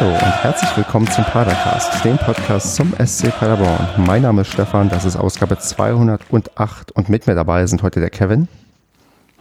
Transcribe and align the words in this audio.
Hallo 0.00 0.12
und 0.12 0.44
herzlich 0.44 0.76
willkommen 0.76 1.10
zum 1.10 1.24
Padercast, 1.24 2.04
dem 2.04 2.18
Podcast 2.18 2.76
zum 2.76 2.94
SC 3.04 3.36
Paderborn. 3.36 3.88
Mein 4.06 4.22
Name 4.22 4.42
ist 4.42 4.52
Stefan, 4.52 4.88
das 4.88 5.04
ist 5.04 5.16
Ausgabe 5.16 5.58
208 5.58 6.92
und 6.92 7.08
mit 7.08 7.26
mir 7.26 7.34
dabei 7.34 7.66
sind 7.66 7.82
heute 7.82 7.98
der 7.98 8.10
Kevin. 8.10 8.46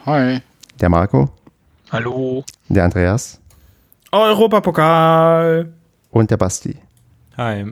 Hi. 0.08 0.42
Der 0.82 0.90
Marco. 0.90 1.30
Hallo. 1.92 2.44
Der 2.70 2.86
Andreas. 2.86 3.40
Europapokal. 4.12 5.74
Und 6.10 6.32
der 6.32 6.38
Basti. 6.38 6.76
Hi. 7.38 7.72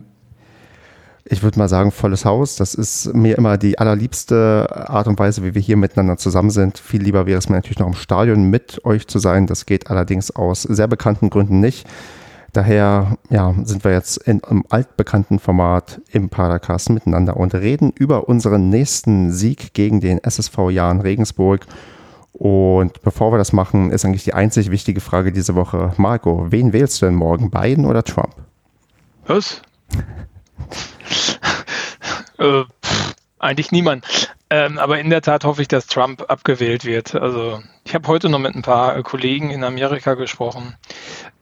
Ich 1.24 1.42
würde 1.42 1.58
mal 1.58 1.70
sagen, 1.70 1.90
volles 1.90 2.24
Haus. 2.24 2.56
Das 2.56 2.76
ist 2.76 3.16
mir 3.16 3.36
immer 3.36 3.58
die 3.58 3.80
allerliebste 3.80 4.68
Art 4.72 5.08
und 5.08 5.18
Weise, 5.18 5.44
wie 5.44 5.56
wir 5.56 5.62
hier 5.62 5.78
miteinander 5.78 6.18
zusammen 6.18 6.52
sind. 6.52 6.78
Viel 6.78 7.02
lieber 7.02 7.26
wäre 7.26 7.40
es 7.40 7.50
mir 7.50 7.56
natürlich 7.56 7.80
noch 7.80 7.88
im 7.88 7.96
Stadion 7.96 8.52
mit 8.52 8.86
euch 8.86 9.08
zu 9.08 9.18
sein. 9.18 9.48
Das 9.48 9.66
geht 9.66 9.90
allerdings 9.90 10.30
aus 10.30 10.62
sehr 10.62 10.88
bekannten 10.88 11.32
Gründen 11.32 11.62
nicht. 11.62 11.88
Daher 12.56 13.18
ja, 13.30 13.54
sind 13.66 13.84
wir 13.84 13.92
jetzt 13.92 14.16
in 14.16 14.42
einem 14.46 14.64
altbekannten 14.70 15.40
Format 15.40 16.00
im 16.14 16.30
Padercast 16.30 16.90
miteinander 16.90 17.36
und 17.36 17.54
reden 17.54 17.92
über 17.92 18.30
unseren 18.30 18.70
nächsten 18.70 19.34
Sieg 19.34 19.74
gegen 19.74 20.00
den 20.00 20.24
SSV 20.24 20.70
Jahn 20.70 21.02
Regensburg. 21.02 21.66
Und 22.32 23.02
bevor 23.02 23.34
wir 23.34 23.38
das 23.38 23.52
machen, 23.52 23.92
ist 23.92 24.06
eigentlich 24.06 24.24
die 24.24 24.34
einzig 24.34 24.72
wichtige 24.72 25.02
Frage 25.02 25.34
diese 25.34 25.56
Woche. 25.56 25.92
Marco, 25.98 26.50
wen 26.50 26.72
wählst 26.72 27.02
du 27.02 27.08
denn 27.08 27.16
morgen? 27.16 27.52
Biden 27.52 27.86
oder 27.86 28.04
Trump? 28.04 28.34
Was? 29.28 29.62
äh, 32.40 32.64
pff, 32.64 33.16
eigentlich 33.38 33.74
niemand. 33.74 34.34
Ähm, 34.50 34.78
aber 34.78 35.00
in 35.00 35.10
der 35.10 35.22
Tat 35.22 35.44
hoffe 35.44 35.62
ich, 35.62 35.68
dass 35.68 35.88
Trump 35.88 36.26
abgewählt 36.30 36.86
wird. 36.86 37.16
Also 37.16 37.62
ich 37.84 37.96
habe 37.96 38.08
heute 38.08 38.30
noch 38.30 38.40
mit 38.40 38.56
ein 38.56 38.62
paar 38.62 39.02
Kollegen 39.02 39.50
in 39.50 39.64
Amerika 39.64 40.14
gesprochen. 40.14 40.76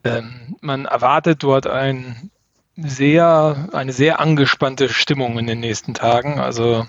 Ähm, 0.04 0.56
man 0.62 0.86
erwartet 0.86 1.44
dort 1.44 1.68
ein 1.68 2.32
sehr, 2.76 3.70
eine 3.74 3.92
sehr 3.92 4.20
angespannte 4.20 4.90
Stimmung 4.90 5.38
in 5.38 5.48
den 5.48 5.60
nächsten 5.60 5.94
Tagen. 5.94 6.40
Also 6.40 6.86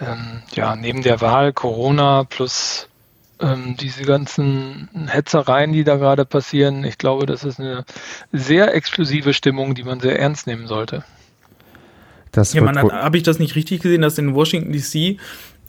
ähm, 0.00 0.42
ja, 0.52 0.76
neben 0.76 1.02
der 1.02 1.20
Wahl 1.20 1.52
Corona 1.52 2.24
plus 2.24 2.88
ähm, 3.40 3.76
diese 3.78 4.04
ganzen 4.04 4.88
Hetzereien, 5.08 5.72
die 5.72 5.84
da 5.84 5.96
gerade 5.96 6.24
passieren, 6.24 6.84
ich 6.84 6.98
glaube, 6.98 7.26
das 7.26 7.44
ist 7.44 7.58
eine 7.58 7.84
sehr 8.32 8.74
exklusive 8.74 9.34
Stimmung, 9.34 9.74
die 9.74 9.84
man 9.84 10.00
sehr 10.00 10.18
ernst 10.18 10.46
nehmen 10.46 10.66
sollte. 10.66 11.04
Das 12.34 12.52
ja, 12.52 12.62
man 12.62 12.76
habe 12.76 13.16
ich 13.16 13.22
das 13.22 13.38
nicht 13.38 13.54
richtig 13.54 13.82
gesehen, 13.82 14.02
dass 14.02 14.18
in 14.18 14.34
Washington 14.34 14.72
DC 14.72 15.18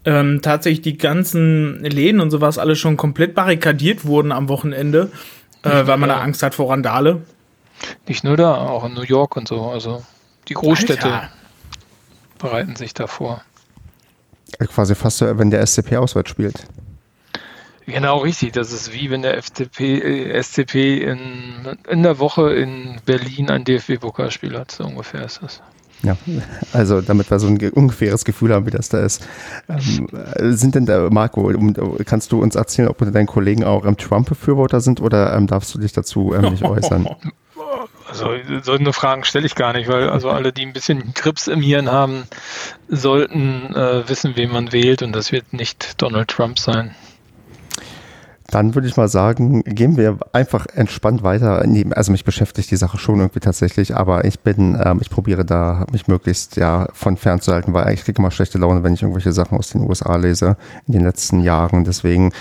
ähm, 0.06 0.42
tatsächlich 0.42 0.82
die 0.82 0.98
ganzen 0.98 1.84
Läden 1.84 2.22
und 2.22 2.32
sowas 2.32 2.58
alle 2.58 2.76
schon 2.76 2.98
komplett 2.98 3.36
barrikadiert 3.36 4.06
wurden 4.06 4.32
am 4.32 4.50
Wochenende, 4.50 5.12
äh, 5.64 5.88
weil 5.88 5.98
man 5.98 6.10
da 6.10 6.20
Angst 6.20 6.44
hat 6.44 6.56
vor 6.56 6.72
Randale. 6.72 7.22
Nicht 8.08 8.24
nur 8.24 8.38
da, 8.38 8.56
auch 8.56 8.86
in 8.86 8.94
New 8.94 9.02
York 9.02 9.36
und 9.36 9.48
so. 9.48 9.64
Also 9.66 10.04
die 10.48 10.54
Großstädte 10.54 11.12
Alter. 11.12 11.30
bereiten 12.40 12.76
sich 12.76 12.94
davor. 12.94 13.42
Quasi 14.60 14.96
fast 14.96 15.18
so, 15.18 15.38
wenn 15.38 15.52
der 15.52 15.66
SCP 15.66 15.98
auswärts 15.98 16.30
spielt. 16.30 16.66
Genau, 17.88 18.20
richtig. 18.20 18.54
Das 18.54 18.72
ist 18.72 18.94
wie 18.94 19.12
wenn 19.12 19.22
der 19.22 19.38
FDP, 19.38 20.00
äh, 20.00 20.42
SCP 20.42 21.04
in, 21.04 21.78
in 21.88 22.04
der 22.04 22.20
Woche 22.20 22.54
in 22.54 23.00
Berlin 23.06 23.50
ein 23.52 23.64
DFB-Pokalspiel 23.64 24.58
hat. 24.58 24.72
So 24.72 24.86
ungefähr 24.86 25.24
ist 25.26 25.42
das. 25.44 25.62
Ja, 26.06 26.18
also 26.74 27.02
damit 27.02 27.32
wir 27.32 27.40
so 27.40 27.48
ein 27.48 27.58
ungefähres 27.72 28.26
Gefühl 28.26 28.54
haben, 28.54 28.66
wie 28.66 28.72
das 28.72 28.90
da 28.90 29.00
ist. 29.00 29.26
Ähm, 29.68 30.08
sind 30.56 30.76
denn 30.76 30.86
da, 30.86 31.10
Marco, 31.10 31.52
kannst 32.06 32.32
du 32.32 32.42
uns 32.42 32.56
erzählen, 32.56 32.88
ob 32.88 33.00
deine 33.00 33.26
Kollegen 33.26 33.64
auch 33.64 33.86
ähm, 33.86 33.98
Trump-Befürworter 33.98 34.82
sind 34.82 35.02
oder 35.02 35.36
ähm, 35.36 35.48
darfst 35.48 35.74
du 35.74 35.80
dich 35.80 35.94
dazu 35.94 36.34
ähm, 36.34 36.52
nicht 36.52 36.64
äußern? 36.64 37.08
Also 38.08 38.30
solche 38.62 38.94
Fragen 38.94 39.24
stelle 39.24 39.48
ich 39.48 39.56
gar 39.56 39.74
nicht, 39.74 39.90
weil 39.90 40.10
also 40.10 40.30
alle, 40.30 40.54
die 40.54 40.62
ein 40.62 40.74
bisschen 40.74 41.14
Grips 41.16 41.48
im 41.48 41.60
Hirn 41.60 41.92
haben, 41.92 42.26
sollten 42.88 43.74
äh, 43.76 44.08
wissen, 44.08 44.34
wen 44.36 44.52
man 44.52 44.72
wählt 44.72 45.02
und 45.02 45.12
das 45.12 45.32
wird 45.32 45.54
nicht 45.54 46.02
Donald 46.02 46.30
Trump 46.30 46.60
sein. 46.60 46.94
Dann 48.52 48.76
würde 48.76 48.88
ich 48.88 48.96
mal 48.96 49.08
sagen, 49.08 49.64
gehen 49.64 49.98
wir 49.98 50.20
einfach 50.32 50.68
entspannt 50.68 51.24
weiter. 51.24 51.66
Also 51.92 52.12
mich 52.12 52.24
beschäftigt 52.24 52.70
die 52.70 52.76
Sache 52.76 53.00
schon 53.00 53.20
irgendwie 53.20 53.40
tatsächlich, 53.40 53.96
aber 53.96 54.24
ich 54.26 54.40
bin, 54.40 54.80
ähm, 54.84 55.00
ich 55.02 55.10
probiere 55.10 55.46
da 55.46 55.86
mich 55.92 56.08
möglichst 56.08 56.56
ja 56.56 56.88
von 56.94 57.18
fernzuhalten, 57.18 57.74
weil 57.74 57.92
ich 57.94 58.04
kriege 58.04 58.20
immer 58.20 58.30
schlechte 58.30 58.60
Laune, 58.60 58.84
wenn 58.84 58.94
ich 58.94 59.02
irgendwelche 59.02 59.32
Sachen 59.32 59.58
aus 59.58 59.70
den 59.70 59.82
USA 59.82 60.16
lese 60.16 60.58
in 60.86 60.94
den 60.94 61.04
letzten 61.04 61.40
Jahren. 61.40 61.86
Deswegen 61.86 62.32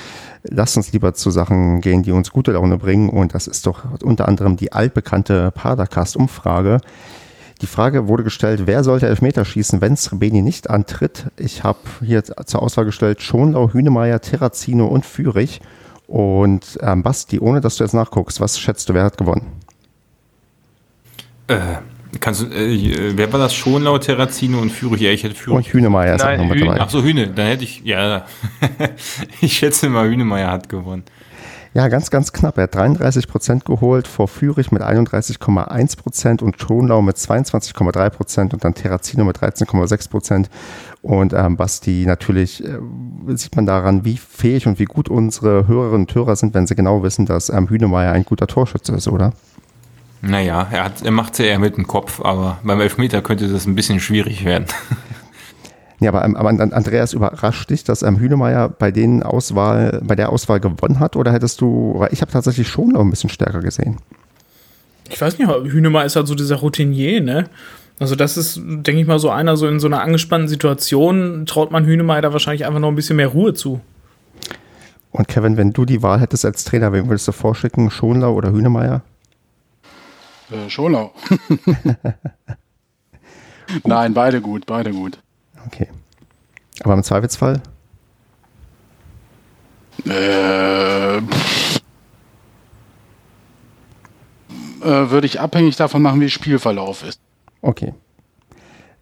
lasst 0.43 0.77
uns 0.77 0.93
lieber 0.93 1.15
zu 1.15 1.31
Sachen 1.31 1.81
gehen, 1.81 2.03
die 2.03 2.13
uns 2.13 2.31
gute 2.31 2.53
Laune 2.53 2.77
bringen. 2.77 3.09
Und 3.09 3.35
das 3.35 3.47
ist 3.47 3.67
doch 3.67 3.85
unter 4.03 4.29
anderem 4.29 4.57
die 4.57 4.73
altbekannte 4.73 5.53
Padercast-Umfrage. 5.53 6.81
Die 7.63 7.67
Frage 7.67 8.09
wurde 8.09 8.25
gestellt, 8.25 8.65
wer 8.67 8.85
sollte 8.85 9.07
Elfmeter 9.07 9.47
schießen, 9.47 9.81
wenn 9.81 9.97
Srebeni 9.97 10.43
nicht 10.43 10.69
antritt? 10.69 11.29
Ich 11.39 11.65
habe 11.65 11.79
hier 12.05 12.25
zur 12.25 12.63
Auswahl 12.63 12.85
gestellt 12.85 13.23
Schonlau, 13.23 13.73
Hünemeyer, 13.73 14.21
Terrazino 14.21 14.87
und 14.87 15.07
Fürich. 15.07 15.63
Und 16.07 16.79
ähm, 16.83 17.03
Basti, 17.03 17.39
ohne 17.41 17.61
dass 17.61 17.77
du 17.77 17.85
jetzt 17.85 17.95
nachguckst, 17.95 18.41
was 18.41 18.59
schätzt 18.59 18.89
du, 18.89 18.95
wer 18.95 19.05
hat 19.05 19.17
gewonnen? 19.17 19.61
Äh, 21.47 21.59
kannst 22.21 22.43
du, 22.43 22.47
äh, 22.47 23.17
wer 23.17 23.33
war 23.33 23.41
das? 23.41 23.55
Schonlau, 23.55 23.99
Terrazino 23.99 24.61
und 24.61 24.71
Führig? 24.71 25.01
Ja, 25.01 25.11
ich 25.11 25.25
hätte 25.25 25.35
Führig. 25.35 25.57
Und 25.57 25.67
Hühnemeier 25.67 26.17
ist 26.17 26.23
Nein, 26.23 26.41
auch 26.41 26.45
noch 26.45 26.55
mit 26.55 26.61
dabei. 26.61 26.81
Ach 26.81 26.91
so, 26.91 27.03
Hühne, 27.03 27.29
dann 27.29 27.47
hätte 27.47 27.65
ich, 27.65 27.83
ja, 27.85 28.27
ich 29.41 29.57
schätze 29.57 29.89
mal, 29.89 30.09
Hühnemeier 30.09 30.51
hat 30.51 30.69
gewonnen. 30.69 31.05
Ja, 31.75 31.89
ganz, 31.89 32.13
ganz 32.13 32.33
knapp. 32.33 32.57
Er 32.57 32.65
hat 32.65 32.75
33 32.77 33.27
Prozent 33.27 33.65
geholt, 33.65 34.07
vor 34.07 34.29
Führig 34.29 34.71
mit 34.71 34.81
31,1 34.81 35.99
Prozent 35.99 36.41
und 36.41 36.61
Schonlau 36.61 37.03
mit 37.03 37.17
22,3 37.17 38.11
Prozent 38.11 38.55
und 38.55 38.65
dann 38.65 38.75
Terrazino 38.75 39.25
mit 39.25 39.39
13,6 39.39 40.09
Prozent. 40.09 40.51
Und 41.03 41.33
ähm, 41.33 41.57
Basti, 41.57 42.05
natürlich 42.07 42.65
äh, 42.65 42.79
sieht 43.35 43.57
man 43.57 43.67
daran, 43.67 44.05
wie 44.05 44.17
fähig 44.17 44.69
und 44.69 44.79
wie 44.79 44.85
gut 44.85 45.09
unsere 45.09 45.67
Hörerinnen 45.67 46.07
und 46.07 46.15
Hörer 46.15 46.37
sind, 46.37 46.55
wenn 46.55 46.69
sie 46.69 46.77
genau 46.77 47.03
wissen, 47.03 47.27
dass 47.27 47.49
ähm, 47.49 47.69
Hünemeyer 47.69 48.13
ein 48.13 48.25
guter 48.25 48.47
Torschütze 48.47 48.93
ist, 48.93 49.09
oder? 49.09 49.33
Naja, 50.23 50.69
er, 50.71 50.93
er 51.03 51.11
macht 51.11 51.33
es 51.33 51.41
ja 51.41 51.47
eher 51.47 51.59
mit 51.59 51.77
dem 51.77 51.89
Kopf, 51.89 52.21
aber 52.21 52.59
beim 52.63 52.81
Elfmeter 52.81 53.21
könnte 53.21 53.49
das 53.49 53.67
ein 53.67 53.75
bisschen 53.75 53.99
schwierig 53.99 54.45
werden. 54.45 54.67
Ja, 56.01 56.13
aber, 56.13 56.25
aber 56.25 56.49
Andreas, 56.49 57.13
überrascht 57.13 57.71
dich, 57.71 57.85
dass 57.85 58.03
ähm, 58.03 58.19
Hünemeyer 58.19 58.69
bei, 58.69 58.91
den 58.91 59.23
Auswahl, 59.23 60.01
bei 60.05 60.17
der 60.17 60.31
Auswahl 60.31 60.61
gewonnen 60.61 60.99
hat? 61.01 61.17
Oder 61.17 61.33
hättest 61.33 61.61
du, 61.61 61.95
weil 61.97 62.13
ich 62.13 62.21
habe 62.21 62.33
tatsächlich 62.33 62.69
schon 62.69 62.89
noch 62.89 63.01
ein 63.01 63.11
bisschen 63.11 63.31
stärker 63.31 63.61
gesehen. 63.61 63.99
Ich 65.09 65.21
weiß 65.21 65.39
nicht, 65.39 65.49
Hünemeyer 65.49 66.05
ist 66.05 66.17
halt 66.17 66.27
so 66.27 66.35
dieser 66.35 66.57
Routinier, 66.57 67.21
ne? 67.21 67.49
Also 68.01 68.17
das 68.17 68.37
ist, 68.37 68.57
denke 68.57 69.01
ich 69.01 69.07
mal, 69.07 69.21
so 69.21 69.31
einer, 69.31 69.57
so 69.57 69.69
in 69.69 69.79
so 69.79 69.87
einer 69.87 70.03
angespannten 70.03 70.49
Situation 70.49 71.47
traut 71.47 71.71
man 71.71 71.87
Hünemeyer 71.87 72.23
da 72.23 72.33
wahrscheinlich 72.33 72.67
einfach 72.67 72.81
noch 72.81 72.89
ein 72.89 72.97
bisschen 72.97 73.17
mehr 73.17 73.29
Ruhe 73.29 73.55
zu. 73.55 73.81
Und 75.13 75.29
Kevin, 75.29 75.57
wenn 75.57 75.73
du 75.73 75.85
die 75.85 76.03
Wahl 76.03 76.21
hättest 76.21 76.45
als 76.45 76.65
Trainer, 76.65 76.93
wen 76.93 77.09
würdest 77.09 77.29
du 77.29 77.33
vorschicken? 77.33 77.91
Schonlau 77.91 78.35
oder 78.35 78.51
Hünemeyer? 78.51 79.03
Äh, 80.51 80.69
Schonlau. 80.69 81.13
Nein, 83.85 84.13
beide 84.13 84.41
gut, 84.41 84.67
beide 84.67 84.91
gut. 84.91 85.19
Okay. 85.67 85.89
Aber 86.83 86.95
im 86.95 87.03
Zweifelsfall? 87.03 87.63
Äh, 90.07 91.17
äh, 91.17 91.23
würde 94.83 95.27
ich 95.27 95.41
abhängig 95.41 95.77
davon 95.77 96.03
machen, 96.03 96.21
wie 96.21 96.29
Spielverlauf 96.29 97.05
ist. 97.05 97.21
Okay. 97.63 97.95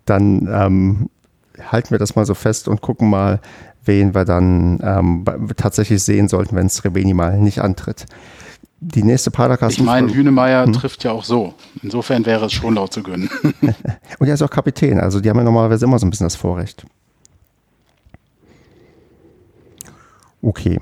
Dann 0.04 0.48
ähm, 0.52 1.10
halten 1.70 1.90
wir 1.90 1.98
das 1.98 2.14
mal 2.14 2.26
so 2.26 2.34
fest 2.34 2.68
und 2.68 2.80
gucken 2.80 3.10
mal, 3.10 3.40
wen 3.84 4.14
wir 4.14 4.24
dann 4.24 4.80
ähm, 4.82 5.24
tatsächlich 5.56 6.02
sehen 6.02 6.28
sollten, 6.28 6.54
wenn 6.56 6.68
Srebeni 6.68 7.14
mal 7.14 7.38
nicht 7.38 7.60
antritt. 7.60 8.06
Die 8.84 9.04
nächste 9.04 9.30
Padercast. 9.30 9.78
Ich 9.78 9.84
meine, 9.84 10.12
Hünemeyer 10.12 10.66
hm? 10.66 10.72
trifft 10.72 11.04
ja 11.04 11.12
auch 11.12 11.22
so. 11.22 11.54
Insofern 11.84 12.26
wäre 12.26 12.46
es 12.46 12.52
schon 12.52 12.74
laut 12.74 12.92
zu 12.92 13.00
gönnen. 13.04 13.30
und 14.18 14.26
er 14.26 14.34
ist 14.34 14.42
auch 14.42 14.50
Kapitän, 14.50 14.98
also 14.98 15.20
die 15.20 15.30
haben 15.30 15.38
ja 15.38 15.44
normalerweise 15.44 15.84
immer 15.84 16.00
so 16.00 16.06
ein 16.06 16.10
bisschen 16.10 16.26
das 16.26 16.34
Vorrecht. 16.34 16.84
Okay. 20.42 20.80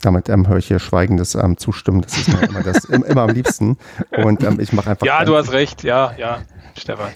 Damit 0.00 0.28
ähm, 0.28 0.48
höre 0.48 0.58
ich 0.58 0.68
hier 0.68 0.78
schweigendes 0.78 1.34
ähm, 1.34 1.56
Zustimmen. 1.56 2.02
Das 2.02 2.16
ist 2.16 2.28
mir 2.28 2.42
immer, 2.48 2.62
das, 2.62 2.84
immer 2.84 3.22
am 3.22 3.30
liebsten. 3.30 3.76
Und 4.16 4.42
ähm, 4.42 4.58
ich 4.60 4.72
mache 4.72 4.90
einfach. 4.90 5.06
Ja, 5.06 5.24
du 5.24 5.36
hast 5.36 5.52
recht. 5.52 5.82
Ja, 5.82 6.12
ja. 6.16 6.38
Stefan. 6.76 7.10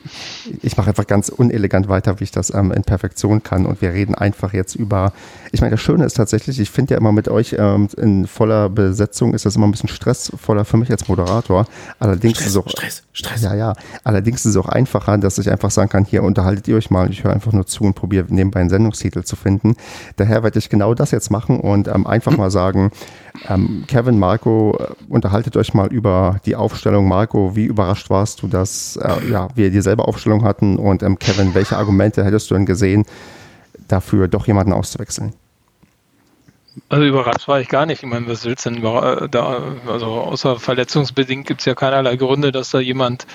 Ich 0.62 0.76
mache 0.76 0.88
einfach 0.88 1.06
ganz 1.06 1.28
unelegant 1.28 1.88
weiter, 1.88 2.20
wie 2.20 2.24
ich 2.24 2.30
das 2.30 2.52
ähm, 2.52 2.72
in 2.72 2.82
Perfektion 2.82 3.42
kann. 3.42 3.66
Und 3.66 3.80
wir 3.80 3.92
reden 3.92 4.14
einfach 4.14 4.52
jetzt 4.52 4.74
über. 4.74 5.12
Ich 5.52 5.60
meine, 5.60 5.72
das 5.72 5.80
Schöne 5.80 6.04
ist 6.04 6.14
tatsächlich, 6.14 6.58
ich 6.60 6.70
finde 6.70 6.94
ja 6.94 6.98
immer 6.98 7.12
mit 7.12 7.28
euch 7.28 7.54
ähm, 7.58 7.88
in 7.96 8.26
voller 8.26 8.68
Besetzung 8.68 9.34
ist 9.34 9.46
das 9.46 9.56
immer 9.56 9.66
ein 9.66 9.70
bisschen 9.70 9.88
stressvoller 9.88 10.64
für 10.64 10.76
mich 10.76 10.90
als 10.90 11.08
Moderator. 11.08 11.66
Allerdings 11.98 12.38
Stress, 12.38 12.46
ist 12.46 12.56
es 12.56 12.62
auch. 12.62 12.68
Stress, 12.68 13.02
Stress. 13.12 13.42
Ja, 13.42 13.54
ja. 13.54 13.74
Allerdings 14.02 14.44
ist 14.44 14.52
es 14.52 14.56
auch 14.56 14.68
einfacher, 14.68 15.16
dass 15.18 15.38
ich 15.38 15.50
einfach 15.50 15.70
sagen 15.70 15.88
kann, 15.88 16.04
hier 16.04 16.22
unterhaltet 16.22 16.68
ihr 16.68 16.76
euch 16.76 16.90
mal 16.90 17.06
und 17.06 17.12
ich 17.12 17.24
höre 17.24 17.32
einfach 17.32 17.52
nur 17.52 17.66
zu 17.66 17.84
und 17.84 17.94
probiere 17.94 18.26
nebenbei 18.28 18.60
einen 18.60 18.70
Sendungstitel 18.70 19.22
zu 19.22 19.36
finden. 19.36 19.76
Daher 20.16 20.42
werde 20.42 20.58
ich 20.58 20.68
genau 20.68 20.94
das 20.94 21.10
jetzt 21.12 21.30
machen 21.30 21.60
und 21.60 21.88
ähm, 21.88 22.06
einfach 22.06 22.32
mal 22.36 22.50
sagen, 22.50 22.73
sagen, 22.74 22.90
ähm, 23.48 23.84
Kevin, 23.86 24.18
Marco, 24.18 24.76
äh, 24.78 24.94
unterhaltet 25.08 25.56
euch 25.56 25.74
mal 25.74 25.88
über 25.88 26.40
die 26.46 26.56
Aufstellung. 26.56 27.08
Marco, 27.08 27.56
wie 27.56 27.64
überrascht 27.64 28.10
warst 28.10 28.42
du, 28.42 28.48
dass 28.48 28.96
äh, 28.96 29.30
ja, 29.30 29.48
wir 29.54 29.70
dieselbe 29.70 30.06
Aufstellung 30.06 30.44
hatten? 30.44 30.76
Und 30.76 31.02
ähm, 31.02 31.18
Kevin, 31.18 31.54
welche 31.54 31.76
Argumente 31.76 32.24
hättest 32.24 32.50
du 32.50 32.54
denn 32.54 32.66
gesehen, 32.66 33.04
dafür 33.88 34.28
doch 34.28 34.46
jemanden 34.46 34.72
auszuwechseln? 34.72 35.32
Also 36.88 37.04
überrascht 37.04 37.46
war 37.46 37.60
ich 37.60 37.68
gar 37.68 37.86
nicht. 37.86 38.02
Ich 38.02 38.08
meine, 38.08 38.26
was 38.26 38.44
willst 38.44 38.66
du 38.66 38.70
denn 38.70 38.82
da? 39.30 39.62
Also 39.86 40.06
außer 40.06 40.58
verletzungsbedingt 40.58 41.46
gibt 41.46 41.60
es 41.60 41.66
ja 41.66 41.74
keinerlei 41.74 42.16
Gründe, 42.16 42.50
dass 42.50 42.70
da 42.70 42.80
jemand 42.80 43.26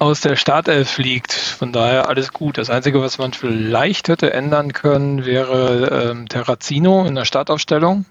aus 0.00 0.20
der 0.20 0.36
Startelf 0.36 0.90
fliegt. 0.90 1.32
Von 1.32 1.72
daher 1.72 2.08
alles 2.08 2.32
gut. 2.32 2.56
Das 2.56 2.70
Einzige, 2.70 3.02
was 3.02 3.18
man 3.18 3.34
vielleicht 3.34 4.08
hätte 4.08 4.32
ändern 4.32 4.72
können, 4.72 5.26
wäre 5.26 6.10
ähm, 6.10 6.28
Terrazino 6.28 7.04
in 7.04 7.14
der 7.14 7.26
Startaufstellung. 7.26 8.06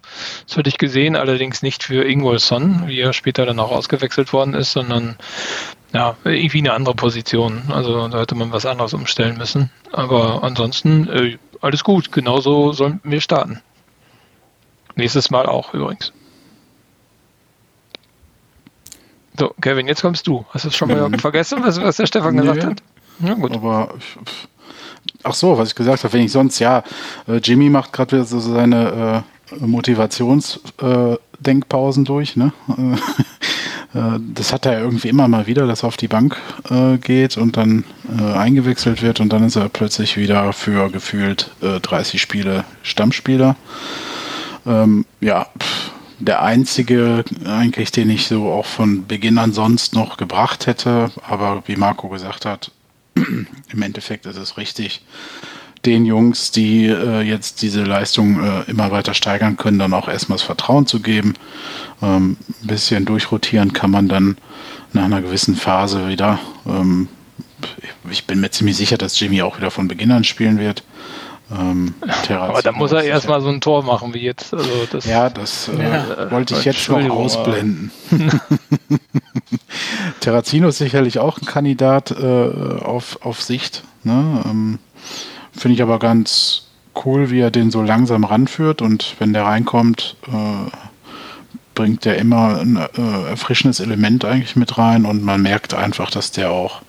Das 0.47 0.55
hätte 0.55 0.69
ich 0.69 0.77
gesehen, 0.77 1.15
allerdings 1.15 1.63
nicht 1.63 1.83
für 1.83 2.07
Ingolson, 2.07 2.87
wie 2.87 2.99
er 2.99 3.11
später 3.13 3.45
dann 3.45 3.59
auch 3.59 3.71
ausgewechselt 3.71 4.31
worden 4.33 4.53
ist, 4.53 4.71
sondern 4.71 5.17
ja, 5.91 6.15
irgendwie 6.23 6.59
eine 6.59 6.73
andere 6.73 6.93
Position. 6.93 7.63
Also 7.69 8.07
da 8.07 8.19
hätte 8.19 8.35
man 8.35 8.51
was 8.51 8.67
anderes 8.67 8.93
umstellen 8.93 9.37
müssen. 9.37 9.71
Aber 9.91 10.43
ansonsten 10.43 11.09
äh, 11.09 11.37
alles 11.59 11.83
gut. 11.83 12.11
Genauso 12.11 12.71
sollen 12.71 13.01
wir 13.03 13.19
starten. 13.19 13.61
Nächstes 14.95 15.31
Mal 15.31 15.47
auch 15.47 15.73
übrigens. 15.73 16.13
So, 19.39 19.53
Kevin, 19.61 19.87
jetzt 19.87 20.01
kommst 20.01 20.27
du. 20.27 20.43
Hast 20.49 20.65
du 20.65 20.71
schon 20.71 20.89
mal 20.89 21.07
mhm. 21.07 21.17
vergessen, 21.17 21.59
was, 21.63 21.81
was, 21.81 21.95
der 21.95 22.07
Stefan 22.07 22.35
nee, 22.35 22.41
gesagt 22.41 22.65
hat? 22.65 22.83
Ja, 23.19 23.35
gut. 23.35 23.53
Aber 23.53 23.93
ach 25.23 25.33
so, 25.33 25.57
was 25.57 25.69
ich 25.69 25.75
gesagt 25.75 26.03
habe, 26.03 26.13
wenn 26.13 26.25
ich 26.25 26.33
sonst, 26.33 26.59
ja, 26.59 26.83
äh, 27.27 27.37
Jimmy 27.37 27.69
macht 27.69 27.93
gerade 27.93 28.11
wieder 28.11 28.25
so 28.25 28.41
seine 28.41 29.23
äh, 29.51 29.55
Motivationsdenkpausen 29.65 32.03
äh, 32.03 32.05
durch, 32.05 32.35
ne? 32.35 32.51
Äh, 33.91 34.19
das 34.35 34.53
hat 34.53 34.67
er 34.67 34.81
irgendwie 34.81 35.09
immer 35.09 35.27
mal 35.27 35.47
wieder, 35.47 35.65
dass 35.65 35.81
er 35.81 35.87
auf 35.87 35.97
die 35.97 36.07
Bank 36.07 36.37
äh, 36.69 36.99
geht 36.99 37.37
und 37.37 37.57
dann 37.57 37.85
äh, 38.19 38.37
eingewechselt 38.37 39.01
wird 39.01 39.19
und 39.19 39.33
dann 39.33 39.43
ist 39.43 39.55
er 39.55 39.67
plötzlich 39.67 40.15
wieder 40.15 40.53
für 40.53 40.91
gefühlt 40.91 41.49
30 41.59 42.21
Spiele 42.21 42.65
Stammspieler. 42.83 43.55
Ähm, 44.67 45.07
ja, 45.21 45.47
pff, 45.57 45.91
der 46.19 46.41
einzige 46.41 47.23
eigentlich, 47.45 47.91
den 47.91 48.09
ich 48.09 48.27
so 48.27 48.51
auch 48.51 48.65
von 48.65 49.07
Beginn 49.07 49.37
an 49.37 49.53
sonst 49.53 49.95
noch 49.95 50.17
gebracht 50.17 50.67
hätte. 50.67 51.11
Aber 51.27 51.63
wie 51.65 51.75
Marco 51.75 52.09
gesagt 52.09 52.45
hat, 52.45 52.71
im 53.15 53.81
Endeffekt 53.81 54.25
ist 54.25 54.37
es 54.37 54.57
richtig, 54.57 55.01
den 55.85 56.05
Jungs, 56.05 56.51
die 56.51 56.87
äh, 56.87 57.21
jetzt 57.21 57.61
diese 57.61 57.83
Leistung 57.83 58.43
äh, 58.43 58.69
immer 58.69 58.91
weiter 58.91 59.13
steigern 59.13 59.55
können, 59.55 59.79
dann 59.79 59.93
auch 59.93 60.09
erstmal 60.09 60.37
das 60.37 60.45
Vertrauen 60.45 60.87
zu 60.87 60.99
geben. 60.99 61.35
Ähm, 62.01 62.35
ein 62.61 62.67
bisschen 62.67 63.05
durchrotieren 63.05 63.71
kann 63.71 63.91
man 63.91 64.09
dann 64.09 64.37
nach 64.91 65.05
einer 65.05 65.21
gewissen 65.21 65.55
Phase 65.55 66.09
wieder. 66.09 66.39
Ähm, 66.67 67.07
ich 68.11 68.25
bin 68.25 68.41
mir 68.41 68.51
ziemlich 68.51 68.77
sicher, 68.77 68.97
dass 68.97 69.19
Jimmy 69.19 69.41
auch 69.41 69.57
wieder 69.57 69.71
von 69.71 69.87
Beginn 69.87 70.11
an 70.11 70.23
spielen 70.23 70.59
wird. 70.59 70.83
Ähm, 71.51 71.95
aber 72.29 72.61
da 72.61 72.71
muss 72.71 72.91
er 72.91 73.03
erstmal 73.03 73.41
so 73.41 73.49
ein 73.49 73.59
Tor 73.59 73.83
machen 73.83 74.13
wie 74.13 74.19
jetzt. 74.19 74.53
Also 74.53 74.69
das, 74.91 75.05
ja, 75.05 75.29
das 75.29 75.67
äh, 75.67 75.81
ja, 75.81 76.31
wollte 76.31 76.53
ich 76.55 76.63
jetzt 76.63 76.87
noch 76.89 77.09
ausblenden. 77.09 77.91
Terrazino 80.19 80.69
ist 80.69 80.77
sicherlich 80.77 81.19
auch 81.19 81.39
ein 81.39 81.45
Kandidat 81.45 82.11
äh, 82.11 82.23
auf, 82.23 83.19
auf 83.21 83.41
Sicht. 83.41 83.83
Ne? 84.03 84.43
Ähm, 84.45 84.79
Finde 85.51 85.75
ich 85.75 85.81
aber 85.81 85.99
ganz 85.99 86.67
cool, 87.05 87.31
wie 87.31 87.39
er 87.39 87.51
den 87.51 87.71
so 87.71 87.81
langsam 87.81 88.23
ranführt 88.23 88.81
und 88.81 89.15
wenn 89.19 89.33
der 89.33 89.45
reinkommt, 89.45 90.15
äh, 90.27 90.69
bringt 91.75 92.05
der 92.05 92.17
immer 92.17 92.59
ein 92.59 92.75
äh, 92.75 93.29
erfrischendes 93.29 93.79
Element 93.79 94.25
eigentlich 94.25 94.55
mit 94.55 94.77
rein 94.77 95.05
und 95.05 95.23
man 95.23 95.41
merkt 95.41 95.73
einfach, 95.73 96.11
dass 96.11 96.31
der 96.31 96.51
auch 96.51 96.81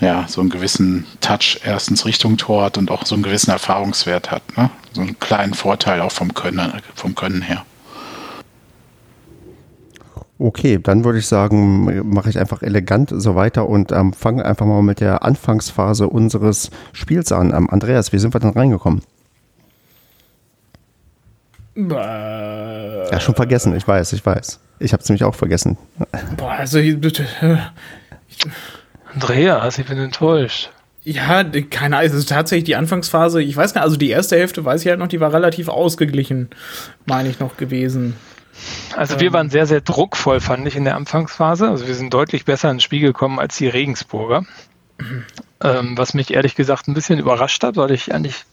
ja, 0.00 0.26
so 0.28 0.40
einen 0.40 0.50
gewissen 0.50 1.06
Touch 1.20 1.60
erstens 1.64 2.04
Richtung 2.04 2.36
Tor 2.36 2.64
hat 2.64 2.78
und 2.78 2.90
auch 2.90 3.06
so 3.06 3.14
einen 3.14 3.22
gewissen 3.22 3.50
Erfahrungswert 3.50 4.30
hat. 4.30 4.42
Ne? 4.56 4.70
So 4.92 5.00
einen 5.00 5.18
kleinen 5.18 5.54
Vorteil 5.54 6.00
auch 6.00 6.12
vom 6.12 6.34
Können, 6.34 6.72
vom 6.94 7.14
Können 7.14 7.42
her. 7.42 7.64
Okay, 10.38 10.78
dann 10.82 11.04
würde 11.04 11.18
ich 11.18 11.26
sagen, 11.26 12.10
mache 12.12 12.28
ich 12.28 12.38
einfach 12.38 12.62
elegant 12.62 13.10
so 13.14 13.36
weiter 13.36 13.66
und 13.66 13.90
ähm, 13.90 14.12
fange 14.12 14.44
einfach 14.44 14.66
mal 14.66 14.82
mit 14.82 15.00
der 15.00 15.22
Anfangsphase 15.22 16.08
unseres 16.08 16.70
Spiels 16.92 17.32
an. 17.32 17.54
Ähm, 17.54 17.70
Andreas, 17.70 18.12
wie 18.12 18.18
sind 18.18 18.34
wir 18.34 18.40
denn 18.40 18.50
reingekommen? 18.50 19.00
Äh, 21.74 23.10
ja, 23.10 23.20
schon 23.20 23.34
vergessen, 23.34 23.74
ich 23.74 23.88
weiß, 23.88 24.12
ich 24.12 24.24
weiß. 24.24 24.60
Ich 24.78 24.92
habe 24.92 25.02
es 25.02 25.08
nämlich 25.08 25.24
auch 25.24 25.34
vergessen. 25.34 25.78
Boah, 26.36 26.52
also 26.52 26.78
bitte. 26.78 27.26
Äh, 27.40 27.56
Andreas, 29.16 29.78
ich 29.78 29.86
bin 29.86 29.98
enttäuscht. 29.98 30.70
Ja, 31.02 31.42
keine 31.42 31.96
Ahnung, 31.96 32.10
es 32.10 32.14
ist 32.14 32.28
tatsächlich 32.28 32.64
die 32.64 32.76
Anfangsphase, 32.76 33.42
ich 33.42 33.56
weiß 33.56 33.74
nicht, 33.74 33.82
also 33.82 33.96
die 33.96 34.10
erste 34.10 34.36
Hälfte 34.36 34.64
weiß 34.64 34.82
ich 34.82 34.88
halt 34.88 34.98
noch, 34.98 35.08
die 35.08 35.20
war 35.20 35.32
relativ 35.32 35.68
ausgeglichen, 35.68 36.50
meine 37.06 37.30
ich 37.30 37.40
noch 37.40 37.56
gewesen. 37.56 38.16
Also 38.94 39.18
wir 39.18 39.28
ähm. 39.28 39.32
waren 39.32 39.50
sehr, 39.50 39.66
sehr 39.66 39.80
druckvoll, 39.80 40.40
fand 40.40 40.66
ich, 40.66 40.76
in 40.76 40.84
der 40.84 40.96
Anfangsphase. 40.96 41.68
Also 41.68 41.86
wir 41.86 41.94
sind 41.94 42.12
deutlich 42.12 42.44
besser 42.44 42.70
ins 42.70 42.82
Spiel 42.82 43.00
gekommen 43.00 43.38
als 43.38 43.56
die 43.56 43.68
Regensburger. 43.68 44.44
Mhm. 44.98 45.24
Ähm, 45.62 45.96
was 45.96 46.12
mich 46.12 46.34
ehrlich 46.34 46.54
gesagt 46.54 46.86
ein 46.86 46.94
bisschen 46.94 47.18
überrascht 47.18 47.62
hat, 47.62 47.76
weil 47.76 47.92
ich 47.92 48.12
eigentlich 48.12 48.44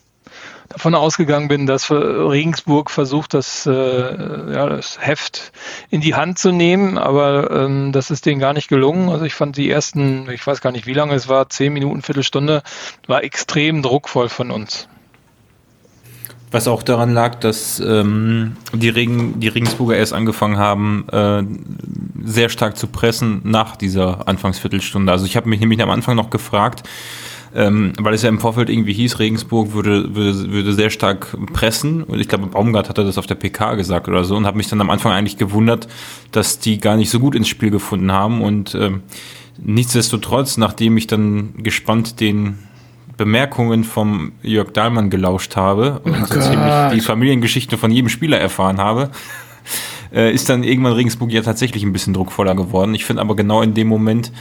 davon 0.73 0.95
ausgegangen 0.95 1.47
bin, 1.47 1.65
dass 1.65 1.89
Regensburg 1.91 2.89
versucht, 2.89 3.33
das, 3.33 3.65
äh, 3.65 3.71
ja, 3.71 4.67
das 4.67 4.97
Heft 4.99 5.51
in 5.89 6.01
die 6.01 6.15
Hand 6.15 6.39
zu 6.39 6.51
nehmen, 6.51 6.97
aber 6.97 7.51
ähm, 7.51 7.91
das 7.91 8.11
ist 8.11 8.25
denen 8.25 8.39
gar 8.39 8.53
nicht 8.53 8.67
gelungen. 8.67 9.09
Also 9.09 9.25
ich 9.25 9.35
fand 9.35 9.55
die 9.55 9.69
ersten, 9.69 10.29
ich 10.31 10.45
weiß 10.45 10.61
gar 10.61 10.71
nicht, 10.71 10.87
wie 10.87 10.93
lange 10.93 11.13
es 11.13 11.27
war, 11.27 11.49
zehn 11.49 11.73
Minuten, 11.73 12.01
Viertelstunde, 12.01 12.63
war 13.07 13.23
extrem 13.23 13.81
druckvoll 13.81 14.29
von 14.29 14.51
uns. 14.51 14.87
Was 16.49 16.67
auch 16.67 16.83
daran 16.83 17.13
lag, 17.13 17.35
dass 17.39 17.79
ähm, 17.79 18.57
die, 18.73 18.89
Regen, 18.89 19.39
die 19.39 19.47
Regensburger 19.47 19.95
erst 19.95 20.13
angefangen 20.13 20.57
haben, 20.57 21.07
äh, 21.11 21.43
sehr 22.23 22.49
stark 22.49 22.77
zu 22.77 22.87
pressen 22.87 23.41
nach 23.43 23.75
dieser 23.75 24.27
Anfangsviertelstunde. 24.27 25.11
Also 25.11 25.25
ich 25.25 25.35
habe 25.35 25.49
mich 25.49 25.59
nämlich 25.59 25.81
am 25.81 25.89
Anfang 25.89 26.15
noch 26.15 26.29
gefragt, 26.29 26.83
ähm, 27.55 27.93
weil 27.99 28.13
es 28.13 28.23
ja 28.23 28.29
im 28.29 28.39
Vorfeld 28.39 28.69
irgendwie 28.69 28.93
hieß, 28.93 29.19
Regensburg 29.19 29.73
würde, 29.73 30.15
würde, 30.15 30.51
würde 30.51 30.73
sehr 30.73 30.89
stark 30.89 31.37
pressen. 31.53 32.03
Und 32.03 32.19
ich 32.19 32.27
glaube, 32.27 32.47
Baumgart 32.47 32.89
hatte 32.89 33.03
das 33.03 33.17
auf 33.17 33.27
der 33.27 33.35
PK 33.35 33.75
gesagt 33.75 34.07
oder 34.07 34.23
so 34.23 34.35
und 34.35 34.45
habe 34.45 34.57
mich 34.57 34.67
dann 34.69 34.81
am 34.81 34.89
Anfang 34.89 35.11
eigentlich 35.11 35.37
gewundert, 35.37 35.87
dass 36.31 36.59
die 36.59 36.79
gar 36.79 36.97
nicht 36.97 37.09
so 37.09 37.19
gut 37.19 37.35
ins 37.35 37.47
Spiel 37.47 37.69
gefunden 37.69 38.11
haben. 38.11 38.41
Und 38.41 38.73
ähm, 38.75 39.03
nichtsdestotrotz, 39.57 40.57
nachdem 40.57 40.97
ich 40.97 41.05
dann 41.07 41.53
gespannt 41.57 42.19
den 42.19 42.57
Bemerkungen 43.17 43.83
vom 43.83 44.31
Jörg 44.41 44.71
Dahlmann 44.71 45.11
gelauscht 45.11 45.55
habe 45.55 45.99
und 46.03 46.15
oh 46.15 46.25
so 46.25 46.39
ziemlich 46.39 46.93
die 46.93 47.01
Familiengeschichte 47.01 47.77
von 47.77 47.91
jedem 47.91 48.09
Spieler 48.09 48.39
erfahren 48.39 48.79
habe, 48.79 49.11
äh, 50.11 50.33
ist 50.33 50.49
dann 50.49 50.63
irgendwann 50.63 50.93
Regensburg 50.93 51.31
ja 51.31 51.43
tatsächlich 51.43 51.83
ein 51.83 51.93
bisschen 51.93 52.15
druckvoller 52.15 52.55
geworden. 52.55 52.95
Ich 52.95 53.05
finde 53.05 53.21
aber 53.21 53.35
genau 53.35 53.61
in 53.61 53.75
dem 53.75 53.87
Moment 53.87 54.31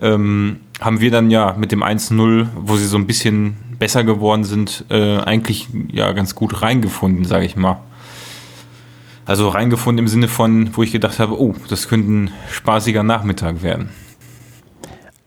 ähm, 0.00 0.60
haben 0.80 1.00
wir 1.00 1.10
dann 1.10 1.30
ja 1.30 1.54
mit 1.58 1.72
dem 1.72 1.82
1-0, 1.82 2.46
wo 2.56 2.76
sie 2.76 2.86
so 2.86 2.96
ein 2.96 3.06
bisschen 3.06 3.56
besser 3.78 4.04
geworden 4.04 4.44
sind, 4.44 4.84
äh, 4.90 5.18
eigentlich 5.18 5.68
ja 5.92 6.12
ganz 6.12 6.34
gut 6.34 6.62
reingefunden, 6.62 7.24
sage 7.24 7.44
ich 7.44 7.56
mal. 7.56 7.78
Also 9.26 9.48
reingefunden 9.48 10.04
im 10.04 10.08
Sinne 10.08 10.28
von, 10.28 10.76
wo 10.76 10.82
ich 10.82 10.92
gedacht 10.92 11.18
habe, 11.18 11.40
oh, 11.40 11.54
das 11.68 11.88
könnte 11.88 12.12
ein 12.12 12.30
spaßiger 12.50 13.02
Nachmittag 13.02 13.62
werden. 13.62 13.88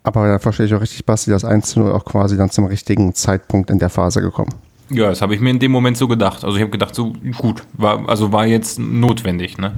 Aber 0.04 0.28
da 0.28 0.40
verstehe 0.40 0.68
ich 0.68 0.74
auch 0.74 0.82
richtig, 0.82 1.06
Basti, 1.06 1.32
das 1.32 1.44
1-0 1.44 1.92
auch 1.92 2.06
quasi 2.06 2.38
dann 2.38 2.50
zum 2.50 2.66
richtigen 2.66 3.14
Zeitpunkt 3.14 3.70
in 3.70 3.80
der 3.80 3.90
Phase 3.90 4.22
gekommen. 4.22 4.54
Ja, 4.90 5.10
das 5.10 5.22
habe 5.22 5.36
ich 5.36 5.42
mir 5.42 5.50
in 5.50 5.60
dem 5.60 5.72
Moment 5.72 5.98
so 5.98 6.08
gedacht. 6.08 6.46
Also 6.46 6.56
ich 6.56 6.62
habe 6.62 6.72
gedacht, 6.72 6.96
so 6.96 7.14
gut, 7.38 7.64
war, 7.74 8.08
also 8.08 8.32
war 8.32 8.46
jetzt 8.46 8.80
notwendig, 8.80 9.58
ne? 9.58 9.74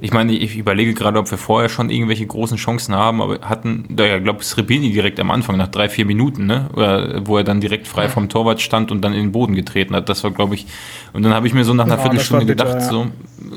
Ich 0.00 0.12
meine, 0.12 0.32
ich 0.32 0.56
überlege 0.56 0.94
gerade, 0.94 1.18
ob 1.18 1.30
wir 1.30 1.38
vorher 1.38 1.68
schon 1.68 1.90
irgendwelche 1.90 2.26
großen 2.26 2.56
Chancen 2.56 2.94
haben, 2.94 3.22
aber 3.22 3.40
hatten, 3.40 3.86
da 3.88 4.04
ja, 4.04 4.18
glaube 4.18 4.40
ich, 4.42 4.46
Srebini 4.46 4.92
direkt 4.92 5.18
am 5.20 5.30
Anfang, 5.30 5.56
nach 5.56 5.68
drei, 5.68 5.88
vier 5.88 6.04
Minuten, 6.04 6.46
ne? 6.46 6.68
Oder, 6.74 7.26
wo 7.26 7.38
er 7.38 7.44
dann 7.44 7.60
direkt 7.60 7.86
frei 7.86 8.08
vom 8.08 8.28
Torwart 8.28 8.60
stand 8.60 8.90
und 8.90 9.02
dann 9.02 9.12
in 9.12 9.20
den 9.20 9.32
Boden 9.32 9.54
getreten 9.54 9.94
hat. 9.94 10.08
Das 10.08 10.24
war, 10.24 10.30
glaube 10.30 10.54
ich, 10.54 10.66
und 11.12 11.22
dann 11.22 11.32
habe 11.32 11.46
ich 11.46 11.54
mir 11.54 11.64
so 11.64 11.74
nach 11.74 11.86
einer 11.86 11.96
ja, 11.96 12.02
Viertelstunde 12.02 12.46
bitter, 12.46 12.64
gedacht, 12.64 12.82
ja. 12.82 12.88
so, 12.88 13.06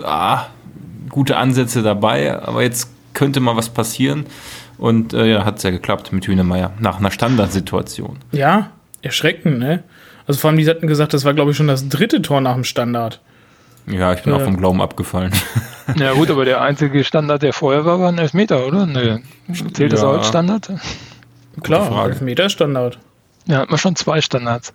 ah, 0.03 0.48
gute 1.10 1.38
Ansätze 1.38 1.82
dabei, 1.82 2.41
aber 2.41 2.63
jetzt 2.63 2.91
könnte 3.13 3.39
mal 3.39 3.56
was 3.56 3.70
passieren. 3.70 4.25
Und 4.77 5.13
äh, 5.13 5.25
ja, 5.25 5.46
hat 5.46 5.58
es 5.58 5.63
ja 5.63 5.72
geklappt 5.72 6.13
mit 6.13 6.27
Hühnemeier, 6.27 6.72
nach 6.79 7.00
einer 7.00 7.10
Standardsituation. 7.10 8.17
Ja, 8.32 8.70
erschreckend, 9.01 9.58
ne? 9.58 9.84
Also 10.27 10.39
vor 10.39 10.50
allem, 10.50 10.60
die 10.60 10.70
hatten 10.70 10.88
gesagt, 10.88 11.13
das 11.13 11.25
war, 11.25 11.34
glaube 11.34 11.51
ich, 11.51 11.58
schon 11.58 11.67
das 11.67 11.89
dritte 11.89 12.22
Tor 12.22 12.41
nach 12.41 12.53
dem 12.53 12.63
Standard. 12.63 13.22
Ja, 13.88 14.13
ich 14.13 14.24
bin 14.24 14.34
äh, 14.34 14.36
auch 14.36 14.41
vom 14.41 14.58
Glauben 14.58 14.82
abgefallen. 14.82 15.32
Ja 15.96 16.12
gut, 16.12 16.29
aber 16.29 16.44
der 16.44 16.60
einzige 16.60 17.06
Standard, 17.06 17.44
der 17.44 17.53
vorher 17.53 17.86
war, 17.86 18.01
war 18.01 18.10
ein 18.10 18.17
Elfmeter, 18.17 18.67
oder? 18.67 18.86
Nee. 18.86 19.24
Zählt 19.72 19.94
das 19.94 20.03
auch 20.03 20.17
als 20.17 20.27
Standard? 20.27 20.70
Klar, 21.63 22.08
Elfmeter 22.08 22.50
Standard. 22.50 23.00
Ja, 23.46 23.60
hat 23.60 23.70
man 23.70 23.79
schon 23.79 23.96
zwei 23.96 24.20
Standards. 24.20 24.74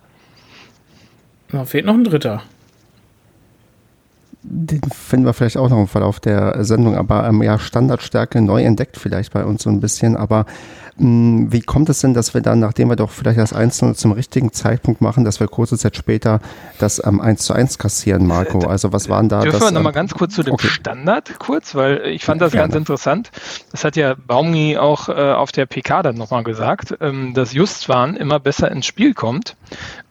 Da 1.49 1.65
fehlt 1.65 1.85
noch 1.85 1.93
ein 1.93 2.03
dritter. 2.03 2.41
den 4.41 4.81
finden 4.89 5.27
wir 5.27 5.33
vielleicht 5.33 5.57
auch 5.57 5.69
noch 5.69 5.77
im 5.77 5.87
Verlauf 5.87 6.19
der 6.19 6.63
Sendung, 6.65 6.97
aber 6.97 7.27
ähm, 7.27 7.43
ja, 7.43 7.59
Standardstärke 7.59 8.41
neu 8.41 8.63
entdeckt 8.63 8.97
vielleicht 8.97 9.33
bei 9.33 9.45
uns 9.45 9.61
so 9.61 9.69
ein 9.69 9.79
bisschen, 9.79 10.17
aber 10.17 10.47
wie 10.95 11.61
kommt 11.61 11.89
es 11.89 12.01
denn, 12.01 12.13
dass 12.13 12.35
wir 12.35 12.41
dann, 12.41 12.59
nachdem 12.59 12.89
wir 12.89 12.95
doch 12.95 13.09
vielleicht 13.09 13.39
das 13.39 13.51
1 13.51 13.83
zum 13.95 14.11
richtigen 14.11 14.51
Zeitpunkt 14.53 15.01
machen, 15.01 15.23
dass 15.23 15.39
wir 15.39 15.47
kurze 15.47 15.77
Zeit 15.77 15.97
später 15.97 16.39
das 16.77 17.03
ähm, 17.03 17.19
1 17.19 17.43
zu 17.43 17.53
1 17.53 17.79
kassieren, 17.79 18.27
Marco? 18.27 18.61
Äh, 18.61 18.67
also 18.67 18.93
was 18.93 19.09
waren 19.09 19.27
da? 19.27 19.41
Dürfen 19.41 19.59
das, 19.59 19.69
wir 19.69 19.71
nochmal 19.71 19.91
ähm, 19.91 19.95
ganz 19.95 20.13
kurz 20.13 20.35
zu 20.35 20.43
dem 20.43 20.53
okay. 20.53 20.67
Standard 20.67 21.39
kurz, 21.39 21.73
weil 21.73 22.05
ich 22.05 22.23
fand 22.23 22.41
das 22.41 22.53
ja, 22.53 22.61
ganz 22.61 22.75
interessant. 22.75 23.31
Das 23.71 23.83
hat 23.83 23.95
ja 23.95 24.15
Baumi 24.15 24.77
auch 24.77 25.09
äh, 25.09 25.13
auf 25.13 25.51
der 25.51 25.65
PK 25.65 26.03
dann 26.03 26.15
nochmal 26.15 26.43
gesagt, 26.43 26.95
ähm, 27.01 27.33
dass 27.33 27.53
Justwan 27.53 28.15
immer 28.15 28.39
besser 28.39 28.69
ins 28.71 28.85
Spiel 28.85 29.15
kommt. 29.15 29.55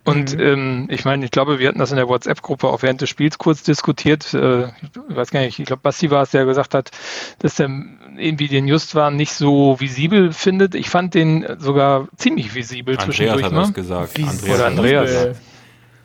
Und 0.05 0.35
mhm. 0.35 0.41
ähm, 0.41 0.87
ich 0.91 1.05
meine, 1.05 1.25
ich 1.25 1.31
glaube, 1.31 1.61
wir 1.61 1.69
hatten 1.69 1.79
das 1.79 1.93
in 1.93 1.97
der 1.97 2.09
WhatsApp-Gruppe 2.09 2.67
auch 2.67 2.83
während 2.83 3.01
des 3.01 3.09
Spiels 3.09 3.39
kurz 3.39 3.62
diskutiert. 3.62 4.35
Äh, 4.35 4.65
ich 4.65 4.71
weiß 5.17 5.31
gar 5.31 5.41
nicht, 5.41 5.61
ich 5.61 5.67
glaube, 5.67 5.83
Basti 5.83 6.11
war 6.11 6.25
es, 6.25 6.33
der 6.33 6.45
gesagt 6.45 6.75
hat, 6.75 6.91
dass 7.39 7.55
der 7.55 7.69
irgendwie 8.19 8.49
den 8.49 8.66
Justwan 8.69 9.16
nicht 9.16 9.33
so 9.33 9.78
visibel 9.81 10.33
findet. 10.33 10.75
Ich 10.75 10.90
fand 10.90 11.14
den 11.14 11.47
sogar 11.59 12.09
ziemlich 12.16 12.54
visibel 12.54 12.95
Andreas 12.95 13.16
zwischendurch. 13.16 13.45
Hat 13.45 13.52
ne? 13.52 13.59
das 13.59 13.75
gesagt. 13.75 14.19
Andreas 14.19 14.54
Oder 14.54 14.66
Andreas. 14.66 15.37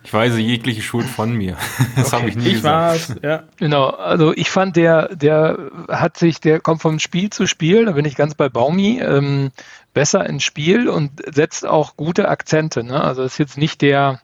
Ich 0.04 0.14
weise 0.14 0.40
jegliche 0.40 0.80
Schuld 0.80 1.06
von 1.06 1.34
mir. 1.34 1.56
Das 1.96 2.08
okay. 2.08 2.16
habe 2.16 2.28
ich 2.30 2.36
nie 2.36 2.46
ich 2.46 2.54
gesagt. 2.54 3.10
War's, 3.10 3.14
ja. 3.22 3.42
Genau, 3.56 3.88
also 3.88 4.32
ich 4.34 4.50
fand, 4.50 4.76
der, 4.76 5.14
der 5.14 5.70
hat 5.88 6.16
sich, 6.16 6.40
der 6.40 6.60
kommt 6.60 6.80
vom 6.80 6.98
Spiel 6.98 7.28
zu 7.30 7.46
Spiel, 7.46 7.84
da 7.84 7.92
bin 7.92 8.04
ich 8.04 8.14
ganz 8.14 8.34
bei 8.34 8.48
Baumi, 8.48 9.00
ähm, 9.00 9.50
besser 9.92 10.24
ins 10.24 10.44
Spiel 10.44 10.88
und 10.88 11.10
setzt 11.34 11.66
auch 11.66 11.96
gute 11.96 12.28
Akzente. 12.28 12.84
Ne? 12.84 13.02
Also 13.02 13.22
ist 13.22 13.38
jetzt 13.38 13.58
nicht 13.58 13.82
der, 13.82 14.20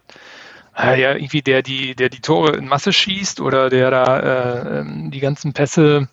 ja, 0.77 1.15
irgendwie 1.15 1.43
der, 1.43 1.63
die, 1.63 1.95
der 1.95 2.09
die 2.09 2.21
Tore 2.21 2.57
in 2.57 2.67
Masse 2.67 2.93
schießt 2.93 3.41
oder 3.41 3.71
der 3.71 3.91
da 3.91 4.19
äh, 4.19 4.81
ähm, 4.81 5.11
die 5.13 5.21
ganzen 5.21 5.53
Pässe 5.53 6.09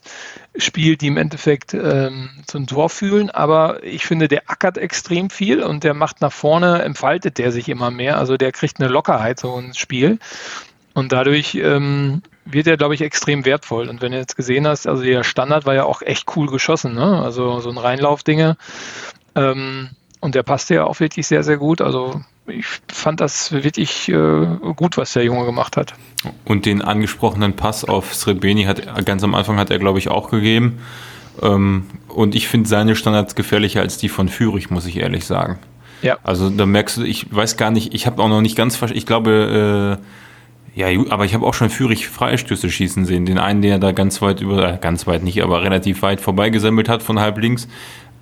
spielt, 0.56 1.02
die 1.02 1.08
im 1.08 1.18
Endeffekt 1.18 1.74
ähm, 1.74 2.30
zum 2.46 2.68
Tor 2.68 2.90
fühlen. 2.90 3.30
Aber 3.32 3.84
ich 3.84 4.06
finde, 4.06 4.28
der 4.28 4.44
ackert 4.50 4.78
extrem 4.78 5.30
viel 5.30 5.64
und 5.64 5.84
der 5.84 5.94
macht 5.94 6.22
nach 6.22 6.32
vorne, 6.32 6.84
entfaltet 6.84 7.38
der 7.38 7.52
sich 7.52 7.70
immer 7.70 7.90
mehr. 7.90 8.18
Also 8.18 8.38
der 8.38 8.52
kriegt 8.52 8.80
eine 8.80 8.90
Lockerheit 8.90 9.40
so 9.40 9.58
ins 9.58 9.78
Spiel. 9.78 10.20
Und 10.94 11.12
dadurch 11.12 11.56
ähm, 11.56 12.22
wird 12.46 12.68
er, 12.68 12.78
glaube 12.78 12.94
ich, 12.94 13.02
extrem 13.02 13.46
wertvoll. 13.46 13.88
Und 13.88 14.02
wenn 14.02 14.12
du 14.12 14.18
jetzt 14.18 14.36
gesehen 14.36 14.68
hast, 14.68 14.88
also 14.88 15.04
der 15.04 15.24
Standard 15.24 15.66
war 15.66 15.74
ja 15.74 15.86
auch 15.86 16.02
echt 16.02 16.36
cool 16.36 16.48
geschossen, 16.48 16.94
ne? 16.94 17.22
Also 17.24 17.60
so 17.62 17.70
ein 17.70 17.78
Reinlaufdinge. 17.78 18.58
Ähm, 19.36 19.90
und 20.20 20.36
der 20.36 20.44
passte 20.44 20.76
ja 20.76 20.84
auch 20.84 21.00
wirklich 21.00 21.28
sehr, 21.28 21.44
sehr 21.44 21.58
gut. 21.58 21.82
Also 21.82 22.22
ich 22.48 22.66
fand 22.92 23.20
das 23.22 23.52
wirklich 23.52 24.10
äh, 24.10 24.46
gut, 24.76 24.98
was 24.98 25.14
der 25.14 25.24
Junge 25.24 25.46
gemacht 25.46 25.78
hat. 25.78 25.94
Und 26.46 26.66
den 26.66 26.82
angesprochenen 26.82 27.56
Pass 27.56 27.86
auf 27.86 28.14
Srebeni 28.14 28.64
hat 28.64 29.06
ganz 29.06 29.24
am 29.24 29.36
Anfang 29.36 29.58
hat 29.58 29.70
er, 29.70 29.80
glaube 29.80 30.00
ich, 30.00 30.10
auch 30.10 30.30
gegeben. 30.30 30.80
Ähm, 31.42 31.88
und 32.08 32.36
ich 32.36 32.48
finde 32.48 32.68
seine 32.68 32.96
Standards 32.96 33.36
gefährlicher 33.36 33.82
als 33.82 33.98
die 33.98 34.10
von 34.10 34.28
Fürich, 34.28 34.70
muss 34.70 34.86
ich 34.86 34.98
ehrlich 34.98 35.26
sagen. 35.26 35.60
Ja. 36.02 36.18
Also 36.24 36.50
da 36.50 36.66
merkst 36.66 36.98
du, 36.98 37.04
ich 37.04 37.34
weiß 37.34 37.58
gar 37.58 37.72
nicht, 37.72 37.94
ich 37.94 38.08
habe 38.08 38.22
auch 38.22 38.28
noch 38.28 38.42
nicht 38.42 38.56
ganz 38.56 38.76
verstanden, 38.76 38.98
ich 38.98 39.06
glaube, 39.06 40.00
äh, 40.00 40.06
ja, 40.74 40.88
aber 41.10 41.26
ich 41.26 41.34
habe 41.34 41.46
auch 41.46 41.54
schon 41.54 41.70
Fürich 41.70 42.08
Freistöße 42.08 42.70
schießen 42.70 43.06
sehen. 43.06 43.26
Den 43.26 43.38
einen, 43.38 43.62
der 43.62 43.78
da 43.78 43.92
ganz 43.92 44.22
weit 44.22 44.42
über, 44.42 44.74
äh, 44.74 44.78
ganz 44.80 45.06
weit 45.06 45.24
nicht, 45.24 45.44
aber 45.44 45.64
relativ 45.64 46.02
weit 46.02 46.22
vorbeigesammelt 46.22 46.88
hat 46.88 47.04
von 47.04 47.20
halb 47.20 47.38
links. 47.38 47.68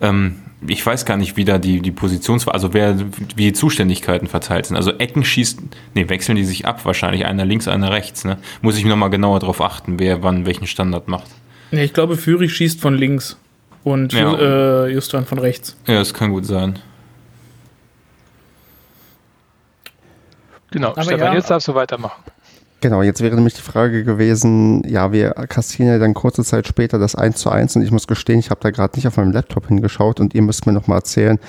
Ähm, 0.01 0.37
ich 0.67 0.85
weiß 0.85 1.05
gar 1.05 1.17
nicht, 1.17 1.37
wie 1.37 1.45
da 1.45 1.57
die, 1.57 1.81
die 1.81 1.91
Positions, 1.91 2.47
also 2.47 2.73
wer, 2.73 2.99
wie 3.35 3.45
die 3.45 3.53
Zuständigkeiten 3.53 4.27
verteilt 4.27 4.65
sind. 4.65 4.75
Also 4.75 4.91
Ecken 4.91 5.23
schießt, 5.23 5.59
nee, 5.93 6.09
wechseln 6.09 6.35
die 6.35 6.43
sich 6.43 6.65
ab 6.65 6.83
wahrscheinlich, 6.85 7.25
einer 7.25 7.45
links, 7.45 7.67
einer 7.67 7.91
rechts, 7.91 8.25
ne? 8.25 8.37
Muss 8.61 8.77
ich 8.77 8.85
nochmal 8.85 9.09
genauer 9.09 9.39
drauf 9.39 9.61
achten, 9.61 9.99
wer 9.99 10.21
wann 10.21 10.45
welchen 10.45 10.67
Standard 10.67 11.07
macht. 11.07 11.29
Ja, 11.71 11.79
ich 11.79 11.93
glaube, 11.93 12.17
Führig 12.17 12.53
schießt 12.53 12.81
von 12.81 12.95
links 12.95 13.37
und 13.83 14.11
ja. 14.13 14.85
äh, 14.85 14.93
Justan 14.93 15.25
von 15.25 15.39
rechts. 15.39 15.77
Ja, 15.87 15.99
das 15.99 16.13
kann 16.13 16.31
gut 16.31 16.45
sein. 16.45 16.79
Genau, 20.71 20.89
Aber 20.91 21.03
Stefan, 21.03 21.19
ja, 21.19 21.33
jetzt 21.33 21.49
darfst 21.49 21.67
du 21.67 21.75
weitermachen. 21.75 22.21
Genau, 22.81 23.01
jetzt 23.01 23.19
wäre 23.19 23.35
nämlich 23.35 23.55
die 23.55 23.61
Frage 23.61 24.05
gewesen, 24.05 24.83
ja, 24.87 25.11
wir 25.11 25.31
kassieren 25.31 25.91
ja 25.91 25.99
dann 25.99 26.13
kurze 26.13 26.45
Zeit 26.45 26.65
später 26.65 26.97
das 26.97 27.13
1 27.13 27.35
zu 27.37 27.49
1 27.49 27.75
und 27.75 27.81
ich 27.81 27.91
muss 27.91 28.07
gestehen, 28.07 28.39
ich 28.39 28.51
habe 28.51 28.61
da 28.61 28.69
gerade 28.71 28.95
nicht 28.95 29.05
auf 29.05 29.17
meinem 29.17 29.33
Laptop 29.33 29.67
hingeschaut 29.67 30.21
und 30.21 30.33
ihr 30.33 30.41
müsst 30.41 30.65
mir 30.65 30.71
nochmal 30.71 30.99
erzählen, 30.99 31.39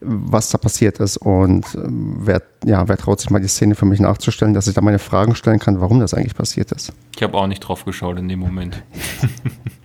was 0.00 0.50
da 0.50 0.58
passiert 0.58 1.00
ist 1.00 1.16
und 1.16 1.64
äh, 1.74 1.80
wer, 1.84 2.42
ja, 2.64 2.86
wer 2.86 2.96
traut 2.96 3.20
sich 3.20 3.30
mal 3.30 3.40
die 3.40 3.48
Szene 3.48 3.74
für 3.74 3.86
mich 3.86 3.98
nachzustellen, 3.98 4.54
dass 4.54 4.68
ich 4.68 4.74
da 4.74 4.80
meine 4.80 5.00
Fragen 5.00 5.34
stellen 5.34 5.58
kann, 5.58 5.80
warum 5.80 5.98
das 5.98 6.14
eigentlich 6.14 6.36
passiert 6.36 6.70
ist. 6.70 6.92
Ich 7.16 7.22
habe 7.22 7.36
auch 7.36 7.48
nicht 7.48 7.60
drauf 7.60 7.84
geschaut 7.84 8.18
in 8.18 8.28
dem 8.28 8.38
Moment. 8.38 8.80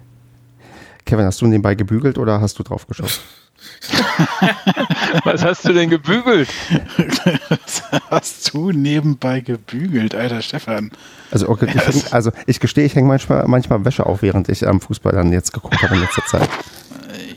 Kevin, 1.06 1.26
hast 1.26 1.42
du 1.42 1.48
nebenbei 1.48 1.74
gebügelt 1.74 2.20
oder 2.20 2.42
hast 2.42 2.60
du 2.60 2.64
drauf 2.64 2.86
geschaut? 2.86 3.22
Was 5.24 5.44
hast 5.44 5.66
du 5.66 5.74
denn 5.74 5.90
gebügelt? 5.90 6.50
Was 7.58 7.84
hast 8.10 8.54
du 8.54 8.72
nebenbei 8.72 9.42
gebügelt, 9.42 10.16
alter 10.16 10.42
Stefan? 10.42 10.92
Also, 11.32 11.50
okay, 11.50 11.68
ich, 11.74 11.88
häng, 11.88 12.04
also 12.12 12.32
ich 12.46 12.60
gestehe, 12.60 12.86
ich 12.86 12.96
hänge 12.96 13.08
manchmal, 13.08 13.48
manchmal 13.48 13.84
Wäsche 13.86 14.06
auf, 14.06 14.22
während 14.22 14.50
ich 14.50 14.68
am 14.68 14.82
Fußball 14.82 15.14
dann 15.14 15.32
jetzt 15.32 15.54
geguckt 15.54 15.82
habe 15.82 15.96
in 15.96 16.02
letzter 16.02 16.26
Zeit. 16.26 16.50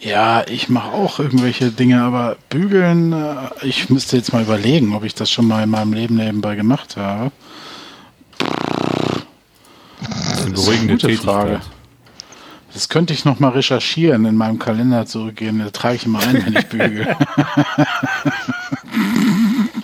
Ja, 0.01 0.45
ich 0.47 0.69
mache 0.69 0.93
auch 0.93 1.19
irgendwelche 1.19 1.71
Dinge, 1.71 2.03
aber 2.03 2.37
bügeln, 2.51 3.13
äh, 3.13 3.37
ich 3.63 3.89
müsste 3.89 4.17
jetzt 4.17 4.33
mal 4.33 4.43
überlegen, 4.43 4.95
ob 4.95 5.05
ich 5.05 5.15
das 5.15 5.31
schon 5.31 5.47
mal 5.47 5.63
in 5.63 5.71
meinem 5.71 5.95
Leben 5.95 6.17
nebenbei 6.17 6.57
gemacht 6.57 6.97
habe. 6.97 7.31
Das 8.39 10.41
ist 10.41 10.45
eine 10.45 10.55
beruhigende 10.55 10.99
Tätigkeit. 10.99 11.61
Das 12.75 12.89
könnte 12.89 13.15
ich 13.15 13.25
noch 13.25 13.39
mal 13.39 13.51
recherchieren, 13.51 14.25
in 14.27 14.35
meinem 14.37 14.59
Kalender 14.59 15.07
zurückgehen. 15.07 15.61
Da 15.61 15.71
trage 15.71 15.95
ich 15.95 16.07
immer 16.07 16.19
ein, 16.19 16.45
wenn 16.45 16.57
ich 16.57 16.67
bügel. 16.67 17.17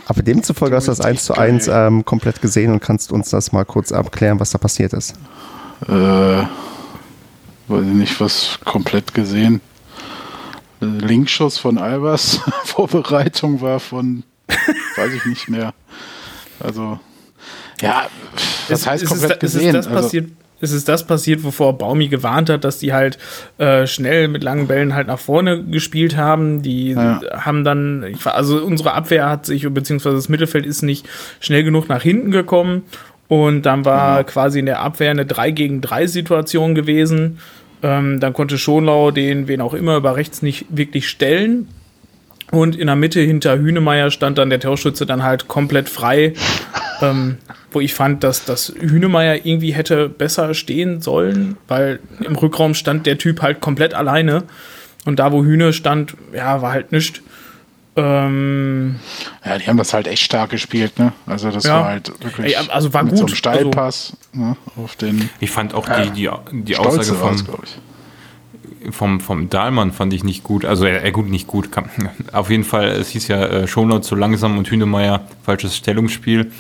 Aber 0.07 0.23
demzufolge 0.23 0.75
hast 0.75 0.89
du 0.89 0.91
das 0.91 1.01
1 1.01 1.25
zu 1.25 1.35
1 1.35 1.69
ähm, 1.69 2.05
komplett 2.05 2.43
gesehen 2.43 2.73
und 2.73 2.81
kannst 2.81 3.13
uns 3.13 3.31
das 3.31 3.53
mal 3.53 3.65
kurz 3.65 3.93
abklären, 3.93 4.41
was 4.41 4.51
da 4.51 4.59
passiert 4.59 4.93
ist. 4.93 5.15
Äh, 5.87 5.93
weiß 5.93 6.49
ich 7.69 7.95
nicht, 7.95 8.21
was 8.21 8.59
komplett 8.65 9.15
gesehen. 9.15 9.61
Linkschuss 10.81 11.59
von 11.59 11.79
Albers, 11.79 12.41
Vorbereitung 12.65 13.61
war 13.61 13.79
von, 13.79 14.25
weiß 14.97 15.13
ich 15.15 15.27
nicht 15.27 15.49
mehr. 15.49 15.75
Also, 16.59 16.99
ja, 17.81 18.09
das 18.69 18.85
heißt 18.85 19.07
komplett 19.07 19.35
ist, 19.35 19.41
gesehen. 19.41 19.77
Ist 19.77 19.87
das 19.87 19.87
also, 19.87 20.03
passiert, 20.03 20.31
ist 20.61 20.73
es 20.73 20.85
das 20.85 21.07
passiert, 21.07 21.43
wovor 21.43 21.79
Baumi 21.79 22.09
gewarnt 22.09 22.51
hat, 22.51 22.65
dass 22.65 22.79
die 22.79 22.93
halt 22.93 23.19
äh, 23.59 23.87
schnell 23.87 24.29
mit 24.29 24.43
langen 24.45 24.67
Bällen 24.67 24.95
halt 24.95 25.07
nach 25.07 25.19
vorne 25.19 25.65
gespielt 25.65 26.17
haben. 26.17 26.63
Die 26.63 26.93
ja. 26.93 27.21
haben 27.33 27.65
dann, 27.65 28.15
also 28.25 28.63
unsere 28.63 28.93
Abwehr 28.93 29.29
hat 29.29 29.47
sich, 29.47 29.67
beziehungsweise 29.69 30.17
das 30.17 30.29
Mittelfeld 30.29 30.67
ist 30.67 30.83
nicht 30.83 31.09
schnell 31.41 31.65
genug 31.65 31.89
nach 31.89 32.03
hinten 32.03 32.31
gekommen. 32.31 32.83
Und 33.29 33.63
dann 33.63 33.85
war 33.85 34.19
ja. 34.19 34.23
quasi 34.25 34.59
in 34.59 34.67
der 34.67 34.81
Abwehr 34.81 35.11
eine 35.13 35.25
3 35.25 35.53
gegen 35.53 35.81
3 35.81 36.07
Situation 36.09 36.75
gewesen. 36.75 37.39
Ähm, 37.83 38.21
dann 38.21 38.33
konnte 38.33 38.59
Schonlau 38.59 39.13
den, 39.13 39.49
wen 39.49 39.61
auch 39.61 39.73
immer, 39.73 39.97
über 39.97 40.17
rechts 40.17 40.43
nicht 40.43 40.67
wirklich 40.69 41.09
stellen. 41.09 41.69
Und 42.51 42.77
in 42.77 42.89
der 42.89 42.97
Mitte 42.97 43.21
hinter 43.21 43.57
Hünemeyer 43.59 44.11
stand 44.11 44.39
dann 44.39 44.51
der 44.51 44.61
Torschütze 44.61 45.07
dann 45.07 45.23
halt 45.23 45.47
komplett 45.49 45.89
frei. 45.89 46.35
Ähm, 47.01 47.39
wo 47.71 47.81
ich 47.81 47.95
fand, 47.95 48.25
dass 48.25 48.45
das 48.45 48.73
Hünemeyer 48.79 49.45
irgendwie 49.45 49.73
hätte 49.73 50.09
besser 50.09 50.55
stehen 50.55 51.01
sollen, 51.01 51.57
weil 51.69 52.01
im 52.25 52.37
Rückraum 52.37 52.75
stand 52.75 53.07
der 53.07 53.19
Typ 53.19 53.43
halt 53.43 53.61
komplett 53.61 53.95
alleine. 53.95 54.45
Und 55.07 55.19
da, 55.19 55.33
wo 55.33 55.43
Hühne 55.45 55.73
stand, 55.73 56.15
ja, 56.33 56.61
war 56.63 56.73
halt 56.73 56.93
nichts. 56.93 57.21
Ähm, 57.97 58.97
ja, 59.45 59.59
die 59.59 59.67
haben 59.67 59.77
das 59.77 59.93
halt 59.93 60.07
echt 60.07 60.23
stark 60.23 60.51
gespielt, 60.51 60.99
ne? 60.99 61.13
Also 61.27 61.51
das 61.51 61.65
ja. 61.65 61.81
war 61.81 61.85
halt 61.87 62.13
wirklich 62.23 62.57
Ey, 62.57 62.69
also 62.69 62.95
war 62.95 63.03
mit 63.03 63.11
gut. 63.11 63.19
so 63.19 63.27
einem 63.27 63.35
Steilpass 63.35 64.17
also, 64.33 64.45
ne, 64.45 64.57
auf 64.77 64.95
den. 64.97 65.29
Ich 65.41 65.51
fand 65.51 65.75
auch 65.75 65.89
die, 65.89 66.11
die, 66.11 66.31
die 66.53 66.77
Aussage 66.77 67.15
vom, 67.15 67.37
vom, 68.91 69.21
vom 69.21 69.51
Dahlmann 69.51 69.93
fand 69.93 70.13
ich 70.13 70.25
nicht 70.25 70.45
gut. 70.45 70.65
Also 70.65 70.85
er, 70.85 71.03
er 71.03 71.11
gut, 71.13 71.29
nicht 71.29 71.47
gut. 71.47 71.69
Auf 72.33 72.51
jeden 72.51 72.65
Fall, 72.65 72.89
es 72.89 73.11
hieß 73.11 73.29
ja 73.29 73.45
äh, 73.45 73.67
Schonlaut 73.67 74.05
zu 74.05 74.15
langsam 74.15 74.57
und 74.57 74.71
Hünemeyer 74.71 75.27
falsches 75.43 75.77
Stellungsspiel. 75.77 76.51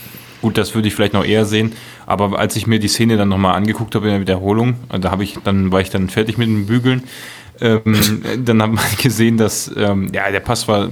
Gut, 0.43 0.57
das 0.57 0.75
würde 0.75 0.89
ich 0.89 0.95
vielleicht 0.95 1.13
noch 1.13 1.25
eher 1.25 1.45
sehen. 1.45 1.73
Aber 2.07 2.39
als 2.39 2.57
ich 2.57 2.67
mir 2.67 2.79
die 2.79 2.89
Szene 2.89 3.17
dann 3.17 3.29
nochmal 3.29 3.55
angeguckt 3.55 3.95
habe 3.95 4.07
in 4.07 4.13
der 4.13 4.21
Wiederholung, 4.21 4.75
da 4.89 5.11
habe 5.11 5.23
ich, 5.23 5.39
dann 5.45 5.71
war 5.71 5.81
ich 5.81 5.91
dann 5.91 6.09
fertig 6.09 6.39
mit 6.39 6.49
dem 6.49 6.67
Bügeln. 6.67 7.03
Ähm, 7.61 7.83
dann 8.45 8.63
habe 8.63 8.79
ich 8.93 8.99
gesehen, 8.99 9.37
dass 9.37 9.71
ähm, 9.77 10.09
ja 10.13 10.31
der 10.31 10.41
Pass 10.41 10.67
war 10.69 10.89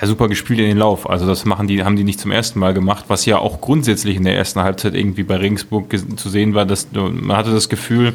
ja, 0.00 0.06
super 0.06 0.28
gespielt 0.28 0.58
in 0.58 0.66
den 0.66 0.78
Lauf. 0.78 1.08
Also 1.08 1.26
das 1.26 1.44
machen 1.44 1.66
die, 1.66 1.84
haben 1.84 1.96
die 1.96 2.04
nicht 2.04 2.20
zum 2.20 2.30
ersten 2.30 2.58
Mal 2.58 2.74
gemacht, 2.74 3.04
was 3.08 3.26
ja 3.26 3.38
auch 3.38 3.60
grundsätzlich 3.60 4.16
in 4.16 4.24
der 4.24 4.36
ersten 4.36 4.60
Halbzeit 4.60 4.94
irgendwie 4.94 5.22
bei 5.22 5.36
Regensburg 5.36 5.86
zu 6.16 6.28
sehen 6.28 6.54
war, 6.54 6.66
dass 6.66 6.88
man 6.92 7.36
hatte 7.36 7.52
das 7.52 7.68
Gefühl, 7.68 8.14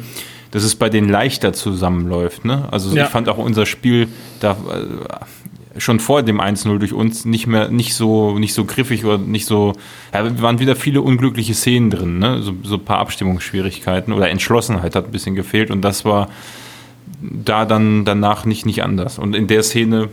dass 0.50 0.64
es 0.64 0.74
bei 0.74 0.88
denen 0.88 1.08
leichter 1.08 1.52
zusammenläuft. 1.52 2.44
Ne? 2.44 2.68
Also 2.70 2.94
ja. 2.94 3.04
ich 3.04 3.10
fand 3.10 3.28
auch 3.28 3.38
unser 3.38 3.66
Spiel 3.66 4.08
da 4.40 4.52
äh, 4.52 5.49
schon 5.80 6.00
vor 6.00 6.22
dem 6.22 6.40
1-0 6.40 6.78
durch 6.78 6.92
uns 6.92 7.24
nicht 7.24 7.46
mehr, 7.46 7.70
nicht 7.70 7.94
so, 7.94 8.38
nicht 8.38 8.54
so 8.54 8.64
griffig 8.64 9.04
oder 9.04 9.18
nicht 9.18 9.46
so, 9.46 9.74
ja, 10.12 10.40
waren 10.40 10.58
wieder 10.58 10.76
viele 10.76 11.02
unglückliche 11.02 11.54
Szenen 11.54 11.90
drin, 11.90 12.18
ne? 12.18 12.42
So, 12.42 12.54
so 12.62 12.76
ein 12.76 12.84
paar 12.84 12.98
Abstimmungsschwierigkeiten 12.98 14.12
oder 14.12 14.30
Entschlossenheit 14.30 14.94
hat 14.94 15.06
ein 15.06 15.12
bisschen 15.12 15.34
gefehlt 15.34 15.70
und 15.70 15.82
das 15.82 16.04
war 16.04 16.28
da 17.20 17.64
dann 17.64 18.04
danach 18.04 18.44
nicht, 18.44 18.66
nicht 18.66 18.82
anders. 18.82 19.18
Und 19.18 19.34
in 19.34 19.46
der 19.46 19.62
Szene 19.62 20.08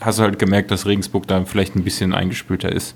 hast 0.00 0.18
du 0.18 0.22
halt 0.22 0.38
gemerkt, 0.38 0.70
dass 0.70 0.86
Regensburg 0.86 1.26
da 1.26 1.44
vielleicht 1.44 1.76
ein 1.76 1.84
bisschen 1.84 2.14
eingespielter 2.14 2.70
ist. 2.70 2.94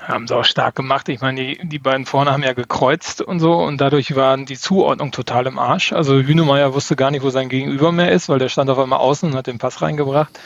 Haben 0.00 0.26
sie 0.26 0.34
auch 0.34 0.44
stark 0.44 0.76
gemacht. 0.76 1.08
Ich 1.08 1.20
meine, 1.20 1.40
die, 1.40 1.68
die 1.68 1.78
beiden 1.78 2.06
vorne 2.06 2.32
haben 2.32 2.42
ja 2.42 2.54
gekreuzt 2.54 3.20
und 3.20 3.38
so 3.38 3.52
und 3.52 3.80
dadurch 3.80 4.16
waren 4.16 4.46
die 4.46 4.56
Zuordnung 4.56 5.12
total 5.12 5.46
im 5.46 5.58
Arsch. 5.58 5.92
Also 5.92 6.14
Hünemeyer 6.20 6.72
wusste 6.74 6.96
gar 6.96 7.10
nicht, 7.10 7.22
wo 7.22 7.30
sein 7.30 7.48
Gegenüber 7.48 7.92
mehr 7.92 8.10
ist, 8.10 8.28
weil 8.28 8.38
der 8.38 8.48
stand 8.48 8.70
auf 8.70 8.78
einmal 8.78 8.98
außen 8.98 9.30
und 9.30 9.36
hat 9.36 9.46
den 9.46 9.58
Pass 9.58 9.82
reingebracht. 9.82 10.38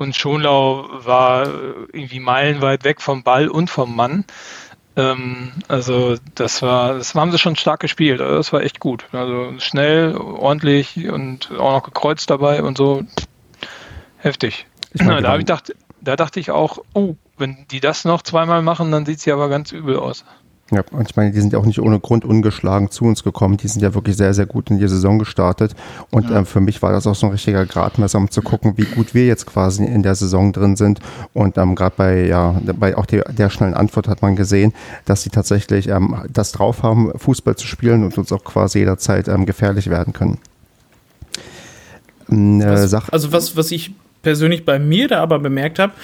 Und 0.00 0.16
Schonlau 0.16 0.88
war 0.92 1.46
irgendwie 1.92 2.20
meilenweit 2.20 2.84
weg 2.84 3.02
vom 3.02 3.22
Ball 3.22 3.48
und 3.48 3.68
vom 3.68 3.94
Mann. 3.94 4.24
Ähm, 4.96 5.52
also 5.68 6.16
das 6.34 6.62
war, 6.62 6.94
das 6.94 7.14
haben 7.14 7.30
sie 7.32 7.38
schon 7.38 7.54
stark 7.54 7.80
gespielt. 7.80 8.22
Also 8.22 8.34
das 8.34 8.50
war 8.54 8.62
echt 8.62 8.80
gut. 8.80 9.04
Also 9.12 9.52
schnell, 9.58 10.16
ordentlich 10.16 11.10
und 11.10 11.50
auch 11.50 11.72
noch 11.72 11.82
gekreuzt 11.82 12.30
dabei 12.30 12.62
und 12.62 12.78
so. 12.78 13.02
Heftig. 14.16 14.64
Da, 14.94 15.34
ich 15.34 15.40
gedacht, 15.40 15.74
da 16.00 16.16
dachte 16.16 16.40
ich 16.40 16.50
auch, 16.50 16.78
oh, 16.94 17.16
wenn 17.36 17.66
die 17.70 17.80
das 17.80 18.06
noch 18.06 18.22
zweimal 18.22 18.62
machen, 18.62 18.90
dann 18.92 19.04
sieht 19.04 19.20
sie 19.20 19.32
aber 19.32 19.50
ganz 19.50 19.70
übel 19.70 19.98
aus. 19.98 20.24
Ja, 20.70 20.84
und 20.92 21.10
ich 21.10 21.16
meine, 21.16 21.32
die 21.32 21.40
sind 21.40 21.52
ja 21.52 21.58
auch 21.58 21.66
nicht 21.66 21.80
ohne 21.80 21.98
Grund 21.98 22.24
ungeschlagen 22.24 22.90
zu 22.90 23.04
uns 23.04 23.24
gekommen. 23.24 23.56
Die 23.56 23.66
sind 23.66 23.82
ja 23.82 23.92
wirklich 23.94 24.16
sehr, 24.16 24.34
sehr 24.34 24.46
gut 24.46 24.70
in 24.70 24.78
die 24.78 24.86
Saison 24.86 25.18
gestartet. 25.18 25.74
Und 26.10 26.30
ja. 26.30 26.38
ähm, 26.38 26.46
für 26.46 26.60
mich 26.60 26.80
war 26.80 26.92
das 26.92 27.06
auch 27.06 27.14
so 27.14 27.26
ein 27.26 27.32
richtiger 27.32 27.66
Gradmesser, 27.66 28.18
um 28.18 28.30
zu 28.30 28.40
gucken, 28.40 28.74
wie 28.76 28.84
gut 28.84 29.12
wir 29.12 29.26
jetzt 29.26 29.46
quasi 29.46 29.84
in 29.84 30.02
der 30.02 30.14
Saison 30.14 30.52
drin 30.52 30.76
sind. 30.76 31.00
Und 31.32 31.58
ähm, 31.58 31.74
gerade 31.74 31.94
bei, 31.96 32.26
ja, 32.26 32.60
bei 32.78 32.96
auch 32.96 33.06
der, 33.06 33.24
der 33.32 33.50
schnellen 33.50 33.74
Antwort 33.74 34.06
hat 34.06 34.22
man 34.22 34.36
gesehen, 34.36 34.72
dass 35.06 35.22
sie 35.22 35.30
tatsächlich 35.30 35.88
ähm, 35.88 36.16
das 36.32 36.52
drauf 36.52 36.84
haben, 36.84 37.10
Fußball 37.16 37.56
zu 37.56 37.66
spielen 37.66 38.04
und 38.04 38.16
uns 38.16 38.30
auch 38.32 38.44
quasi 38.44 38.78
jederzeit 38.78 39.26
ähm, 39.26 39.46
gefährlich 39.46 39.90
werden 39.90 40.12
können. 40.12 40.38
Ähm, 42.30 42.60
äh, 42.60 42.66
was, 42.66 42.94
also 43.10 43.32
was, 43.32 43.56
was 43.56 43.72
ich 43.72 43.92
persönlich 44.22 44.64
bei 44.64 44.78
mir 44.78 45.08
da 45.08 45.20
aber 45.20 45.38
bemerkt 45.38 45.78
habe, 45.78 45.94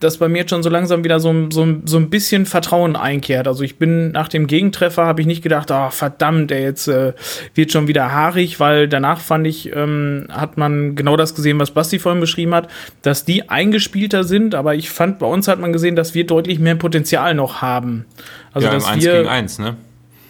dass 0.00 0.18
bei 0.18 0.28
mir 0.28 0.38
jetzt 0.38 0.50
schon 0.50 0.62
so 0.62 0.68
langsam 0.68 1.04
wieder 1.04 1.20
so, 1.20 1.50
so, 1.50 1.66
so 1.84 1.96
ein 1.96 2.10
bisschen 2.10 2.46
Vertrauen 2.46 2.96
einkehrt. 2.96 3.46
Also 3.46 3.62
ich 3.62 3.76
bin 3.78 4.12
nach 4.12 4.28
dem 4.28 4.46
Gegentreffer, 4.46 5.06
habe 5.06 5.20
ich 5.20 5.26
nicht 5.26 5.42
gedacht, 5.42 5.70
oh, 5.70 5.90
verdammt, 5.90 6.50
der 6.50 6.60
jetzt 6.62 6.88
äh, 6.88 7.12
wird 7.54 7.72
schon 7.72 7.88
wieder 7.88 8.12
haarig, 8.12 8.60
weil 8.60 8.88
danach 8.88 9.20
fand 9.20 9.46
ich, 9.46 9.74
ähm, 9.74 10.26
hat 10.30 10.56
man 10.56 10.94
genau 10.94 11.16
das 11.16 11.34
gesehen, 11.34 11.58
was 11.58 11.70
Basti 11.70 11.98
vorhin 11.98 12.20
beschrieben 12.20 12.54
hat, 12.54 12.68
dass 13.02 13.24
die 13.24 13.48
eingespielter 13.48 14.24
sind, 14.24 14.54
aber 14.54 14.74
ich 14.74 14.90
fand, 14.90 15.18
bei 15.18 15.26
uns 15.26 15.48
hat 15.48 15.60
man 15.60 15.72
gesehen, 15.72 15.96
dass 15.96 16.14
wir 16.14 16.26
deutlich 16.26 16.58
mehr 16.58 16.74
Potenzial 16.74 17.34
noch 17.34 17.62
haben. 17.62 18.04
Also 18.52 18.66
ja, 18.66 18.74
dass 18.74 18.84
im 18.84 18.90
1 18.90 19.04
wir, 19.04 19.12
gegen 19.12 19.28
1, 19.28 19.58
ne? 19.58 19.76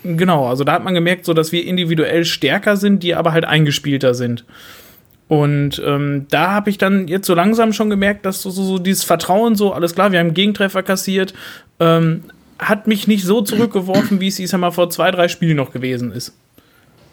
Genau, 0.05 0.47
also 0.47 0.65
da 0.65 0.73
hat 0.73 0.85
man 0.85 0.95
gemerkt, 0.95 1.25
so 1.25 1.33
dass 1.33 1.51
wir 1.51 1.65
individuell 1.65 2.27
stärker 2.27 2.77
sind, 2.77 3.03
die 3.03 3.15
aber 3.15 3.33
halt 3.33 3.47
eingespielter 3.47 4.15
sind. 4.15 4.45
Und 5.29 5.83
ähm, 5.85 6.27
da 6.31 6.51
habe 6.51 6.71
ich 6.71 6.79
dann 6.79 7.09
jetzt 7.09 7.27
so 7.27 7.35
langsam 7.35 7.73
schon 7.73 7.89
gemerkt, 7.89 8.27
dass 8.27 8.43
so, 8.43 8.51
so, 8.51 8.63
so, 8.63 8.79
dieses 8.79 9.05
Vertrauen, 9.05 9.57
so 9.57 9.73
alles 9.73 9.95
klar, 9.95 10.13
wir 10.13 10.19
haben 10.19 10.35
Gegentreffer 10.35 10.83
kassiert, 10.83 11.33
ähm, 11.81 12.25
hat 12.59 12.87
mich 12.87 13.09
nicht 13.09 13.25
so 13.25 13.41
zurückgeworfen, 13.41 14.21
wie 14.21 14.29
es 14.29 14.39
ich 14.39 14.51
sag 14.51 14.61
mal 14.61 14.71
vor 14.71 14.91
zwei, 14.91 15.11
drei 15.11 15.29
Spielen 15.29 15.57
noch 15.57 15.73
gewesen 15.73 16.13
ist. 16.13 16.35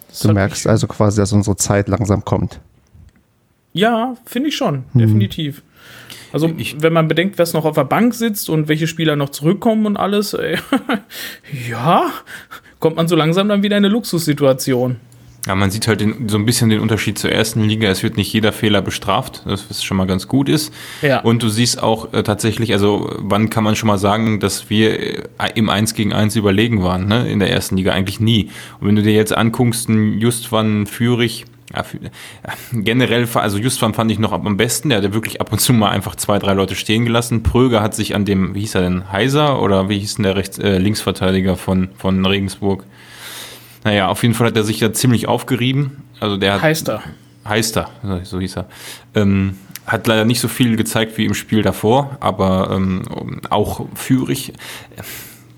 Das 0.08 0.20
du 0.20 0.32
merkst 0.32 0.66
also 0.66 0.86
quasi, 0.86 1.20
dass 1.20 1.32
unsere 1.32 1.56
Zeit 1.56 1.88
langsam 1.88 2.24
kommt. 2.24 2.60
Ja, 3.72 4.16
finde 4.26 4.50
ich 4.50 4.56
schon, 4.56 4.84
hm. 4.92 5.00
definitiv. 5.00 5.62
Also, 6.32 6.50
ich, 6.56 6.80
wenn 6.80 6.92
man 6.92 7.08
bedenkt, 7.08 7.38
wer 7.38 7.46
noch 7.52 7.64
auf 7.64 7.74
der 7.74 7.84
Bank 7.84 8.14
sitzt 8.14 8.48
und 8.48 8.68
welche 8.68 8.86
Spieler 8.86 9.16
noch 9.16 9.30
zurückkommen 9.30 9.84
und 9.84 9.96
alles, 9.96 10.32
äh, 10.32 10.56
ja, 11.70 12.10
kommt 12.78 12.96
man 12.96 13.06
so 13.08 13.16
langsam 13.16 13.48
dann 13.48 13.62
wieder 13.62 13.76
in 13.76 13.84
eine 13.84 13.92
Luxussituation. 13.92 14.96
Ja, 15.46 15.56
man 15.56 15.72
sieht 15.72 15.88
halt 15.88 16.00
den, 16.00 16.28
so 16.28 16.38
ein 16.38 16.46
bisschen 16.46 16.70
den 16.70 16.78
Unterschied 16.78 17.18
zur 17.18 17.32
ersten 17.32 17.64
Liga. 17.64 17.88
Es 17.88 18.04
wird 18.04 18.16
nicht 18.16 18.32
jeder 18.32 18.52
Fehler 18.52 18.80
bestraft, 18.80 19.42
was 19.44 19.82
schon 19.82 19.96
mal 19.96 20.06
ganz 20.06 20.28
gut 20.28 20.48
ist. 20.48 20.72
Ja. 21.02 21.20
Und 21.20 21.42
du 21.42 21.48
siehst 21.48 21.82
auch 21.82 22.12
äh, 22.12 22.22
tatsächlich, 22.22 22.72
also 22.72 23.10
wann 23.18 23.50
kann 23.50 23.64
man 23.64 23.74
schon 23.74 23.88
mal 23.88 23.98
sagen, 23.98 24.38
dass 24.38 24.70
wir 24.70 25.00
äh, 25.00 25.50
im 25.56 25.68
1 25.68 25.94
gegen 25.94 26.12
1 26.12 26.36
überlegen 26.36 26.84
waren, 26.84 27.06
ne? 27.08 27.28
in 27.28 27.40
der 27.40 27.50
ersten 27.50 27.76
Liga? 27.76 27.92
Eigentlich 27.92 28.20
nie. 28.20 28.50
Und 28.78 28.86
wenn 28.86 28.96
du 28.96 29.02
dir 29.02 29.14
jetzt 29.14 29.36
anguckst, 29.36 29.88
ein 29.88 30.18
Justwan 30.20 30.86
Führig, 30.86 31.44
ja, 31.74 31.82
für, 31.82 31.98
ja, 31.98 32.10
generell, 32.72 33.26
also 33.34 33.58
Justwan 33.58 33.94
fand 33.94 34.12
ich 34.12 34.20
noch 34.20 34.30
am 34.30 34.56
besten. 34.56 34.90
Der 34.90 35.02
hat 35.02 35.12
wirklich 35.12 35.40
ab 35.40 35.52
und 35.52 35.60
zu 35.60 35.72
mal 35.72 35.90
einfach 35.90 36.14
zwei, 36.14 36.38
drei 36.38 36.52
Leute 36.52 36.76
stehen 36.76 37.04
gelassen. 37.04 37.42
Pröger 37.42 37.82
hat 37.82 37.96
sich 37.96 38.14
an 38.14 38.24
dem, 38.24 38.54
wie 38.54 38.60
hieß 38.60 38.76
er 38.76 38.82
denn, 38.82 39.10
Heiser 39.10 39.60
oder 39.60 39.88
wie 39.88 39.98
hieß 39.98 40.16
denn 40.16 40.22
der 40.22 40.36
Rechts, 40.36 40.58
äh, 40.58 40.78
Linksverteidiger 40.78 41.56
von, 41.56 41.88
von 41.96 42.24
Regensburg? 42.24 42.84
Naja, 43.84 44.08
auf 44.08 44.22
jeden 44.22 44.34
Fall 44.34 44.48
hat 44.48 44.56
er 44.56 44.64
sich 44.64 44.78
da 44.78 44.92
ziemlich 44.92 45.28
aufgerieben. 45.28 46.02
Also 46.20 46.36
der 46.36 46.54
hat, 46.54 46.62
heißt 46.62 46.88
er. 46.88 47.02
Heißt 47.44 47.76
er, 47.76 47.90
so 48.22 48.38
hieß 48.38 48.56
er. 48.56 48.66
Ähm, 49.14 49.58
hat 49.86 50.06
leider 50.06 50.24
nicht 50.24 50.40
so 50.40 50.48
viel 50.48 50.76
gezeigt 50.76 51.18
wie 51.18 51.24
im 51.24 51.34
Spiel 51.34 51.62
davor, 51.62 52.16
aber 52.20 52.70
ähm, 52.72 53.02
auch 53.50 53.86
führig 53.94 54.52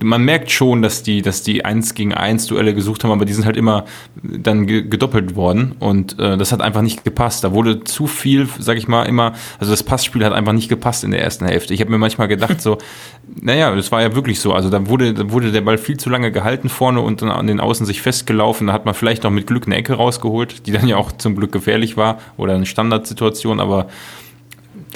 man 0.05 0.23
merkt 0.23 0.51
schon, 0.51 0.83
dass 0.83 1.03
die, 1.03 1.23
dass 1.23 1.43
die 1.43 1.64
1 1.64 1.95
gegen 1.95 2.14
1 2.14 2.47
Duelle 2.47 2.75
gesucht 2.75 3.03
haben, 3.03 3.11
aber 3.11 3.25
die 3.25 3.33
sind 3.33 3.47
halt 3.47 3.57
immer 3.57 3.85
dann 4.23 4.67
gedoppelt 4.67 5.35
worden 5.35 5.75
und 5.81 6.19
äh, 6.19 6.37
das 6.37 6.53
hat 6.53 6.61
einfach 6.61 6.83
nicht 6.83 7.05
gepasst. 7.05 7.43
Da 7.43 7.53
wurde 7.53 7.83
zu 7.85 8.07
viel, 8.07 8.49
sag 8.59 8.77
ich 8.77 8.87
mal, 8.87 9.05
immer, 9.05 9.33
also 9.59 9.73
das 9.73 9.83
Passspiel 9.83 10.25
hat 10.25 10.33
einfach 10.33 10.53
nicht 10.53 10.69
gepasst 10.69 11.05
in 11.05 11.11
der 11.11 11.23
ersten 11.23 11.47
Hälfte. 11.47 11.75
Ich 11.75 11.81
habe 11.81 11.90
mir 11.90 11.99
manchmal 11.99 12.29
gedacht, 12.29 12.61
so, 12.61 12.79
naja, 13.40 13.75
das 13.75 13.90
war 13.90 14.03
ja 14.03 14.14
wirklich 14.14 14.40
so. 14.40 14.53
Also 14.53 14.71
da 14.71 14.87
wurde, 14.88 15.14
da 15.14 15.31
wurde 15.31 15.51
der 15.51 15.62
Ball 15.62 15.79
viel 15.79 15.97
zu 15.97 16.11
lange 16.11 16.31
gehalten 16.31 16.69
vorne 16.69 17.01
und 17.01 17.23
dann 17.23 17.31
an 17.31 17.47
den 17.47 17.61
Außen 17.61 17.87
sich 17.87 18.03
festgelaufen. 18.03 18.67
Da 18.67 18.73
hat 18.73 18.85
man 18.85 18.95
vielleicht 18.95 19.25
noch 19.25 19.31
mit 19.31 19.47
Glück 19.47 19.67
eine 19.67 19.77
Ecke 19.77 19.95
rausgeholt, 19.95 20.67
die 20.67 20.73
dann 20.73 20.87
ja 20.87 20.97
auch 20.97 21.12
zum 21.12 21.37
Glück 21.37 21.53
gefährlich 21.53 21.97
war 21.97 22.19
oder 22.37 22.55
eine 22.55 22.67
Standardsituation, 22.67 23.61
aber 23.61 23.88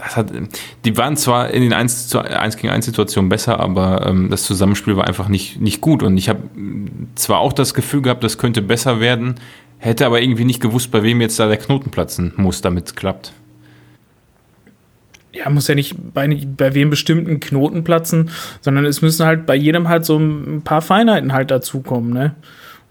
hat, 0.01 0.33
die 0.85 0.97
waren 0.97 1.17
zwar 1.17 1.51
in 1.51 1.63
den 1.63 1.73
1, 1.73 2.09
zu 2.09 2.21
1 2.21 2.57
gegen 2.57 2.73
1 2.73 2.85
Situationen 2.85 3.29
besser, 3.29 3.61
aber 3.61 4.07
ähm, 4.07 4.31
das 4.31 4.45
Zusammenspiel 4.45 4.97
war 4.97 5.07
einfach 5.07 5.29
nicht, 5.29 5.61
nicht 5.61 5.81
gut. 5.81 6.03
Und 6.03 6.17
ich 6.17 6.29
habe 6.29 6.43
zwar 7.15 7.39
auch 7.41 7.53
das 7.53 7.75
Gefühl 7.75 8.03
gehabt, 8.03 8.25
das 8.25 8.39
könnte 8.39 8.63
besser 8.63 9.01
werden, 9.01 9.37
hätte 9.79 10.07
aber 10.07 10.21
irgendwie 10.21 10.45
nicht 10.45 10.61
gewusst, 10.61 10.91
bei 10.91 11.03
wem 11.03 11.21
jetzt 11.21 11.39
da 11.39 11.49
der 11.49 11.57
Knoten 11.57 11.91
platzen 11.91 12.33
muss, 12.37 12.61
damit 12.61 12.87
es 12.87 12.95
klappt. 12.95 13.33
Ja, 15.33 15.51
muss 15.51 15.69
ja 15.69 15.75
nicht 15.75 15.95
bei, 16.15 16.27
bei 16.57 16.75
wem 16.75 16.91
bestimmten 16.91 17.39
Knoten 17.39 17.85
platzen, 17.85 18.31
sondern 18.61 18.87
es 18.87 19.03
müssen 19.03 19.27
halt 19.27 19.47
bei 19.47 19.55
jedem 19.55 19.89
halt 19.89 20.05
so 20.05 20.17
ein 20.19 20.63
paar 20.63 20.83
Feinheiten 20.83 21.33
halt 21.33 21.51
dazukommen, 21.51 22.13
ne? 22.13 22.35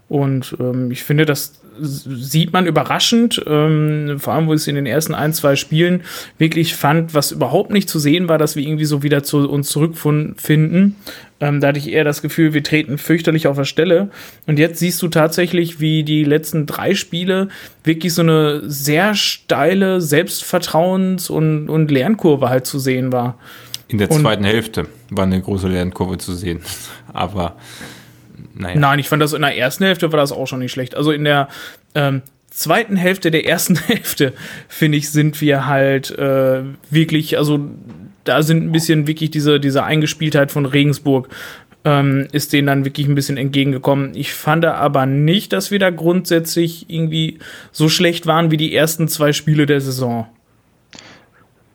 Und 0.08 0.56
ähm, 0.58 0.90
ich 0.90 1.04
finde, 1.04 1.26
dass 1.26 1.60
sieht 1.80 2.52
man 2.52 2.66
überraschend, 2.66 3.42
ähm, 3.46 4.16
vor 4.18 4.34
allem 4.34 4.46
wo 4.46 4.54
ich 4.54 4.60
es 4.60 4.68
in 4.68 4.74
den 4.74 4.86
ersten 4.86 5.14
ein, 5.14 5.32
zwei 5.32 5.56
Spielen 5.56 6.02
wirklich 6.38 6.74
fand, 6.74 7.14
was 7.14 7.32
überhaupt 7.32 7.70
nicht 7.70 7.88
zu 7.88 7.98
sehen 7.98 8.28
war, 8.28 8.38
dass 8.38 8.56
wir 8.56 8.62
irgendwie 8.62 8.84
so 8.84 9.02
wieder 9.02 9.22
zu 9.22 9.48
uns 9.48 9.68
zurückfinden. 9.68 10.96
Ähm, 11.40 11.60
da 11.60 11.68
hatte 11.68 11.78
ich 11.78 11.90
eher 11.90 12.04
das 12.04 12.22
Gefühl, 12.22 12.52
wir 12.52 12.62
treten 12.62 12.98
fürchterlich 12.98 13.46
auf 13.46 13.56
der 13.56 13.64
Stelle. 13.64 14.10
Und 14.46 14.58
jetzt 14.58 14.78
siehst 14.80 15.00
du 15.02 15.08
tatsächlich, 15.08 15.80
wie 15.80 16.02
die 16.02 16.24
letzten 16.24 16.66
drei 16.66 16.94
Spiele 16.94 17.48
wirklich 17.84 18.12
so 18.12 18.22
eine 18.22 18.68
sehr 18.68 19.14
steile 19.14 19.98
Selbstvertrauens- 19.98 21.30
und, 21.30 21.68
und 21.68 21.90
Lernkurve 21.90 22.48
halt 22.48 22.66
zu 22.66 22.78
sehen 22.78 23.12
war. 23.12 23.38
In 23.88 23.98
der 23.98 24.10
zweiten 24.10 24.44
und, 24.44 24.50
Hälfte 24.50 24.86
war 25.10 25.24
eine 25.24 25.40
große 25.40 25.68
Lernkurve 25.68 26.18
zu 26.18 26.34
sehen. 26.34 26.60
Aber 27.12 27.56
naja. 28.58 28.78
Nein, 28.78 28.98
ich 28.98 29.08
fand 29.08 29.22
das 29.22 29.32
in 29.32 29.42
der 29.42 29.56
ersten 29.56 29.84
Hälfte 29.84 30.12
war 30.12 30.18
das 30.18 30.32
auch 30.32 30.46
schon 30.46 30.58
nicht 30.58 30.72
schlecht. 30.72 30.94
Also 30.94 31.12
in 31.12 31.24
der 31.24 31.48
ähm, 31.94 32.22
zweiten 32.50 32.96
Hälfte 32.96 33.30
der 33.30 33.46
ersten 33.46 33.76
Hälfte, 33.86 34.32
finde 34.68 34.98
ich, 34.98 35.10
sind 35.10 35.40
wir 35.40 35.66
halt 35.66 36.10
äh, 36.18 36.62
wirklich, 36.90 37.38
also 37.38 37.60
da 38.24 38.42
sind 38.42 38.64
ein 38.64 38.72
bisschen 38.72 39.06
wirklich 39.06 39.30
diese, 39.30 39.60
diese 39.60 39.84
Eingespieltheit 39.84 40.52
von 40.52 40.66
Regensburg 40.66 41.28
ähm, 41.84 42.28
ist 42.32 42.52
denen 42.52 42.66
dann 42.66 42.84
wirklich 42.84 43.06
ein 43.06 43.14
bisschen 43.14 43.36
entgegengekommen. 43.36 44.14
Ich 44.14 44.34
fand 44.34 44.64
aber 44.64 45.06
nicht, 45.06 45.52
dass 45.52 45.70
wir 45.70 45.78
da 45.78 45.90
grundsätzlich 45.90 46.90
irgendwie 46.90 47.38
so 47.72 47.88
schlecht 47.88 48.26
waren 48.26 48.50
wie 48.50 48.56
die 48.56 48.74
ersten 48.74 49.08
zwei 49.08 49.32
Spiele 49.32 49.66
der 49.66 49.80
Saison. 49.80 50.26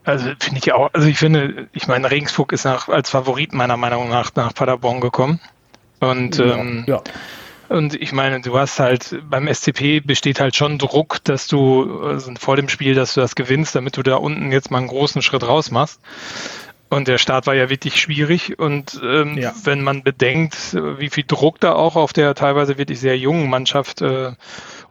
Also 0.04 0.26
finde 0.40 0.60
ich 0.62 0.74
auch, 0.74 0.90
also 0.94 1.08
ich 1.08 1.18
finde, 1.18 1.68
ich 1.72 1.88
meine, 1.88 2.12
Regensburg 2.12 2.52
ist 2.52 2.66
nach, 2.66 2.90
als 2.90 3.10
Favorit 3.10 3.54
meiner 3.54 3.78
Meinung 3.78 4.10
nach 4.10 4.36
nach 4.36 4.54
Paderborn 4.54 5.00
gekommen. 5.00 5.40
Und 6.10 6.38
ja, 6.38 6.56
ähm, 6.58 6.84
ja. 6.88 7.02
Und 7.70 7.96
ich 7.96 8.12
meine, 8.12 8.42
du 8.42 8.58
hast 8.58 8.80
halt 8.80 9.20
beim 9.28 9.52
SCP 9.52 10.02
besteht 10.02 10.40
halt 10.40 10.56
schon 10.56 10.78
Druck, 10.78 11.24
dass 11.24 11.48
du 11.48 12.02
also 12.04 12.32
vor 12.40 12.56
dem 12.56 12.70
Spiel, 12.70 12.94
dass 12.94 13.16
du 13.16 13.22
das 13.22 13.36
gewinnst, 13.36 13.74
damit 13.74 13.98
du 13.98 14.04
da 14.04 14.16
unten 14.18 14.52
jetzt 14.52 14.70
mal 14.70 14.78
einen 14.78 14.88
großen 14.88 15.22
Schritt 15.22 15.48
raus 15.48 15.72
machst. 15.72 16.00
Und 16.90 17.08
der 17.08 17.18
Start 17.18 17.48
war 17.48 17.56
ja 17.56 17.72
wirklich 17.72 18.00
schwierig. 18.00 18.60
Und 18.60 19.02
ähm, 19.04 19.38
ja. 19.38 19.54
wenn 19.64 19.82
man 19.82 20.04
bedenkt, 20.04 20.76
wie 20.76 21.10
viel 21.10 21.24
Druck 21.26 21.60
da 21.60 21.74
auch 21.74 21.96
auf 21.96 22.14
der 22.14 22.36
teilweise 22.36 22.78
wirklich 22.78 23.00
sehr 23.00 23.18
jungen 23.18 23.50
Mannschaft 23.50 24.02
äh, 24.04 24.34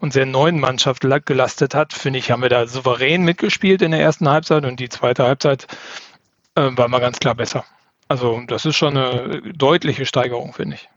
und 0.01 0.13
sehr 0.13 0.27
neuen 0.27 0.59
Mannschaft 0.59 1.03
gelastet 1.03 1.77
hat, 1.77 1.93
finde 1.93 2.19
ich, 2.19 2.33
haben 2.33 2.43
wir 2.43 2.49
da 2.49 2.67
souverän 2.67 3.23
mitgespielt 3.23 3.83
in 3.83 3.93
der 3.93 4.01
ersten 4.01 4.29
Halbzeit 4.29 4.65
und 4.65 4.81
die 4.81 4.89
zweite 4.89 5.23
Halbzeit 5.23 5.69
äh, 6.57 6.71
war 6.73 6.89
mal 6.89 6.99
ganz 6.99 7.21
klar 7.21 7.37
besser. 7.37 7.65
Also 8.09 8.43
das 8.49 8.67
ist 8.67 8.75
schon 8.75 8.97
eine 8.97 9.41
deutliche 9.55 10.05
Steigerung, 10.05 10.53
finde 10.53 10.75
ich. 10.77 10.89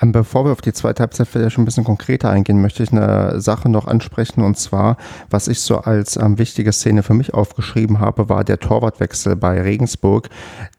Ähm, 0.00 0.12
bevor 0.12 0.44
wir 0.44 0.52
auf 0.52 0.60
die 0.60 0.72
zweite 0.72 1.00
Halbzeit 1.00 1.28
vielleicht 1.28 1.52
schon 1.52 1.62
ein 1.62 1.64
bisschen 1.64 1.84
konkreter 1.84 2.30
eingehen, 2.30 2.60
möchte 2.60 2.82
ich 2.82 2.92
eine 2.92 3.40
Sache 3.40 3.68
noch 3.68 3.86
ansprechen 3.86 4.42
und 4.42 4.58
zwar, 4.58 4.96
was 5.30 5.48
ich 5.48 5.60
so 5.60 5.78
als 5.78 6.16
ähm, 6.16 6.38
wichtige 6.38 6.72
Szene 6.72 7.02
für 7.02 7.14
mich 7.14 7.34
aufgeschrieben 7.34 8.00
habe, 8.00 8.28
war 8.28 8.44
der 8.44 8.58
Torwartwechsel 8.58 9.36
bei 9.36 9.60
Regensburg. 9.60 10.28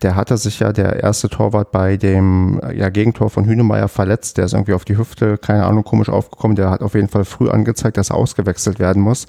Der 0.02 0.16
hatte 0.16 0.38
sich 0.38 0.60
ja 0.60 0.72
der 0.74 1.02
erste 1.02 1.30
Torwart 1.30 1.72
bei 1.72 1.98
dem 1.98 2.62
ja, 2.76 2.90
Gegentor 2.90 3.30
von 3.30 3.46
Hünemeyer 3.46 3.88
verletzt. 3.88 4.38
Der 4.38 4.46
ist 4.46 4.54
irgendwie 4.54 4.74
auf 4.74 4.86
die 4.86 4.98
Hüfte, 4.98 5.38
keine 5.38 5.66
Ahnung, 5.66 5.84
komisch 5.84 6.10
aufgekommen. 6.10 6.56
Der 6.56 6.70
hat 6.70 6.82
auf 6.82 6.96
jeden 6.96 7.10
Fall 7.10 7.26
früh 7.26 7.50
angezeigt, 7.50 7.98
dass 7.98 8.10
er 8.10 8.18
ausgewechselt 8.18 8.80
werden 8.80 9.02
muss. 9.02 9.28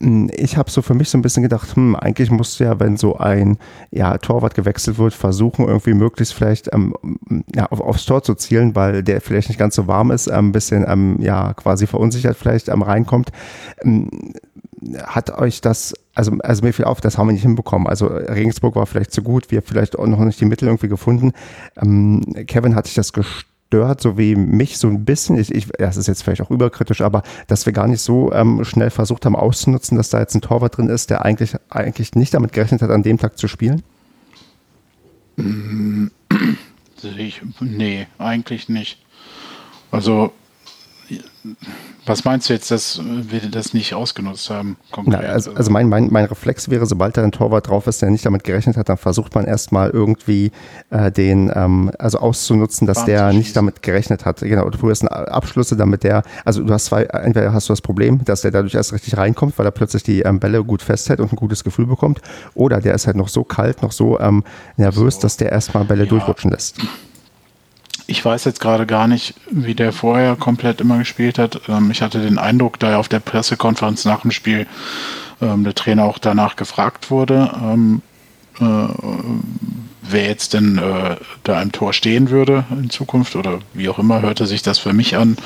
Hm, 0.00 0.30
ich 0.34 0.56
habe 0.56 0.70
so 0.70 0.82
für 0.82 0.94
mich 0.94 1.10
so 1.10 1.18
ein 1.18 1.22
bisschen 1.22 1.42
gedacht, 1.42 1.74
hm, 1.74 1.96
eigentlich 1.96 2.30
musst 2.30 2.60
du 2.60 2.64
ja, 2.64 2.78
wenn 2.78 2.96
so 2.96 3.16
ein 3.16 3.58
ja, 3.90 4.16
Torwart 4.18 4.54
gewechselt 4.54 4.98
wird, 4.98 5.14
versuchen 5.14 5.66
irgendwie 5.66 5.94
möglichst 5.94 6.34
vielleicht 6.34 6.72
ähm, 6.72 6.94
ja, 7.54 7.66
auf, 7.66 7.80
aufs 7.80 8.06
Tor 8.06 8.22
zu 8.22 8.34
zielen, 8.34 8.74
weil 8.74 9.02
der 9.02 9.20
vielleicht 9.20 9.48
nicht 9.48 9.58
ganz 9.58 9.74
so 9.74 9.86
warm 9.86 10.10
ist, 10.10 10.28
ein 10.28 10.46
ähm, 10.46 10.52
bisschen 10.52 10.84
ähm, 10.88 11.16
ja 11.20 11.54
quasi 11.54 11.86
verunsichert 11.86 12.36
vielleicht 12.36 12.68
ähm, 12.68 12.82
reinkommt. 12.82 13.30
Ähm, 13.82 14.08
hat 15.02 15.30
euch 15.30 15.60
das, 15.60 15.92
also, 16.14 16.32
also 16.38 16.64
mir 16.64 16.72
fiel 16.72 16.84
auf, 16.84 17.00
das 17.00 17.18
haben 17.18 17.26
wir 17.26 17.32
nicht 17.32 17.42
hinbekommen. 17.42 17.88
Also 17.88 18.06
Regensburg 18.06 18.76
war 18.76 18.86
vielleicht 18.86 19.10
zu 19.10 19.22
gut, 19.22 19.50
wir 19.50 19.62
vielleicht 19.62 19.98
auch 19.98 20.06
noch 20.06 20.20
nicht 20.20 20.40
die 20.40 20.44
Mittel 20.44 20.68
irgendwie 20.68 20.88
gefunden. 20.88 21.32
Ähm, 21.82 22.22
Kevin 22.46 22.76
hat 22.76 22.86
sich 22.86 22.94
das 22.94 23.12
gestört 23.12 23.47
stört, 23.68 24.00
so 24.00 24.16
wie 24.16 24.34
mich 24.34 24.78
so 24.78 24.88
ein 24.88 25.04
bisschen, 25.04 25.38
ich, 25.38 25.54
ich, 25.54 25.68
das 25.78 25.98
ist 25.98 26.06
jetzt 26.06 26.22
vielleicht 26.22 26.40
auch 26.40 26.50
überkritisch, 26.50 27.02
aber 27.02 27.22
dass 27.46 27.66
wir 27.66 27.72
gar 27.74 27.86
nicht 27.86 28.00
so 28.00 28.32
ähm, 28.32 28.64
schnell 28.64 28.90
versucht 28.90 29.26
haben 29.26 29.36
auszunutzen, 29.36 29.96
dass 29.96 30.08
da 30.08 30.20
jetzt 30.20 30.34
ein 30.34 30.40
Torwart 30.40 30.78
drin 30.78 30.88
ist, 30.88 31.10
der 31.10 31.24
eigentlich, 31.24 31.54
eigentlich 31.68 32.14
nicht 32.14 32.32
damit 32.32 32.52
gerechnet 32.52 32.80
hat, 32.80 32.90
an 32.90 33.02
dem 33.02 33.18
Tag 33.18 33.38
zu 33.38 33.46
spielen? 33.46 33.82
Nee, 37.60 38.08
eigentlich 38.18 38.68
nicht. 38.68 38.98
Also 39.92 40.32
was 42.06 42.24
meinst 42.24 42.48
du 42.48 42.54
jetzt, 42.54 42.70
dass 42.70 43.00
wir 43.02 43.40
das 43.50 43.74
nicht 43.74 43.94
ausgenutzt 43.94 44.50
haben? 44.50 44.76
Na, 45.04 45.18
also, 45.18 45.52
also 45.52 45.70
mein, 45.70 45.88
mein, 45.88 46.08
mein 46.10 46.24
Reflex 46.24 46.68
wäre, 46.70 46.86
sobald 46.86 47.16
da 47.16 47.22
ein 47.22 47.32
Torwart 47.32 47.68
drauf 47.68 47.86
ist, 47.86 48.00
der 48.02 48.10
nicht 48.10 48.24
damit 48.24 48.44
gerechnet 48.44 48.76
hat, 48.76 48.88
dann 48.88 48.96
versucht 48.96 49.34
man 49.34 49.44
erstmal 49.44 49.90
irgendwie 49.90 50.52
äh, 50.90 51.12
den, 51.12 51.52
ähm, 51.54 51.90
also 51.98 52.18
auszunutzen, 52.18 52.86
dass 52.86 52.98
Warm 52.98 53.06
der 53.06 53.32
nicht 53.32 53.54
damit 53.56 53.82
gerechnet 53.82 54.24
hat. 54.24 54.40
Genau, 54.40 54.68
du 54.68 54.90
hast 54.90 55.04
Abschlüsse, 55.04 55.76
damit 55.76 56.02
der, 56.02 56.22
also 56.44 56.62
du 56.62 56.72
hast 56.72 56.86
zwei, 56.86 57.02
entweder 57.04 57.52
hast 57.52 57.68
du 57.68 57.72
das 57.72 57.82
Problem, 57.82 58.24
dass 58.24 58.40
der 58.42 58.50
dadurch 58.50 58.74
erst 58.74 58.92
richtig 58.92 59.16
reinkommt, 59.16 59.58
weil 59.58 59.66
er 59.66 59.72
plötzlich 59.72 60.02
die 60.02 60.20
ähm, 60.20 60.40
Bälle 60.40 60.64
gut 60.64 60.82
festhält 60.82 61.20
und 61.20 61.32
ein 61.32 61.36
gutes 61.36 61.64
Gefühl 61.64 61.86
bekommt, 61.86 62.20
oder 62.54 62.80
der 62.80 62.94
ist 62.94 63.06
halt 63.06 63.16
noch 63.16 63.28
so 63.28 63.44
kalt, 63.44 63.82
noch 63.82 63.92
so 63.92 64.18
ähm, 64.20 64.44
nervös, 64.76 65.16
so. 65.16 65.22
dass 65.22 65.36
der 65.36 65.52
erstmal 65.52 65.84
Bälle 65.84 66.04
ja. 66.04 66.10
durchrutschen 66.10 66.50
lässt. 66.50 66.76
Ich 68.10 68.24
weiß 68.24 68.46
jetzt 68.46 68.60
gerade 68.60 68.86
gar 68.86 69.06
nicht, 69.06 69.34
wie 69.50 69.74
der 69.74 69.92
vorher 69.92 70.34
komplett 70.34 70.80
immer 70.80 70.96
gespielt 70.96 71.38
hat. 71.38 71.60
Ähm, 71.68 71.90
ich 71.90 72.00
hatte 72.00 72.20
den 72.20 72.38
Eindruck, 72.38 72.78
da 72.78 72.92
er 72.92 72.98
auf 72.98 73.08
der 73.08 73.20
Pressekonferenz 73.20 74.06
nach 74.06 74.22
dem 74.22 74.30
Spiel 74.30 74.66
ähm, 75.42 75.62
der 75.62 75.74
Trainer 75.74 76.04
auch 76.04 76.16
danach 76.16 76.56
gefragt 76.56 77.10
wurde, 77.10 77.52
ähm, 77.62 78.00
äh, 78.60 78.64
wer 80.00 80.26
jetzt 80.26 80.54
denn 80.54 80.78
äh, 80.78 81.16
da 81.44 81.60
im 81.60 81.70
Tor 81.70 81.92
stehen 81.92 82.30
würde 82.30 82.64
in 82.70 82.88
Zukunft 82.88 83.36
oder 83.36 83.58
wie 83.74 83.90
auch 83.90 83.98
immer, 83.98 84.22
hörte 84.22 84.46
sich 84.46 84.62
das 84.62 84.78
für 84.78 84.94
mich 84.94 85.14
an. 85.14 85.36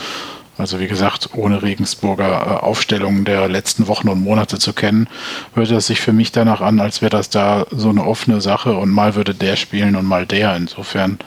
Also 0.57 0.79
wie 0.79 0.87
gesagt, 0.87 1.31
ohne 1.35 1.63
Regensburger 1.63 2.29
äh, 2.29 2.65
Aufstellungen 2.65 3.25
der 3.25 3.49
letzten 3.49 3.89
Wochen 3.89 4.09
und 4.09 4.23
Monate 4.23 4.61
zu 4.61 4.73
kennen, 4.73 5.09
hörte 5.55 5.75
es 5.75 5.89
sich 5.89 6.01
für 6.01 6.13
mich 6.13 6.31
danach 6.31 6.61
an, 6.61 6.79
als 6.79 7.03
wäre 7.03 7.11
das 7.11 7.29
da 7.29 7.67
so 7.73 7.89
eine 7.89 8.07
offene 8.07 8.41
Sache 8.41 8.77
und 8.77 8.91
mal 8.91 9.17
würde 9.17 9.35
der 9.35 9.57
spielen 9.57 9.97
und 9.97 10.07
mal 10.07 10.27
der. 10.27 10.55
Insofern 10.55 11.19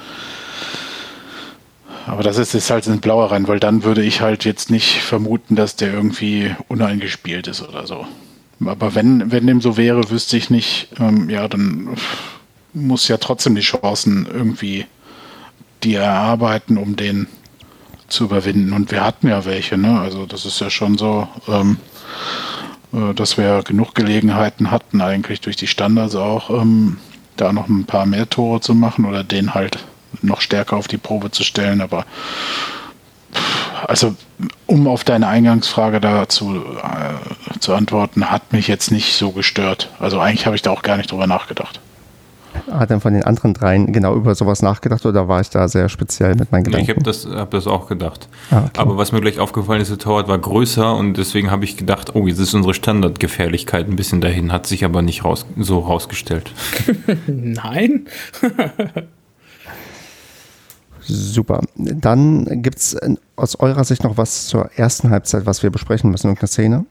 aber 2.06 2.24
das 2.24 2.38
ist, 2.38 2.54
ist 2.54 2.70
halt 2.70 2.88
ein 2.88 3.00
blauer 3.00 3.32
rein, 3.32 3.48
weil 3.48 3.60
dann 3.60 3.84
würde 3.84 4.04
ich 4.04 4.22
halt 4.22 4.46
jetzt 4.46 4.70
nicht 4.70 5.02
vermuten, 5.02 5.56
dass 5.56 5.76
der 5.76 5.94
irgendwie 5.94 6.56
uneingespielt 6.68 7.48
ist 7.48 7.62
oder 7.62 7.88
so. 7.88 8.06
Aber 8.64 8.96
wenn, 8.96 9.32
wenn 9.32 9.48
dem 9.48 9.62
so 9.62 9.76
wäre, 9.76 10.10
wüsste 10.10 10.38
ich 10.38 10.50
nicht, 10.50 10.90
ähm, 11.00 11.30
ja, 11.30 11.48
dann 11.48 11.90
muss 12.74 13.08
ja 13.08 13.18
trotzdem 13.18 13.56
die 13.56 13.62
Chancen 13.62 14.28
irgendwie 14.32 14.86
die 15.84 15.96
erarbeiten, 15.96 16.78
um 16.78 16.96
den 16.96 17.28
zu 18.08 18.26
überwinden. 18.26 18.74
Und 18.74 18.92
wir 18.92 19.04
hatten 19.04 19.28
ja 19.28 19.46
welche, 19.46 19.78
ne? 19.78 20.00
Also 20.00 20.26
das 20.26 20.46
ist 20.46 20.60
ja 20.62 20.70
schon 20.70 20.98
so, 20.98 21.28
ähm, 21.48 21.78
äh, 22.94 23.14
dass 23.14 23.38
wir 23.38 23.64
genug 23.64 23.96
Gelegenheiten 23.96 24.72
hatten, 24.72 25.02
eigentlich 25.02 25.42
durch 25.42 25.56
die 25.56 25.68
Standards 25.68 26.16
auch, 26.16 26.50
ähm, 26.50 26.98
da 27.36 27.52
noch 27.52 27.68
ein 27.68 27.86
paar 27.86 28.06
mehr 28.06 28.30
Tore 28.30 28.62
zu 28.62 28.74
machen 28.74 29.06
oder 29.06 29.24
den 29.24 29.54
halt 29.54 29.80
noch 30.22 30.42
stärker 30.42 30.78
auf 30.78 30.88
die 30.88 30.98
Probe 30.98 31.32
zu 31.32 31.44
stellen. 31.44 31.82
Aber 31.82 32.06
also 33.88 34.16
um 34.66 34.88
auf 34.88 35.04
deine 35.04 35.28
Eingangsfrage 35.28 36.00
dazu 36.00 36.56
äh, 36.56 37.60
zu 37.60 37.74
antworten, 37.74 38.30
hat 38.30 38.52
mich 38.52 38.68
jetzt 38.68 38.92
nicht 38.92 39.16
so 39.16 39.32
gestört. 39.32 39.90
Also 40.00 40.20
eigentlich 40.20 40.46
habe 40.46 40.56
ich 40.56 40.62
da 40.62 40.72
auch 40.72 40.82
gar 40.82 40.98
nicht 40.98 41.12
drüber 41.12 41.28
nachgedacht. 41.28 41.80
Hat 42.72 42.90
dann 42.90 43.02
von 43.02 43.14
den 43.14 43.24
anderen 43.24 43.54
dreien 43.54 43.92
genau 43.92 44.16
über 44.16 44.34
sowas 44.34 44.62
nachgedacht 44.62 45.06
oder 45.06 45.28
war 45.28 45.42
ich 45.42 45.50
da 45.50 45.68
sehr 45.68 45.90
speziell 45.90 46.36
mit 46.36 46.52
meinen 46.52 46.64
Gedanken? 46.64 46.84
Ich 46.84 46.90
habe 46.90 47.04
das, 47.04 47.28
hab 47.28 47.52
das 47.52 47.68
auch 47.68 47.88
gedacht. 47.88 48.30
Ah, 48.50 48.64
okay. 48.66 48.70
Aber 48.78 48.98
was 48.98 49.12
mir 49.12 49.22
gleich 49.22 49.40
aufgefallen 49.40 49.82
ist, 49.82 49.92
der 49.92 49.98
Torwart 49.98 50.28
war 50.30 50.38
größer 50.38 50.96
und 50.96 51.16
deswegen 51.18 51.52
habe 51.52 51.66
ich 51.66 51.76
gedacht, 51.76 52.16
oh, 52.16 52.28
jetzt 52.28 52.40
ist 52.40 52.54
unsere 52.54 52.74
Standardgefährlichkeit 52.74 53.88
ein 53.88 53.98
bisschen 53.98 54.22
dahin, 54.22 54.52
hat 54.52 54.68
sich 54.68 54.86
aber 54.86 55.02
nicht 55.02 55.26
raus, 55.26 55.46
so 55.58 55.80
rausgestellt. 55.80 56.52
Nein. 57.28 58.06
Super. 61.08 61.62
Dann 61.76 62.62
gibt 62.64 62.80
es 62.80 62.98
aus 63.36 63.56
eurer 63.60 63.84
Sicht 63.84 64.04
noch 64.04 64.18
was 64.18 64.48
zur 64.48 64.72
ersten 64.76 65.10
Halbzeit, 65.10 65.46
was 65.46 65.62
wir 65.62 65.70
besprechen 65.70 66.10
müssen, 66.10 66.28
irgendeine 66.28 66.48
Szene? 66.48 66.86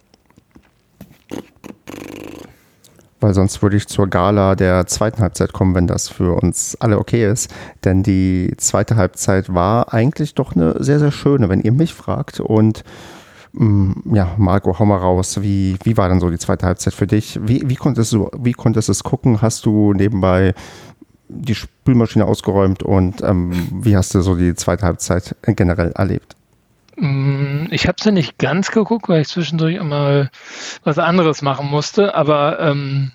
Weil 3.20 3.34
sonst 3.34 3.62
würde 3.62 3.76
ich 3.76 3.88
zur 3.88 4.06
Gala 4.06 4.54
der 4.54 4.86
zweiten 4.86 5.22
Halbzeit 5.22 5.52
kommen, 5.52 5.74
wenn 5.74 5.86
das 5.86 6.08
für 6.08 6.34
uns 6.34 6.76
alle 6.78 6.98
okay 6.98 7.28
ist. 7.28 7.52
Denn 7.82 8.02
die 8.02 8.52
zweite 8.58 8.96
Halbzeit 8.96 9.52
war 9.52 9.94
eigentlich 9.94 10.34
doch 10.34 10.54
eine 10.54 10.82
sehr, 10.82 10.98
sehr 10.98 11.10
schöne, 11.10 11.48
wenn 11.48 11.62
ihr 11.62 11.72
mich 11.72 11.94
fragt. 11.94 12.38
Und 12.40 12.84
mm, 13.52 14.14
ja, 14.14 14.34
Marco, 14.36 14.78
hau 14.78 14.84
mal 14.84 14.98
raus. 14.98 15.40
Wie, 15.40 15.76
wie 15.84 15.96
war 15.96 16.08
denn 16.10 16.20
so 16.20 16.28
die 16.28 16.38
zweite 16.38 16.66
Halbzeit 16.66 16.92
für 16.92 17.06
dich? 17.06 17.40
Wie, 17.42 17.62
wie, 17.66 17.76
konntest 17.76 18.12
du, 18.12 18.30
wie 18.38 18.52
konntest 18.52 18.88
du 18.88 18.92
es 18.92 19.02
gucken? 19.02 19.40
Hast 19.40 19.64
du 19.64 19.94
nebenbei 19.94 20.52
die 21.34 21.54
Spülmaschine 21.54 22.24
ausgeräumt 22.24 22.82
und 22.82 23.22
ähm, 23.22 23.52
wie 23.72 23.96
hast 23.96 24.14
du 24.14 24.20
so 24.20 24.36
die 24.36 24.54
zweite 24.54 24.86
Halbzeit 24.86 25.36
generell 25.42 25.92
erlebt? 25.92 26.36
Mm, 26.96 27.66
ich 27.70 27.88
habe 27.88 27.96
sie 28.00 28.12
nicht 28.12 28.38
ganz 28.38 28.70
geguckt, 28.70 29.08
weil 29.08 29.22
ich 29.22 29.28
zwischendurch 29.28 29.76
immer 29.76 30.30
was 30.84 30.98
anderes 30.98 31.42
machen 31.42 31.68
musste, 31.68 32.14
aber 32.14 32.60
ähm, 32.60 33.12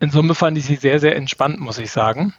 in 0.00 0.10
Summe 0.10 0.34
fand 0.34 0.58
ich 0.58 0.66
sie 0.66 0.76
sehr, 0.76 1.00
sehr 1.00 1.16
entspannt, 1.16 1.58
muss 1.58 1.78
ich 1.78 1.90
sagen. 1.90 2.34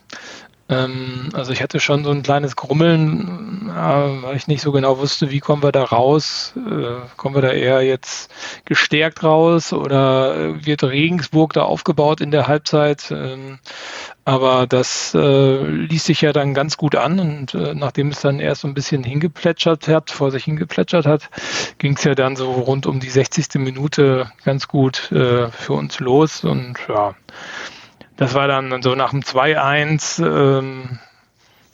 Ähm, 0.70 1.30
also 1.34 1.52
ich 1.52 1.62
hatte 1.62 1.80
schon 1.80 2.04
so 2.04 2.12
ein 2.12 2.24
kleines 2.24 2.56
Grummeln, 2.56 3.70
äh, 3.70 4.24
weil 4.24 4.36
ich 4.36 4.48
nicht 4.48 4.62
so 4.62 4.72
genau 4.72 4.98
wusste, 4.98 5.32
wie 5.32 5.40
kommen 5.40 5.64
wir 5.64 5.72
da 5.72 5.84
raus. 5.84 6.54
Äh, 6.58 7.08
kommen 7.16 7.36
wir 7.36 7.42
da 7.42 7.52
eher 7.52 7.82
jetzt 7.82 8.32
gestärkt 8.66 9.24
raus 9.24 9.72
oder 9.72 10.66
wird 10.66 10.84
Regensburg 10.84 11.54
da 11.54 11.64
aufgebaut 11.64 12.22
in 12.22 12.32
der 12.32 12.48
Halbzeit? 12.48 13.12
Ähm, 13.12 13.60
aber 14.26 14.68
das 14.68 15.14
äh, 15.14 15.64
ließ 15.64 16.04
sich 16.04 16.20
ja 16.20 16.34
dann 16.34 16.54
ganz 16.54 16.76
gut 16.76 16.96
an 16.96 17.18
und 17.22 17.54
äh, 17.54 17.74
nachdem 17.74 18.10
es 18.10 18.20
dann 18.20 18.42
erst 18.42 18.62
so 18.62 18.68
ein 18.68 18.74
bisschen 18.74 19.06
hingeplätschert 19.06 19.88
hat, 19.88 20.12
vor 20.12 20.32
sich 20.32 20.44
hingeplätschert 20.44 21.06
hat, 21.06 21.30
ging 21.78 21.96
es 21.96 22.04
ja 22.04 22.14
dann 22.14 22.36
so 22.36 22.52
rund 22.52 22.88
um 22.88 23.00
die 23.00 23.10
60. 23.10 23.56
Minute 23.56 24.30
ganz 24.44 24.68
gut 24.68 25.14
äh, 25.14 25.50
für 25.50 25.74
uns 25.74 26.02
los 26.02 26.44
und 26.44 26.78
ja, 26.90 27.16
das 28.18 28.34
war 28.34 28.48
dann 28.48 28.82
so 28.82 28.96
nach 28.96 29.12
dem 29.12 29.22
2-1, 29.22 30.26
ähm, 30.26 31.00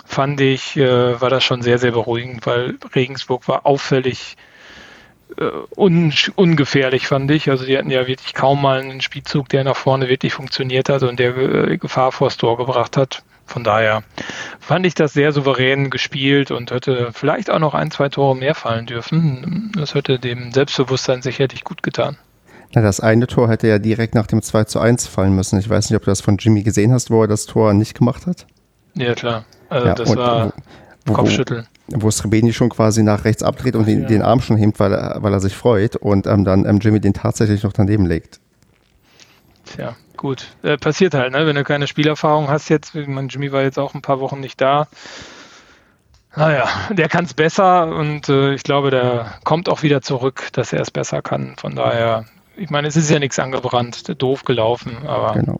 fand 0.06 0.42
ich, 0.42 0.78
äh, 0.78 1.20
war 1.20 1.30
das 1.30 1.44
schon 1.44 1.62
sehr, 1.62 1.80
sehr 1.80 1.92
beruhigend, 1.92 2.46
weil 2.46 2.78
Regensburg 2.94 3.48
war 3.48 3.66
auffällig 3.66 4.38
äh, 5.38 5.50
un 5.76 6.14
ungefährlich, 6.36 7.08
fand 7.08 7.32
ich. 7.32 7.50
Also 7.50 7.66
die 7.66 7.78
hatten 7.78 7.90
ja 7.90 8.06
wirklich 8.08 8.34
kaum 8.34 8.62
mal 8.62 8.80
einen 8.80 9.02
Spielzug, 9.02 9.50
der 9.50 9.64
nach 9.64 9.78
vorne 9.78 10.10
wirklich 10.10 10.34
funktioniert 10.34 10.90
hat 10.90 11.04
und 11.04 11.20
der 11.20 11.36
äh, 11.36 11.78
Gefahr 11.78 12.12
vors 12.12 12.38
Tor 12.38 12.58
gebracht 12.58 12.98
hat. 12.98 13.24
Von 13.46 13.64
daher 13.64 14.04
fand 14.60 14.86
ich 14.86 14.94
das 14.94 15.14
sehr 15.14 15.32
souverän 15.32 15.90
gespielt 15.90 16.52
und 16.52 16.72
hätte 16.72 17.12
vielleicht 17.14 17.50
auch 17.50 17.60
noch 17.60 17.74
ein, 17.74 17.92
zwei 17.92 18.10
Tore 18.10 18.36
mehr 18.36 18.56
fallen 18.56 18.86
dürfen. 18.86 19.72
Das 19.76 19.96
hätte 19.96 20.18
dem 20.18 20.52
Selbstbewusstsein 20.52 21.22
sicherlich 21.22 21.64
gut 21.64 21.84
getan. 21.84 22.18
Na, 22.74 22.82
das 22.82 23.00
eine 23.00 23.28
Tor 23.28 23.50
hätte 23.50 23.68
ja 23.68 23.80
direkt 23.80 24.16
nach 24.16 24.28
dem 24.28 24.42
2 24.42 24.64
zu 24.64 24.80
1 24.80 25.08
fallen 25.08 25.36
müssen. 25.36 25.60
Ich 25.60 25.70
weiß 25.70 25.90
nicht, 25.90 25.98
ob 25.98 26.04
du 26.04 26.12
das 26.12 26.22
von 26.22 26.38
Jimmy 26.38 26.64
gesehen 26.64 26.92
hast, 26.92 27.12
wo 27.12 27.22
er 27.22 27.28
das 27.28 27.46
Tor 27.46 27.74
nicht 27.74 27.98
gemacht 27.98 28.26
hat. 28.26 28.48
Ja, 28.96 29.14
klar. 29.14 29.46
Also 29.70 29.88
ja, 29.88 29.96
das 29.96 30.16
war 30.16 30.54
wo, 31.06 31.14
Kopfschütteln. 31.14 31.68
Wo, 31.88 32.04
wo 32.04 32.12
Srebeni 32.12 32.54
schon 32.54 32.70
quasi 32.70 33.04
nach 33.04 33.26
rechts 33.26 33.44
abdreht 33.44 33.76
und 33.76 33.88
den, 33.88 34.04
ja. 34.04 34.08
den 34.08 34.22
Arm 34.22 34.42
schon 34.42 34.58
hebt, 34.58 34.80
weil 34.80 34.94
er, 34.94 35.22
weil 35.22 35.34
er 35.34 35.40
sich 35.40 35.56
freut 35.56 35.96
und 35.96 36.28
ähm, 36.28 36.46
dann 36.46 36.66
ähm, 36.66 36.80
Jimmy 36.80 37.00
den 37.00 37.14
tatsächlich 37.14 37.64
noch 37.64 37.74
daneben 37.74 38.06
legt. 38.06 38.40
Tja, 39.66 39.96
gut. 40.18 40.48
Äh, 40.64 40.78
passiert 40.78 41.14
halt, 41.14 41.32
ne? 41.32 41.46
Wenn 41.46 41.56
du 41.56 41.64
keine 41.64 41.88
Spielerfahrung 41.88 42.50
hast 42.50 42.70
jetzt, 42.70 42.96
mein 42.96 43.28
Jimmy 43.28 43.52
war 43.52 43.62
jetzt 43.62 43.80
auch 43.80 43.94
ein 43.94 44.02
paar 44.02 44.20
Wochen 44.20 44.40
nicht 44.40 44.60
da. 44.60 44.88
Naja, 46.36 46.68
der 46.90 47.10
kann 47.10 47.26
es 47.26 47.36
besser 47.36 47.88
und 47.88 48.28
äh, 48.28 48.56
ich 48.56 48.64
glaube, 48.64 48.90
der 48.90 49.36
kommt 49.44 49.70
auch 49.70 49.84
wieder 49.84 50.02
zurück, 50.02 50.50
dass 50.54 50.74
er 50.74 50.82
es 50.82 50.90
besser 50.90 51.22
kann. 51.22 51.56
Von 51.58 51.76
daher, 51.76 52.26
ich 52.56 52.70
meine, 52.70 52.88
es 52.88 52.96
ist 52.96 53.10
ja 53.10 53.20
nichts 53.20 53.40
angebrannt, 53.40 54.22
doof 54.22 54.44
gelaufen, 54.44 54.98
aber 55.06 55.34
genau. 55.34 55.60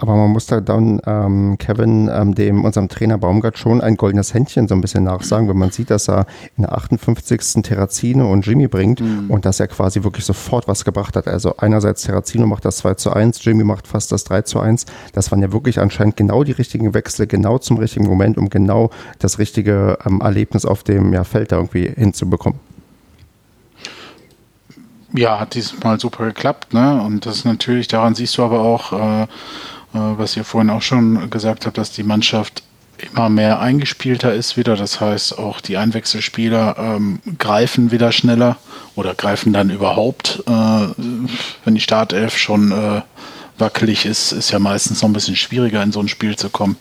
Aber 0.00 0.16
man 0.16 0.30
muss 0.30 0.46
da 0.46 0.62
dann 0.62 1.00
ähm, 1.06 1.58
Kevin, 1.58 2.10
ähm, 2.12 2.34
dem 2.34 2.64
unserem 2.64 2.88
Trainer 2.88 3.18
Baumgart, 3.18 3.58
schon 3.58 3.82
ein 3.82 3.96
goldenes 3.96 4.32
Händchen 4.32 4.66
so 4.66 4.74
ein 4.74 4.80
bisschen 4.80 5.04
nachsagen, 5.04 5.46
wenn 5.48 5.58
man 5.58 5.70
sieht, 5.70 5.90
dass 5.90 6.08
er 6.08 6.24
in 6.56 6.62
der 6.62 6.72
58. 6.72 7.62
Terrazino 7.62 8.32
und 8.32 8.46
Jimmy 8.46 8.66
bringt 8.66 9.00
mhm. 9.00 9.30
und 9.30 9.44
dass 9.44 9.60
er 9.60 9.68
quasi 9.68 10.02
wirklich 10.02 10.24
sofort 10.24 10.66
was 10.68 10.86
gebracht 10.86 11.16
hat. 11.16 11.28
Also 11.28 11.54
einerseits 11.58 12.02
Terrazino 12.02 12.46
macht 12.46 12.64
das 12.64 12.78
2 12.78 12.94
zu 12.94 13.12
1, 13.12 13.44
Jimmy 13.44 13.62
macht 13.62 13.86
fast 13.86 14.10
das 14.10 14.24
3 14.24 14.42
zu 14.42 14.58
1. 14.60 14.86
Das 15.12 15.30
waren 15.32 15.42
ja 15.42 15.52
wirklich 15.52 15.78
anscheinend 15.78 16.16
genau 16.16 16.44
die 16.44 16.52
richtigen 16.52 16.94
Wechsel, 16.94 17.26
genau 17.26 17.58
zum 17.58 17.76
richtigen 17.76 18.06
Moment, 18.06 18.38
um 18.38 18.48
genau 18.48 18.88
das 19.18 19.38
richtige 19.38 19.98
ähm, 20.06 20.22
Erlebnis 20.22 20.64
auf 20.64 20.82
dem 20.82 21.12
ja, 21.12 21.24
Feld 21.24 21.52
da 21.52 21.56
irgendwie 21.56 21.92
hinzubekommen. 21.94 22.58
Ja, 25.12 25.40
hat 25.40 25.54
diesmal 25.54 25.98
super 25.98 26.26
geklappt, 26.26 26.72
ne? 26.72 27.02
Und 27.02 27.26
das 27.26 27.44
natürlich, 27.44 27.88
daran 27.88 28.14
siehst 28.14 28.38
du 28.38 28.44
aber 28.44 28.60
auch, 28.60 28.92
äh, 28.92 29.22
äh, 29.22 29.26
was 29.92 30.36
ihr 30.36 30.44
vorhin 30.44 30.70
auch 30.70 30.82
schon 30.82 31.30
gesagt 31.30 31.66
habt, 31.66 31.78
dass 31.78 31.90
die 31.90 32.04
Mannschaft 32.04 32.62
immer 33.12 33.28
mehr 33.28 33.60
eingespielter 33.60 34.32
ist 34.32 34.56
wieder. 34.56 34.76
Das 34.76 35.00
heißt, 35.00 35.38
auch 35.38 35.60
die 35.60 35.76
Einwechselspieler 35.76 36.76
ähm, 36.78 37.20
greifen 37.38 37.90
wieder 37.90 38.12
schneller 38.12 38.56
oder 38.94 39.14
greifen 39.14 39.52
dann 39.52 39.70
überhaupt. 39.70 40.42
Äh, 40.46 40.50
wenn 41.64 41.74
die 41.74 41.80
Startelf 41.80 42.36
schon 42.36 42.70
äh, 42.72 43.02
wackelig 43.58 44.06
ist, 44.06 44.32
ist 44.32 44.50
ja 44.50 44.58
meistens 44.58 45.02
noch 45.02 45.08
ein 45.08 45.12
bisschen 45.14 45.36
schwieriger 45.36 45.82
in 45.82 45.92
so 45.92 46.00
ein 46.00 46.08
Spiel 46.08 46.36
zu 46.36 46.50
kommen. 46.50 46.76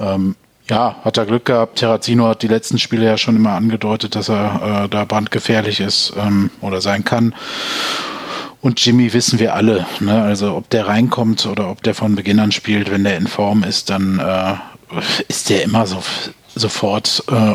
Ähm, 0.00 0.36
ja, 0.72 0.96
hat 1.04 1.18
er 1.18 1.26
Glück 1.26 1.44
gehabt. 1.44 1.80
Terrazino 1.80 2.28
hat 2.28 2.42
die 2.42 2.48
letzten 2.48 2.78
Spiele 2.78 3.04
ja 3.04 3.18
schon 3.18 3.36
immer 3.36 3.52
angedeutet, 3.52 4.14
dass 4.14 4.30
er 4.30 4.84
äh, 4.84 4.88
da 4.88 5.04
brandgefährlich 5.04 5.80
ist 5.80 6.14
ähm, 6.18 6.50
oder 6.62 6.80
sein 6.80 7.04
kann. 7.04 7.34
Und 8.62 8.82
Jimmy 8.82 9.12
wissen 9.12 9.38
wir 9.38 9.54
alle. 9.54 9.86
Ne? 10.00 10.22
Also 10.22 10.56
ob 10.56 10.70
der 10.70 10.86
reinkommt 10.86 11.44
oder 11.44 11.68
ob 11.68 11.82
der 11.82 11.94
von 11.94 12.14
Beginn 12.14 12.40
an 12.40 12.52
spielt, 12.52 12.90
wenn 12.90 13.04
der 13.04 13.18
in 13.18 13.26
Form 13.26 13.64
ist, 13.64 13.90
dann 13.90 14.18
äh, 14.18 14.54
ist 15.28 15.50
der 15.50 15.62
immer 15.62 15.86
so, 15.86 16.02
sofort 16.54 17.22
äh, 17.30 17.54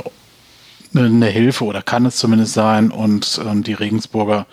eine 0.95 1.27
Hilfe 1.27 1.65
oder 1.65 1.81
kann 1.81 2.05
es 2.05 2.17
zumindest 2.17 2.53
sein. 2.53 2.91
Und 2.91 3.41
ähm, 3.43 3.63
die 3.63 3.73
Regensburger 3.73 4.45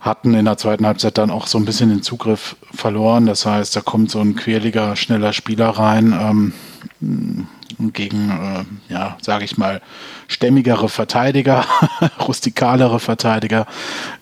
hatten 0.00 0.34
in 0.34 0.46
der 0.46 0.56
zweiten 0.56 0.86
Halbzeit 0.86 1.18
dann 1.18 1.30
auch 1.30 1.46
so 1.46 1.56
ein 1.56 1.64
bisschen 1.64 1.90
den 1.90 2.02
Zugriff 2.02 2.56
verloren. 2.74 3.26
Das 3.26 3.46
heißt, 3.46 3.76
da 3.76 3.80
kommt 3.80 4.10
so 4.10 4.20
ein 4.20 4.34
quirliger, 4.34 4.96
schneller 4.96 5.32
Spieler 5.32 5.68
rein. 5.68 6.52
Ähm, 7.00 7.48
gegen, 7.78 8.30
äh, 8.30 8.92
ja, 8.92 9.16
sage 9.20 9.44
ich 9.44 9.58
mal, 9.58 9.80
stämmigere 10.28 10.88
Verteidiger, 10.88 11.64
rustikalere 12.26 13.00
Verteidiger, 13.00 13.66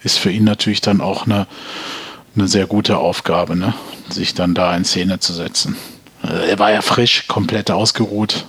ist 0.02 0.18
für 0.18 0.30
ihn 0.30 0.44
natürlich 0.44 0.80
dann 0.80 1.00
auch 1.00 1.26
eine, 1.26 1.46
eine 2.34 2.48
sehr 2.48 2.66
gute 2.66 2.98
Aufgabe, 2.98 3.56
ne? 3.56 3.74
sich 4.10 4.34
dann 4.34 4.54
da 4.54 4.76
in 4.76 4.84
Szene 4.84 5.20
zu 5.20 5.32
setzen. 5.32 5.76
Äh, 6.22 6.50
er 6.50 6.58
war 6.58 6.72
ja 6.72 6.82
frisch, 6.82 7.26
komplett 7.28 7.70
ausgeruht, 7.70 8.46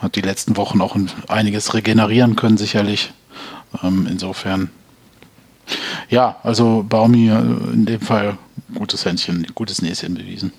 hat 0.00 0.16
die 0.16 0.22
letzten 0.22 0.56
Wochen 0.56 0.80
auch 0.80 0.96
einiges 1.28 1.74
regenerieren 1.74 2.36
können, 2.36 2.56
sicherlich. 2.56 3.12
Ähm, 3.82 4.06
insofern, 4.10 4.70
ja, 6.08 6.36
also 6.42 6.84
Baumi 6.88 7.28
äh, 7.28 7.38
in 7.72 7.84
dem 7.86 8.00
Fall 8.00 8.38
gutes 8.74 9.04
Händchen, 9.04 9.46
gutes 9.54 9.82
Näschen 9.82 10.14
bewiesen. 10.14 10.52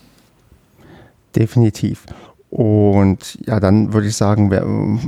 Definitiv. 1.36 2.06
Und 2.50 3.38
ja, 3.46 3.60
dann 3.60 3.94
würde 3.94 4.08
ich 4.08 4.16
sagen, 4.16 4.50
wer, 4.50 4.66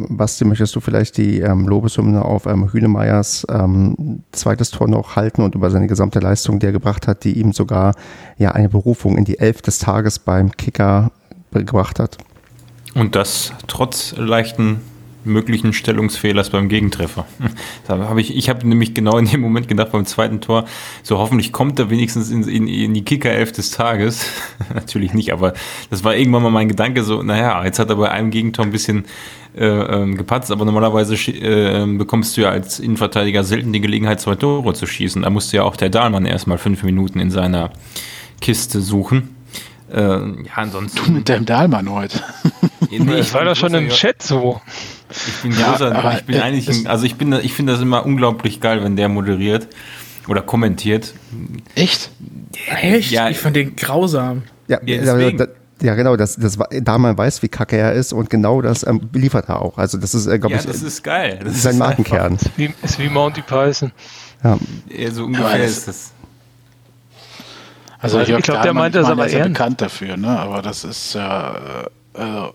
Basti, 0.09 0.45
möchtest 0.45 0.75
du 0.75 0.79
vielleicht 0.79 1.17
die 1.17 1.39
ähm, 1.39 1.67
Lobeshymne 1.67 2.23
auf 2.23 2.45
ähm, 2.45 2.71
Hünemeyers 2.71 3.47
ähm, 3.49 4.23
zweites 4.31 4.69
Tor 4.69 4.87
noch 4.87 5.15
halten 5.15 5.41
und 5.41 5.55
über 5.55 5.71
seine 5.71 5.87
gesamte 5.87 6.19
Leistung, 6.19 6.59
die 6.59 6.67
er 6.67 6.71
gebracht 6.71 7.07
hat, 7.07 7.23
die 7.23 7.39
ihm 7.39 7.51
sogar 7.51 7.95
ja 8.37 8.51
eine 8.51 8.69
Berufung 8.69 9.17
in 9.17 9.25
die 9.25 9.39
Elf 9.39 9.63
des 9.63 9.79
Tages 9.79 10.19
beim 10.19 10.51
Kicker 10.51 11.11
gebracht 11.51 11.99
hat? 11.99 12.17
Und 12.93 13.15
das 13.15 13.53
trotz 13.67 14.15
leichten 14.17 14.81
möglichen 15.23 15.73
Stellungsfehlers 15.73 16.49
beim 16.49 16.69
Gegentreffer. 16.69 17.25
Da 17.87 17.97
habe 18.07 18.21
ich, 18.21 18.35
ich 18.35 18.49
habe 18.49 18.67
nämlich 18.67 18.93
genau 18.93 19.17
in 19.17 19.25
dem 19.25 19.41
Moment 19.41 19.67
gedacht 19.67 19.91
beim 19.91 20.05
zweiten 20.05 20.39
Tor, 20.39 20.65
so 21.03 21.17
hoffentlich 21.17 21.51
kommt 21.51 21.79
er 21.79 21.89
wenigstens 21.89 22.29
in, 22.29 22.43
in, 22.43 22.67
in 22.67 22.93
die 22.93 23.03
Kicker-Elf 23.03 23.51
des 23.51 23.71
Tages. 23.71 24.25
Natürlich 24.73 25.13
nicht, 25.13 25.33
aber 25.33 25.53
das 25.89 26.03
war 26.03 26.15
irgendwann 26.15 26.43
mal 26.43 26.51
mein 26.51 26.69
Gedanke 26.69 27.03
so, 27.03 27.21
naja, 27.21 27.63
jetzt 27.65 27.79
hat 27.79 27.89
er 27.89 27.95
bei 27.95 28.09
einem 28.09 28.31
Gegentor 28.31 28.65
ein 28.65 28.71
bisschen 28.71 29.05
äh, 29.55 29.65
ähm, 29.65 30.15
gepatzt, 30.15 30.51
aber 30.51 30.63
normalerweise 30.63 31.15
äh, 31.15 31.85
bekommst 31.97 32.37
du 32.37 32.41
ja 32.41 32.49
als 32.49 32.79
Innenverteidiger 32.79 33.43
selten 33.43 33.73
die 33.73 33.81
Gelegenheit, 33.81 34.21
zwei 34.21 34.35
Tore 34.35 34.73
zu 34.73 34.87
schießen. 34.87 35.23
Da 35.23 35.29
musste 35.29 35.57
ja 35.57 35.63
auch 35.63 35.75
der 35.75 35.89
Dahlmann 35.89 36.25
erstmal 36.25 36.57
fünf 36.57 36.83
Minuten 36.83 37.19
in 37.19 37.31
seiner 37.31 37.71
Kiste 38.39 38.79
suchen. 38.79 39.35
Äh, 39.91 39.99
ja, 39.99 40.53
ansonsten. 40.55 40.99
Du 41.05 41.11
mit 41.11 41.29
deinem 41.29 41.45
Dahlmann 41.45 41.89
heute. 41.91 42.21
nee, 42.89 43.19
ich 43.19 43.33
war 43.33 43.45
doch 43.45 43.55
schon 43.55 43.73
im 43.73 43.89
Chat 43.89 44.21
so. 44.21 44.61
Ich 45.09 45.41
bin 45.41 45.51
ja, 45.59 45.71
großer, 45.71 46.13
ich 46.17 46.25
bin 46.25 46.39
eigentlich, 46.39 46.69
ein, 46.69 46.87
also 46.87 47.05
ich 47.05 47.15
bin, 47.15 47.33
ich 47.33 47.53
finde 47.53 47.73
das 47.73 47.81
immer 47.81 48.05
unglaublich 48.05 48.61
geil, 48.61 48.83
wenn 48.83 48.95
der 48.95 49.09
moderiert 49.09 49.67
oder 50.27 50.41
kommentiert. 50.41 51.13
Echt? 51.75 52.11
Echt? 52.81 53.11
Ja, 53.11 53.29
ich 53.29 53.37
fand 53.37 53.55
den 53.55 53.75
grausam. 53.75 54.43
Ja, 54.67 54.79
ja, 54.85 55.31
ja, 55.81 55.95
genau, 55.95 56.15
das, 56.15 56.35
das, 56.35 56.59
da 56.69 56.97
man 56.97 57.17
weiß, 57.17 57.41
wie 57.41 57.49
kacke 57.49 57.75
er 57.75 57.93
ist 57.93 58.13
und 58.13 58.29
genau 58.29 58.61
das 58.61 58.85
ähm, 58.85 59.09
liefert 59.13 59.49
er 59.49 59.61
auch. 59.61 59.79
Also 59.79 59.97
das 59.97 60.13
ist, 60.13 60.27
äh, 60.27 60.37
glaube 60.37 60.53
ja, 60.53 60.59
ich, 60.59 60.67
das 60.67 60.83
ist 60.83 61.03
geil. 61.03 61.39
Das 61.43 61.55
ist 61.55 61.63
sein 61.63 61.77
Markenkern. 61.79 62.35
Ist 62.35 62.51
wie, 62.55 62.71
ist 62.83 62.99
wie 62.99 63.09
Monty 63.09 63.41
Python. 63.41 63.91
Ja. 64.43 64.59
ja 64.95 65.11
so 65.11 65.25
ungefähr 65.25 65.63
ist 65.63 65.87
das. 65.87 66.11
Also, 68.01 68.17
also 68.17 68.35
ich 68.35 68.43
glaube, 68.43 68.63
der 68.63 68.73
meint 68.73 68.95
das 68.95 69.07
aber 69.07 69.27
eher 69.27 69.47
bekannt 69.47 69.81
dafür, 69.81 70.17
ne? 70.17 70.39
Aber 70.39 70.61
das 70.61 70.83
ist 70.83 71.13
ja, 71.13 71.55
äh, 72.15 72.21
äh, 72.21 72.51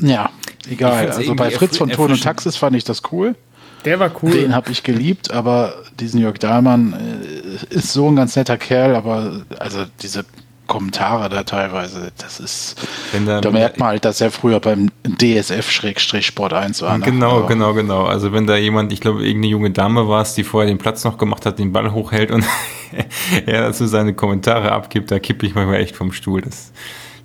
ja, 0.00 0.30
egal. 0.68 1.10
Also 1.10 1.34
bei 1.34 1.50
Fritz 1.50 1.76
von 1.76 1.90
Ton 1.90 2.10
und 2.12 2.22
Taxis 2.22 2.56
fand 2.56 2.76
ich 2.76 2.84
das 2.84 3.02
cool. 3.12 3.34
Der 3.84 4.00
war 4.00 4.10
cool. 4.22 4.32
Den 4.32 4.54
habe 4.54 4.70
ich 4.72 4.82
geliebt, 4.82 5.30
aber 5.30 5.74
diesen 6.00 6.20
Jörg 6.20 6.38
Dahlmann 6.38 6.92
äh, 6.92 7.74
ist 7.74 7.92
so 7.92 8.10
ein 8.10 8.16
ganz 8.16 8.34
netter 8.34 8.56
Kerl, 8.56 8.96
aber 8.96 9.42
also 9.58 9.84
diese 10.02 10.24
Kommentare 10.68 11.28
da 11.28 11.42
teilweise, 11.42 12.12
das 12.18 12.38
ist, 12.38 12.76
da, 13.26 13.50
merkt 13.50 13.80
man 13.80 13.88
halt, 13.88 14.04
dass 14.04 14.20
er 14.20 14.30
früher 14.30 14.60
beim 14.60 14.90
DSF-Sport 15.04 16.52
1 16.52 16.82
war. 16.82 16.98
Ne? 16.98 17.04
Genau, 17.04 17.38
aber 17.38 17.48
genau, 17.48 17.74
genau. 17.74 18.04
Also 18.04 18.32
wenn 18.32 18.46
da 18.46 18.56
jemand, 18.56 18.92
ich 18.92 19.00
glaube, 19.00 19.24
irgendeine 19.24 19.50
junge 19.50 19.70
Dame 19.72 20.08
war 20.08 20.22
es, 20.22 20.34
die 20.34 20.44
vorher 20.44 20.70
den 20.70 20.78
Platz 20.78 21.02
noch 21.04 21.18
gemacht 21.18 21.46
hat, 21.46 21.58
den 21.58 21.72
Ball 21.72 21.92
hochhält 21.92 22.30
und 22.30 22.44
er 23.46 23.62
dazu 23.62 23.86
seine 23.86 24.14
Kommentare 24.14 24.70
abgibt, 24.70 25.10
da 25.10 25.18
kippe 25.18 25.46
ich 25.46 25.56
manchmal 25.56 25.80
echt 25.80 25.96
vom 25.96 26.12
Stuhl. 26.12 26.42
Das, 26.42 26.70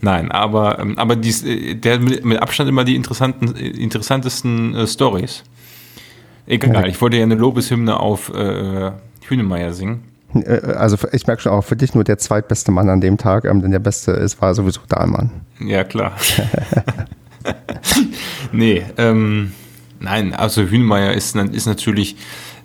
Nein, 0.03 0.32
aber, 0.32 0.79
ähm, 0.79 0.97
aber 0.97 1.15
dies, 1.15 1.43
äh, 1.43 1.75
der 1.75 1.99
mit, 1.99 2.25
mit 2.25 2.41
Abstand 2.41 2.69
immer 2.69 2.84
die 2.84 2.95
interessanten, 2.95 3.56
interessantesten 3.56 4.75
äh, 4.75 4.88
Stories. 4.88 5.43
Egal, 6.45 6.89
ich 6.89 6.99
wollte 7.01 7.17
ja 7.17 7.23
eine 7.23 7.36
Lobeshymne 7.36 7.97
auf 7.99 8.34
äh, 8.34 8.91
Hünemeyer 9.27 9.71
singen. 9.71 10.12
Äh, 10.36 10.74
also 10.76 10.98
ich 11.12 11.28
merke 11.28 11.41
schon 11.41 11.52
auch 11.52 11.63
für 11.63 11.76
dich 11.76 11.93
nur 11.93 12.04
der 12.04 12.17
zweitbeste 12.17 12.72
Mann 12.72 12.89
an 12.89 13.02
dem 13.02 13.17
Tag, 13.17 13.46
ähm, 13.46 13.62
denn 13.62 13.72
der 13.72 13.80
beste 13.80 14.12
ist, 14.12 14.41
war 14.41 14.54
sowieso 14.54 14.82
Dahlmann. 14.88 15.32
Ja, 15.60 15.84
klar. 15.84 16.13
nee, 18.52 18.84
ähm, 18.98 19.52
nein, 20.00 20.34
also 20.34 20.63
Hünemeyer 20.63 21.13
ist, 21.13 21.36
ist 21.36 21.65
natürlich 21.65 22.15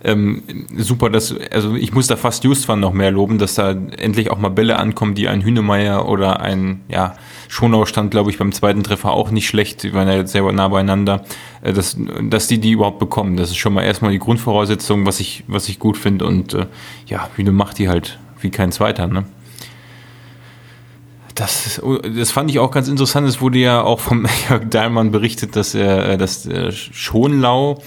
ähm, 0.05 0.43
super, 0.77 1.11
dass, 1.11 1.35
also 1.51 1.75
ich 1.75 1.93
muss 1.93 2.07
da 2.07 2.17
fast 2.17 2.45
Justwan 2.45 2.81
noch 2.81 2.93
mehr 2.93 3.11
loben, 3.11 3.39
dass 3.39 3.55
da 3.55 3.71
endlich 3.71 4.31
auch 4.31 4.39
mal 4.39 4.51
Bälle 4.51 4.79
ankommen, 4.79 5.15
die 5.15 5.29
ein 5.29 5.43
Hünemeyer 5.43 6.09
oder 6.09 6.41
ein, 6.41 6.83
ja, 6.89 7.17
Schonau 7.49 7.87
stand, 7.87 8.11
glaube 8.11 8.31
ich, 8.31 8.39
beim 8.39 8.53
zweiten 8.53 8.85
Treffer 8.85 9.11
auch 9.11 9.31
nicht 9.31 9.49
schlecht, 9.49 9.83
die 9.83 9.95
waren 9.95 10.07
ja 10.07 10.15
jetzt 10.15 10.33
sehr 10.33 10.51
nah 10.53 10.69
beieinander, 10.69 11.25
äh, 11.63 11.73
dass, 11.73 11.97
dass 12.23 12.47
die 12.47 12.59
die 12.59 12.73
überhaupt 12.73 12.99
bekommen. 12.99 13.37
Das 13.37 13.49
ist 13.51 13.57
schon 13.57 13.73
mal 13.73 13.83
erstmal 13.83 14.13
die 14.13 14.19
Grundvoraussetzung, 14.19 15.07
was 15.07 15.19
ich, 15.19 15.45
was 15.49 15.69
ich 15.69 15.79
gut 15.79 15.97
finde 15.97 16.27
und 16.27 16.55
äh, 16.55 16.67
ja, 17.07 17.29
Hühne 17.35 17.53
macht 17.53 17.79
die 17.79 17.89
halt 17.89 18.19
wie 18.41 18.51
kein 18.51 18.71
zweiter, 18.71 19.07
ne? 19.09 19.25
Das, 21.35 21.81
das 22.17 22.33
fand 22.33 22.51
ich 22.51 22.59
auch 22.59 22.73
ganz 22.73 22.89
interessant. 22.89 23.29
Es 23.29 23.41
wurde 23.41 23.59
ja 23.59 23.83
auch 23.83 24.01
vom 24.01 24.27
Jörg 24.49 24.69
Dahlmann 24.71 25.13
berichtet, 25.13 25.55
dass 25.55 25.75
er, 25.75 26.11
äh, 26.11 26.19
dass 26.19 26.49
Schonlau 26.71 27.81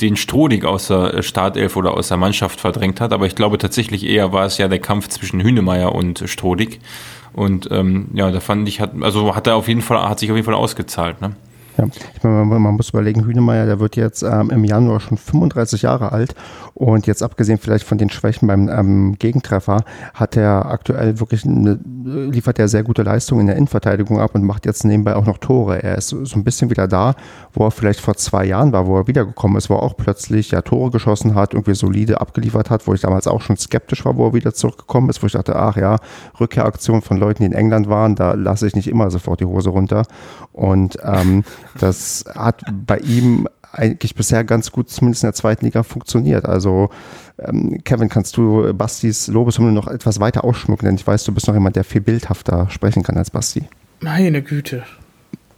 den 0.00 0.16
Strodig 0.16 0.64
aus 0.64 0.88
der 0.88 1.22
Startelf 1.22 1.76
oder 1.76 1.94
aus 1.94 2.08
der 2.08 2.16
Mannschaft 2.16 2.60
verdrängt 2.60 3.00
hat. 3.00 3.12
Aber 3.12 3.26
ich 3.26 3.34
glaube 3.34 3.58
tatsächlich 3.58 4.06
eher 4.06 4.32
war 4.32 4.44
es 4.44 4.58
ja 4.58 4.68
der 4.68 4.78
Kampf 4.78 5.08
zwischen 5.08 5.40
Hünemeyer 5.40 5.94
und 5.94 6.24
Strodig. 6.26 6.80
Und 7.32 7.68
ähm, 7.70 8.08
ja, 8.14 8.30
da 8.30 8.40
fand 8.40 8.68
ich, 8.68 8.80
hat, 8.80 8.92
also 9.00 9.34
hat 9.34 9.46
er 9.46 9.56
auf 9.56 9.68
jeden 9.68 9.82
Fall, 9.82 10.08
hat 10.08 10.18
sich 10.18 10.30
auf 10.30 10.36
jeden 10.36 10.46
Fall 10.46 10.54
ausgezahlt. 10.54 11.20
Ne? 11.20 11.36
Ja, 11.78 11.84
ich 12.16 12.22
meine, 12.24 12.44
man, 12.44 12.74
muss 12.74 12.90
überlegen, 12.90 13.24
Hünemeyer, 13.24 13.64
der 13.64 13.78
wird 13.78 13.94
jetzt 13.94 14.22
ähm, 14.22 14.50
im 14.50 14.64
Januar 14.64 14.98
schon 14.98 15.16
35 15.16 15.82
Jahre 15.82 16.10
alt 16.10 16.34
und 16.74 17.06
jetzt 17.06 17.22
abgesehen 17.22 17.58
vielleicht 17.58 17.84
von 17.84 17.98
den 17.98 18.10
Schwächen 18.10 18.48
beim 18.48 18.68
ähm, 18.68 19.14
Gegentreffer, 19.16 19.84
hat 20.12 20.36
er 20.36 20.66
aktuell 20.66 21.20
wirklich 21.20 21.44
eine, 21.44 21.78
liefert 22.04 22.58
er 22.58 22.66
sehr 22.66 22.82
gute 22.82 23.04
Leistungen 23.04 23.42
in 23.42 23.46
der 23.46 23.56
Innenverteidigung 23.56 24.18
ab 24.18 24.34
und 24.34 24.42
macht 24.42 24.66
jetzt 24.66 24.84
nebenbei 24.84 25.14
auch 25.14 25.24
noch 25.24 25.38
Tore. 25.38 25.80
Er 25.80 25.96
ist 25.98 26.08
so 26.08 26.36
ein 26.36 26.42
bisschen 26.42 26.68
wieder 26.68 26.88
da, 26.88 27.14
wo 27.52 27.64
er 27.64 27.70
vielleicht 27.70 28.00
vor 28.00 28.16
zwei 28.16 28.44
Jahren 28.44 28.72
war, 28.72 28.86
wo 28.86 28.96
er 28.96 29.06
wiedergekommen 29.06 29.56
ist, 29.56 29.70
wo 29.70 29.74
er 29.74 29.82
auch 29.84 29.96
plötzlich 29.96 30.50
ja 30.50 30.62
Tore 30.62 30.90
geschossen 30.90 31.36
hat, 31.36 31.54
irgendwie 31.54 31.74
solide 31.76 32.20
abgeliefert 32.20 32.70
hat, 32.70 32.88
wo 32.88 32.94
ich 32.94 33.02
damals 33.02 33.28
auch 33.28 33.40
schon 33.40 33.56
skeptisch 33.56 34.04
war, 34.04 34.16
wo 34.16 34.26
er 34.26 34.34
wieder 34.34 34.52
zurückgekommen 34.52 35.10
ist, 35.10 35.22
wo 35.22 35.26
ich 35.28 35.32
dachte, 35.32 35.54
ach 35.54 35.76
ja, 35.76 35.98
Rückkehraktion 36.40 37.02
von 37.02 37.18
Leuten, 37.18 37.44
die 37.44 37.46
in 37.46 37.52
England 37.52 37.88
waren, 37.88 38.16
da 38.16 38.32
lasse 38.32 38.66
ich 38.66 38.74
nicht 38.74 38.88
immer 38.88 39.12
sofort 39.12 39.38
die 39.38 39.44
Hose 39.44 39.70
runter. 39.70 40.02
Und 40.52 40.98
ähm, 41.04 41.44
das 41.78 42.24
hat 42.34 42.62
bei 42.86 42.98
ihm 42.98 43.48
eigentlich 43.72 44.14
bisher 44.14 44.44
ganz 44.44 44.72
gut, 44.72 44.90
zumindest 44.90 45.22
in 45.24 45.28
der 45.28 45.34
zweiten 45.34 45.64
Liga, 45.64 45.82
funktioniert. 45.82 46.46
Also, 46.46 46.90
ähm, 47.38 47.82
Kevin, 47.84 48.08
kannst 48.08 48.36
du 48.36 48.72
Bastis 48.74 49.28
Lobeshymne 49.28 49.72
noch 49.72 49.86
etwas 49.88 50.20
weiter 50.20 50.44
ausschmücken? 50.44 50.86
Denn 50.86 50.94
ich 50.96 51.06
weiß, 51.06 51.24
du 51.24 51.32
bist 51.32 51.46
noch 51.46 51.54
jemand, 51.54 51.76
der 51.76 51.84
viel 51.84 52.00
bildhafter 52.00 52.68
sprechen 52.70 53.02
kann 53.02 53.16
als 53.16 53.30
Basti. 53.30 53.64
Meine 54.00 54.42
Güte. 54.42 54.84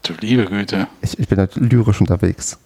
Du 0.03 0.15
liebe 0.21 0.47
Güte. 0.47 0.89
Ich, 1.03 1.19
ich 1.19 1.29
bin 1.29 1.39
halt 1.39 1.57
lyrisch 1.57 2.01
unterwegs. 2.01 2.59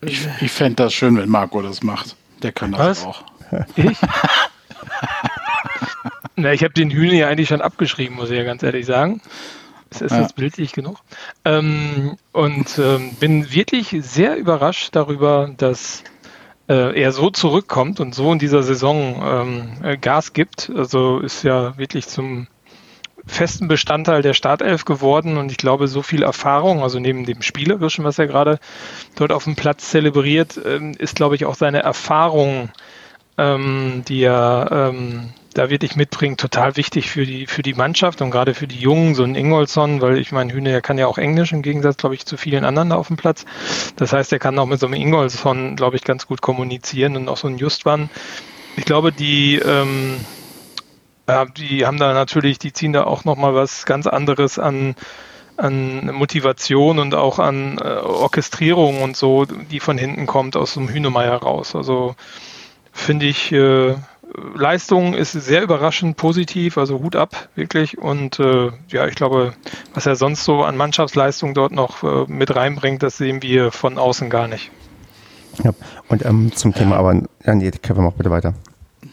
Ich, 0.00 0.26
ich 0.40 0.50
fände 0.50 0.76
das 0.76 0.92
schön, 0.92 1.16
wenn 1.16 1.28
Marco 1.28 1.62
das 1.62 1.82
macht. 1.82 2.16
Der 2.42 2.52
kann 2.52 2.72
das 2.72 2.80
Was? 2.80 3.04
auch. 3.04 3.22
Ich? 3.76 3.96
Na, 6.36 6.52
ich 6.52 6.62
habe 6.62 6.74
den 6.74 6.90
Hühner 6.90 7.14
ja 7.14 7.28
eigentlich 7.28 7.48
schon 7.48 7.62
abgeschrieben, 7.62 8.16
muss 8.16 8.30
ich 8.30 8.36
ja 8.36 8.44
ganz 8.44 8.62
ehrlich 8.62 8.86
sagen. 8.86 9.20
Es 9.90 10.00
ist 10.00 10.12
ja. 10.12 10.20
jetzt 10.20 10.36
bildlich 10.36 10.72
genug. 10.72 10.98
Ähm, 11.44 12.16
und 12.32 12.78
ähm, 12.78 13.12
bin 13.18 13.52
wirklich 13.52 13.96
sehr 14.00 14.36
überrascht 14.36 14.90
darüber, 14.92 15.50
dass 15.56 16.04
äh, 16.68 17.00
er 17.00 17.12
so 17.12 17.30
zurückkommt 17.30 18.00
und 18.00 18.14
so 18.14 18.32
in 18.32 18.38
dieser 18.38 18.62
Saison 18.62 19.22
ähm, 19.24 19.68
äh, 19.82 19.96
Gas 19.96 20.32
gibt. 20.32 20.70
Also 20.74 21.20
ist 21.20 21.42
ja 21.42 21.76
wirklich 21.78 22.06
zum 22.08 22.46
festen 23.26 23.68
Bestandteil 23.68 24.22
der 24.22 24.34
Startelf 24.34 24.84
geworden 24.84 25.36
und 25.36 25.50
ich 25.50 25.58
glaube, 25.58 25.88
so 25.88 26.02
viel 26.02 26.22
Erfahrung, 26.22 26.82
also 26.82 26.98
neben 26.98 27.24
dem 27.24 27.42
Spielerischen, 27.42 28.04
was 28.04 28.18
er 28.18 28.26
gerade 28.26 28.58
dort 29.16 29.32
auf 29.32 29.44
dem 29.44 29.54
Platz 29.54 29.90
zelebriert, 29.90 30.58
ähm, 30.64 30.94
ist, 30.98 31.16
glaube 31.16 31.34
ich, 31.34 31.44
auch 31.44 31.54
seine 31.54 31.82
Erfahrung, 31.82 32.70
ähm, 33.36 34.02
die 34.08 34.22
er 34.22 34.92
ähm, 34.92 35.30
da 35.58 35.70
wirklich 35.70 35.96
mitbringt, 35.96 36.38
total 36.38 36.76
wichtig 36.76 37.10
für 37.10 37.26
die, 37.26 37.46
für 37.46 37.62
die 37.62 37.74
Mannschaft 37.74 38.22
und 38.22 38.30
gerade 38.30 38.54
für 38.54 38.68
die 38.68 38.78
Jungen, 38.78 39.16
so 39.16 39.24
ein 39.24 39.34
Ingolson, 39.34 40.00
weil 40.00 40.18
ich 40.18 40.30
meine, 40.30 40.52
Hühne, 40.52 40.70
der 40.70 40.80
kann 40.80 40.98
ja 40.98 41.08
auch 41.08 41.18
Englisch 41.18 41.52
im 41.52 41.62
Gegensatz, 41.62 41.96
glaube 41.96 42.14
ich, 42.14 42.24
zu 42.24 42.36
vielen 42.36 42.64
anderen 42.64 42.90
da 42.90 42.96
auf 42.96 43.08
dem 43.08 43.16
Platz. 43.16 43.44
Das 43.96 44.12
heißt, 44.12 44.32
er 44.32 44.38
kann 44.38 44.58
auch 44.58 44.66
mit 44.66 44.78
so 44.78 44.86
einem 44.86 44.94
Ingolson, 44.94 45.74
glaube 45.74 45.96
ich, 45.96 46.04
ganz 46.04 46.26
gut 46.28 46.40
kommunizieren 46.42 47.16
und 47.16 47.28
auch 47.28 47.36
so 47.36 47.48
ein 47.48 47.58
Justwan. 47.58 48.08
Ich 48.76 48.84
glaube, 48.84 49.10
die, 49.10 49.56
ähm, 49.56 50.20
ja, 51.28 51.44
die 51.44 51.84
haben 51.84 51.98
da 51.98 52.14
natürlich, 52.14 52.60
die 52.60 52.72
ziehen 52.72 52.92
da 52.92 53.04
auch 53.04 53.24
nochmal 53.24 53.54
was 53.54 53.84
ganz 53.84 54.06
anderes 54.06 54.60
an, 54.60 54.94
an 55.56 56.14
Motivation 56.14 57.00
und 57.00 57.16
auch 57.16 57.40
an 57.40 57.78
äh, 57.78 57.82
Orchestrierung 57.82 59.02
und 59.02 59.16
so, 59.16 59.44
die 59.44 59.80
von 59.80 59.98
hinten 59.98 60.26
kommt 60.26 60.56
aus 60.56 60.74
dem 60.74 60.88
Hühnemeier 60.88 61.34
raus. 61.34 61.74
Also 61.74 62.14
finde 62.92 63.26
ich, 63.26 63.50
äh, 63.50 63.96
Leistung 64.54 65.14
ist 65.14 65.32
sehr 65.32 65.62
überraschend 65.62 66.16
positiv, 66.16 66.78
also 66.78 67.00
Hut 67.00 67.16
ab, 67.16 67.48
wirklich. 67.54 67.98
Und 67.98 68.38
äh, 68.38 68.70
ja, 68.88 69.06
ich 69.06 69.14
glaube, 69.14 69.54
was 69.94 70.06
er 70.06 70.16
sonst 70.16 70.44
so 70.44 70.62
an 70.62 70.76
Mannschaftsleistung 70.76 71.54
dort 71.54 71.72
noch 71.72 72.02
äh, 72.02 72.24
mit 72.30 72.54
reinbringt, 72.54 73.02
das 73.02 73.16
sehen 73.16 73.42
wir 73.42 73.70
von 73.70 73.98
außen 73.98 74.30
gar 74.30 74.48
nicht. 74.48 74.70
Ja, 75.64 75.72
und 76.08 76.24
ähm, 76.24 76.52
zum 76.54 76.74
Thema, 76.74 76.96
aber, 76.96 77.22
ja, 77.44 77.54
nee, 77.54 77.70
Kevin, 77.70 78.04
mach 78.04 78.12
bitte 78.12 78.30
weiter. 78.30 78.54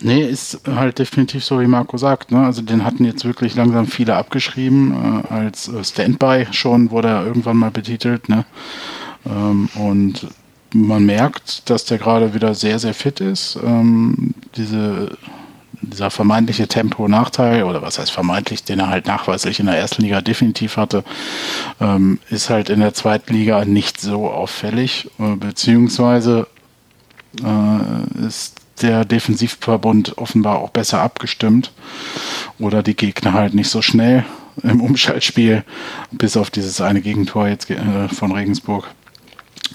Nee, 0.02 0.24
ist 0.24 0.62
halt 0.68 1.00
definitiv 1.00 1.44
so, 1.44 1.60
wie 1.60 1.68
Marco 1.68 1.98
sagt. 1.98 2.32
Ne? 2.32 2.46
Also 2.46 2.62
den 2.62 2.84
hatten 2.84 3.06
jetzt 3.06 3.24
wirklich 3.24 3.56
langsam 3.56 3.88
viele 3.88 4.16
abgeschrieben. 4.16 5.24
Äh, 5.30 5.34
als 5.34 5.68
äh, 5.68 5.84
Standby 5.84 6.48
schon 6.52 6.92
wurde 6.92 7.10
er 7.10 7.26
irgendwann 7.26 7.58
mal 7.58 7.72
betitelt. 7.72 8.28
Ne? 8.28 8.46
Ähm, 9.26 9.70
und 9.76 10.28
man 10.76 11.06
merkt, 11.06 11.70
dass 11.70 11.86
der 11.86 11.98
gerade 11.98 12.34
wieder 12.34 12.54
sehr, 12.54 12.80
sehr 12.80 12.94
fit 12.94 13.22
ist. 13.22 13.58
Ähm, 13.64 14.34
diese, 14.58 15.18
dieser 15.82 16.12
vermeintliche 16.12 16.68
Tempo-Nachteil, 16.68 17.64
oder 17.64 17.82
was 17.82 17.98
heißt 17.98 18.12
vermeintlich, 18.12 18.64
den 18.64 18.80
er 18.80 18.90
halt 18.90 19.08
nachweislich 19.08 19.60
in 19.60 19.68
der 19.68 19.78
ersten 19.78 20.02
Liga 20.02 20.22
definitiv 20.22 20.78
hatte, 20.78 21.04
ähm, 21.80 22.20
ist 22.30 22.50
halt 22.50 22.70
in 22.70 22.82
der 22.82 22.94
zweiten 22.94 23.34
Liga 23.34 23.64
nicht 23.64 24.02
so 24.02 24.30
auffällig, 24.30 25.10
äh, 25.18 25.36
beziehungsweise 25.36 26.48
äh, 27.42 28.26
ist 28.28 28.56
der 28.82 29.06
Defensivverbund 29.06 30.18
offenbar 30.18 30.60
auch 30.60 30.70
besser 30.70 31.02
abgestimmt 31.02 31.72
oder 32.60 32.84
die 32.84 32.96
Gegner 32.96 33.32
halt 33.32 33.54
nicht 33.54 33.70
so 33.70 33.82
schnell 33.82 34.26
im 34.64 34.82
Umschaltspiel, 34.82 35.64
bis 36.12 36.36
auf 36.36 36.50
dieses 36.50 36.82
eine 36.82 37.02
Gegentor 37.02 37.48
jetzt 37.48 37.70
äh, 37.70 38.10
von 38.10 38.34
Regensburg 38.34 38.88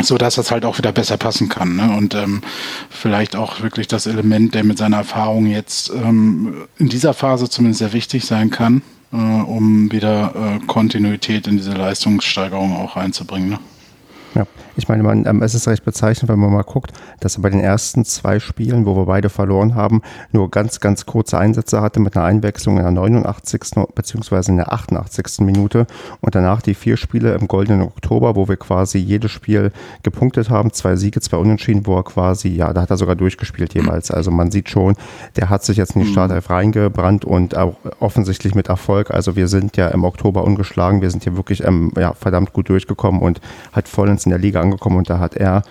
so 0.02 0.18
dass 0.18 0.36
das 0.36 0.50
halt 0.50 0.64
auch 0.64 0.78
wieder 0.78 0.92
besser 0.92 1.16
passen 1.16 1.48
kann. 1.48 1.76
Ne? 1.76 1.96
Und 1.96 2.14
ähm, 2.14 2.42
vielleicht 2.88 3.36
auch 3.36 3.60
wirklich 3.60 3.88
das 3.88 4.06
Element, 4.06 4.54
der 4.54 4.64
mit 4.64 4.78
seiner 4.78 4.98
Erfahrung 4.98 5.46
jetzt 5.46 5.90
ähm, 5.90 6.66
in 6.78 6.88
dieser 6.88 7.14
Phase 7.14 7.48
zumindest 7.48 7.80
sehr 7.80 7.92
wichtig 7.92 8.24
sein 8.24 8.50
kann, 8.50 8.82
äh, 9.12 9.16
um 9.16 9.90
wieder 9.92 10.32
äh, 10.34 10.66
Kontinuität 10.66 11.46
in 11.46 11.56
diese 11.56 11.72
Leistungssteigerung 11.72 12.76
auch 12.76 12.96
reinzubringen. 12.96 13.50
Ne? 13.50 13.58
Ja, 14.34 14.46
ich 14.76 14.88
meine, 14.88 15.02
man, 15.02 15.26
ähm, 15.26 15.42
es 15.42 15.54
ist 15.54 15.66
recht 15.66 15.84
bezeichnend, 15.84 16.28
wenn 16.30 16.38
man 16.38 16.52
mal 16.52 16.62
guckt, 16.62 16.92
dass 17.18 17.36
er 17.36 17.42
bei 17.42 17.50
den 17.50 17.60
ersten 17.60 18.04
zwei 18.04 18.38
Spielen, 18.38 18.86
wo 18.86 18.96
wir 18.96 19.06
beide 19.06 19.28
verloren 19.28 19.74
haben, 19.74 20.02
nur 20.30 20.50
ganz, 20.50 20.78
ganz 20.78 21.04
kurze 21.04 21.36
Einsätze 21.36 21.80
hatte 21.80 21.98
mit 21.98 22.16
einer 22.16 22.26
Einwechslung 22.26 22.76
in 22.76 22.84
der 22.84 22.92
89. 22.92 23.60
bzw. 23.94 24.50
in 24.50 24.56
der 24.56 24.72
88. 24.72 25.40
Minute 25.40 25.86
und 26.20 26.34
danach 26.34 26.62
die 26.62 26.74
vier 26.74 26.96
Spiele 26.96 27.34
im 27.34 27.48
goldenen 27.48 27.82
Oktober, 27.82 28.36
wo 28.36 28.48
wir 28.48 28.56
quasi 28.56 28.98
jedes 28.98 29.32
Spiel 29.32 29.72
gepunktet 30.02 30.48
haben, 30.48 30.72
zwei 30.72 30.94
Siege, 30.94 31.20
zwei 31.20 31.38
Unentschieden, 31.38 31.86
wo 31.86 31.96
er 31.96 32.04
quasi, 32.04 32.48
ja, 32.48 32.72
da 32.72 32.82
hat 32.82 32.90
er 32.90 32.96
sogar 32.96 33.16
durchgespielt 33.16 33.74
jeweils. 33.74 34.10
Also 34.12 34.30
man 34.30 34.52
sieht 34.52 34.70
schon, 34.70 34.94
der 35.36 35.50
hat 35.50 35.64
sich 35.64 35.76
jetzt 35.76 35.96
in 35.96 36.02
die 36.02 36.08
mhm. 36.08 36.12
Startelf 36.12 36.50
reingebrannt 36.50 37.24
und 37.24 37.56
auch 37.56 37.76
offensichtlich 37.98 38.54
mit 38.54 38.68
Erfolg. 38.68 39.10
Also 39.10 39.34
wir 39.34 39.48
sind 39.48 39.76
ja 39.76 39.88
im 39.88 40.04
Oktober 40.04 40.44
ungeschlagen, 40.44 41.02
wir 41.02 41.10
sind 41.10 41.24
hier 41.24 41.36
wirklich 41.36 41.64
ähm, 41.64 41.92
ja, 41.98 42.14
verdammt 42.14 42.52
gut 42.52 42.68
durchgekommen 42.68 43.20
und 43.20 43.40
hat 43.72 43.88
vollends 44.20 44.26
in 44.26 44.30
der 44.30 44.38
Liga 44.38 44.60
angekommen 44.60 44.98
und 44.98 45.10
da 45.10 45.18
hat 45.18 45.36
er 45.36 45.62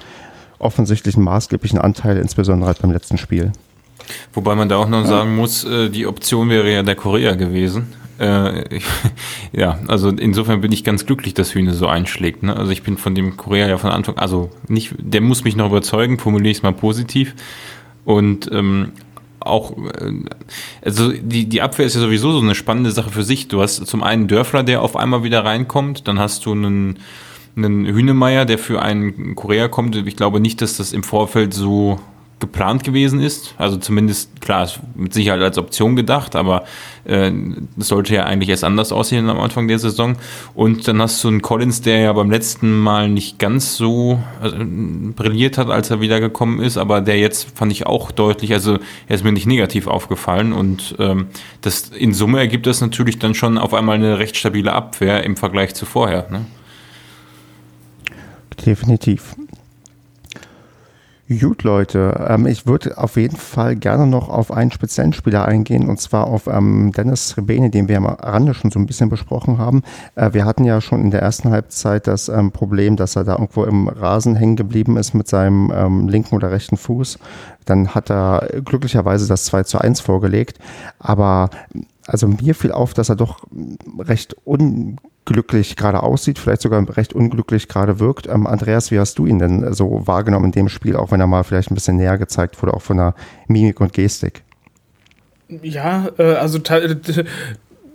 offensichtlich 0.59 1.15
einen 1.15 1.25
maßgeblichen 1.25 1.79
Anteil, 1.79 2.17
insbesondere 2.17 2.67
halt 2.67 2.81
beim 2.81 2.91
letzten 2.91 3.17
Spiel. 3.17 3.51
Wobei 4.33 4.55
man 4.55 4.69
da 4.69 4.77
auch 4.77 4.89
noch 4.89 5.03
ja. 5.03 5.07
sagen 5.07 5.35
muss, 5.35 5.63
äh, 5.63 5.89
die 5.89 6.07
Option 6.07 6.49
wäre 6.49 6.71
ja 6.71 6.83
der 6.83 6.95
Korea 6.95 7.35
gewesen. 7.35 7.93
Äh, 8.17 8.79
ja, 9.53 9.79
also 9.87 10.09
insofern 10.09 10.61
bin 10.61 10.71
ich 10.71 10.83
ganz 10.83 11.05
glücklich, 11.05 11.33
dass 11.33 11.53
Hühne 11.53 11.73
so 11.73 11.87
einschlägt. 11.87 12.43
Ne? 12.43 12.55
Also 12.55 12.71
ich 12.71 12.83
bin 12.83 12.97
von 12.97 13.15
dem 13.15 13.37
Korea 13.37 13.67
ja 13.67 13.77
von 13.77 13.91
Anfang, 13.91 14.17
also 14.17 14.49
nicht, 14.67 14.95
der 14.97 15.21
muss 15.21 15.43
mich 15.43 15.55
noch 15.55 15.67
überzeugen, 15.67 16.17
formuliere 16.17 16.51
ich 16.51 16.57
es 16.57 16.63
mal 16.63 16.73
positiv. 16.73 17.35
Und 18.03 18.49
ähm, 18.51 18.91
auch, 19.39 19.77
äh, 19.77 20.11
also 20.83 21.11
die, 21.11 21.47
die 21.47 21.61
Abwehr 21.61 21.85
ist 21.85 21.95
ja 21.95 22.01
sowieso 22.01 22.31
so 22.31 22.41
eine 22.41 22.55
spannende 22.55 22.91
Sache 22.91 23.11
für 23.11 23.23
sich. 23.23 23.47
Du 23.47 23.61
hast 23.61 23.85
zum 23.85 24.03
einen 24.03 24.27
Dörfler, 24.27 24.63
der 24.63 24.81
auf 24.81 24.97
einmal 24.97 25.23
wieder 25.23 25.45
reinkommt, 25.45 26.07
dann 26.07 26.19
hast 26.19 26.45
du 26.45 26.51
einen 26.51 26.99
einen 27.55 27.85
Hühnemeier, 27.85 28.45
der 28.45 28.57
für 28.57 28.81
einen 28.81 29.35
Korea 29.35 29.67
kommt. 29.67 29.95
Ich 29.95 30.15
glaube 30.15 30.39
nicht, 30.39 30.61
dass 30.61 30.77
das 30.77 30.93
im 30.93 31.03
Vorfeld 31.03 31.53
so 31.53 31.99
geplant 32.39 32.83
gewesen 32.83 33.19
ist. 33.19 33.53
Also 33.57 33.77
zumindest, 33.77 34.41
klar, 34.41 34.63
ist 34.63 34.79
mit 34.95 35.13
Sicherheit 35.13 35.41
als 35.41 35.57
Option 35.57 35.95
gedacht, 35.95 36.35
aber 36.35 36.63
äh, 37.03 37.31
das 37.75 37.89
sollte 37.89 38.15
ja 38.15 38.23
eigentlich 38.23 38.49
erst 38.49 38.63
anders 38.63 38.91
aussehen 38.91 39.29
am 39.29 39.39
Anfang 39.39 39.67
der 39.67 39.79
Saison. 39.79 40.15
Und 40.55 40.87
dann 40.87 41.01
hast 41.01 41.23
du 41.23 41.27
einen 41.27 41.41
Collins, 41.41 41.81
der 41.81 41.99
ja 41.99 42.13
beim 42.13 42.31
letzten 42.31 42.79
Mal 42.79 43.09
nicht 43.09 43.39
ganz 43.39 43.75
so 43.75 44.19
also, 44.41 44.57
brilliert 44.59 45.57
hat, 45.57 45.69
als 45.69 45.89
er 45.89 46.01
wiedergekommen 46.01 46.61
ist, 46.61 46.77
aber 46.77 47.01
der 47.01 47.19
jetzt 47.19 47.55
fand 47.55 47.71
ich 47.71 47.85
auch 47.85 48.11
deutlich, 48.11 48.53
also 48.53 48.79
er 49.07 49.15
ist 49.15 49.23
mir 49.23 49.31
nicht 49.31 49.47
negativ 49.47 49.87
aufgefallen 49.87 50.53
und 50.53 50.95
ähm, 50.99 51.27
das 51.61 51.89
in 51.89 52.13
Summe 52.13 52.39
ergibt 52.39 52.67
das 52.67 52.81
natürlich 52.81 53.19
dann 53.19 53.35
schon 53.35 53.57
auf 53.57 53.73
einmal 53.73 53.95
eine 53.95 54.19
recht 54.19 54.37
stabile 54.37 54.73
Abwehr 54.73 55.23
im 55.23 55.35
Vergleich 55.35 55.75
zu 55.75 55.85
vorher. 55.85 56.27
Ne? 56.29 56.45
Definitiv. 58.65 59.35
Gut, 61.29 61.61
Leute, 61.61 62.25
ähm, 62.27 62.47
ich 62.47 62.65
würde 62.65 62.97
auf 62.97 63.15
jeden 63.15 63.37
Fall 63.37 63.75
gerne 63.75 64.07
noch 64.07 64.29
auf 64.29 64.51
einen 64.51 64.71
speziellen 64.71 65.13
Spieler 65.13 65.45
eingehen 65.45 65.87
und 65.87 66.01
zwar 66.01 66.25
auf 66.25 66.47
ähm, 66.47 66.91
Dennis 66.91 67.37
Rebene, 67.37 67.69
den 67.69 67.87
wir 67.87 67.97
am 67.97 68.07
Rande 68.07 68.55
schon 68.55 68.71
so 68.71 68.79
ein 68.79 68.87
bisschen 68.87 69.09
besprochen 69.09 69.59
haben. 69.59 69.83
Äh, 70.15 70.33
wir 70.33 70.45
hatten 70.45 70.63
ja 70.63 70.81
schon 70.81 71.01
in 71.01 71.11
der 71.11 71.21
ersten 71.21 71.51
Halbzeit 71.51 72.07
das 72.07 72.29
ähm, 72.29 72.51
Problem, 72.51 72.95
dass 72.95 73.15
er 73.15 73.25
da 73.25 73.33
irgendwo 73.33 73.63
im 73.63 73.89
Rasen 73.89 74.35
hängen 74.35 74.55
geblieben 74.55 74.97
ist 74.97 75.13
mit 75.13 75.27
seinem 75.27 75.71
ähm, 75.71 76.07
linken 76.07 76.33
oder 76.33 76.49
rechten 76.49 76.77
Fuß. 76.77 77.19
Dann 77.63 77.89
hat 77.89 78.09
er 78.09 78.49
glücklicherweise 78.65 79.27
das 79.27 79.45
2 79.45 79.63
zu 79.63 79.77
1 79.77 79.99
vorgelegt, 80.01 80.57
aber 80.97 81.51
also 82.09 82.27
mir 82.27 82.55
fiel 82.55 82.71
auf, 82.71 82.93
dass 82.93 83.09
er 83.09 83.15
doch 83.15 83.45
recht 83.99 84.35
unglücklich 84.45 85.75
gerade 85.75 86.03
aussieht, 86.03 86.39
vielleicht 86.39 86.61
sogar 86.61 86.97
recht 86.97 87.13
unglücklich 87.13 87.67
gerade 87.67 87.99
wirkt. 87.99 88.27
Ähm, 88.27 88.47
Andreas, 88.47 88.91
wie 88.91 88.99
hast 88.99 89.19
du 89.19 89.25
ihn 89.25 89.39
denn 89.39 89.73
so 89.73 90.05
wahrgenommen 90.05 90.45
in 90.45 90.51
dem 90.51 90.69
Spiel, 90.69 90.95
auch 90.95 91.11
wenn 91.11 91.21
er 91.21 91.27
mal 91.27 91.43
vielleicht 91.43 91.71
ein 91.71 91.75
bisschen 91.75 91.97
näher 91.97 92.17
gezeigt 92.17 92.61
wurde, 92.61 92.73
auch 92.73 92.81
von 92.81 92.97
der 92.97 93.15
Mimik 93.47 93.79
und 93.79 93.93
Gestik? 93.93 94.43
Ja, 95.61 96.09
äh, 96.17 96.33
also 96.33 96.59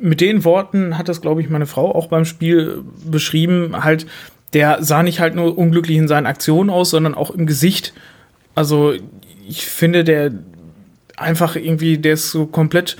mit 0.00 0.20
den 0.20 0.44
Worten 0.44 0.98
hat 0.98 1.08
das, 1.08 1.20
glaube 1.20 1.40
ich, 1.40 1.48
meine 1.48 1.66
Frau 1.66 1.94
auch 1.94 2.08
beim 2.08 2.24
Spiel 2.24 2.82
beschrieben. 3.04 3.84
Halt, 3.84 4.06
der 4.52 4.82
sah 4.82 5.02
nicht 5.02 5.20
halt 5.20 5.34
nur 5.34 5.56
unglücklich 5.56 5.96
in 5.96 6.08
seinen 6.08 6.26
Aktionen 6.26 6.70
aus, 6.70 6.90
sondern 6.90 7.14
auch 7.14 7.30
im 7.30 7.46
Gesicht. 7.46 7.94
Also 8.54 8.92
ich 9.48 9.66
finde, 9.66 10.04
der 10.04 10.32
einfach 11.16 11.56
irgendwie, 11.56 11.98
der 11.98 12.14
ist 12.14 12.30
so 12.30 12.46
komplett, 12.46 12.96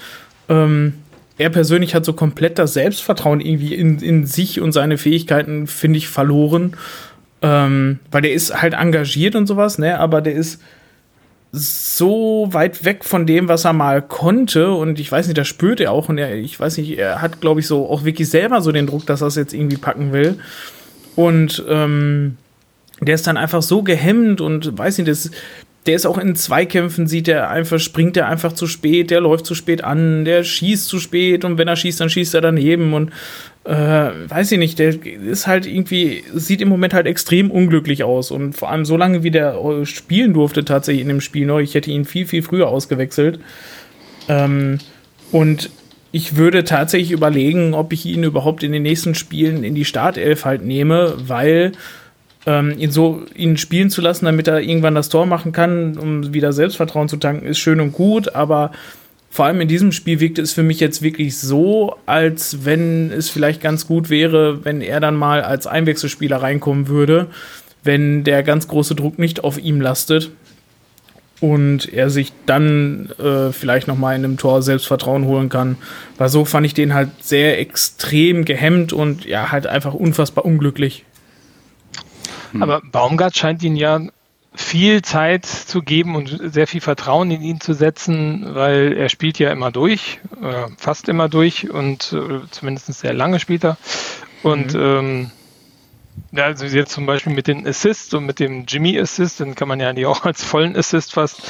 ähm, 0.49 0.95
er 1.37 1.51
persönlich 1.51 1.95
hat 1.95 2.05
so 2.05 2.12
komplett 2.12 2.59
das 2.59 2.74
Selbstvertrauen 2.74 3.41
irgendwie 3.41 3.74
in, 3.74 3.99
in 3.99 4.26
sich 4.26 4.61
und 4.61 4.72
seine 4.72 4.99
Fähigkeiten, 4.99 5.66
finde 5.66 5.99
ich, 5.99 6.09
verloren. 6.09 6.76
Ähm, 7.43 7.99
weil 8.11 8.22
der 8.22 8.32
ist 8.32 8.62
halt 8.62 8.74
engagiert 8.74 9.35
und 9.35 9.47
sowas, 9.47 9.78
ne? 9.78 9.99
Aber 9.99 10.20
der 10.20 10.35
ist 10.35 10.61
so 11.53 12.49
weit 12.51 12.85
weg 12.85 13.05
von 13.05 13.26
dem, 13.26 13.49
was 13.49 13.64
er 13.64 13.72
mal 13.72 14.03
konnte. 14.03 14.72
Und 14.72 14.99
ich 14.99 15.11
weiß 15.11 15.26
nicht, 15.26 15.39
das 15.39 15.49
spürt 15.49 15.80
er 15.80 15.93
auch. 15.93 16.09
Und 16.09 16.18
er, 16.18 16.35
ich 16.35 16.59
weiß 16.59 16.78
nicht, 16.78 16.99
er 16.99 17.20
hat, 17.20 17.41
glaube 17.41 17.61
ich, 17.61 17.66
so 17.66 17.89
auch 17.89 18.05
wirklich 18.05 18.28
selber 18.28 18.61
so 18.61 18.72
den 18.72 18.87
Druck, 18.87 19.07
dass 19.07 19.20
er 19.20 19.28
es 19.28 19.37
jetzt 19.37 19.55
irgendwie 19.55 19.76
packen 19.76 20.12
will. 20.12 20.39
Und 21.16 21.64
ähm, 21.68 22.37
der 23.01 23.14
ist 23.14 23.26
dann 23.26 23.37
einfach 23.37 23.62
so 23.62 23.82
gehemmt 23.82 24.41
und 24.41 24.76
weiß 24.76 24.99
nicht, 24.99 25.09
das, 25.09 25.30
der 25.87 25.97
ist 25.97 26.07
auch 26.07 26.18
in 26.18 26.35
Zweikämpfen, 26.35 27.07
sieht 27.07 27.28
er 27.28 27.51
einfach, 27.51 27.78
springt 27.78 28.16
er 28.16 28.28
einfach 28.28 28.53
zu 28.53 28.66
spät, 28.66 29.11
der 29.11 29.20
läuft 29.20 29.45
zu 29.45 29.55
spät 29.55 29.85
an, 29.85 30.24
der 30.24 30.43
schießt 30.43 30.89
zu 30.89 30.99
spät 30.99 31.45
und 31.45 31.59
wenn 31.59 31.68
er 31.68 31.76
schießt, 31.76 32.01
dann 32.01 32.09
schießt 32.09 32.35
er 32.35 32.41
daneben 32.41 32.95
und 32.95 33.11
äh, 33.64 33.72
weiß 34.28 34.53
ich 34.53 34.59
nicht, 34.59 34.78
der 34.78 34.95
ist 35.05 35.47
halt 35.47 35.66
irgendwie, 35.66 36.24
sieht 36.35 36.62
im 36.62 36.68
Moment 36.68 36.95
halt 36.95 37.07
extrem 37.07 37.51
unglücklich 37.51 38.03
aus 38.03 38.30
und 38.30 38.55
vor 38.55 38.70
allem 38.70 38.85
so 38.85 38.97
lange, 38.97 39.22
wie 39.22 39.30
der 39.30 39.55
äh, 39.57 39.85
spielen 39.85 40.32
durfte 40.32 40.64
tatsächlich 40.64 41.03
in 41.03 41.09
dem 41.09 41.20
Spiel 41.20 41.47
neu, 41.47 41.62
ich 41.62 41.74
hätte 41.74 41.91
ihn 41.91 42.05
viel, 42.05 42.26
viel 42.26 42.43
früher 42.43 42.68
ausgewechselt. 42.68 43.41
Ähm, 44.28 44.78
und 45.32 45.70
ich 46.12 46.37
würde 46.37 46.64
tatsächlich 46.64 47.11
überlegen, 47.11 47.74
ob 47.74 47.93
ich 47.93 48.07
ihn 48.07 48.22
überhaupt 48.22 48.62
in 48.62 48.72
den 48.72 48.82
nächsten 48.82 49.14
Spielen 49.14 49.64
in 49.64 49.74
die 49.74 49.85
Startelf 49.85 50.45
halt 50.45 50.64
nehme, 50.64 51.14
weil 51.18 51.72
ähm, 52.47 52.75
ihn 52.79 52.91
so 52.91 53.23
ihn 53.35 53.57
spielen 53.57 53.91
zu 53.91 54.01
lassen, 54.01 54.27
damit 54.27 54.49
er 54.49 54.61
irgendwann 54.61 54.95
das 54.95 55.09
Tor 55.09 55.27
machen 55.27 55.53
kann, 55.53 55.97
um 55.97 56.35
wieder 56.35 56.53
Selbstvertrauen 56.53 57.09
zu 57.09 57.17
tanken, 57.17 57.47
ist 57.47 57.59
schön 57.59 57.81
und 57.81 57.93
gut, 57.93 58.35
aber 58.35 58.73
vor 59.31 59.47
allem 59.47 59.61
in 59.61 59.69
diesem 59.69 59.91
Spiel 59.91 60.21
wirkte 60.21 60.43
es 60.43 60.53
für 60.53 60.63
mich 60.63 60.79
jetzt 60.79 61.03
wirklich 61.03 61.37
so, 61.39 61.97
als 62.07 62.65
wenn 62.65 63.11
es 63.11 63.31
vielleicht 63.31 63.61
ganz 63.61 63.87
gut 63.87 64.09
wäre, 64.09 64.65
wenn 64.65 64.81
er 64.81 65.01
dann 65.01 65.17
mal 65.17 65.43
als 65.43 65.67
Einwechselspieler 65.67 66.37
reinkommen 66.37 66.87
würde, 66.87 67.27
wenn 67.83 68.23
der 68.23 68.45
ganz 68.45 68.69
große 68.69 68.95
Druck 68.95 69.19
nicht 69.19 69.43
auf 69.43 69.59
ihm 69.59 69.81
lastet 69.81 70.31
und 71.41 71.93
er 71.93 72.11
sich 72.11 72.33
dann 72.47 73.11
äh, 73.19 73.51
vielleicht 73.51 73.89
noch 73.89 73.99
mal 73.99 74.15
in 74.15 74.25
einem 74.25 74.37
Tor 74.37 74.63
Selbstvertrauen 74.63 75.25
holen 75.25 75.49
kann. 75.49 75.79
Weil 76.17 76.29
so 76.29 76.45
fand 76.45 76.65
ich 76.65 76.75
den 76.75 76.95
halt 76.95 77.11
sehr 77.21 77.59
extrem 77.59 78.45
gehemmt 78.45 78.93
und 78.93 79.25
ja 79.25 79.51
halt 79.51 79.67
einfach 79.67 79.95
unfassbar 79.95 80.45
unglücklich. 80.45 81.05
Hm. 82.55 82.63
Aber 82.63 82.81
Baumgart 82.81 83.37
scheint 83.37 83.63
ihn 83.63 83.77
ja 83.77 84.01
viel 84.55 85.03
Zeit 85.03 85.45
zu 85.47 85.83
geben 85.83 86.15
und 86.15 86.41
sehr 86.53 86.69
viel 86.69 86.81
Vertrauen 86.81 87.31
in 87.33 87.43
ihn 87.43 87.61
zu 87.61 87.75
setzen, 87.75 88.55
weil 88.55 88.93
er 88.93 89.09
spielt 89.09 89.41
ja 89.41 89.51
immer 89.51 89.73
durch, 89.73 90.21
äh, 90.41 90.69
fast 90.79 91.09
immer 91.09 91.29
durch 91.29 91.71
und 91.71 92.13
äh, 92.13 92.49
zumindest 92.51 92.93
sehr 92.95 93.13
lange 93.13 93.41
spielt 93.41 93.65
er. 93.65 93.77
Und 94.45 94.75
mhm. 94.75 94.81
ähm, 94.81 95.31
ja, 96.31 96.45
also 96.45 96.67
jetzt 96.67 96.93
zum 96.93 97.07
Beispiel 97.07 97.33
mit 97.33 97.49
den 97.49 97.67
Assists 97.67 98.15
und 98.15 98.27
mit 98.27 98.39
dem 98.39 98.67
Jimmy 98.67 98.99
Assist, 98.99 99.41
den 99.41 99.57
kann 99.57 99.67
man 99.67 99.81
ja 99.81 99.89
eigentlich 99.89 100.07
auch 100.07 100.25
als 100.25 100.45
vollen 100.45 100.77
Assist 100.77 101.13
fast, 101.13 101.43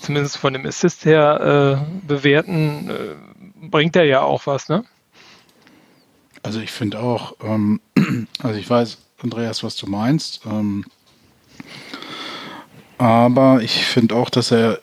zumindest 0.00 0.38
von 0.38 0.54
dem 0.54 0.64
Assist 0.64 1.04
her 1.04 1.84
äh, 1.84 2.06
bewerten, 2.06 2.88
äh, 2.88 3.68
bringt 3.68 3.96
er 3.96 4.04
ja 4.04 4.22
auch 4.22 4.46
was, 4.46 4.70
ne? 4.70 4.84
Also 6.42 6.60
ich 6.60 6.70
finde 6.70 7.00
auch, 7.00 7.34
ähm, 7.44 7.80
also 8.42 8.58
ich 8.58 8.70
weiß, 8.70 8.98
Andreas, 9.22 9.62
was 9.62 9.76
du 9.76 9.86
meinst. 9.86 10.40
Ähm, 10.46 10.84
aber 12.98 13.62
ich 13.62 13.84
finde 13.84 14.14
auch, 14.14 14.30
dass 14.30 14.50
er 14.50 14.80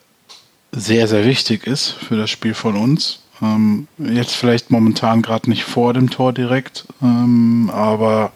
sehr, 0.72 1.08
sehr 1.08 1.26
wichtig 1.26 1.68
ist 1.68 1.90
für 1.92 2.18
das 2.18 2.30
Spiel 2.30 2.54
von 2.54 2.76
uns. 2.76 3.22
Ähm, 3.42 3.88
jetzt 3.98 4.36
vielleicht 4.36 4.72
momentan 4.72 5.22
gerade 5.22 5.50
nicht 5.50 5.64
vor 5.64 5.94
dem 5.94 6.10
Tor 6.10 6.34
direkt, 6.34 6.86
ähm, 7.02 7.70
aber 7.74 8.32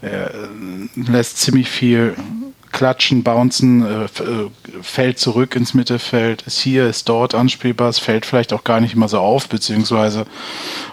er 0.00 0.32
lässt 0.94 1.38
ziemlich 1.38 1.70
viel 1.70 2.14
klatschen, 2.72 3.22
bouncen, 3.22 3.84
äh, 3.84 4.04
äh, 4.04 4.50
fällt 4.82 5.18
zurück 5.18 5.56
ins 5.56 5.74
Mittelfeld, 5.74 6.42
ist 6.42 6.60
hier, 6.60 6.88
ist 6.88 7.08
dort 7.08 7.34
anspielbar, 7.34 7.88
es 7.88 7.98
fällt 7.98 8.26
vielleicht 8.26 8.52
auch 8.52 8.64
gar 8.64 8.80
nicht 8.80 8.94
immer 8.94 9.08
so 9.08 9.18
auf, 9.18 9.48
beziehungsweise, 9.48 10.26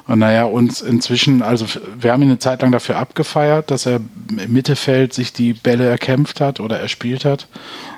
naja, 0.08 0.46
uns 0.46 0.82
inzwischen, 0.82 1.42
also 1.42 1.66
wir 2.00 2.12
haben 2.12 2.22
ihn 2.22 2.30
eine 2.30 2.40
Zeit 2.40 2.62
lang 2.62 2.72
dafür 2.72 2.98
abgefeiert, 2.98 3.72
dass 3.72 3.86
er 3.86 4.00
im 4.30 4.54
Mittelfeld 4.54 5.14
sich 5.14 5.34
die 5.34 5.54
Bälle 5.54 5.88
erkämpft 5.88 6.42
hat 6.42 6.60
oder 6.60 6.80
erspielt 6.80 7.26
hat. 7.26 7.48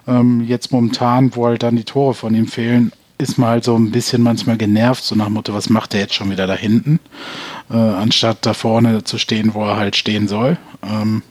Ähm, 0.07 0.43
jetzt 0.45 0.71
momentan, 0.71 1.35
wo 1.35 1.45
halt 1.47 1.63
dann 1.63 1.75
die 1.75 1.83
Tore 1.83 2.13
von 2.13 2.33
ihm 2.33 2.47
fehlen, 2.47 2.91
ist 3.17 3.37
man 3.37 3.49
halt 3.49 3.63
so 3.63 3.75
ein 3.75 3.91
bisschen 3.91 4.21
manchmal 4.21 4.57
genervt, 4.57 5.03
so 5.03 5.15
nach 5.15 5.29
Motto, 5.29 5.53
was 5.53 5.69
macht 5.69 5.93
er 5.93 6.01
jetzt 6.01 6.13
schon 6.13 6.29
wieder 6.29 6.47
da 6.47 6.53
hinten, 6.53 6.99
äh, 7.71 7.75
anstatt 7.75 8.45
da 8.45 8.53
vorne 8.53 9.03
zu 9.03 9.17
stehen, 9.17 9.53
wo 9.53 9.65
er 9.65 9.77
halt 9.77 9.95
stehen 9.95 10.27
soll. 10.27 10.57
Ähm, 10.83 11.23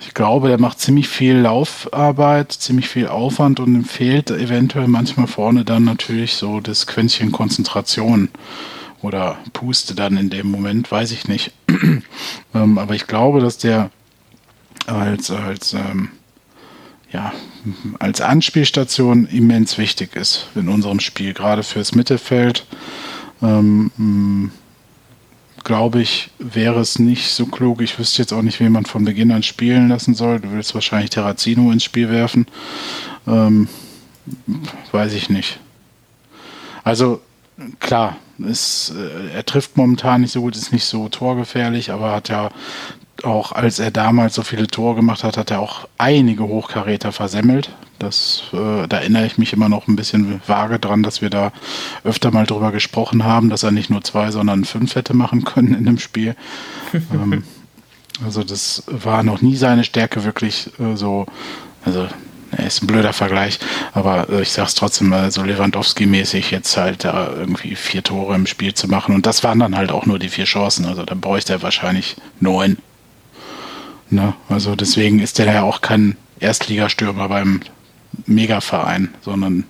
ich 0.00 0.14
glaube, 0.14 0.48
der 0.48 0.60
macht 0.60 0.80
ziemlich 0.80 1.08
viel 1.08 1.36
Laufarbeit, 1.36 2.52
ziemlich 2.52 2.88
viel 2.88 3.08
Aufwand 3.08 3.58
und 3.60 3.74
ihm 3.74 3.84
fehlt 3.84 4.30
eventuell 4.30 4.86
manchmal 4.86 5.26
vorne 5.26 5.64
dann 5.64 5.84
natürlich 5.84 6.34
so 6.34 6.60
das 6.60 6.86
Quäntchen 6.86 7.32
Konzentration 7.32 8.28
oder 9.02 9.38
Puste 9.52 9.94
dann 9.94 10.16
in 10.16 10.30
dem 10.30 10.50
Moment, 10.50 10.90
weiß 10.90 11.10
ich 11.12 11.26
nicht. 11.28 11.52
ähm, 12.54 12.78
aber 12.78 12.94
ich 12.94 13.06
glaube, 13.06 13.40
dass 13.40 13.58
der 13.58 13.90
als, 14.86 15.30
als, 15.30 15.74
ähm, 15.74 16.10
ja, 17.10 17.32
als 17.98 18.20
Anspielstation 18.20 19.26
immens 19.26 19.78
wichtig 19.78 20.14
ist 20.16 20.46
in 20.54 20.68
unserem 20.68 21.00
Spiel, 21.00 21.34
gerade 21.34 21.62
fürs 21.62 21.94
Mittelfeld. 21.94 22.66
Ähm, 23.42 24.52
glaube 25.68 26.00
ich, 26.00 26.30
wäre 26.38 26.80
es 26.80 26.98
nicht 26.98 27.30
so 27.30 27.44
klug. 27.44 27.82
Ich 27.82 27.98
wüsste 27.98 28.22
jetzt 28.22 28.32
auch 28.32 28.40
nicht, 28.40 28.58
wen 28.58 28.72
man 28.72 28.86
von 28.86 29.04
Beginn 29.04 29.30
an 29.30 29.42
spielen 29.42 29.90
lassen 29.90 30.14
soll. 30.14 30.40
Du 30.40 30.50
willst 30.50 30.74
wahrscheinlich 30.74 31.10
Terrazino 31.10 31.70
ins 31.70 31.84
Spiel 31.84 32.10
werfen. 32.10 32.46
Ähm, 33.26 33.68
weiß 34.92 35.12
ich 35.12 35.28
nicht. 35.28 35.60
Also 36.84 37.20
klar, 37.80 38.16
ist, 38.38 38.94
äh, 38.96 39.34
er 39.34 39.44
trifft 39.44 39.76
momentan 39.76 40.22
nicht 40.22 40.32
so 40.32 40.40
gut, 40.40 40.56
ist 40.56 40.72
nicht 40.72 40.86
so 40.86 41.10
torgefährlich, 41.10 41.90
aber 41.90 42.12
hat 42.12 42.30
ja 42.30 42.50
auch 43.24 43.52
als 43.52 43.78
er 43.78 43.90
damals 43.90 44.34
so 44.34 44.42
viele 44.42 44.66
Tore 44.66 44.96
gemacht 44.96 45.24
hat, 45.24 45.36
hat 45.36 45.50
er 45.50 45.60
auch 45.60 45.88
einige 45.98 46.44
Hochkaräter 46.44 47.12
versemmelt. 47.12 47.70
Das, 47.98 48.44
äh, 48.52 48.86
da 48.86 48.98
erinnere 48.98 49.26
ich 49.26 49.38
mich 49.38 49.52
immer 49.52 49.68
noch 49.68 49.88
ein 49.88 49.96
bisschen 49.96 50.40
vage 50.46 50.78
dran, 50.78 51.02
dass 51.02 51.20
wir 51.20 51.30
da 51.30 51.52
öfter 52.04 52.30
mal 52.30 52.46
drüber 52.46 52.70
gesprochen 52.70 53.24
haben, 53.24 53.50
dass 53.50 53.64
er 53.64 53.72
nicht 53.72 53.90
nur 53.90 54.02
zwei, 54.02 54.30
sondern 54.30 54.64
fünf 54.64 54.94
hätte 54.94 55.14
machen 55.14 55.44
können 55.44 55.74
in 55.74 55.84
dem 55.84 55.98
Spiel. 55.98 56.36
ähm, 56.92 57.42
also 58.24 58.44
das 58.44 58.84
war 58.86 59.22
noch 59.22 59.40
nie 59.40 59.56
seine 59.56 59.84
Stärke 59.84 60.24
wirklich 60.24 60.70
äh, 60.78 60.96
so, 60.96 61.26
also 61.84 62.06
er 62.50 62.66
ist 62.66 62.82
ein 62.82 62.86
blöder 62.86 63.12
Vergleich, 63.12 63.58
aber 63.92 64.28
äh, 64.30 64.42
ich 64.42 64.52
sag's 64.52 64.74
trotzdem 64.74 65.08
mal 65.08 65.30
so 65.30 65.42
Lewandowski-mäßig 65.42 66.50
jetzt 66.50 66.76
halt 66.76 67.04
da 67.04 67.30
irgendwie 67.34 67.74
vier 67.74 68.02
Tore 68.02 68.34
im 68.34 68.46
Spiel 68.46 68.74
zu 68.74 68.88
machen 68.88 69.14
und 69.14 69.26
das 69.26 69.44
waren 69.44 69.58
dann 69.58 69.76
halt 69.76 69.90
auch 69.90 70.06
nur 70.06 70.18
die 70.18 70.28
vier 70.28 70.44
Chancen, 70.46 70.86
also 70.86 71.04
dann 71.04 71.20
bräuchte 71.20 71.54
er 71.54 71.62
wahrscheinlich 71.62 72.16
neun. 72.40 72.78
Ne? 74.10 74.34
Also 74.48 74.74
deswegen 74.74 75.20
ist 75.20 75.38
der 75.38 75.46
ja 75.46 75.62
auch 75.62 75.80
kein 75.80 76.16
Erstligastürmer 76.40 77.28
beim 77.28 77.60
Megaverein, 78.26 79.14
sondern 79.20 79.64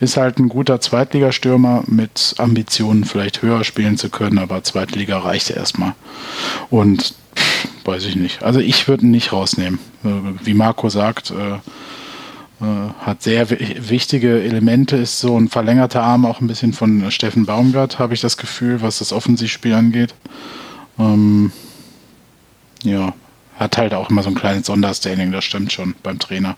ist 0.00 0.16
halt 0.16 0.38
ein 0.38 0.48
guter 0.48 0.80
Zweitligastürmer 0.80 1.84
mit 1.86 2.34
Ambitionen, 2.38 3.04
vielleicht 3.04 3.42
höher 3.42 3.64
spielen 3.64 3.96
zu 3.96 4.08
können, 4.08 4.38
aber 4.38 4.62
Zweitliga 4.62 5.18
reicht 5.18 5.50
erstmal. 5.50 5.94
Und 6.70 7.14
pff, 7.36 7.68
weiß 7.84 8.04
ich 8.06 8.16
nicht. 8.16 8.42
Also 8.42 8.60
ich 8.60 8.88
würde 8.88 9.04
ihn 9.04 9.10
nicht 9.10 9.32
rausnehmen. 9.32 9.78
Äh, 10.04 10.08
wie 10.44 10.54
Marco 10.54 10.88
sagt, 10.88 11.30
äh, 11.30 11.58
äh, 12.62 12.90
hat 13.00 13.22
sehr 13.22 13.50
wichtige 13.50 14.42
Elemente, 14.42 14.96
ist 14.96 15.18
so 15.18 15.36
ein 15.36 15.48
verlängerter 15.48 16.02
Arm 16.02 16.24
auch 16.24 16.40
ein 16.40 16.46
bisschen 16.46 16.72
von 16.72 17.10
Steffen 17.10 17.46
Baumgart, 17.46 17.98
habe 17.98 18.14
ich 18.14 18.20
das 18.20 18.36
Gefühl, 18.36 18.82
was 18.82 18.98
das 18.98 19.12
Offensivspiel 19.12 19.74
angeht. 19.74 20.14
Ähm, 20.98 21.50
ja, 22.84 23.14
hat 23.62 23.78
halt 23.78 23.94
auch 23.94 24.10
immer 24.10 24.22
so 24.22 24.30
ein 24.30 24.34
kleines 24.34 24.66
Sonderstanding, 24.66 25.32
das 25.32 25.44
stimmt 25.44 25.72
schon 25.72 25.94
beim 26.02 26.18
Trainer. 26.18 26.56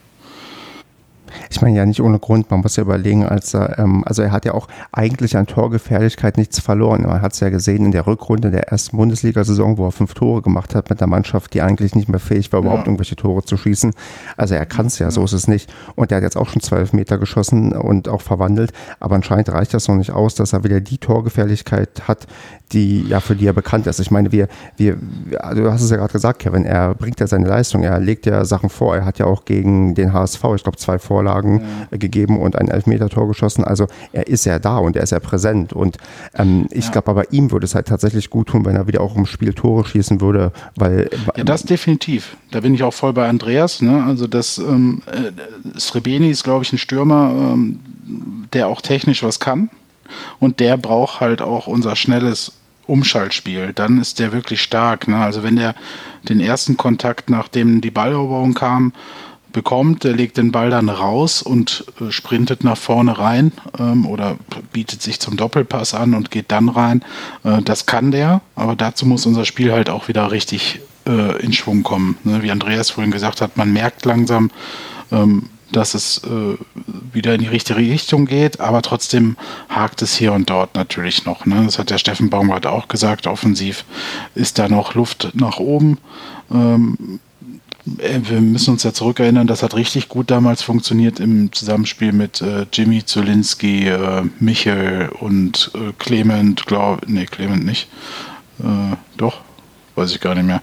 Ich 1.51 1.63
meine 1.63 1.77
ja 1.77 1.87
nicht 1.87 2.01
ohne 2.01 2.19
Grund, 2.19 2.51
man 2.51 2.61
muss 2.61 2.77
ja 2.77 2.83
überlegen, 2.83 3.25
als 3.25 3.55
er, 3.55 3.79
ähm, 3.79 4.03
also 4.07 4.23
er 4.23 4.33
hat 4.33 4.45
ja 4.45 4.55
auch 4.55 4.67
eigentlich 4.91 5.37
an 5.37 5.47
Torgefährlichkeit 5.47 6.37
nichts 6.37 6.59
verloren. 6.59 7.03
Man 7.03 7.23
hat 7.23 7.35
es 7.35 7.41
ja 7.41 7.51
gesehen 7.51 7.87
in 7.87 7.93
der 7.93 8.07
Rückrunde 8.07 8.51
der 8.51 8.69
ersten 8.69 8.97
Bundesliga-Saison, 8.97 9.79
wo 9.79 9.87
er 9.87 9.93
fünf 9.93 10.15
Tore 10.15 10.43
gemacht 10.43 10.75
hat 10.75 10.91
mit 10.91 11.01
einer 11.01 11.09
Mannschaft, 11.09 11.55
die 11.55 11.63
eigentlich 11.63 11.95
nicht 11.95 12.09
mehr 12.09 12.21
fähig 12.21 12.53
war, 12.53 12.61
überhaupt 12.61 12.83
ja. 12.83 12.87
irgendwelche 12.87 13.17
Tore 13.17 13.45
zu 13.45 13.57
schießen. 13.57 13.93
Also 14.37 14.55
er 14.55 14.67
kann 14.67 14.87
es 14.87 14.99
ja, 14.99 15.05
ja, 15.05 15.11
so 15.11 15.23
ist 15.25 15.33
es 15.33 15.47
nicht. 15.47 15.73
Und 15.95 16.11
er 16.11 16.17
hat 16.17 16.23
jetzt 16.25 16.37
auch 16.37 16.49
schon 16.49 16.63
zwölf 16.63 16.93
Meter 16.93 17.19
geschossen 17.19 17.73
und 17.73 18.09
auch 18.09 18.23
verwandelt, 18.23 18.73
aber 19.01 19.15
anscheinend 19.15 19.51
reicht 19.51 19.75
das 19.75 19.87
noch 19.87 19.97
nicht 19.97 20.11
aus, 20.11 20.35
dass 20.35 20.53
er 20.53 20.65
wieder 20.65 20.81
die 20.81 20.99
Torgefährlichkeit 20.99 22.09
hat, 22.09 22.27
die 22.73 23.03
ja 23.03 23.21
für 23.21 23.37
die 23.37 23.47
er 23.47 23.53
bekannt 23.53 23.87
ist. 23.87 24.01
Ich 24.01 24.11
meine, 24.11 24.33
wir, 24.33 24.49
wir, 24.77 24.99
also 25.39 25.63
du 25.63 25.71
hast 25.71 25.83
es 25.83 25.91
ja 25.91 25.99
gerade 25.99 26.13
gesagt, 26.13 26.41
Kevin, 26.41 26.65
er 26.65 26.95
bringt 26.95 27.21
ja 27.21 27.27
seine 27.27 27.47
Leistung, 27.47 27.83
er 27.83 28.01
legt 28.01 28.27
ja 28.27 28.45
Sachen 28.45 28.71
vor. 28.71 28.97
Er 28.97 29.05
hat 29.05 29.19
ja 29.19 29.27
auch 29.27 29.45
gegen 29.45 29.95
den 29.95 30.13
HSV, 30.13 30.43
ich 30.57 30.63
glaube, 30.63 30.79
zwei 30.79 30.99
Vorlagen 30.99 31.24
ja. 31.91 31.99
gegeben 31.99 32.39
und 32.39 32.57
ein 32.57 32.69
Elfmeter-Tor 32.69 33.29
geschossen. 33.29 33.65
Also 33.65 33.87
er 34.13 34.27
ist 34.27 34.45
ja 34.45 34.59
da 34.59 34.79
und 34.79 34.97
er 34.97 35.03
ist 35.03 35.11
ja 35.11 35.21
präsent. 35.21 35.73
Und 35.73 35.97
ähm, 36.35 36.67
ich 36.71 36.87
ja. 36.87 36.91
glaube, 36.93 37.11
aber 37.11 37.33
ihm 37.33 37.51
würde 37.51 37.65
es 37.65 37.75
halt 37.75 37.89
tatsächlich 37.89 38.31
gut 38.31 38.49
tun, 38.49 38.65
wenn 38.65 38.77
er 38.77 38.87
wieder 38.87 39.01
auch 39.01 39.17
im 39.17 39.27
Spiel 39.27 39.55
Tore 39.55 39.85
schießen 39.85 40.21
würde, 40.21 40.53
weil. 40.77 41.11
Ja, 41.37 41.45
das 41.45 41.63
definitiv. 41.63 42.37
Da 42.51 42.61
bin 42.61 42.75
ich 42.75 42.83
auch 42.83 42.95
voll 42.95 43.13
bei 43.13 43.29
Andreas. 43.29 43.83
Ne? 43.83 44.05
Also 44.05 44.27
das 44.27 44.59
ähm, 44.59 45.03
äh, 45.07 45.79
Srebeni 45.79 46.31
ist, 46.31 46.45
glaube 46.45 46.65
ich, 46.65 46.73
ein 46.73 46.79
Stürmer, 46.79 47.31
ähm, 47.35 47.81
der 48.53 48.69
auch 48.69 48.81
technisch 48.81 49.23
was 49.23 49.41
kann. 49.41 49.71
Und 50.39 50.61
der 50.61 50.77
braucht 50.77 51.21
halt 51.21 51.43
auch 51.43 51.67
unser 51.67 51.97
schnelles 51.97 52.53
Umschaltspiel. 52.87 53.73
Dann 53.75 54.01
ist 54.01 54.19
der 54.19 54.33
wirklich 54.33 54.63
stark. 54.63 55.09
Ne? 55.09 55.17
Also 55.17 55.43
wenn 55.43 55.57
der 55.57 55.75
den 56.29 56.41
ersten 56.41 56.77
Kontakt, 56.77 57.31
nachdem 57.31 57.81
die 57.81 57.91
Balleroberung 57.91 58.55
kam, 58.55 58.93
bekommt, 59.55 60.05
der 60.05 60.13
legt 60.13 60.37
den 60.37 60.53
Ball 60.53 60.69
dann 60.69 60.91
raus 60.91 61.41
und 61.41 61.87
äh, 61.99 62.11
sprintet 62.11 62.63
nach 62.63 62.77
vorne 62.77 63.19
rein 63.19 63.53
ähm, 63.79 64.05
oder 64.05 64.37
bietet 64.73 65.01
sich 65.01 65.21
zum 65.21 65.39
Doppelpass 65.39 65.95
an 65.95 66.13
und 66.13 66.31
geht 66.31 66.53
dann 66.53 66.69
rein. 66.69 67.03
Äh, 67.45 67.63
das 67.63 67.87
kann 67.87 68.11
der, 68.11 68.43
aber 68.55 68.77
dazu 68.77 69.07
muss 69.07 69.25
unser 69.25 69.47
Spiel 69.47 69.73
halt 69.73 69.89
auch 69.89 70.09
wieder 70.09 70.31
richtig 70.31 70.81
äh, 71.07 71.43
in 71.43 71.55
Schwung 71.55 71.83
kommen. 71.83 72.19
Ne? 72.25 72.43
Wie 72.43 72.51
Andreas 72.51 72.91
vorhin 72.91 73.13
gesagt 73.13 73.41
hat, 73.41 73.57
man 73.57 73.73
merkt 73.73 74.05
langsam, 74.05 74.51
ähm, 75.11 75.49
dass 75.73 75.95
es 75.95 76.19
äh, 76.25 76.57
wieder 77.13 77.35
in 77.35 77.41
die 77.41 77.49
richtige 77.49 77.79
Richtung 77.79 78.27
geht, 78.27 78.61
aber 78.61 78.83
trotzdem 78.83 79.37
hakt 79.69 80.03
es 80.03 80.15
hier 80.15 80.33
und 80.33 80.51
dort 80.51 80.75
natürlich 80.75 81.25
noch. 81.25 81.47
Ne? 81.47 81.63
Das 81.65 81.79
hat 81.79 81.91
der 81.91 81.99
Steffen 81.99 82.31
Baumgart 82.31 82.67
auch 82.67 82.89
gesagt. 82.89 83.27
Offensiv 83.27 83.85
ist 84.35 84.59
da 84.59 84.69
noch 84.69 84.95
Luft 84.95 85.33
nach 85.35 85.59
oben. 85.59 85.99
Ähm, 86.53 86.99
äh, 87.01 87.19
wir 87.87 88.41
müssen 88.41 88.71
uns 88.71 88.83
ja 88.83 88.95
zurückerinnern, 88.95 89.47
das 89.47 89.63
hat 89.63 89.75
richtig 89.75 90.09
gut 90.09 90.31
damals 90.31 90.63
funktioniert 90.63 91.21
im 91.21 91.53
Zusammenspiel 91.53 92.13
mit 92.13 92.41
äh, 92.41 92.67
Jimmy 92.73 93.05
Zulinski, 93.05 93.89
äh, 93.89 94.23
Michel 94.41 95.11
und 95.21 95.71
äh, 95.75 95.93
Clement, 95.99 96.65
glaube 96.67 97.03
nee, 97.07 97.27
Clement 97.27 97.65
nicht. 97.65 97.89
Äh, 98.61 98.97
doch, 99.19 99.41
weiß 99.97 100.13
ich 100.13 100.21
gar 100.21 100.35
nicht 100.35 100.47
mehr. 100.47 100.63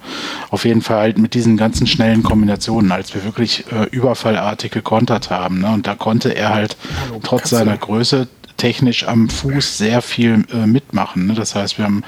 Auf 0.49 0.65
jeden 0.65 0.81
Fall 0.81 0.97
halt 0.97 1.17
mit 1.19 1.35
diesen 1.35 1.57
ganzen 1.57 1.85
schnellen 1.85 2.23
Kombinationen, 2.23 2.91
als 2.91 3.13
wir 3.13 3.23
wirklich 3.23 3.65
äh, 3.71 3.85
überfallartig 3.91 4.71
gekontert 4.71 5.29
haben. 5.29 5.59
Ne? 5.59 5.69
Und 5.71 5.85
da 5.85 5.93
konnte 5.93 6.35
er 6.35 6.49
halt 6.49 6.75
Hallo, 7.05 7.19
trotz 7.21 7.43
Katze. 7.43 7.55
seiner 7.57 7.77
Größe 7.77 8.27
technisch 8.57 9.07
am 9.07 9.29
Fuß 9.29 9.77
sehr 9.77 10.01
viel 10.01 10.43
äh, 10.51 10.65
mitmachen. 10.65 11.27
Ne? 11.27 11.33
Das 11.35 11.53
heißt, 11.53 11.77
wir 11.77 11.85
haben 11.85 12.03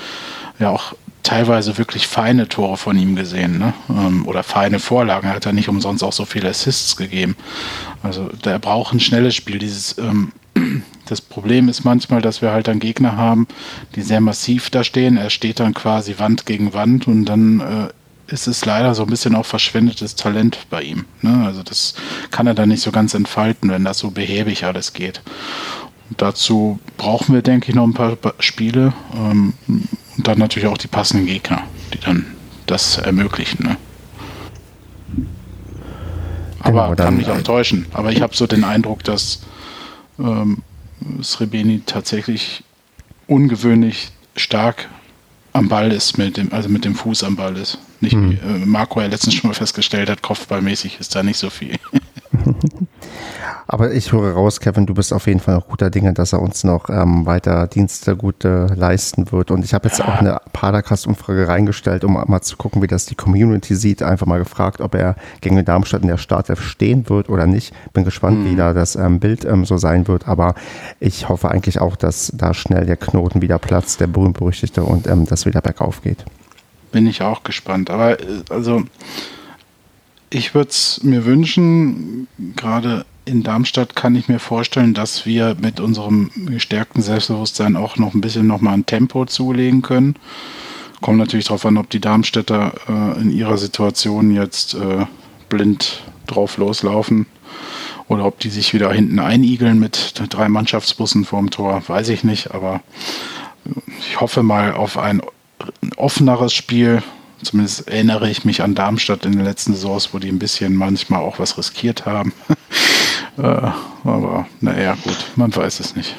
ja 0.60 0.70
auch 0.70 0.96
teilweise 1.24 1.78
wirklich 1.78 2.08
feine 2.08 2.48
Tore 2.48 2.78
von 2.78 2.98
ihm 2.98 3.16
gesehen, 3.16 3.58
ne? 3.58 3.74
Ähm, 3.90 4.28
oder 4.28 4.44
feine 4.44 4.80
Vorlagen. 4.80 5.28
Er 5.28 5.36
hat 5.36 5.46
ja 5.46 5.54
nicht 5.54 5.70
umsonst 5.70 6.04
auch 6.04 6.14
so 6.14 6.26
viele 6.26 6.50
Assists 6.50 6.96
gegeben. 6.96 7.36
Also 8.04 8.30
der 8.44 8.60
braucht 8.60 8.94
ein 8.94 9.00
schnelles 9.00 9.34
Spiel. 9.34 9.58
Dieses 9.58 9.98
ähm, 9.98 10.34
das 11.06 11.22
Problem 11.22 11.70
ist 11.70 11.84
manchmal, 11.84 12.22
dass 12.22 12.42
wir 12.42 12.52
halt 12.52 12.68
dann 12.68 12.80
Gegner 12.80 13.18
haben, 13.18 13.48
die 13.96 14.02
sehr 14.02 14.22
massiv 14.22 14.70
da 14.70 14.84
stehen. 14.84 15.18
Er 15.18 15.30
steht 15.30 15.60
dann 15.60 15.74
quasi 15.74 16.20
Wand 16.20 16.46
gegen 16.46 16.74
Wand 16.74 17.08
und 17.08 17.26
dann 17.26 17.60
äh, 17.60 18.34
ist 18.34 18.48
es 18.48 18.66
leider 18.66 18.96
so 18.96 19.04
ein 19.04 19.10
bisschen 19.10 19.36
auch 19.36 19.46
verschwendetes 19.46 20.16
Talent 20.16 20.58
bei 20.70 20.82
ihm. 20.84 21.06
Ne? 21.22 21.44
Also 21.46 21.64
das 21.64 21.94
kann 22.32 22.48
er 22.48 22.54
dann 22.54 22.70
nicht 22.70 22.82
so 22.82 22.92
ganz 22.92 23.14
entfalten, 23.14 23.70
wenn 23.70 23.84
das 23.84 24.00
so 24.00 24.12
behäbig 24.12 24.66
alles 24.66 24.94
geht. 24.94 25.22
Und 26.10 26.22
dazu 26.22 26.80
brauchen 26.98 27.34
wir, 27.34 27.42
denke 27.42 27.70
ich, 27.70 27.76
noch 27.76 27.86
ein 27.86 27.94
paar 27.94 28.18
Spiele 28.40 28.94
ähm, 29.16 29.54
und 30.18 30.28
dann 30.28 30.38
natürlich 30.38 30.68
auch 30.68 30.78
die 30.78 30.88
passenden 30.88 31.26
Gegner, 31.26 31.64
die 31.94 32.00
dann 32.00 32.26
das 32.66 32.98
ermöglichen. 32.98 33.66
Ne? 33.66 33.78
Aber 36.60 36.90
genau, 36.90 36.96
kann 36.96 37.18
mich 37.18 37.30
auch 37.30 37.42
täuschen. 37.42 37.86
Aber 37.94 38.12
ich 38.12 38.22
habe 38.22 38.36
so 38.36 38.48
den 38.48 38.64
Eindruck, 38.64 39.04
dass 39.04 39.42
ähm, 40.20 40.64
Srebeni 41.22 41.82
tatsächlich 41.86 42.64
ungewöhnlich 43.28 44.12
stark 44.36 44.90
am 45.52 45.70
Ball 45.70 45.92
ist, 45.92 46.18
mit 46.18 46.38
dem, 46.38 46.52
also 46.52 46.70
mit 46.70 46.86
dem 46.86 46.96
Fuß 46.96 47.24
am 47.24 47.36
Ball 47.36 47.58
ist. 47.58 47.78
Nicht 48.02 48.14
hm. 48.14 48.32
wie 48.32 48.36
äh, 48.36 48.66
Marco 48.66 49.02
ja 49.02 49.08
letztens 49.08 49.36
schon 49.36 49.50
mal 49.50 49.54
festgestellt 49.54 50.10
hat, 50.10 50.22
kopfballmäßig 50.22 51.00
ist 51.00 51.16
da 51.16 51.24
nicht 51.24 51.38
so 51.38 51.50
viel. 51.50 51.78
Aber 53.68 53.94
ich 53.94 54.12
höre 54.12 54.34
raus, 54.34 54.60
Kevin, 54.60 54.86
du 54.86 54.94
bist 54.94 55.14
auf 55.14 55.28
jeden 55.28 55.40
Fall 55.40 55.62
guter 55.68 55.90
Dinge, 55.90 56.14
dass 56.14 56.34
er 56.34 56.42
uns 56.42 56.64
noch 56.64 56.90
ähm, 56.90 57.26
weiter 57.26 57.68
Dienste 57.68 58.16
gut 58.16 58.44
äh, 58.44 58.68
leisten 58.74 59.32
wird. 59.32 59.52
Und 59.52 59.64
ich 59.64 59.74
habe 59.74 59.88
jetzt 59.88 60.00
ja. 60.00 60.06
auch 60.06 60.20
eine 60.20 60.42
Padercast-Umfrage 60.52 61.48
reingestellt, 61.48 62.04
um 62.04 62.14
mal 62.14 62.42
zu 62.42 62.58
gucken, 62.58 62.82
wie 62.82 62.88
das 62.88 63.06
die 63.06 63.16
Community 63.16 63.76
sieht. 63.76 64.04
Einfach 64.04 64.26
mal 64.26 64.40
gefragt, 64.40 64.82
ob 64.82 64.96
er 64.96 65.16
gegen 65.42 65.64
Darmstadt 65.64 66.02
in 66.02 66.08
der 66.08 66.18
Startelf 66.18 66.62
stehen 66.62 67.10
wird 67.10 67.30
oder 67.30 67.48
nicht. 67.48 67.74
Bin 67.94 68.04
gespannt, 68.04 68.40
mhm. 68.40 68.52
wie 68.52 68.56
da 68.56 68.74
das 68.74 68.96
ähm, 68.96 69.20
Bild 69.20 69.46
ähm, 69.46 69.66
so 69.66 69.78
sein 69.78 70.08
wird. 70.08 70.28
Aber 70.28 70.56
ich 71.00 71.30
hoffe 71.30 71.50
eigentlich 71.50 71.80
auch, 71.80 71.96
dass 71.96 72.32
da 72.36 72.54
schnell 72.54 72.86
der 72.86 72.98
Knoten 72.98 73.42
wieder 73.42 73.60
platzt, 73.60 74.00
der 74.00 74.08
berühmt-berüchtigte, 74.08 74.84
und 74.84 75.08
ähm, 75.08 75.26
das 75.26 75.46
wieder 75.46 75.62
bergauf 75.62 76.02
geht. 76.02 76.26
Bin 76.92 77.08
ich 77.08 77.22
auch 77.22 77.44
gespannt. 77.44 77.90
Aber 77.90 78.20
äh, 78.20 78.44
also 78.50 78.84
ich 80.34 80.56
würde 80.56 80.72
es 80.72 81.04
mir 81.04 81.26
wünschen, 81.26 82.28
gerade 82.56 83.06
in 83.26 83.44
Darmstadt 83.44 83.96
kann 83.96 84.16
ich 84.16 84.28
mir 84.28 84.40
vorstellen, 84.40 84.94
dass 84.94 85.26
wir 85.26 85.56
mit 85.62 85.80
unserem 85.80 86.32
gestärkten 86.48 87.02
Selbstbewusstsein 87.02 87.76
auch 87.76 87.98
noch 87.98 88.14
ein 88.16 88.22
bisschen 88.22 88.48
nochmal 88.48 88.74
ein 88.74 88.86
Tempo 88.86 89.26
zulegen 89.26 89.84
können. 89.84 90.16
Kommt 91.02 91.20
natürlich 91.20 91.46
darauf 91.46 91.66
an, 91.66 91.78
ob 91.78 91.90
die 91.90 92.02
Darmstädter 92.02 92.74
äh, 92.90 93.22
in 93.22 93.30
ihrer 93.30 93.58
Situation 93.58 94.32
jetzt 94.32 94.74
äh, 94.74 95.06
blind 95.50 96.04
drauf 96.26 96.58
loslaufen 96.58 97.28
oder 98.08 98.26
ob 98.26 98.40
die 98.40 98.50
sich 98.50 98.74
wieder 98.74 98.92
hinten 98.92 99.20
einigeln 99.20 99.80
mit 99.80 100.16
drei 100.30 100.50
Mannschaftsbussen 100.50 101.26
vorm 101.26 101.52
Tor, 101.52 101.84
weiß 101.86 102.10
ich 102.10 102.24
nicht, 102.24 102.52
aber 102.52 102.82
ich 104.00 104.20
hoffe 104.20 104.42
mal 104.42 104.74
auf 104.74 104.98
ein 104.98 105.22
offeneres 105.96 106.54
Spiel, 106.54 107.04
Zumindest 107.44 107.88
erinnere 107.88 108.30
ich 108.30 108.46
mich 108.46 108.62
an 108.62 108.76
Darmstadt 108.76 109.26
in 109.26 109.34
den 109.34 109.44
letzten 109.44 109.74
Saisons, 109.74 110.14
wo 110.14 110.20
die 110.20 110.30
ein 110.30 110.40
bisschen 110.40 110.76
manchmal 110.76 111.22
auch 111.22 111.40
was 111.40 111.58
riskiert 111.58 112.06
haben. 112.06 112.34
äh, 113.38 113.42
aber 113.42 114.48
naja, 114.62 114.96
gut, 115.04 115.18
man 115.36 115.56
weiß 115.56 115.80
es 115.80 115.96
nicht. 115.96 116.16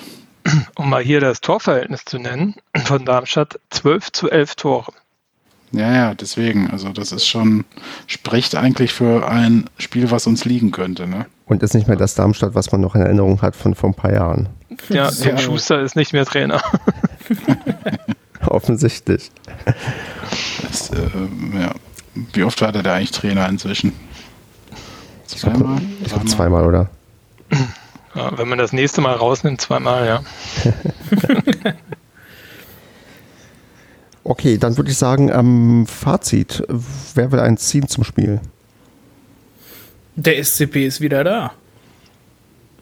Um 0.76 0.90
mal 0.90 1.02
hier 1.02 1.20
das 1.20 1.40
Torverhältnis 1.40 2.04
zu 2.04 2.18
nennen, 2.18 2.54
von 2.84 3.04
Darmstadt 3.04 3.58
12 3.70 4.12
zu 4.12 4.30
11 4.30 4.54
Tore. 4.56 4.92
Ja, 5.72 5.92
ja, 5.92 6.14
deswegen. 6.14 6.70
Also 6.70 6.90
das 6.90 7.10
ist 7.10 7.26
schon, 7.26 7.64
spricht 8.06 8.54
eigentlich 8.54 8.92
für 8.92 9.28
ein 9.28 9.68
Spiel, 9.78 10.10
was 10.10 10.26
uns 10.26 10.44
liegen 10.44 10.70
könnte. 10.70 11.06
Ne? 11.08 11.26
Und 11.46 11.62
ist 11.62 11.74
nicht 11.74 11.88
mehr 11.88 11.96
das 11.96 12.14
Darmstadt, 12.14 12.54
was 12.54 12.70
man 12.70 12.80
noch 12.80 12.94
in 12.94 13.02
Erinnerung 13.02 13.42
hat 13.42 13.56
von 13.56 13.74
vor 13.74 13.90
ein 13.90 13.94
paar 13.94 14.12
Jahren. 14.12 14.48
Ja, 14.88 15.10
Tim 15.22 15.38
Schuster 15.38 15.80
ist 15.80 15.96
nicht 15.96 16.12
mehr 16.12 16.26
Trainer. 16.26 16.62
Offensichtlich. 18.54 19.32
Das, 20.62 20.90
äh, 20.90 20.96
ja. 21.58 21.74
Wie 22.32 22.44
oft 22.44 22.60
war 22.60 22.70
der 22.70 22.84
da 22.84 22.94
eigentlich 22.94 23.10
Trainer 23.10 23.48
inzwischen? 23.48 23.92
Zweimal? 25.26 25.80
Ich 26.00 26.12
glaube 26.12 26.26
zweimal, 26.26 26.64
oder? 26.64 26.88
Ja, 28.14 28.38
wenn 28.38 28.46
man 28.46 28.58
das 28.58 28.72
nächste 28.72 29.00
Mal 29.00 29.14
rausnimmt, 29.14 29.60
zweimal, 29.60 30.06
ja. 30.06 30.22
okay, 34.22 34.56
dann 34.56 34.76
würde 34.76 34.92
ich 34.92 34.98
sagen, 34.98 35.30
ähm, 35.30 35.88
Fazit. 35.88 36.62
Wer 37.14 37.32
will 37.32 37.40
eins 37.40 37.66
ziehen 37.66 37.88
zum 37.88 38.04
Spiel? 38.04 38.40
Der 40.14 40.42
SCP 40.42 40.86
ist 40.86 41.00
wieder 41.00 41.24
da. 41.24 41.54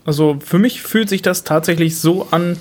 Also 0.05 0.37
für 0.45 0.59
mich 0.59 0.83
fühlt 0.83 1.09
sich 1.09 1.23
das 1.23 1.45
tatsächlich 1.45 1.99
so 1.99 2.29
an, 2.31 2.59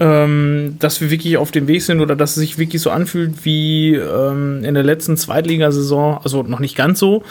ähm, 0.00 0.76
dass 0.78 1.00
wir 1.02 1.10
wirklich 1.10 1.36
auf 1.36 1.50
dem 1.50 1.68
Weg 1.68 1.82
sind 1.82 2.00
oder 2.00 2.16
dass 2.16 2.30
es 2.30 2.36
sich 2.36 2.58
wirklich 2.58 2.80
so 2.80 2.90
anfühlt 2.90 3.44
wie 3.44 3.94
ähm, 3.94 4.64
in 4.64 4.74
der 4.74 4.82
letzten 4.82 5.16
Zweitligasaison. 5.16 6.18
Also 6.24 6.42
noch 6.42 6.58
nicht 6.58 6.74
ganz 6.74 6.98
so. 6.98 7.22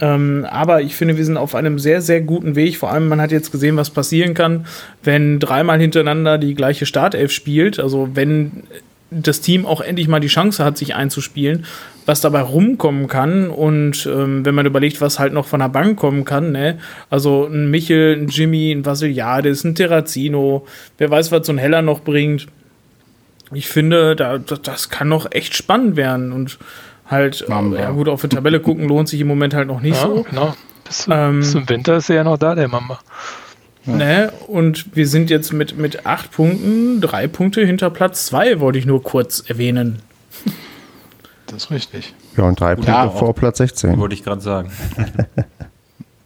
Ähm, 0.00 0.46
aber 0.48 0.82
ich 0.82 0.94
finde, 0.94 1.16
wir 1.16 1.24
sind 1.24 1.36
auf 1.36 1.54
einem 1.54 1.78
sehr, 1.78 2.02
sehr 2.02 2.20
guten 2.20 2.56
Weg. 2.56 2.76
Vor 2.76 2.90
allem, 2.90 3.08
man 3.08 3.20
hat 3.20 3.32
jetzt 3.32 3.52
gesehen, 3.52 3.76
was 3.76 3.90
passieren 3.90 4.34
kann, 4.34 4.66
wenn 5.02 5.38
dreimal 5.38 5.80
hintereinander 5.80 6.38
die 6.38 6.54
gleiche 6.54 6.86
Startelf 6.86 7.32
spielt. 7.32 7.78
Also 7.78 8.10
wenn 8.14 8.64
das 9.10 9.40
Team 9.40 9.64
auch 9.66 9.80
endlich 9.80 10.08
mal 10.08 10.20
die 10.20 10.28
Chance 10.28 10.64
hat, 10.64 10.76
sich 10.76 10.94
einzuspielen, 10.94 11.64
was 12.06 12.20
dabei 12.20 12.40
rumkommen 12.40 13.08
kann. 13.08 13.48
Und 13.48 14.06
ähm, 14.06 14.44
wenn 14.44 14.54
man 14.54 14.66
überlegt, 14.66 15.00
was 15.00 15.18
halt 15.18 15.32
noch 15.32 15.46
von 15.46 15.60
der 15.60 15.68
Bank 15.68 15.98
kommen 15.98 16.24
kann, 16.24 16.52
ne? 16.52 16.78
Also 17.10 17.46
ein 17.46 17.70
Michel, 17.70 18.16
ein 18.16 18.28
Jimmy, 18.28 18.72
ein 18.72 18.84
Vasiliades, 18.84 19.64
ein 19.64 19.74
Terrazino, 19.74 20.66
wer 20.98 21.10
weiß, 21.10 21.32
was 21.32 21.46
so 21.46 21.52
ein 21.52 21.58
Heller 21.58 21.82
noch 21.82 22.00
bringt. 22.00 22.46
Ich 23.52 23.68
finde, 23.68 24.14
da, 24.14 24.38
das 24.38 24.90
kann 24.90 25.08
noch 25.08 25.30
echt 25.32 25.56
spannend 25.56 25.96
werden. 25.96 26.32
Und 26.32 26.58
halt, 27.06 27.46
äh, 27.48 27.80
ja 27.80 27.90
gut, 27.90 28.08
auf 28.08 28.20
die 28.20 28.28
Tabelle 28.28 28.60
gucken 28.60 28.86
lohnt 28.88 29.08
sich 29.08 29.20
im 29.20 29.26
Moment 29.26 29.54
halt 29.54 29.68
noch 29.68 29.80
nicht 29.80 29.96
ja, 29.96 30.06
so. 30.06 30.26
Genau. 30.28 30.54
Bis, 30.84 31.08
ähm, 31.10 31.40
bis 31.40 31.52
zum 31.52 31.68
Winter 31.68 31.96
ist 31.96 32.10
er 32.10 32.16
ja 32.16 32.24
noch 32.24 32.38
da, 32.38 32.54
der 32.54 32.68
Mama. 32.68 32.98
Ja. 33.86 33.96
Ne? 33.96 34.32
Und 34.46 34.96
wir 34.96 35.06
sind 35.06 35.30
jetzt 35.30 35.52
mit, 35.52 35.78
mit 35.78 36.06
acht 36.06 36.30
Punkten, 36.30 37.00
drei 37.00 37.26
Punkte 37.26 37.64
hinter 37.64 37.90
Platz 37.90 38.26
zwei, 38.26 38.60
wollte 38.60 38.78
ich 38.78 38.86
nur 38.86 39.02
kurz 39.02 39.40
erwähnen. 39.48 40.00
Das 41.46 41.64
ist 41.64 41.70
richtig. 41.70 42.14
Ja, 42.36 42.44
und 42.44 42.60
drei 42.60 42.74
Punkte 42.74 42.92
ja, 42.92 43.08
vor 43.08 43.34
Platz 43.34 43.58
16. 43.58 43.98
Wollte 43.98 44.14
ich 44.14 44.22
gerade 44.22 44.40
sagen. 44.40 44.70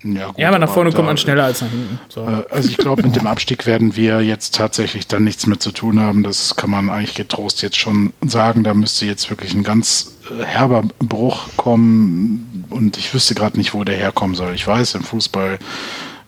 Ja, 0.04 0.26
gut, 0.28 0.38
ja, 0.38 0.48
aber 0.48 0.58
nach 0.58 0.72
vorne 0.72 0.90
kommt 0.90 1.06
man 1.06 1.16
schneller 1.16 1.44
als 1.44 1.62
nach 1.62 1.70
hinten. 1.70 2.00
So. 2.08 2.22
Äh, 2.22 2.44
also 2.50 2.68
ich 2.68 2.76
glaube, 2.76 3.02
mit 3.02 3.14
dem 3.14 3.26
Abstieg 3.26 3.66
werden 3.66 3.94
wir 3.94 4.20
jetzt 4.20 4.54
tatsächlich 4.54 5.06
dann 5.06 5.24
nichts 5.24 5.46
mehr 5.46 5.60
zu 5.60 5.70
tun 5.70 6.00
haben. 6.00 6.22
Das 6.22 6.56
kann 6.56 6.70
man 6.70 6.90
eigentlich 6.90 7.14
getrost 7.14 7.62
jetzt 7.62 7.76
schon 7.76 8.12
sagen. 8.26 8.64
Da 8.64 8.74
müsste 8.74 9.06
jetzt 9.06 9.30
wirklich 9.30 9.54
ein 9.54 9.62
ganz 9.62 10.16
äh, 10.28 10.44
herber 10.44 10.82
Bruch 10.98 11.48
kommen 11.56 12.64
und 12.70 12.98
ich 12.98 13.14
wüsste 13.14 13.34
gerade 13.34 13.56
nicht, 13.56 13.74
wo 13.74 13.84
der 13.84 13.96
herkommen 13.96 14.34
soll. 14.34 14.54
Ich 14.54 14.66
weiß, 14.66 14.96
im 14.96 15.04
Fußball 15.04 15.58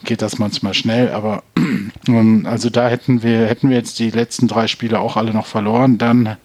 geht 0.04 0.22
das 0.22 0.38
manchmal 0.38 0.74
schnell, 0.74 1.10
aber 1.10 1.42
ähm, 2.08 2.46
also 2.48 2.70
da 2.70 2.88
hätten 2.88 3.22
wir, 3.22 3.46
hätten 3.46 3.70
wir 3.70 3.76
jetzt 3.76 3.98
die 3.98 4.10
letzten 4.10 4.48
drei 4.48 4.66
Spiele 4.66 5.00
auch 5.00 5.16
alle 5.16 5.32
noch 5.32 5.46
verloren, 5.46 5.98
dann 5.98 6.36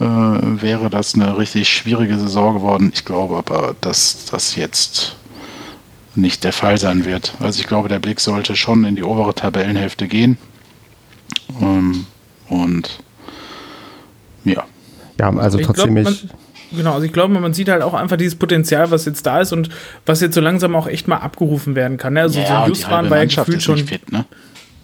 äh, 0.00 0.04
wäre 0.04 0.90
das 0.90 1.14
eine 1.14 1.38
richtig 1.38 1.68
schwierige 1.68 2.18
Saison 2.18 2.54
geworden. 2.54 2.90
Ich 2.94 3.04
glaube 3.04 3.36
aber, 3.36 3.76
dass 3.80 4.26
das 4.26 4.56
jetzt 4.56 5.16
nicht 6.16 6.44
der 6.44 6.52
Fall 6.52 6.78
sein 6.78 7.04
wird. 7.04 7.34
Also 7.40 7.60
ich 7.60 7.66
glaube, 7.66 7.88
der 7.88 7.98
Blick 7.98 8.20
sollte 8.20 8.56
schon 8.56 8.84
in 8.84 8.96
die 8.96 9.02
obere 9.02 9.34
Tabellenhälfte 9.34 10.08
gehen. 10.08 10.38
Ähm, 11.60 12.06
und 12.48 13.00
ja. 14.44 14.64
Ja, 15.18 15.30
also 15.36 15.58
ich 15.58 15.66
trotzdem 15.66 15.94
glaub, 15.94 16.12
ich. 16.12 16.26
Genau, 16.76 16.94
also 16.94 17.06
ich 17.06 17.12
glaube, 17.12 17.34
man 17.34 17.54
sieht 17.54 17.68
halt 17.68 17.82
auch 17.82 17.94
einfach 17.94 18.16
dieses 18.16 18.34
Potenzial, 18.34 18.90
was 18.90 19.04
jetzt 19.04 19.24
da 19.26 19.40
ist 19.40 19.52
und 19.52 19.68
was 20.06 20.20
jetzt 20.20 20.34
so 20.34 20.40
langsam 20.40 20.74
auch 20.76 20.86
echt 20.86 21.08
mal 21.08 21.18
abgerufen 21.18 21.74
werden 21.74 21.96
kann. 21.96 22.14
Ne? 22.14 22.22
Also 22.22 22.40
ja, 22.40 22.46
so 22.46 22.52
ein 22.54 22.68
Justwan 22.68 23.10
war 23.10 23.18
ja 23.18 23.24
gefühlt 23.24 23.62
schon. 23.62 23.78
Fit, 23.78 24.10
ne? 24.12 24.24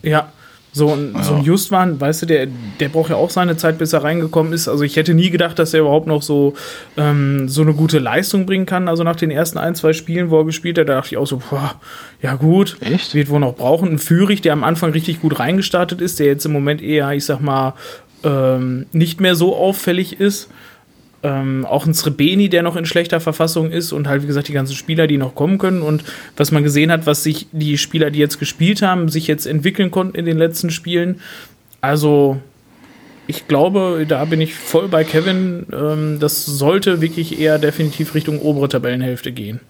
Ja, 0.02 0.30
so 0.72 0.92
ein, 0.92 1.14
ja. 1.14 1.22
so 1.24 1.34
ein 1.34 1.42
Justwan, 1.42 2.00
weißt 2.00 2.22
du, 2.22 2.26
der, 2.26 2.46
der 2.78 2.88
braucht 2.88 3.10
ja 3.10 3.16
auch 3.16 3.30
seine 3.30 3.56
Zeit, 3.56 3.78
bis 3.78 3.92
er 3.92 4.04
reingekommen 4.04 4.52
ist. 4.52 4.68
Also 4.68 4.84
ich 4.84 4.96
hätte 4.96 5.14
nie 5.14 5.30
gedacht, 5.30 5.58
dass 5.58 5.74
er 5.74 5.80
überhaupt 5.80 6.06
noch 6.06 6.22
so, 6.22 6.54
ähm, 6.96 7.48
so 7.48 7.62
eine 7.62 7.74
gute 7.74 7.98
Leistung 7.98 8.46
bringen 8.46 8.66
kann. 8.66 8.86
Also 8.86 9.02
nach 9.02 9.16
den 9.16 9.32
ersten 9.32 9.58
ein, 9.58 9.74
zwei 9.74 9.92
Spielen, 9.92 10.30
wo 10.30 10.38
er 10.38 10.44
gespielt 10.44 10.78
hat, 10.78 10.88
da 10.88 10.94
dachte 10.94 11.14
ich 11.14 11.16
auch 11.16 11.26
so, 11.26 11.42
boah, 11.50 11.74
ja 12.22 12.36
gut, 12.36 12.76
Echt? 12.80 13.14
wird 13.14 13.30
wohl 13.30 13.40
noch 13.40 13.56
brauchen. 13.56 13.90
Ein 13.90 13.98
Führig, 13.98 14.42
der 14.42 14.52
am 14.52 14.62
Anfang 14.62 14.92
richtig 14.92 15.20
gut 15.20 15.40
reingestartet 15.40 16.00
ist, 16.00 16.20
der 16.20 16.26
jetzt 16.26 16.46
im 16.46 16.52
Moment 16.52 16.82
eher, 16.82 17.10
ich 17.12 17.24
sag 17.24 17.40
mal, 17.40 17.74
ähm, 18.22 18.86
nicht 18.92 19.20
mehr 19.20 19.34
so 19.34 19.56
auffällig 19.56 20.20
ist. 20.20 20.50
Ähm, 21.22 21.66
auch 21.66 21.84
ein 21.84 21.92
Srebeni, 21.92 22.48
der 22.48 22.62
noch 22.62 22.76
in 22.76 22.86
schlechter 22.86 23.20
Verfassung 23.20 23.70
ist 23.70 23.92
und 23.92 24.08
halt, 24.08 24.22
wie 24.22 24.26
gesagt, 24.26 24.48
die 24.48 24.54
ganzen 24.54 24.74
Spieler, 24.74 25.06
die 25.06 25.18
noch 25.18 25.34
kommen 25.34 25.58
können 25.58 25.82
und 25.82 26.02
was 26.36 26.50
man 26.50 26.62
gesehen 26.62 26.90
hat, 26.90 27.04
was 27.04 27.22
sich 27.22 27.46
die 27.52 27.76
Spieler, 27.76 28.10
die 28.10 28.18
jetzt 28.18 28.38
gespielt 28.38 28.80
haben, 28.80 29.10
sich 29.10 29.26
jetzt 29.26 29.46
entwickeln 29.46 29.90
konnten 29.90 30.16
in 30.16 30.24
den 30.24 30.38
letzten 30.38 30.70
Spielen. 30.70 31.20
Also, 31.82 32.40
ich 33.26 33.48
glaube, 33.48 34.06
da 34.08 34.24
bin 34.24 34.40
ich 34.40 34.54
voll 34.54 34.88
bei 34.88 35.04
Kevin. 35.04 35.66
Ähm, 35.72 36.18
das 36.20 36.46
sollte 36.46 37.00
wirklich 37.00 37.38
eher 37.38 37.58
definitiv 37.58 38.14
Richtung 38.14 38.40
obere 38.40 38.68
Tabellenhälfte 38.68 39.30
gehen. 39.30 39.60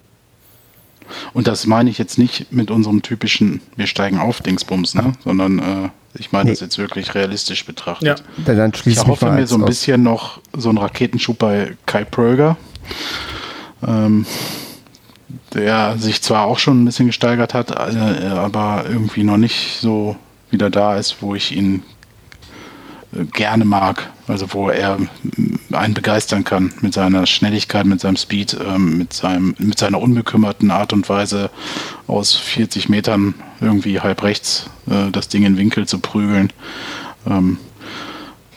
Und 1.32 1.46
das 1.46 1.66
meine 1.66 1.90
ich 1.90 1.98
jetzt 1.98 2.18
nicht 2.18 2.52
mit 2.52 2.70
unserem 2.70 3.02
typischen 3.02 3.60
Wir 3.76 3.86
steigen 3.86 4.18
auf 4.18 4.40
Dingsbums, 4.40 4.94
ne? 4.94 5.12
sondern 5.24 5.58
äh, 5.58 5.88
ich 6.14 6.32
meine 6.32 6.44
nee. 6.44 6.50
das 6.50 6.60
jetzt 6.60 6.78
wirklich 6.78 7.14
realistisch 7.14 7.64
betrachtet. 7.64 8.06
Ja. 8.06 8.44
Dann, 8.44 8.56
dann 8.56 8.72
ich 8.84 9.06
hoffe 9.06 9.30
mir 9.30 9.46
so 9.46 9.56
ein 9.56 9.64
bisschen 9.64 10.02
noch 10.02 10.40
so 10.56 10.68
einen 10.68 10.78
Raketenschub 10.78 11.38
bei 11.38 11.76
Kai 11.86 12.04
Pröger, 12.04 12.56
ähm, 13.86 14.26
der 15.54 15.96
sich 15.98 16.22
zwar 16.22 16.46
auch 16.46 16.58
schon 16.58 16.82
ein 16.82 16.84
bisschen 16.84 17.06
gesteigert 17.06 17.54
hat, 17.54 17.70
äh, 17.70 18.26
aber 18.26 18.84
irgendwie 18.88 19.22
noch 19.22 19.36
nicht 19.36 19.78
so 19.80 20.16
wieder 20.50 20.70
da 20.70 20.96
ist, 20.96 21.22
wo 21.22 21.34
ich 21.34 21.54
ihn 21.54 21.82
gerne 23.32 23.64
mag, 23.64 24.10
also 24.28 24.52
wo 24.52 24.68
er 24.68 24.98
einen 25.72 25.94
begeistern 25.94 26.44
kann 26.44 26.72
mit 26.80 26.94
seiner 26.94 27.26
Schnelligkeit, 27.26 27.86
mit 27.86 28.00
seinem 28.00 28.16
Speed, 28.16 28.56
ähm, 28.64 28.98
mit, 28.98 29.12
seinem, 29.12 29.54
mit 29.58 29.78
seiner 29.78 30.00
unbekümmerten 30.00 30.70
Art 30.70 30.92
und 30.92 31.08
Weise 31.08 31.50
aus 32.06 32.34
40 32.36 32.88
Metern 32.88 33.34
irgendwie 33.60 34.00
halb 34.00 34.22
rechts 34.22 34.70
äh, 34.88 35.10
das 35.10 35.28
Ding 35.28 35.44
in 35.44 35.56
Winkel 35.56 35.88
zu 35.88 35.98
prügeln. 35.98 36.52
Ähm, 37.26 37.58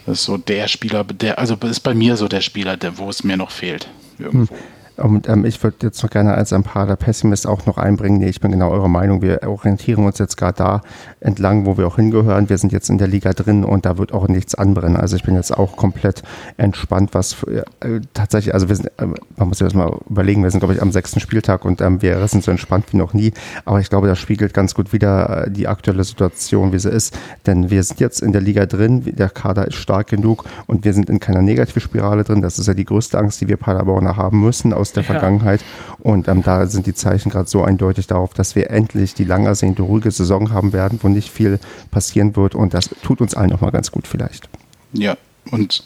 das 0.05 0.19
ist 0.19 0.25
so 0.25 0.37
der 0.37 0.67
Spieler, 0.67 1.03
der, 1.03 1.39
also 1.39 1.55
ist 1.55 1.79
bei 1.79 1.93
mir 1.93 2.17
so 2.17 2.27
der 2.27 2.41
Spieler, 2.41 2.77
der, 2.77 2.97
wo 2.97 3.09
es 3.09 3.23
mir 3.23 3.37
noch 3.37 3.51
fehlt. 3.51 3.89
Irgendwo. 4.19 4.53
Hm. 4.53 4.61
Und 4.97 5.27
ähm, 5.27 5.45
ich 5.45 5.61
würde 5.63 5.77
jetzt 5.81 6.03
noch 6.03 6.09
gerne 6.09 6.33
als 6.33 6.53
ein 6.53 6.63
paar 6.63 6.85
der 6.85 6.95
Pessimist 6.95 7.47
auch 7.47 7.65
noch 7.65 7.77
einbringen. 7.77 8.19
Nee, 8.19 8.29
ich 8.29 8.39
bin 8.39 8.51
genau 8.51 8.69
eurer 8.69 8.87
Meinung. 8.87 9.21
Wir 9.21 9.41
orientieren 9.43 10.05
uns 10.05 10.19
jetzt 10.19 10.37
gerade 10.37 10.57
da 10.57 10.81
entlang, 11.19 11.65
wo 11.65 11.77
wir 11.77 11.87
auch 11.87 11.95
hingehören. 11.95 12.49
Wir 12.49 12.57
sind 12.57 12.71
jetzt 12.71 12.89
in 12.89 12.97
der 12.97 13.07
Liga 13.07 13.33
drin 13.33 13.63
und 13.63 13.85
da 13.85 13.97
wird 13.97 14.13
auch 14.13 14.27
nichts 14.27 14.55
anbrennen. 14.55 14.97
Also 14.97 15.15
ich 15.15 15.23
bin 15.23 15.35
jetzt 15.35 15.57
auch 15.57 15.75
komplett 15.75 16.23
entspannt, 16.57 17.13
was 17.13 17.43
äh, 17.43 18.01
tatsächlich, 18.13 18.53
also 18.53 18.69
wir 18.69 18.75
sind, 18.75 18.87
äh, 18.97 19.07
man 19.35 19.47
muss 19.47 19.57
sich 19.57 19.65
das 19.65 19.73
mal 19.73 19.97
überlegen, 20.09 20.43
wir 20.43 20.51
sind, 20.51 20.59
glaube 20.59 20.75
ich, 20.75 20.81
am 20.81 20.91
sechsten 20.91 21.19
Spieltag 21.19 21.65
und 21.65 21.81
ähm, 21.81 22.01
wir 22.01 22.27
sind 22.27 22.43
so 22.43 22.51
entspannt 22.51 22.85
wie 22.91 22.97
noch 22.97 23.13
nie. 23.13 23.33
Aber 23.65 23.79
ich 23.79 23.89
glaube, 23.89 24.07
das 24.07 24.19
spiegelt 24.19 24.53
ganz 24.53 24.75
gut 24.75 24.93
wieder 24.93 25.47
äh, 25.47 25.51
die 25.51 25.67
aktuelle 25.67 26.03
Situation, 26.03 26.71
wie 26.71 26.79
sie 26.79 26.89
ist. 26.89 27.17
Denn 27.45 27.69
wir 27.69 27.83
sind 27.83 27.99
jetzt 27.99 28.21
in 28.21 28.31
der 28.31 28.41
Liga 28.41 28.65
drin, 28.65 29.03
der 29.05 29.29
Kader 29.29 29.67
ist 29.67 29.75
stark 29.75 30.07
genug 30.07 30.45
und 30.67 30.85
wir 30.85 30.93
sind 30.93 31.09
in 31.09 31.19
keiner 31.19 31.41
Negativspirale 31.41 32.23
drin. 32.23 32.41
Das 32.41 32.59
ist 32.59 32.67
ja 32.67 32.73
die 32.73 32.85
größte 32.85 33.17
Angst, 33.17 33.41
die 33.41 33.47
wir 33.47 33.57
Paderborner 33.57 34.17
haben 34.17 34.39
müssen 34.41 34.73
aus 34.73 34.92
der 34.95 35.03
ja. 35.03 35.11
Vergangenheit. 35.11 35.61
Und 35.99 36.27
ähm, 36.27 36.43
da 36.43 36.65
sind 36.67 36.85
die 36.85 36.93
Zeichen 36.93 37.29
gerade 37.29 37.49
so 37.49 37.63
eindeutig 37.63 38.07
darauf, 38.07 38.33
dass 38.33 38.55
wir 38.55 38.69
endlich 38.69 39.13
die 39.13 39.23
lang 39.23 39.45
ersehnte 39.45 39.81
ruhige 39.81 40.11
Saison 40.11 40.51
haben 40.51 40.73
werden, 40.73 40.99
wo 41.01 41.09
nicht 41.09 41.29
viel 41.29 41.59
passieren 41.91 42.35
wird. 42.35 42.55
Und 42.55 42.73
das 42.73 42.89
tut 43.03 43.21
uns 43.21 43.35
allen 43.35 43.49
nochmal 43.49 43.71
ganz 43.71 43.91
gut 43.91 44.07
vielleicht. 44.07 44.49
Ja, 44.93 45.17
und 45.51 45.83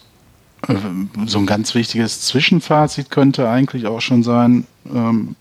äh, 0.68 0.76
so 1.26 1.40
ein 1.40 1.46
ganz 1.46 1.76
wichtiges 1.76 2.22
Zwischenfazit 2.22 3.10
könnte 3.10 3.50
eigentlich 3.50 3.88
auch 3.88 4.02
schon 4.02 4.24
sein, 4.24 4.66
ähm, 4.94 5.36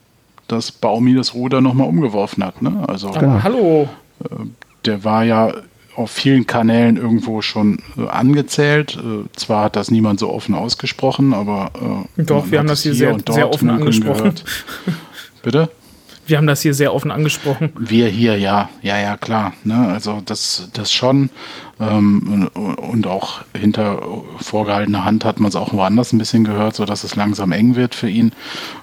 dass 0.48 0.70
Baumi 0.72 1.14
das 1.14 1.34
Ruder 1.34 1.60
nochmal 1.60 1.88
umgeworfen 1.88 2.44
hat. 2.44 2.62
Ne? 2.62 2.84
Also, 2.88 3.10
genau. 3.10 3.42
hallo. 3.42 3.88
Äh, 4.24 4.44
der 4.84 5.02
war 5.02 5.24
ja 5.24 5.52
auf 5.97 6.11
vielen 6.11 6.47
Kanälen 6.47 6.97
irgendwo 6.97 7.42
schon 7.42 7.78
äh, 7.97 8.07
angezählt. 8.07 8.97
Äh, 8.97 9.28
zwar 9.34 9.64
hat 9.64 9.76
das 9.76 9.90
niemand 9.90 10.20
so 10.20 10.30
offen 10.30 10.55
ausgesprochen, 10.55 11.34
aber 11.34 12.07
äh, 12.18 12.22
doch, 12.22 12.51
wir 12.51 12.59
haben 12.59 12.68
das 12.68 12.82
hier, 12.82 12.92
hier 12.92 13.16
sehr, 13.26 13.34
sehr 13.34 13.51
offen 13.51 13.70
angesprochen. 13.70 14.34
Bitte? 15.42 15.70
Wir 16.26 16.38
haben 16.38 16.49
das 16.49 16.62
hier 16.62 16.74
sehr 16.74 16.92
offen 16.92 17.12
angesprochen. 17.12 17.72
Wir 17.78 18.09
hier, 18.09 18.36
ja, 18.36 18.68
ja, 18.82 18.99
ja, 18.99 19.16
klar. 19.16 19.53
Ne? 19.62 19.92
Also 19.92 20.20
das, 20.24 20.68
das 20.72 20.92
schon. 20.92 21.30
Ähm, 21.78 22.51
und 22.55 23.07
auch 23.07 23.42
hinter 23.57 24.03
vorgehaltener 24.38 25.05
Hand 25.05 25.24
hat 25.24 25.38
man 25.38 25.51
es 25.51 25.57
auch 25.57 25.72
woanders 25.72 26.12
ein 26.12 26.18
bisschen 26.18 26.42
gehört, 26.42 26.74
sodass 26.74 27.05
es 27.05 27.14
langsam 27.14 27.53
eng 27.53 27.76
wird 27.76 27.94
für 27.94 28.09
ihn. 28.09 28.32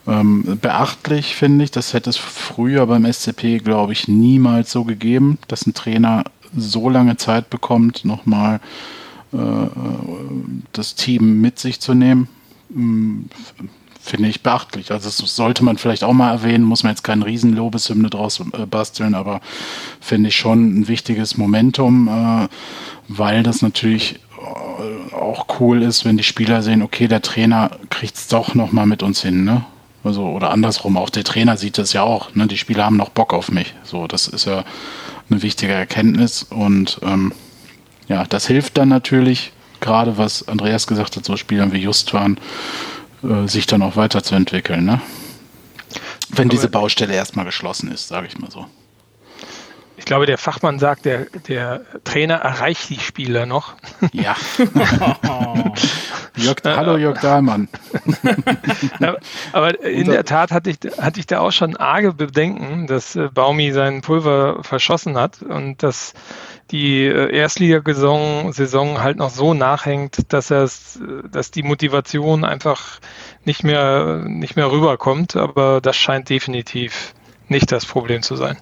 Ähm, 0.07 0.57
beachtlich 0.61 1.35
finde 1.35 1.65
ich, 1.65 1.71
das 1.71 1.93
hätte 1.93 2.11
es 2.11 2.17
früher 2.17 2.85
beim 2.87 3.11
SCP, 3.11 3.57
glaube 3.59 3.91
ich, 3.91 4.07
niemals 4.07 4.71
so 4.71 4.85
gegeben, 4.85 5.37
dass 5.49 5.67
ein 5.67 5.73
Trainer 5.73 6.23
so 6.55 6.89
lange 6.89 7.17
Zeit 7.17 7.49
bekommt, 7.49 8.05
nochmal 8.05 8.59
äh, 9.33 9.37
das 10.71 10.95
Team 10.95 11.41
mit 11.41 11.59
sich 11.59 11.79
zu 11.79 11.93
nehmen, 11.93 12.27
hm, 12.73 13.29
finde 14.03 14.29
ich 14.29 14.41
beachtlich. 14.41 14.91
Also 14.91 15.07
das 15.07 15.17
sollte 15.17 15.63
man 15.63 15.77
vielleicht 15.77 16.03
auch 16.03 16.13
mal 16.13 16.31
erwähnen, 16.31 16.65
muss 16.65 16.83
man 16.83 16.91
jetzt 16.91 17.03
keinen 17.03 17.23
riesen 17.23 17.53
Lobeshymne 17.53 18.09
draus 18.09 18.39
äh, 18.39 18.65
basteln, 18.65 19.15
aber 19.15 19.41
finde 20.01 20.29
ich 20.29 20.35
schon 20.35 20.79
ein 20.79 20.87
wichtiges 20.87 21.37
Momentum, 21.37 22.07
äh, 22.07 22.47
weil 23.07 23.43
das 23.43 23.61
natürlich 23.61 24.19
äh, 24.37 25.15
auch 25.15 25.47
cool 25.59 25.81
ist, 25.81 26.03
wenn 26.05 26.17
die 26.17 26.23
Spieler 26.23 26.61
sehen, 26.61 26.81
okay, 26.81 27.07
der 27.07 27.21
Trainer 27.21 27.71
kriegt 27.89 28.15
es 28.15 28.27
doch 28.27 28.55
nochmal 28.55 28.85
mit 28.85 29.03
uns 29.03 29.21
hin, 29.21 29.45
ne? 29.45 29.65
Also, 30.03 30.25
oder 30.25 30.51
andersrum, 30.51 30.97
auch 30.97 31.09
der 31.09 31.23
Trainer 31.23 31.55
sieht 31.55 31.77
das 31.77 31.93
ja 31.93 32.03
auch, 32.03 32.35
ne? 32.35 32.47
Die 32.47 32.57
Spieler 32.57 32.83
haben 32.83 32.97
noch 32.97 33.09
Bock 33.09 33.33
auf 33.33 33.49
mich. 33.51 33.73
So, 33.83 34.05
das 34.05 34.27
ist 34.27 34.45
ja 34.45 34.65
eine 35.33 35.43
wichtige 35.43 35.73
Erkenntnis. 35.73 36.43
Und 36.43 36.99
ähm, 37.03 37.33
ja, 38.07 38.25
das 38.25 38.47
hilft 38.47 38.77
dann 38.77 38.89
natürlich, 38.89 39.51
gerade 39.79 40.17
was 40.17 40.47
Andreas 40.47 40.87
gesagt 40.87 41.15
hat, 41.15 41.25
so 41.25 41.35
Spielern 41.37 41.73
wie 41.73 41.79
Just 41.79 42.13
waren, 42.13 42.39
äh, 43.23 43.47
sich 43.47 43.65
dann 43.65 43.81
auch 43.81 43.95
weiterzuentwickeln. 43.95 44.85
Ne? 44.85 45.01
Wenn 46.29 46.47
Aber 46.47 46.55
diese 46.55 46.69
Baustelle 46.69 47.13
erstmal 47.13 47.45
geschlossen 47.45 47.91
ist, 47.91 48.07
sage 48.07 48.27
ich 48.27 48.37
mal 48.37 48.51
so. 48.51 48.65
Ich 49.95 50.05
glaube, 50.05 50.25
der 50.25 50.37
Fachmann 50.37 50.79
sagt, 50.79 51.05
der, 51.05 51.27
der 51.47 51.81
Trainer 52.03 52.35
erreicht 52.35 52.89
die 52.89 52.99
Spieler 52.99 53.45
noch. 53.45 53.75
Ja. 54.11 54.35
Jörg, 56.35 56.57
hallo 56.65 56.97
Jörg 56.97 57.19
Dahlmann. 57.21 57.67
aber 59.51 59.83
in 59.83 60.09
der 60.09 60.25
Tat 60.25 60.51
hatte 60.51 60.71
ich, 60.71 60.77
hatte 60.97 61.19
ich 61.19 61.27
da 61.27 61.39
auch 61.39 61.51
schon 61.51 61.77
arge 61.77 62.13
Bedenken, 62.13 62.87
dass 62.87 63.15
äh, 63.15 63.29
Baumi 63.31 63.71
sein 63.71 64.01
Pulver 64.01 64.63
verschossen 64.63 65.15
hat 65.15 65.43
und 65.43 65.83
dass 65.83 66.13
die 66.71 67.05
äh, 67.05 67.35
Erstligasaison 67.35 68.51
Saison 68.51 69.01
halt 69.03 69.17
noch 69.17 69.29
so 69.29 69.53
nachhängt, 69.53 70.33
dass 70.33 70.49
es, 70.49 70.99
dass 71.31 71.51
die 71.51 71.63
Motivation 71.63 72.45
einfach 72.45 72.99
nicht 73.45 73.63
mehr, 73.63 74.23
nicht 74.25 74.55
mehr 74.55 74.71
rüberkommt. 74.71 75.35
Aber 75.35 75.81
das 75.81 75.95
scheint 75.95 76.29
definitiv 76.29 77.13
nicht 77.47 77.71
das 77.71 77.85
Problem 77.85 78.23
zu 78.23 78.35
sein. 78.35 78.57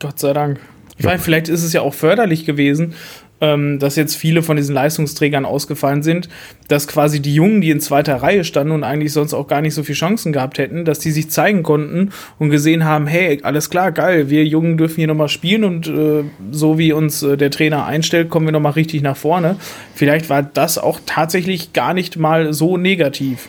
Gott 0.00 0.18
sei 0.18 0.32
Dank. 0.32 0.58
Ja. 0.98 1.16
Vielleicht 1.18 1.48
ist 1.48 1.62
es 1.62 1.72
ja 1.72 1.80
auch 1.82 1.94
förderlich 1.94 2.44
gewesen, 2.44 2.94
ähm, 3.40 3.78
dass 3.78 3.96
jetzt 3.96 4.16
viele 4.16 4.42
von 4.42 4.56
diesen 4.56 4.74
Leistungsträgern 4.74 5.46
ausgefallen 5.46 6.02
sind, 6.02 6.28
dass 6.68 6.86
quasi 6.86 7.20
die 7.20 7.34
Jungen, 7.34 7.60
die 7.60 7.70
in 7.70 7.80
zweiter 7.80 8.16
Reihe 8.16 8.44
standen 8.44 8.72
und 8.72 8.84
eigentlich 8.84 9.12
sonst 9.12 9.32
auch 9.32 9.46
gar 9.46 9.62
nicht 9.62 9.74
so 9.74 9.82
viele 9.82 9.96
Chancen 9.96 10.32
gehabt 10.32 10.58
hätten, 10.58 10.84
dass 10.84 10.98
die 10.98 11.10
sich 11.10 11.30
zeigen 11.30 11.62
konnten 11.62 12.10
und 12.38 12.50
gesehen 12.50 12.84
haben, 12.84 13.06
hey, 13.06 13.40
alles 13.42 13.70
klar, 13.70 13.92
geil, 13.92 14.28
wir 14.28 14.44
Jungen 14.44 14.76
dürfen 14.76 14.96
hier 14.96 15.06
nochmal 15.06 15.28
spielen 15.28 15.64
und 15.64 15.86
äh, 15.86 16.24
so 16.50 16.78
wie 16.78 16.92
uns 16.92 17.22
äh, 17.22 17.36
der 17.36 17.50
Trainer 17.50 17.86
einstellt, 17.86 18.28
kommen 18.28 18.46
wir 18.46 18.52
nochmal 18.52 18.72
richtig 18.72 19.02
nach 19.02 19.16
vorne. 19.16 19.56
Vielleicht 19.94 20.28
war 20.28 20.42
das 20.42 20.76
auch 20.76 21.00
tatsächlich 21.06 21.72
gar 21.72 21.94
nicht 21.94 22.18
mal 22.18 22.52
so 22.52 22.76
negativ. 22.76 23.48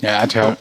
Ja, 0.00 0.10
er 0.10 0.22
hat 0.22 0.34
ja 0.34 0.56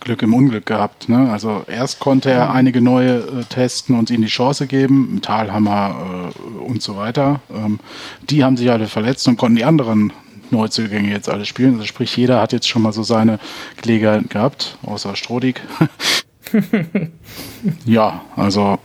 Glück 0.00 0.22
im 0.22 0.34
Unglück 0.34 0.66
gehabt. 0.66 1.08
Ne? 1.08 1.30
Also 1.30 1.64
erst 1.66 1.98
konnte 1.98 2.30
er 2.30 2.52
einige 2.52 2.80
neue 2.80 3.18
äh, 3.18 3.44
testen 3.48 3.98
und 3.98 4.10
ihnen 4.10 4.22
die 4.22 4.28
Chance 4.28 4.66
geben, 4.66 5.20
Talhammer 5.22 6.32
äh, 6.32 6.58
und 6.60 6.82
so 6.82 6.96
weiter. 6.96 7.40
Ähm, 7.50 7.80
die 8.28 8.44
haben 8.44 8.56
sich 8.56 8.70
alle 8.70 8.86
verletzt 8.86 9.26
und 9.26 9.36
konnten 9.36 9.56
die 9.56 9.64
anderen 9.64 10.12
Neuzugänge 10.50 11.10
jetzt 11.10 11.28
alle 11.28 11.44
spielen. 11.44 11.74
Also 11.74 11.86
sprich, 11.86 12.16
jeder 12.16 12.40
hat 12.40 12.52
jetzt 12.52 12.68
schon 12.68 12.82
mal 12.82 12.92
so 12.92 13.02
seine 13.02 13.38
Gelegenheit 13.80 14.30
gehabt, 14.30 14.78
außer 14.84 15.16
Strodig. 15.16 15.60
ja, 17.84 18.22
also 18.36 18.78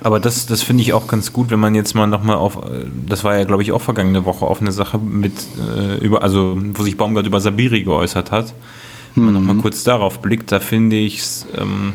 aber 0.00 0.20
das, 0.20 0.46
das 0.46 0.62
finde 0.62 0.82
ich 0.82 0.92
auch 0.92 1.08
ganz 1.08 1.32
gut, 1.32 1.50
wenn 1.50 1.58
man 1.58 1.74
jetzt 1.74 1.94
mal 1.94 2.06
nochmal 2.06 2.36
auf, 2.36 2.58
das 3.06 3.24
war 3.24 3.36
ja 3.36 3.44
glaube 3.44 3.62
ich 3.62 3.72
auch 3.72 3.82
vergangene 3.82 4.24
Woche, 4.24 4.46
auf 4.46 4.60
eine 4.60 4.72
Sache 4.72 4.98
mit, 4.98 5.32
äh, 5.58 5.96
über, 5.98 6.22
also 6.22 6.56
wo 6.56 6.82
sich 6.82 6.96
Baumgart 6.96 7.26
über 7.26 7.40
Sabiri 7.40 7.82
geäußert 7.82 8.30
hat. 8.30 8.54
Wenn 9.18 9.24
man 9.24 9.34
mhm. 9.34 9.46
nochmal 9.46 9.62
kurz 9.62 9.82
darauf 9.82 10.20
blickt, 10.20 10.52
da 10.52 10.60
finde 10.60 10.96
ich 10.96 11.18
es, 11.18 11.46
ähm, 11.56 11.92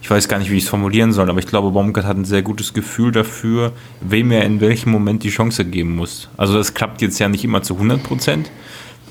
ich 0.00 0.08
weiß 0.08 0.28
gar 0.28 0.38
nicht, 0.38 0.52
wie 0.52 0.56
ich 0.56 0.64
es 0.64 0.68
formulieren 0.68 1.12
soll, 1.12 1.28
aber 1.28 1.40
ich 1.40 1.46
glaube, 1.46 1.72
Baumgart 1.72 2.06
hat 2.06 2.16
ein 2.16 2.24
sehr 2.24 2.42
gutes 2.42 2.74
Gefühl 2.74 3.10
dafür, 3.10 3.72
wem 4.00 4.30
er 4.30 4.44
in 4.44 4.60
welchem 4.60 4.90
Moment 4.90 5.24
die 5.24 5.30
Chance 5.30 5.64
geben 5.64 5.96
muss. 5.96 6.28
Also 6.36 6.54
das 6.54 6.72
klappt 6.72 7.02
jetzt 7.02 7.18
ja 7.18 7.28
nicht 7.28 7.42
immer 7.42 7.62
zu 7.62 7.74
100 7.74 8.04
Prozent, 8.04 8.52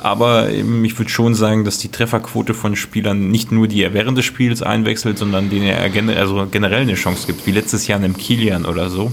aber 0.02 0.50
ich 0.52 0.98
würde 0.98 1.10
schon 1.10 1.36
sagen, 1.36 1.66
dass 1.66 1.80
die 1.80 1.90
Trefferquote 1.90 2.54
von 2.54 2.78
Spielern 2.78 3.30
nicht 3.30 3.52
nur 3.52 3.68
die 3.68 3.84
er 3.84 3.94
während 3.94 4.18
des 4.18 4.24
Spiels 4.24 4.62
einwechselt, 4.62 5.18
sondern 5.18 5.50
denen 5.50 5.66
er 5.66 5.90
generell, 5.90 6.22
also 6.22 6.48
generell 6.50 6.84
eine 6.84 6.96
Chance 6.96 7.28
gibt, 7.28 7.46
wie 7.46 7.52
letztes 7.52 7.88
Jahr 7.88 8.00
in 8.00 8.06
einem 8.06 8.18
Kilian 8.18 8.66
oder 8.66 8.90
so. 8.90 9.12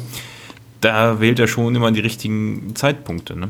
Da 0.81 1.21
wählt 1.21 1.41
er 1.41 1.49
schon 1.49 1.75
immer 1.75 1.91
die 1.91 2.01
richtigen 2.01 2.77
Zeitpunkte. 2.77 3.37
Ne? 3.37 3.49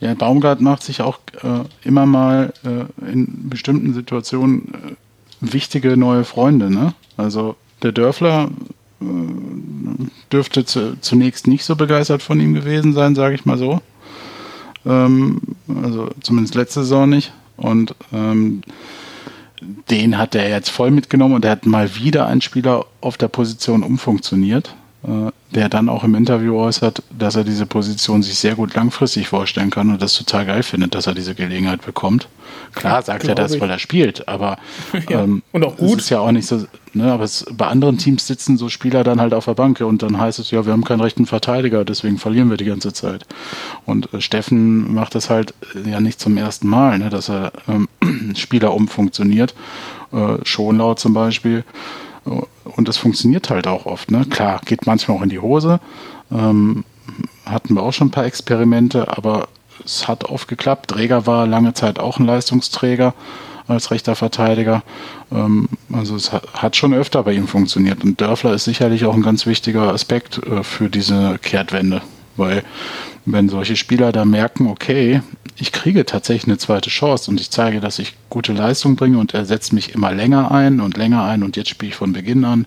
Ja, 0.00 0.14
Baumgart 0.14 0.60
macht 0.60 0.82
sich 0.82 1.02
auch 1.02 1.18
äh, 1.42 1.64
immer 1.86 2.06
mal 2.06 2.52
äh, 2.64 3.10
in 3.10 3.48
bestimmten 3.48 3.94
Situationen 3.94 4.72
äh, 4.72 5.52
wichtige 5.52 5.96
neue 5.96 6.24
Freunde. 6.24 6.70
Ne? 6.70 6.94
Also 7.16 7.56
der 7.82 7.92
Dörfler 7.92 8.50
äh, 9.00 9.04
dürfte 10.32 10.64
zu, 10.64 11.00
zunächst 11.00 11.46
nicht 11.46 11.64
so 11.64 11.74
begeistert 11.74 12.22
von 12.22 12.40
ihm 12.40 12.54
gewesen 12.54 12.92
sein, 12.92 13.14
sage 13.14 13.34
ich 13.34 13.44
mal 13.44 13.58
so. 13.58 13.80
Ähm, 14.86 15.40
also 15.82 16.10
zumindest 16.20 16.54
letzte 16.54 16.80
Saison 16.80 17.08
nicht. 17.08 17.32
Und 17.56 17.94
ähm, 18.12 18.62
den 19.90 20.16
hat 20.16 20.36
er 20.36 20.48
jetzt 20.48 20.70
voll 20.70 20.92
mitgenommen 20.92 21.34
und 21.34 21.44
er 21.44 21.52
hat 21.52 21.66
mal 21.66 21.96
wieder 21.96 22.26
einen 22.26 22.40
Spieler 22.40 22.86
auf 23.00 23.16
der 23.16 23.28
Position 23.28 23.82
umfunktioniert. 23.82 24.74
Äh, 25.06 25.30
der 25.54 25.68
dann 25.68 25.88
auch 25.88 26.04
im 26.04 26.14
Interview 26.14 26.58
äußert, 26.58 27.02
dass 27.16 27.36
er 27.36 27.44
diese 27.44 27.64
Position 27.64 28.22
sich 28.22 28.38
sehr 28.38 28.54
gut 28.56 28.74
langfristig 28.74 29.28
vorstellen 29.28 29.70
kann 29.70 29.90
und 29.90 30.02
das 30.02 30.12
total 30.12 30.44
geil 30.44 30.62
findet, 30.62 30.94
dass 30.94 31.06
er 31.06 31.14
diese 31.14 31.34
Gelegenheit 31.34 31.86
bekommt. 31.86 32.28
Klar 32.74 33.00
sagt 33.02 33.24
er 33.24 33.34
das, 33.34 33.58
weil 33.60 33.70
er 33.70 33.78
spielt, 33.78 34.28
aber 34.28 34.58
ja, 35.08 35.22
ähm, 35.22 35.42
und 35.52 35.64
auch 35.64 35.76
gut. 35.76 35.98
Es 35.98 36.04
ist 36.04 36.10
ja 36.10 36.18
auch 36.18 36.32
nicht 36.32 36.46
so, 36.46 36.66
ne, 36.92 37.12
aber 37.12 37.24
es, 37.24 37.46
bei 37.50 37.66
anderen 37.66 37.96
Teams 37.96 38.26
sitzen 38.26 38.58
so 38.58 38.68
Spieler 38.68 39.04
dann 39.04 39.20
halt 39.20 39.32
auf 39.32 39.46
der 39.46 39.54
Bank 39.54 39.80
und 39.80 40.02
dann 40.02 40.18
heißt 40.18 40.40
es 40.40 40.50
ja, 40.50 40.66
wir 40.66 40.72
haben 40.72 40.84
keinen 40.84 41.00
rechten 41.00 41.26
Verteidiger, 41.26 41.84
deswegen 41.84 42.18
verlieren 42.18 42.50
wir 42.50 42.56
die 42.56 42.66
ganze 42.66 42.92
Zeit. 42.92 43.24
Und 43.86 44.12
äh, 44.12 44.20
Steffen 44.20 44.92
macht 44.92 45.14
das 45.14 45.30
halt 45.30 45.54
äh, 45.74 45.90
ja 45.90 46.00
nicht 46.00 46.20
zum 46.20 46.36
ersten 46.36 46.68
Mal, 46.68 46.98
ne, 46.98 47.08
dass 47.08 47.30
er 47.30 47.52
ähm, 47.68 47.88
Spieler 48.36 48.74
umfunktioniert. 48.74 49.54
Äh, 50.12 50.44
Schonlau 50.44 50.94
zum 50.94 51.14
Beispiel 51.14 51.64
und 52.78 52.86
das 52.86 52.96
funktioniert 52.96 53.50
halt 53.50 53.66
auch 53.66 53.86
oft. 53.86 54.12
Ne? 54.12 54.24
Klar, 54.30 54.60
geht 54.64 54.86
manchmal 54.86 55.18
auch 55.18 55.22
in 55.22 55.28
die 55.28 55.40
Hose. 55.40 55.80
Ähm, 56.30 56.84
hatten 57.44 57.74
wir 57.74 57.82
auch 57.82 57.92
schon 57.92 58.06
ein 58.06 58.12
paar 58.12 58.24
Experimente, 58.24 59.18
aber 59.18 59.48
es 59.84 60.06
hat 60.06 60.24
oft 60.24 60.46
geklappt. 60.46 60.88
Träger 60.88 61.26
war 61.26 61.46
lange 61.48 61.74
Zeit 61.74 61.98
auch 61.98 62.20
ein 62.20 62.26
Leistungsträger 62.26 63.14
als 63.66 63.90
rechter 63.90 64.14
Verteidiger. 64.14 64.84
Ähm, 65.32 65.68
also 65.92 66.14
es 66.14 66.30
hat 66.32 66.76
schon 66.76 66.94
öfter 66.94 67.24
bei 67.24 67.32
ihm 67.32 67.48
funktioniert. 67.48 68.04
Und 68.04 68.20
Dörfler 68.20 68.54
ist 68.54 68.64
sicherlich 68.64 69.04
auch 69.04 69.14
ein 69.14 69.22
ganz 69.22 69.44
wichtiger 69.44 69.92
Aspekt 69.92 70.38
äh, 70.46 70.62
für 70.62 70.88
diese 70.88 71.38
Kehrtwende, 71.42 72.00
weil 72.36 72.62
wenn 73.32 73.48
solche 73.48 73.76
Spieler 73.76 74.12
da 74.12 74.24
merken, 74.24 74.66
okay, 74.68 75.22
ich 75.56 75.72
kriege 75.72 76.06
tatsächlich 76.06 76.46
eine 76.46 76.58
zweite 76.58 76.88
Chance 76.88 77.30
und 77.30 77.40
ich 77.40 77.50
zeige, 77.50 77.80
dass 77.80 77.98
ich 77.98 78.14
gute 78.30 78.52
Leistung 78.52 78.96
bringe 78.96 79.18
und 79.18 79.34
er 79.34 79.44
setzt 79.44 79.72
mich 79.72 79.94
immer 79.94 80.12
länger 80.12 80.52
ein 80.52 80.80
und 80.80 80.96
länger 80.96 81.24
ein 81.24 81.42
und 81.42 81.56
jetzt 81.56 81.68
spiele 81.68 81.90
ich 81.90 81.96
von 81.96 82.12
Beginn 82.12 82.44
an, 82.44 82.66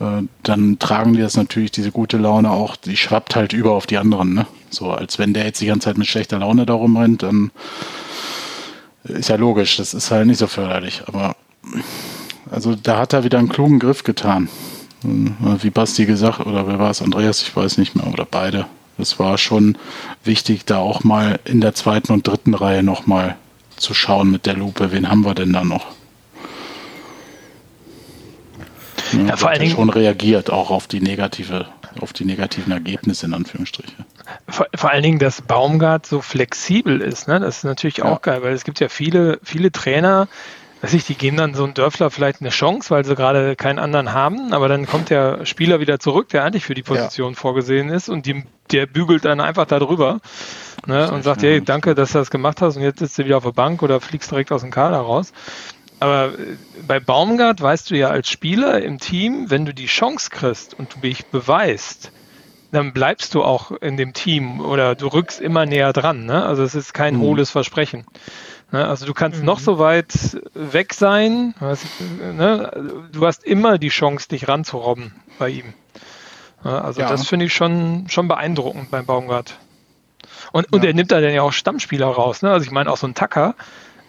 äh, 0.00 0.22
dann 0.42 0.78
tragen 0.78 1.12
die 1.12 1.20
das 1.20 1.36
natürlich, 1.36 1.72
diese 1.72 1.92
gute 1.92 2.16
Laune 2.16 2.50
auch, 2.50 2.76
die 2.76 2.96
schwappt 2.96 3.36
halt 3.36 3.52
über 3.52 3.72
auf 3.72 3.86
die 3.86 3.98
anderen. 3.98 4.34
Ne? 4.34 4.46
So, 4.70 4.90
als 4.90 5.18
wenn 5.18 5.34
der 5.34 5.44
jetzt 5.44 5.60
die 5.60 5.66
ganze 5.66 5.86
Zeit 5.86 5.98
mit 5.98 6.06
schlechter 6.06 6.38
Laune 6.38 6.64
darum 6.64 6.96
rennt, 6.96 7.22
dann 7.22 7.50
ist 9.04 9.28
ja 9.28 9.36
logisch, 9.36 9.76
das 9.76 9.94
ist 9.94 10.10
halt 10.10 10.26
nicht 10.26 10.38
so 10.38 10.46
förderlich. 10.46 11.02
Aber 11.06 11.36
also 12.50 12.74
da 12.74 12.98
hat 12.98 13.12
er 13.12 13.24
wieder 13.24 13.38
einen 13.38 13.48
klugen 13.48 13.78
Griff 13.78 14.04
getan. 14.04 14.48
Wie 15.02 15.70
Basti 15.70 16.06
gesagt, 16.06 16.46
oder 16.46 16.66
wer 16.68 16.78
war 16.78 16.90
es, 16.90 17.02
Andreas, 17.02 17.42
ich 17.42 17.54
weiß 17.54 17.76
nicht 17.78 17.96
mehr, 17.96 18.06
oder 18.06 18.24
beide 18.24 18.66
es 18.98 19.18
war 19.18 19.38
schon 19.38 19.76
wichtig, 20.24 20.64
da 20.64 20.78
auch 20.78 21.04
mal 21.04 21.40
in 21.44 21.60
der 21.60 21.74
zweiten 21.74 22.12
und 22.12 22.26
dritten 22.26 22.54
Reihe 22.54 22.82
nochmal 22.82 23.36
zu 23.76 23.94
schauen 23.94 24.30
mit 24.30 24.46
der 24.46 24.54
Lupe, 24.54 24.92
wen 24.92 25.08
haben 25.08 25.24
wir 25.24 25.34
denn 25.34 25.52
da 25.52 25.64
noch? 25.64 25.86
Ja, 29.12 29.20
ja 29.20 29.36
vor 29.36 29.50
allen 29.50 29.60
Dingen 29.60 29.74
schon 29.74 29.90
reagiert 29.90 30.50
auch 30.50 30.70
auf 30.70 30.86
die 30.86 31.00
negative, 31.00 31.66
auf 32.00 32.12
die 32.12 32.24
negativen 32.24 32.72
Ergebnisse 32.72 33.26
in 33.26 33.34
Anführungsstrichen. 33.34 34.04
Vor, 34.48 34.66
vor, 34.74 34.90
allen 34.90 35.02
Dingen, 35.02 35.18
dass 35.18 35.42
Baumgart 35.42 36.06
so 36.06 36.20
flexibel 36.20 37.00
ist, 37.00 37.28
ne? 37.28 37.40
Das 37.40 37.58
ist 37.58 37.64
natürlich 37.64 37.98
ja. 37.98 38.04
auch 38.04 38.22
geil, 38.22 38.42
weil 38.42 38.52
es 38.52 38.64
gibt 38.64 38.80
ja 38.80 38.88
viele, 38.88 39.40
viele 39.42 39.72
Trainer, 39.72 40.28
weiß 40.82 40.94
ich, 40.94 41.04
die 41.04 41.14
geben 41.14 41.36
dann 41.36 41.54
so 41.54 41.64
einen 41.64 41.74
Dörfler 41.74 42.10
vielleicht 42.10 42.40
eine 42.40 42.50
Chance, 42.50 42.90
weil 42.90 43.04
sie 43.04 43.14
gerade 43.14 43.54
keinen 43.54 43.78
anderen 43.78 44.12
haben, 44.12 44.52
aber 44.52 44.68
dann 44.68 44.86
kommt 44.86 45.10
der 45.10 45.46
Spieler 45.46 45.78
wieder 45.78 46.00
zurück, 46.00 46.28
der 46.30 46.44
eigentlich 46.44 46.64
für 46.64 46.74
die 46.74 46.82
Position 46.82 47.34
ja. 47.34 47.38
vorgesehen 47.38 47.88
ist 47.88 48.08
und 48.08 48.26
die, 48.26 48.44
der 48.72 48.86
bügelt 48.86 49.24
dann 49.24 49.40
einfach 49.40 49.66
da 49.66 49.78
drüber 49.78 50.20
ne, 50.86 51.10
und 51.12 51.22
sagt, 51.22 51.42
hey, 51.42 51.62
danke, 51.62 51.94
dass 51.94 52.12
du 52.12 52.18
das 52.18 52.30
gemacht 52.30 52.60
hast 52.60 52.76
und 52.76 52.82
jetzt 52.82 52.98
sitzt 52.98 53.16
du 53.16 53.24
wieder 53.24 53.36
auf 53.36 53.44
der 53.44 53.52
Bank 53.52 53.82
oder 53.82 54.00
fliegst 54.00 54.32
direkt 54.32 54.50
aus 54.50 54.62
dem 54.62 54.72
Kader 54.72 54.98
raus. 54.98 55.32
Aber 56.00 56.32
äh, 56.32 56.56
bei 56.84 56.98
Baumgart 56.98 57.60
weißt 57.60 57.90
du 57.90 57.96
ja 57.96 58.08
als 58.08 58.28
Spieler 58.28 58.82
im 58.82 58.98
Team, 58.98 59.50
wenn 59.50 59.64
du 59.64 59.72
die 59.72 59.86
Chance 59.86 60.30
kriegst 60.30 60.74
und 60.76 60.96
du 60.96 60.98
dich 60.98 61.26
beweist, 61.26 62.10
dann 62.72 62.92
bleibst 62.92 63.36
du 63.36 63.44
auch 63.44 63.70
in 63.70 63.96
dem 63.96 64.14
Team 64.14 64.60
oder 64.60 64.96
du 64.96 65.06
rückst 65.06 65.40
immer 65.40 65.64
näher 65.64 65.92
dran. 65.92 66.24
Ne? 66.24 66.44
Also 66.44 66.64
es 66.64 66.74
ist 66.74 66.92
kein 66.92 67.18
mhm. 67.18 67.20
hohles 67.20 67.50
Versprechen. 67.50 68.04
Ne? 68.72 68.86
Also 68.86 69.06
du 69.06 69.14
kannst 69.14 69.40
mhm. 69.40 69.46
noch 69.46 69.58
so 69.58 69.78
weit 69.78 70.40
weg 70.54 70.94
sein, 70.94 71.54
ne? 71.60 73.06
du 73.12 73.26
hast 73.26 73.44
immer 73.44 73.78
die 73.78 73.90
Chance, 73.90 74.28
dich 74.28 74.48
ranzurobben 74.48 75.12
bei 75.38 75.50
ihm. 75.50 75.74
Also 76.64 77.00
ja. 77.00 77.08
das 77.08 77.28
finde 77.28 77.46
ich 77.46 77.54
schon, 77.54 78.06
schon 78.08 78.28
beeindruckend 78.28 78.90
beim 78.90 79.04
Baumgart. 79.04 79.58
Und, 80.52 80.66
ja. 80.66 80.68
und 80.72 80.84
er 80.84 80.94
nimmt 80.94 81.10
da 81.10 81.20
dann 81.20 81.32
ja 81.32 81.42
auch 81.42 81.52
Stammspieler 81.52 82.06
raus. 82.06 82.42
Ne? 82.42 82.50
Also 82.50 82.64
ich 82.64 82.70
meine 82.70 82.90
auch 82.90 82.96
so 82.96 83.06
ein 83.06 83.14
Tacker, 83.14 83.54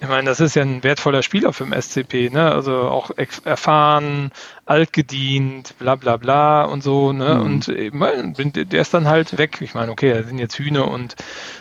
ich 0.03 0.09
meine, 0.09 0.26
das 0.26 0.41
ist 0.41 0.55
ja 0.55 0.64
ein 0.64 0.84
wertvoller 0.84 1.24
Spieler 1.24 1.53
für 1.53 1.64
den 1.64 1.82
SCP, 1.82 2.30
ne? 2.30 2.51
Also 2.51 2.74
auch 2.74 3.11
erfahren, 3.45 4.32
altgedient, 4.66 5.76
bla 5.80 5.95
bla 5.95 6.18
bla 6.18 6.66
und 6.66 6.84
so, 6.84 7.14
ne? 7.14 7.36
Mhm. 7.36 7.41
Und 7.41 7.68
ich 7.70 7.93
der 7.93 8.82
ist 8.82 8.93
dann 8.93 9.07
halt 9.07 9.38
weg. 9.38 9.59
Ich 9.61 9.76
meine, 9.76 9.93
okay, 9.93 10.14
da 10.14 10.24
sind 10.24 10.39
jetzt 10.39 10.59
Hühner 10.59 10.89
und, 10.89 11.16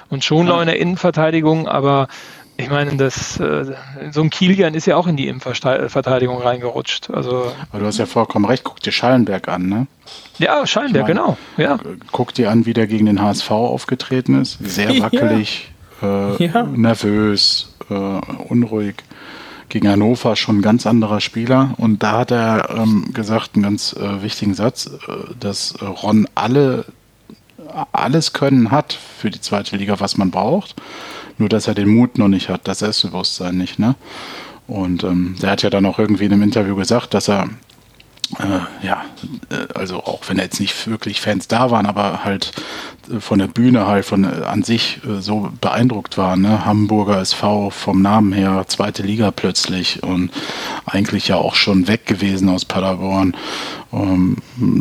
und 0.08 0.24
Schonlau 0.24 0.58
in 0.58 0.66
der 0.66 0.80
Innenverteidigung, 0.80 1.68
aber 1.68 2.08
Ich 2.56 2.68
meine, 2.68 2.96
das, 2.96 3.40
äh, 3.40 3.74
so 4.10 4.20
ein 4.20 4.30
Kilian 4.30 4.74
ist 4.74 4.86
ja 4.86 4.96
auch 4.96 5.06
in 5.06 5.16
die 5.16 5.28
Impfverteidigung 5.28 6.42
reingerutscht. 6.42 7.10
Also, 7.10 7.52
Aber 7.70 7.80
du 7.80 7.86
hast 7.86 7.98
ja 7.98 8.06
vollkommen 8.06 8.44
recht, 8.44 8.62
guck 8.62 8.80
dir 8.80 8.92
Schallenberg 8.92 9.48
an, 9.48 9.68
ne? 9.68 9.86
Ja, 10.38 10.66
Schallenberg, 10.66 11.08
ich 11.08 11.14
mein, 11.14 11.24
genau. 11.24 11.36
Ja. 11.56 11.78
Guck 12.12 12.34
dir 12.34 12.50
an, 12.50 12.66
wie 12.66 12.74
der 12.74 12.86
gegen 12.86 13.06
den 13.06 13.22
HSV 13.22 13.50
aufgetreten 13.50 14.40
ist. 14.40 14.58
Sehr 14.60 15.00
wackelig, 15.00 15.72
ja. 16.02 16.34
Äh, 16.34 16.46
ja. 16.46 16.62
nervös, 16.64 17.74
äh, 17.88 17.94
unruhig. 17.94 18.96
Gegen 19.70 19.88
Hannover 19.88 20.36
schon 20.36 20.58
ein 20.58 20.62
ganz 20.62 20.86
anderer 20.86 21.22
Spieler. 21.22 21.72
Und 21.78 22.02
da 22.02 22.18
hat 22.18 22.30
er 22.30 22.68
ähm, 22.76 23.14
gesagt, 23.14 23.52
einen 23.54 23.62
ganz 23.62 23.94
äh, 23.94 24.22
wichtigen 24.22 24.52
Satz, 24.52 24.86
äh, 25.08 25.34
dass 25.40 25.74
Ron 25.80 26.28
alle 26.34 26.84
alles 27.92 28.32
Können 28.32 28.70
hat 28.70 28.92
für 28.92 29.30
die 29.30 29.40
zweite 29.40 29.76
Liga, 29.76 30.00
was 30.00 30.16
man 30.16 30.30
braucht. 30.30 30.74
Nur, 31.38 31.48
dass 31.48 31.66
er 31.66 31.74
den 31.74 31.88
Mut 31.88 32.18
noch 32.18 32.28
nicht 32.28 32.48
hat, 32.48 32.62
das 32.68 32.80
Selbstbewusstsein 32.80 33.56
nicht. 33.56 33.78
Ne? 33.78 33.94
Und 34.66 35.04
ähm, 35.04 35.36
der 35.40 35.50
hat 35.50 35.62
ja 35.62 35.70
dann 35.70 35.86
auch 35.86 35.98
irgendwie 35.98 36.24
in 36.24 36.32
einem 36.32 36.42
Interview 36.42 36.76
gesagt, 36.76 37.14
dass 37.14 37.28
er 37.28 37.48
äh, 38.38 38.86
ja, 38.86 39.04
äh, 39.50 39.66
also 39.74 39.98
auch 39.98 40.20
wenn 40.28 40.38
jetzt 40.38 40.60
nicht 40.60 40.86
wirklich 40.88 41.20
Fans 41.20 41.48
da 41.48 41.70
waren, 41.70 41.86
aber 41.86 42.24
halt 42.24 42.52
von 43.20 43.38
der 43.38 43.46
Bühne 43.46 43.86
halt 43.86 44.04
von 44.04 44.24
äh, 44.24 44.44
an 44.44 44.62
sich 44.62 45.00
äh, 45.04 45.20
so 45.20 45.50
beeindruckt 45.60 46.18
waren. 46.18 46.42
Ne? 46.42 46.64
Hamburger 46.64 47.20
SV 47.20 47.70
vom 47.70 48.02
Namen 48.02 48.32
her, 48.32 48.64
zweite 48.68 49.02
Liga 49.02 49.30
plötzlich 49.30 50.02
und 50.02 50.30
eigentlich 50.86 51.28
ja 51.28 51.36
auch 51.36 51.54
schon 51.54 51.88
weg 51.88 52.06
gewesen 52.06 52.48
aus 52.48 52.64
Paderborn. 52.64 53.36
Ähm, 53.92 54.36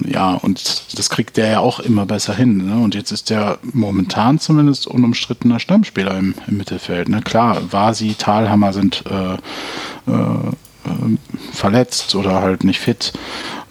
ja, 0.06 0.34
und 0.36 0.98
das 0.98 1.10
kriegt 1.10 1.38
der 1.38 1.48
ja 1.48 1.60
auch 1.60 1.80
immer 1.80 2.06
besser 2.06 2.34
hin. 2.34 2.66
Ne? 2.66 2.84
Und 2.84 2.96
jetzt 2.96 3.12
ist 3.12 3.30
der 3.30 3.60
momentan 3.74 4.40
zumindest 4.40 4.88
unumstrittener 4.88 5.60
Stammspieler 5.60 6.18
im, 6.18 6.36
im 6.48 6.58
Mittelfeld. 6.58 7.10
Ne? 7.10 7.22
Klar, 7.22 7.62
Vasi, 7.72 8.16
Thalhammer 8.18 8.74
sind 8.74 9.04
äh, 9.10 9.34
äh, 10.10 10.48
äh, 10.86 11.18
verletzt 11.52 12.16
oder 12.16 12.42
halt 12.42 12.64
nicht 12.64 12.80
fit. 12.80 13.14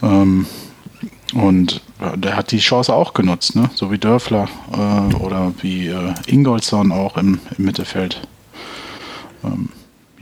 Ähm, 0.03 0.47
und 1.35 1.81
der 2.17 2.37
hat 2.37 2.51
die 2.51 2.59
Chance 2.59 2.95
auch 2.95 3.15
genutzt, 3.15 3.57
ne? 3.57 3.71
so 3.75 3.91
wie 3.91 3.99
Dörfler 3.99 4.49
äh, 4.73 5.15
oder 5.17 5.53
wie 5.61 5.89
äh, 5.89 6.15
Ingolson 6.27 6.93
auch 6.93 7.17
im, 7.17 7.41
im 7.57 7.65
Mittelfeld. 7.65 8.21
Ähm, 9.45 9.69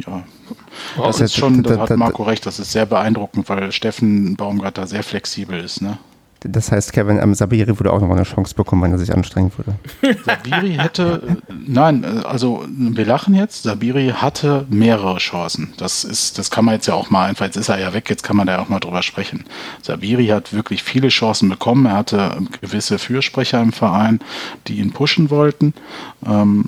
ja, 0.06 0.22
das 0.96 1.20
ist 1.20 1.36
schon, 1.36 1.62
da 1.62 1.78
hat 1.78 1.96
Marco 1.96 2.22
recht, 2.22 2.46
das 2.46 2.58
ist 2.58 2.72
sehr 2.72 2.86
beeindruckend, 2.86 3.48
weil 3.48 3.72
Steffen 3.72 4.36
Baumgartner 4.36 4.86
sehr 4.86 5.02
flexibel 5.02 5.58
ist. 5.58 5.82
Ne? 5.82 5.98
Das 6.40 6.70
heißt, 6.70 6.92
Kevin 6.92 7.18
ähm, 7.18 7.34
Sabiri 7.34 7.78
würde 7.78 7.92
auch 7.92 8.00
noch 8.00 8.06
mal 8.06 8.14
eine 8.14 8.24
Chance 8.24 8.54
bekommen, 8.54 8.82
wenn 8.82 8.92
er 8.92 8.98
sich 8.98 9.12
anstrengen 9.12 9.50
würde. 9.56 9.74
Sabiri 10.24 10.74
hätte, 10.74 11.38
nein, 11.66 12.04
also 12.24 12.64
wir 12.68 13.04
lachen 13.04 13.34
jetzt. 13.34 13.64
Sabiri 13.64 14.14
hatte 14.16 14.64
mehrere 14.70 15.18
Chancen. 15.18 15.72
Das 15.78 16.04
ist, 16.04 16.38
das 16.38 16.50
kann 16.50 16.64
man 16.64 16.74
jetzt 16.74 16.86
ja 16.86 16.94
auch 16.94 17.10
mal 17.10 17.26
einfach. 17.26 17.46
Jetzt 17.46 17.56
ist 17.56 17.68
er 17.68 17.80
ja 17.80 17.92
weg. 17.92 18.08
Jetzt 18.08 18.22
kann 18.22 18.36
man 18.36 18.46
da 18.46 18.54
ja 18.54 18.58
auch 18.60 18.68
mal 18.68 18.78
drüber 18.78 19.02
sprechen. 19.02 19.44
Sabiri 19.82 20.26
hat 20.28 20.52
wirklich 20.52 20.84
viele 20.84 21.08
Chancen 21.08 21.48
bekommen. 21.48 21.86
Er 21.86 21.96
hatte 21.96 22.38
gewisse 22.60 22.98
Fürsprecher 22.98 23.60
im 23.60 23.72
Verein, 23.72 24.20
die 24.68 24.78
ihn 24.78 24.92
pushen 24.92 25.30
wollten. 25.30 25.74
Ähm, 26.24 26.66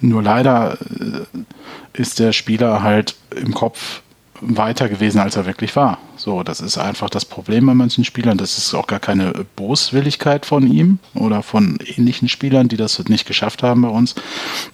nur 0.00 0.22
leider 0.22 0.78
äh, 0.80 2.00
ist 2.00 2.18
der 2.18 2.32
Spieler 2.32 2.82
halt 2.82 3.16
im 3.34 3.52
Kopf 3.52 4.02
weiter 4.40 4.88
gewesen, 4.88 5.20
als 5.20 5.36
er 5.36 5.46
wirklich 5.46 5.74
war. 5.76 5.98
So, 6.24 6.42
das 6.42 6.62
ist 6.62 6.78
einfach 6.78 7.10
das 7.10 7.26
Problem 7.26 7.66
bei 7.66 7.74
manchen 7.74 8.02
Spielern. 8.02 8.38
Das 8.38 8.56
ist 8.56 8.72
auch 8.72 8.86
gar 8.86 8.98
keine 8.98 9.44
Boswilligkeit 9.56 10.46
von 10.46 10.66
ihm 10.66 10.98
oder 11.12 11.42
von 11.42 11.78
ähnlichen 11.84 12.30
Spielern, 12.30 12.66
die 12.66 12.78
das 12.78 12.98
nicht 13.10 13.26
geschafft 13.26 13.62
haben 13.62 13.82
bei 13.82 13.88
uns. 13.88 14.14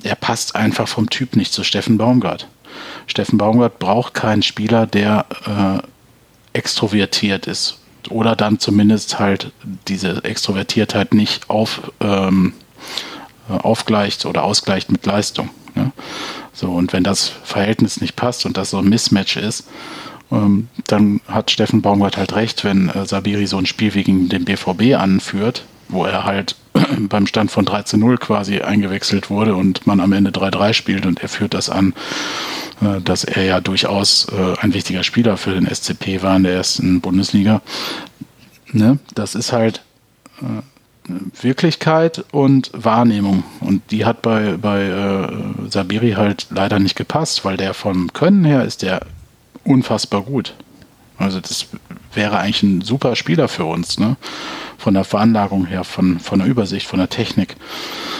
Er 0.04 0.14
passt 0.14 0.54
einfach 0.54 0.86
vom 0.86 1.10
Typ 1.10 1.34
nicht 1.34 1.52
zu 1.52 1.64
Steffen 1.64 1.98
Baumgart. 1.98 2.46
Steffen 3.08 3.36
Baumgart 3.36 3.80
braucht 3.80 4.14
keinen 4.14 4.42
Spieler, 4.44 4.86
der 4.86 5.26
äh, 5.44 6.56
extrovertiert 6.56 7.48
ist 7.48 7.78
oder 8.10 8.36
dann 8.36 8.60
zumindest 8.60 9.18
halt 9.18 9.50
diese 9.88 10.22
Extrovertiertheit 10.22 11.14
nicht 11.14 11.50
auf, 11.50 11.90
ähm, 11.98 12.52
aufgleicht 13.48 14.24
oder 14.24 14.44
ausgleicht 14.44 14.92
mit 14.92 15.04
Leistung. 15.04 15.50
Ne? 15.74 15.90
So, 16.52 16.70
und 16.70 16.92
wenn 16.92 17.02
das 17.02 17.28
Verhältnis 17.42 18.00
nicht 18.00 18.14
passt 18.14 18.46
und 18.46 18.56
das 18.56 18.70
so 18.70 18.78
ein 18.78 18.88
Mismatch 18.88 19.36
ist, 19.36 19.64
dann 20.86 21.20
hat 21.26 21.50
Steffen 21.50 21.82
Baumgart 21.82 22.16
halt 22.16 22.34
recht, 22.36 22.64
wenn 22.64 22.88
äh, 22.88 23.04
Sabiri 23.04 23.46
so 23.46 23.58
ein 23.58 23.66
Spiel 23.66 23.94
wie 23.94 24.04
gegen 24.04 24.28
den 24.28 24.44
BVB 24.44 24.94
anführt, 24.96 25.64
wo 25.88 26.04
er 26.04 26.24
halt 26.24 26.54
beim 26.98 27.26
Stand 27.26 27.50
von 27.50 27.64
3 27.64 27.82
zu 27.82 27.96
0 27.96 28.18
quasi 28.18 28.60
eingewechselt 28.60 29.28
wurde 29.28 29.56
und 29.56 29.86
man 29.86 30.00
am 30.00 30.12
Ende 30.12 30.30
3-3 30.30 30.72
spielt 30.72 31.06
und 31.06 31.20
er 31.20 31.28
führt 31.28 31.54
das 31.54 31.68
an, 31.68 31.94
äh, 32.80 33.00
dass 33.00 33.24
er 33.24 33.44
ja 33.44 33.60
durchaus 33.60 34.28
äh, 34.28 34.54
ein 34.60 34.72
wichtiger 34.72 35.02
Spieler 35.02 35.36
für 35.36 35.52
den 35.52 35.66
SCP 35.66 36.22
war 36.22 36.36
in 36.36 36.44
der 36.44 36.54
ersten 36.54 37.00
Bundesliga. 37.00 37.60
Ne? 38.72 38.98
Das 39.14 39.34
ist 39.34 39.52
halt 39.52 39.82
Wirklichkeit 41.42 42.24
und 42.30 42.70
Wahrnehmung. 42.72 43.42
Und 43.58 43.82
die 43.90 44.06
hat 44.06 44.22
bei, 44.22 44.56
bei 44.56 45.28
Sabiri 45.68 46.12
halt 46.12 46.46
leider 46.50 46.78
nicht 46.78 46.94
gepasst, 46.94 47.44
weil 47.44 47.56
der 47.56 47.74
vom 47.74 48.12
Können 48.12 48.44
her 48.44 48.64
ist 48.64 48.82
der 48.82 49.00
unfassbar 49.64 50.22
gut. 50.22 50.54
Also 51.18 51.38
das 51.40 51.66
wäre 52.14 52.38
eigentlich 52.38 52.62
ein 52.62 52.80
super 52.80 53.14
Spieler 53.14 53.48
für 53.48 53.66
uns, 53.66 53.98
ne? 53.98 54.16
Von 54.78 54.94
der 54.94 55.04
Veranlagung 55.04 55.66
her, 55.66 55.84
von, 55.84 56.18
von 56.18 56.38
der 56.38 56.48
Übersicht, 56.48 56.86
von 56.86 56.98
der 56.98 57.10
Technik. 57.10 57.56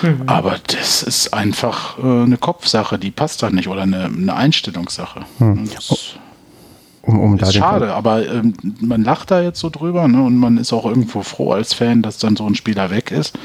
Mhm. 0.03 0.24
Aber 0.26 0.57
das 0.66 1.03
ist 1.03 1.32
einfach 1.32 1.99
äh, 1.99 2.03
eine 2.03 2.36
Kopfsache, 2.36 2.99
die 2.99 3.11
passt 3.11 3.43
da 3.43 3.49
nicht 3.49 3.68
oder 3.68 3.82
eine, 3.82 4.05
eine 4.05 4.34
Einstellungssache. 4.34 5.22
Mhm. 5.38 5.70
Das, 5.74 6.16
um, 7.03 7.18
um 7.18 7.38
ist 7.38 7.55
schade, 7.55 7.95
aber 7.95 8.26
ähm, 8.26 8.53
man 8.80 9.03
lacht 9.03 9.30
da 9.30 9.41
jetzt 9.41 9.61
so 9.61 9.70
drüber 9.70 10.07
ne? 10.07 10.22
und 10.22 10.36
man 10.36 10.59
ist 10.59 10.74
auch 10.74 10.84
irgendwo 10.84 11.22
froh 11.22 11.53
als 11.53 11.72
Fan, 11.72 12.03
dass 12.03 12.18
dann 12.18 12.36
so 12.36 12.47
ein 12.47 12.55
Spieler 12.55 12.91
weg 12.91 13.11
ist. 13.11 13.38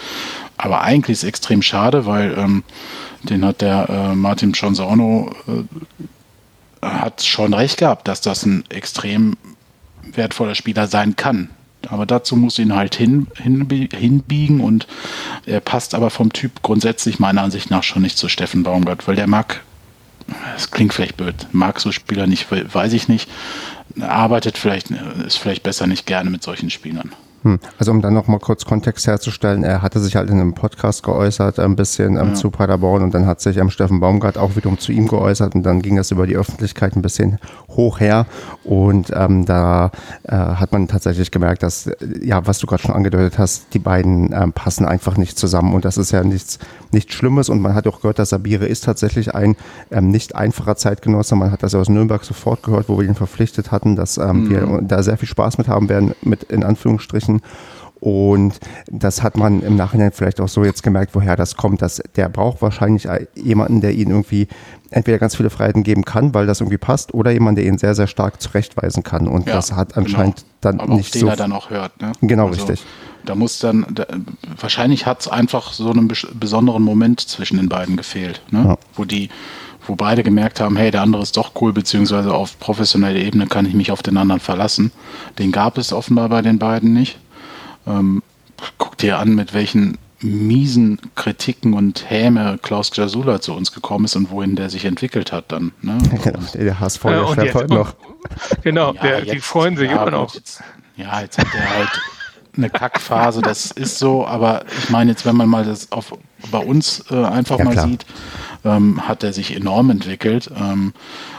Aber 0.58 0.82
eigentlich 0.82 1.14
ist 1.14 1.24
es 1.24 1.30
extrem 1.30 1.62
schade, 1.62 2.06
weil 2.06 2.36
ähm, 2.38 2.64
den 3.24 3.46
hat 3.46 3.62
der 3.62 3.90
äh, 3.90 4.16
Martin 4.16 4.54
Schonzauno 4.54 5.32
äh, 5.48 5.64
hat 6.82 7.24
schon 7.24 7.54
recht 7.54 7.78
gehabt, 7.78 8.08
dass 8.08 8.22
das 8.22 8.46
ein 8.46 8.64
extrem 8.70 9.38
wertvoller 10.04 10.56
Spieler 10.56 10.88
sein 10.88 11.16
kann. 11.16 11.50
Aber 11.88 12.06
dazu 12.06 12.36
muss 12.36 12.58
ihn 12.58 12.76
halt 12.76 12.96
hin, 12.96 13.28
hin, 13.36 13.90
hinbiegen 13.94 14.60
und 14.60 14.88
er 15.46 15.60
passt 15.60 15.94
aber 15.94 16.10
vom 16.10 16.34
Typ 16.34 16.64
grundsätzlich 16.64 17.20
meiner 17.20 17.44
Ansicht 17.44 17.70
nach 17.70 17.84
schon 17.84 18.02
nicht 18.02 18.18
zu 18.18 18.28
Steffen 18.28 18.64
Baumgart, 18.64 19.08
weil 19.08 19.16
der 19.16 19.28
mag 19.28 19.62
das 20.54 20.72
klingt 20.72 20.94
vielleicht 20.94 21.18
blöd, 21.18 21.48
mag 21.52 21.80
so 21.80 21.92
Spieler 21.92 22.28
nicht, 22.28 22.48
weiß 22.50 22.94
ich 22.94 23.08
nicht, 23.08 23.30
arbeitet 24.00 24.58
vielleicht, 24.58 24.90
ist 24.90 25.38
vielleicht 25.38 25.64
besser 25.64 25.88
nicht 25.88 26.06
gerne 26.06 26.30
mit 26.30 26.44
solchen 26.44 26.70
Spielern. 26.70 27.12
Hm. 27.46 27.60
Also 27.78 27.92
um 27.92 28.02
dann 28.02 28.16
noch 28.16 28.28
mal 28.28 28.40
kurz 28.40 28.66
Kontext 28.66 29.06
herzustellen, 29.06 29.64
er 29.64 29.84
hatte 29.84 30.00
sich 30.00 30.16
halt 30.16 30.32
in 30.32 30.42
einem 30.42 30.56
Podcast 30.56 31.04
geäußert, 31.04 31.60
ein 31.60 31.76
bisschen 31.76 32.18
ähm, 32.18 32.30
ja. 32.30 32.34
zu 32.34 32.50
Paderborn 32.50 33.04
und 33.04 33.14
dann 33.14 33.28
hat 33.28 33.40
sich 33.40 33.58
ähm, 33.58 33.70
Steffen 33.70 34.00
Baumgart 34.00 34.40
auch 34.40 34.56
wiederum 34.56 34.80
zu 34.80 34.92
ihm 34.92 35.08
geäußert 35.08 35.54
und 35.54 35.62
dann 35.62 35.84
ging 35.84 35.96
das 35.96 36.10
über 36.10 36.26
die 36.26 36.36
Öffentlichkeit 36.36 36.96
ein 36.96 37.04
bisschen 37.04 37.38
hoch 37.70 38.00
her 38.00 38.26
und 38.64 39.12
ähm, 39.14 39.46
da 39.46 39.92
äh, 40.24 40.32
hat 40.36 40.72
man 40.72 40.88
tatsächlich 40.88 41.30
gemerkt, 41.30 41.62
dass, 41.62 41.88
ja, 42.20 42.48
was 42.48 42.58
du 42.58 42.66
gerade 42.66 42.82
schon 42.82 42.96
angedeutet 42.96 43.38
hast, 43.38 43.76
die 43.76 43.80
beiden 43.80 44.34
ähm, 44.34 44.52
passen 44.52 44.88
einfach 44.88 45.16
nicht 45.16 45.38
zusammen 45.38 45.76
und 45.76 45.86
das 45.86 45.98
ist 45.98 46.10
ja 46.10 46.24
nichts, 46.24 46.58
nichts 46.92 47.14
Schlimmes 47.14 47.50
und 47.50 47.62
man 47.62 47.76
hat 47.76 47.86
auch 47.86 48.02
gehört, 48.02 48.18
dass 48.18 48.30
Sabire 48.30 48.66
ist 48.66 48.86
tatsächlich 48.86 49.36
ein 49.36 49.56
ähm, 49.92 50.10
nicht 50.10 50.36
einfacher 50.36 50.78
Zeitgenosse, 50.78 51.36
man 51.36 51.52
hat 51.52 51.62
das 51.62 51.76
aus 51.76 51.90
Nürnberg 51.90 52.24
sofort 52.24 52.64
gehört, 52.64 52.90
wo 52.90 52.98
wir 52.98 53.08
ihn 53.08 53.14
verpflichtet 53.14 53.72
hatten, 53.72 53.96
dass 53.96 54.18
ähm, 54.18 54.46
mhm. 54.46 54.50
wir 54.50 54.82
da 54.82 55.04
sehr 55.04 55.18
viel 55.18 55.30
Spaß 55.30 55.60
mit 55.60 55.68
haben 55.68 55.90
werden, 55.90 56.16
mit 56.24 56.42
in 56.46 56.64
Anführungsstrichen 56.64 57.35
lassen. 57.36 57.42
Und 58.02 58.60
das 58.88 59.24
hat 59.24 59.36
man 59.36 59.64
im 59.64 59.78
Nachhinein 59.78 60.12
vielleicht 60.12 60.40
auch 60.40 60.50
so 60.50 60.64
jetzt 60.64 60.84
gemerkt, 60.84 61.16
woher 61.16 61.36
das 61.36 61.56
kommt, 61.56 61.82
dass 61.82 62.04
der 62.16 62.30
braucht 62.30 62.62
wahrscheinlich 62.62 63.08
jemanden, 63.36 63.82
der 63.82 63.94
ihn 63.94 64.10
irgendwie 64.10 64.48
entweder 64.92 65.18
ganz 65.18 65.36
viele 65.36 65.50
Freiheiten 65.50 65.82
geben 65.82 66.06
kann, 66.06 66.34
weil 66.34 66.46
das 66.46 66.62
irgendwie 66.62 66.78
passt, 66.78 67.14
oder 67.14 67.32
jemand, 67.32 67.58
der 67.58 67.66
ihn 67.66 67.80
sehr, 67.80 67.96
sehr 67.96 68.06
stark 68.06 68.42
zurechtweisen 68.42 69.02
kann. 69.02 69.28
Und 69.28 69.48
ja, 69.48 69.54
das 69.54 69.72
hat 69.72 69.98
anscheinend 69.98 70.46
genau. 70.62 70.86
dann 70.86 70.98
nicht 70.98 71.16
den 71.16 71.22
so. 71.22 71.28
er 71.28 71.36
dann 71.36 71.52
auch 71.52 71.72
hört. 71.72 72.00
Ne? 72.00 72.12
Genau, 72.22 72.48
also, 72.48 72.66
richtig. 72.66 72.86
Da 73.26 73.34
muss 73.34 73.58
dann, 73.58 73.88
da, 73.92 74.06
wahrscheinlich 74.60 75.08
hat 75.08 75.22
es 75.22 75.28
einfach 75.28 75.74
so 75.74 75.90
einen 75.90 76.12
besonderen 76.36 76.84
Moment 76.84 77.22
zwischen 77.22 77.58
den 77.58 77.70
beiden 77.70 77.98
gefehlt, 77.98 78.42
ne? 78.52 78.66
Ja. 78.66 78.78
wo 78.94 79.06
die, 79.06 79.30
wo 79.88 79.96
beide 79.96 80.22
gemerkt 80.22 80.60
haben, 80.60 80.76
hey, 80.76 80.92
der 80.92 81.02
andere 81.02 81.24
ist 81.24 81.36
doch 81.36 81.54
cool, 81.60 81.74
beziehungsweise 81.74 82.32
auf 82.32 82.60
professioneller 82.60 83.20
Ebene 83.20 83.48
kann 83.48 83.66
ich 83.66 83.74
mich 83.74 83.92
auf 83.92 84.04
den 84.04 84.18
anderen 84.18 84.42
verlassen. 84.42 84.92
Den 85.40 85.52
gab 85.52 85.80
es 85.80 85.92
offenbar 85.92 86.30
bei 86.30 86.44
den 86.44 86.60
beiden 86.60 86.94
nicht. 86.94 87.18
Ähm, 87.88 88.24
guck 88.78 88.98
dir 88.98 89.20
an, 89.20 89.36
mit 89.36 89.54
welchen 89.54 89.98
miesen 90.22 91.00
Kritiken 91.16 91.74
und 91.74 92.10
Häme 92.10 92.58
Klaus 92.62 92.90
Jasula 92.94 93.42
zu 93.42 93.54
uns 93.54 93.72
gekommen 93.72 94.06
ist 94.06 94.16
und 94.16 94.32
wohin 94.32 94.56
der 94.56 94.70
sich 94.70 94.86
entwickelt 94.86 95.32
hat 95.32 95.52
dann. 95.52 95.72
Ne? 95.82 95.98
Genau, 96.24 96.40
der 96.54 96.80
HSV, 96.80 97.04
der 97.04 97.46
ja, 97.46 97.54
heute 97.54 97.74
noch. 97.74 97.94
Genau, 98.64 98.94
ja, 98.94 99.02
der, 99.02 99.20
jetzt, 99.20 99.34
die 99.34 99.40
freuen 99.40 99.78
sich 99.78 99.90
ja, 99.90 100.02
immer 100.02 100.12
noch. 100.12 100.34
Jetzt, 100.34 100.64
ja, 100.96 101.22
jetzt 101.22 101.38
hat 101.38 101.48
er 101.54 101.70
halt 101.70 102.02
eine 102.58 102.70
Kackphase, 102.70 103.42
das 103.42 103.72
ist 103.72 104.00
so, 104.00 104.26
aber 104.26 104.64
ich 104.80 104.90
meine 104.90 105.12
jetzt, 105.12 105.26
wenn 105.26 105.36
man 105.36 105.50
mal 105.50 105.66
das 105.66 105.92
auf, 105.92 106.14
bei 106.52 106.60
uns 106.60 107.04
äh, 107.12 107.24
einfach 107.24 107.60
ja, 107.60 107.66
mal 107.66 107.72
klar. 107.72 107.88
sieht, 107.88 108.06
ähm, 108.64 109.08
hat 109.08 109.24
er 109.24 109.34
sich 109.34 109.56
enorm 109.56 109.90
entwickelt 109.90 110.50
ähm, 110.56 110.94
äh, 110.96 111.35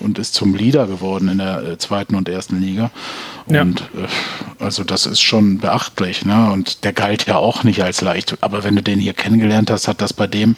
und 0.00 0.18
ist 0.18 0.34
zum 0.34 0.54
Leader 0.54 0.86
geworden 0.86 1.28
in 1.28 1.38
der 1.38 1.62
äh, 1.62 1.78
zweiten 1.78 2.14
und 2.14 2.28
ersten 2.28 2.60
Liga. 2.60 2.90
Und 3.46 3.54
ja. 3.54 3.62
Äh, 3.62 4.08
also 4.58 4.84
das 4.84 5.06
ist 5.06 5.20
schon 5.20 5.58
beachtlich, 5.58 6.24
ne? 6.24 6.50
Und 6.52 6.84
der 6.84 6.92
galt 6.92 7.26
ja 7.26 7.36
auch 7.36 7.64
nicht 7.64 7.82
als 7.82 8.00
leicht, 8.00 8.36
aber 8.40 8.64
wenn 8.64 8.76
du 8.76 8.82
den 8.82 8.98
hier 8.98 9.14
kennengelernt 9.14 9.70
hast, 9.70 9.88
hat 9.88 10.00
das 10.00 10.12
bei 10.12 10.26
dem 10.26 10.56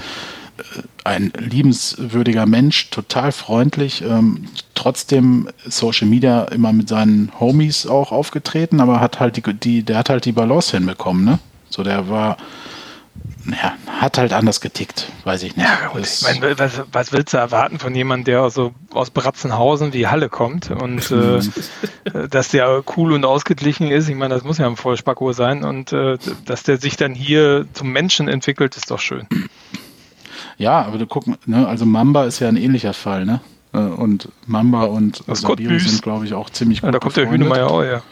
ein 1.04 1.32
liebenswürdiger 1.38 2.46
Mensch, 2.46 2.90
total 2.90 3.32
freundlich, 3.32 4.02
ähm, 4.02 4.46
trotzdem 4.74 5.48
Social 5.64 6.08
Media 6.08 6.44
immer 6.44 6.72
mit 6.72 6.88
seinen 6.88 7.30
Homies 7.38 7.86
auch 7.86 8.12
aufgetreten, 8.12 8.80
aber 8.80 9.00
hat 9.00 9.20
halt 9.20 9.36
die, 9.36 9.52
die 9.54 9.82
der 9.82 9.98
hat 9.98 10.08
halt 10.08 10.24
die 10.24 10.32
Balance 10.32 10.76
hinbekommen, 10.76 11.24
ne? 11.24 11.38
So, 11.68 11.82
der 11.82 12.08
war, 12.08 12.36
ja, 13.50 13.74
hat 14.00 14.18
halt 14.18 14.32
anders 14.32 14.60
getickt, 14.60 15.10
weiß 15.24 15.42
ich 15.42 15.56
nicht. 15.56 15.66
Ja, 15.66 15.98
ich 15.98 16.22
meine, 16.22 16.58
was, 16.58 16.82
was, 16.92 17.12
willst 17.12 17.32
du 17.32 17.38
erwarten 17.38 17.78
von 17.78 17.94
jemandem, 17.94 18.24
der 18.24 18.42
aus, 18.42 18.54
so, 18.54 18.72
aus 18.92 19.10
Bratzenhausen 19.10 19.92
wie 19.92 20.06
Halle 20.06 20.28
kommt 20.28 20.70
und 20.70 21.10
äh, 21.10 21.40
dass 22.28 22.48
der 22.48 22.82
cool 22.96 23.12
und 23.12 23.24
ausgeglichen 23.24 23.90
ist? 23.90 24.08
Ich 24.08 24.16
meine, 24.16 24.34
das 24.34 24.44
muss 24.44 24.58
ja 24.58 24.66
ein 24.66 24.76
Vollspacko 24.76 25.32
sein 25.32 25.64
und 25.64 25.92
äh, 25.92 26.18
dass 26.44 26.62
der 26.62 26.78
sich 26.78 26.96
dann 26.96 27.14
hier 27.14 27.66
zum 27.72 27.92
Menschen 27.92 28.28
entwickelt, 28.28 28.76
ist 28.76 28.90
doch 28.90 29.00
schön. 29.00 29.26
Ja, 30.58 30.82
aber 30.82 30.98
du 30.98 31.06
guck, 31.06 31.26
ne, 31.46 31.66
also 31.68 31.84
Mamba 31.84 32.24
ist 32.24 32.40
ja 32.40 32.48
ein 32.48 32.56
ähnlicher 32.56 32.94
Fall, 32.94 33.26
ne? 33.26 33.40
Äh, 33.72 33.78
und 33.78 34.28
Mamba 34.46 34.84
und 34.84 35.22
Sabiri 35.26 35.78
sind, 35.78 36.02
glaube 36.02 36.24
ich, 36.24 36.34
auch 36.34 36.50
ziemlich 36.50 36.80
gut. 36.80 36.88
Ja, 36.88 36.92
da 36.92 36.98
kommt 36.98 37.14
befreundet. 37.14 37.40
der 37.40 37.48
Hühnemeier 37.48 37.70
auch, 37.70 37.82
ja. 37.82 38.02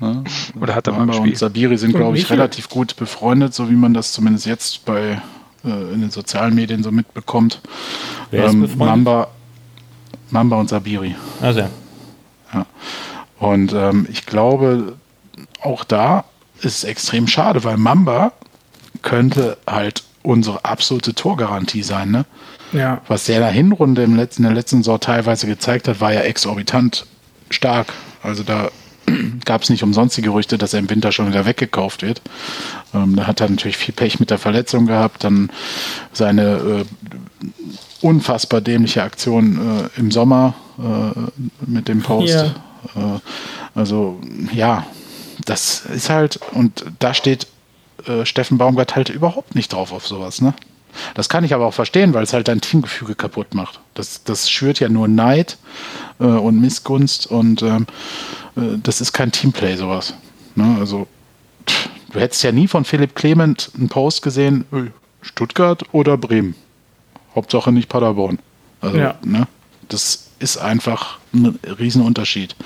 Ne? 0.00 0.24
Oder 0.60 0.74
hat 0.74 0.86
er 0.86 0.94
Mamba 0.94 1.14
mal 1.14 1.22
und 1.22 1.36
Sabiri 1.36 1.76
sind, 1.76 1.94
glaube 1.94 2.16
ich, 2.16 2.30
relativ 2.30 2.68
gut 2.68 2.96
befreundet, 2.96 3.54
so 3.54 3.70
wie 3.70 3.74
man 3.74 3.94
das 3.94 4.12
zumindest 4.12 4.46
jetzt 4.46 4.84
bei 4.84 5.20
äh, 5.64 5.92
in 5.92 6.00
den 6.00 6.10
sozialen 6.10 6.54
Medien 6.54 6.82
so 6.82 6.90
mitbekommt. 6.90 7.60
Wer 8.30 8.46
ähm, 8.46 8.64
ist 8.64 8.76
Mamba, 8.76 9.28
Mamba 10.30 10.56
und 10.56 10.68
Sabiri. 10.68 11.14
Also. 11.40 11.68
Ja. 12.52 12.66
Und 13.38 13.72
ähm, 13.72 14.06
ich 14.10 14.26
glaube, 14.26 14.96
auch 15.62 15.84
da 15.84 16.24
ist 16.60 16.78
es 16.78 16.84
extrem 16.84 17.26
schade, 17.26 17.64
weil 17.64 17.76
Mamba 17.76 18.32
könnte 19.02 19.56
halt 19.66 20.02
unsere 20.22 20.64
absolute 20.64 21.14
Torgarantie 21.14 21.82
sein. 21.82 22.10
Ne? 22.10 22.24
Ja. 22.72 23.00
Was 23.08 23.24
der 23.24 23.36
in 23.36 23.42
der 23.42 23.50
Hinrunde 23.50 24.02
im 24.02 24.16
letzten, 24.16 24.42
in 24.42 24.48
der 24.48 24.56
letzten 24.56 24.78
Saison 24.78 25.00
teilweise 25.00 25.46
gezeigt 25.46 25.88
hat, 25.88 26.00
war 26.00 26.12
ja 26.12 26.20
exorbitant 26.20 27.06
stark. 27.50 27.92
Also 28.22 28.42
da 28.42 28.70
gab 29.44 29.62
es 29.62 29.70
nicht 29.70 29.82
umsonst 29.82 30.16
die 30.16 30.22
Gerüchte, 30.22 30.58
dass 30.58 30.72
er 30.72 30.80
im 30.80 30.90
Winter 30.90 31.12
schon 31.12 31.28
wieder 31.28 31.46
weggekauft 31.46 32.02
wird. 32.02 32.20
Ähm, 32.94 33.16
da 33.16 33.26
hat 33.26 33.40
er 33.40 33.48
natürlich 33.48 33.76
viel 33.76 33.94
Pech 33.94 34.20
mit 34.20 34.30
der 34.30 34.38
Verletzung 34.38 34.86
gehabt, 34.86 35.24
dann 35.24 35.50
seine 36.12 36.42
äh, 36.42 36.84
unfassbar 38.00 38.60
dämliche 38.60 39.02
Aktion 39.02 39.88
äh, 39.96 40.00
im 40.00 40.10
Sommer 40.10 40.54
äh, 40.78 41.40
mit 41.66 41.88
dem 41.88 42.02
Post. 42.02 42.34
Ja. 42.94 43.16
Äh, 43.16 43.20
also 43.74 44.20
ja, 44.52 44.86
das 45.44 45.86
ist 45.86 46.10
halt, 46.10 46.40
und 46.52 46.84
da 46.98 47.14
steht 47.14 47.46
äh, 48.06 48.24
Steffen 48.24 48.58
Baumgart 48.58 48.96
halt 48.96 49.08
überhaupt 49.08 49.54
nicht 49.54 49.72
drauf 49.72 49.92
auf 49.92 50.06
sowas, 50.06 50.40
ne? 50.40 50.54
Das 51.14 51.28
kann 51.28 51.44
ich 51.44 51.54
aber 51.54 51.66
auch 51.66 51.74
verstehen, 51.74 52.14
weil 52.14 52.22
es 52.22 52.32
halt 52.32 52.48
dein 52.48 52.60
Teamgefüge 52.60 53.14
kaputt 53.14 53.54
macht. 53.54 53.80
Das, 53.94 54.24
das 54.24 54.50
schürt 54.50 54.80
ja 54.80 54.88
nur 54.88 55.08
Neid 55.08 55.58
äh, 56.18 56.24
und 56.24 56.60
Missgunst 56.60 57.26
und 57.26 57.62
ähm, 57.62 57.86
äh, 58.56 58.78
das 58.82 59.00
ist 59.00 59.12
kein 59.12 59.32
Teamplay, 59.32 59.76
sowas. 59.76 60.14
Ne? 60.54 60.76
Also, 60.78 61.06
pff, 61.68 61.88
du 62.12 62.20
hättest 62.20 62.42
ja 62.42 62.52
nie 62.52 62.68
von 62.68 62.84
Philipp 62.84 63.14
Clement 63.14 63.70
einen 63.76 63.88
Post 63.88 64.22
gesehen, 64.22 64.64
Stuttgart 65.22 65.84
oder 65.92 66.16
Bremen. 66.16 66.54
Hauptsache 67.34 67.72
nicht 67.72 67.88
Paderborn. 67.88 68.38
Also, 68.80 68.98
ja. 68.98 69.14
ne? 69.24 69.46
Das 69.88 70.30
ist 70.38 70.56
einfach 70.56 71.18
ein 71.32 71.58
Riesenunterschied. 71.78 72.56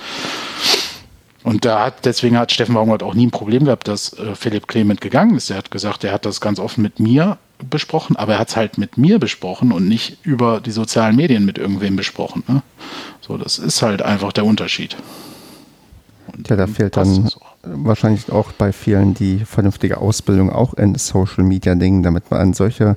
Und 1.43 1.67
da 1.67 1.85
hat, 1.85 2.07
deswegen 2.07 2.39
hat 2.39 2.53
Steffen 2.53 2.75
Baumgart 2.75 3.03
auch 3.03 3.15
nie 3.15 3.27
ein 3.27 3.31
Problem 3.31 3.67
gehabt, 3.67 3.87
dass 3.87 4.15
äh, 4.15 4.35
Philipp 4.35 4.67
Clement 4.67 5.01
gegangen 5.01 5.37
ist. 5.37 5.51
Er 5.51 5.59
hat 5.59 5.71
gesagt, 5.71 6.03
er 6.03 6.13
hat 6.13 6.25
das 6.25 6.41
ganz 6.41 6.59
offen 6.59 6.83
mit 6.83 7.01
mir 7.01 7.37
besprochen, 7.71 8.17
aber 8.17 8.35
er 8.35 8.39
hat 8.39 8.49
es 8.49 8.57
halt 8.57 8.79
mit 8.79 8.99
mir 8.99 9.19
besprochen 9.19 9.73
und 9.73 9.89
nicht 9.89 10.19
über 10.25 10.61
die 10.61 10.71
sozialen 10.71 11.17
Medien 11.17 11.45
mit 11.45 11.59
irgendwem 11.59 11.97
besprochen. 11.97 12.43
Ne? 12.49 12.63
So, 13.21 13.37
das 13.37 13.59
ist 13.59 13.83
halt 13.83 14.03
einfach 14.03 14.33
der 14.33 14.45
Unterschied. 14.45 14.97
Und 16.33 16.49
ja, 16.49 16.57
da 16.57 16.67
fehlt 16.67 16.97
dann 16.97 17.29
wahrscheinlich 17.63 18.31
auch 18.31 18.53
bei 18.53 18.73
vielen 18.73 19.15
die 19.15 19.39
vernünftige 19.45 19.99
Ausbildung 19.99 20.51
auch 20.51 20.75
in 20.75 20.95
Social 20.97 21.45
Media 21.45 21.75
Dingen, 21.75 22.03
damit 22.03 22.31
man 22.31 22.41
an 22.41 22.55
solche 22.55 22.97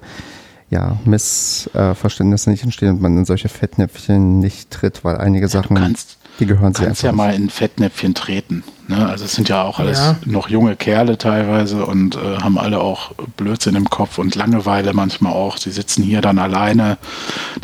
ja, 0.70 0.98
Missverständnisse 1.06 2.50
nicht 2.50 2.64
entstehen 2.64 2.90
und 2.90 3.02
man 3.02 3.18
in 3.18 3.26
solche 3.26 3.48
Fettnäpfchen 3.48 4.40
nicht 4.40 4.70
tritt, 4.72 5.06
weil 5.06 5.18
einige 5.18 5.48
Sachen. 5.48 5.76
Du 5.76 5.82
kannst, 5.82 6.17
die 6.40 6.46
gehören 6.46 6.74
sie 6.74 6.84
kannst 6.84 7.04
ja 7.04 7.12
mal 7.12 7.34
in 7.34 7.50
Fettnäpfchen 7.50 8.14
treten. 8.14 8.64
Ne? 8.88 9.08
Also 9.08 9.26
es 9.26 9.34
sind 9.34 9.50
ja 9.50 9.64
auch 9.64 9.80
alles 9.80 10.00
ja. 10.00 10.16
noch 10.26 10.50
junge 10.50 10.76
Kerle 10.76 11.18
teilweise 11.18 11.86
und 11.86 12.16
äh, 12.16 12.38
haben 12.38 12.58
alle 12.58 12.80
auch 12.80 13.12
Blödsinn 13.36 13.76
im 13.76 13.90
Kopf 13.90 14.18
und 14.18 14.36
Langeweile 14.36 14.94
manchmal 14.94 15.34
auch. 15.34 15.58
Sie 15.58 15.72
sitzen 15.72 16.04
hier 16.04 16.22
dann 16.22 16.40
alleine. 16.40 16.98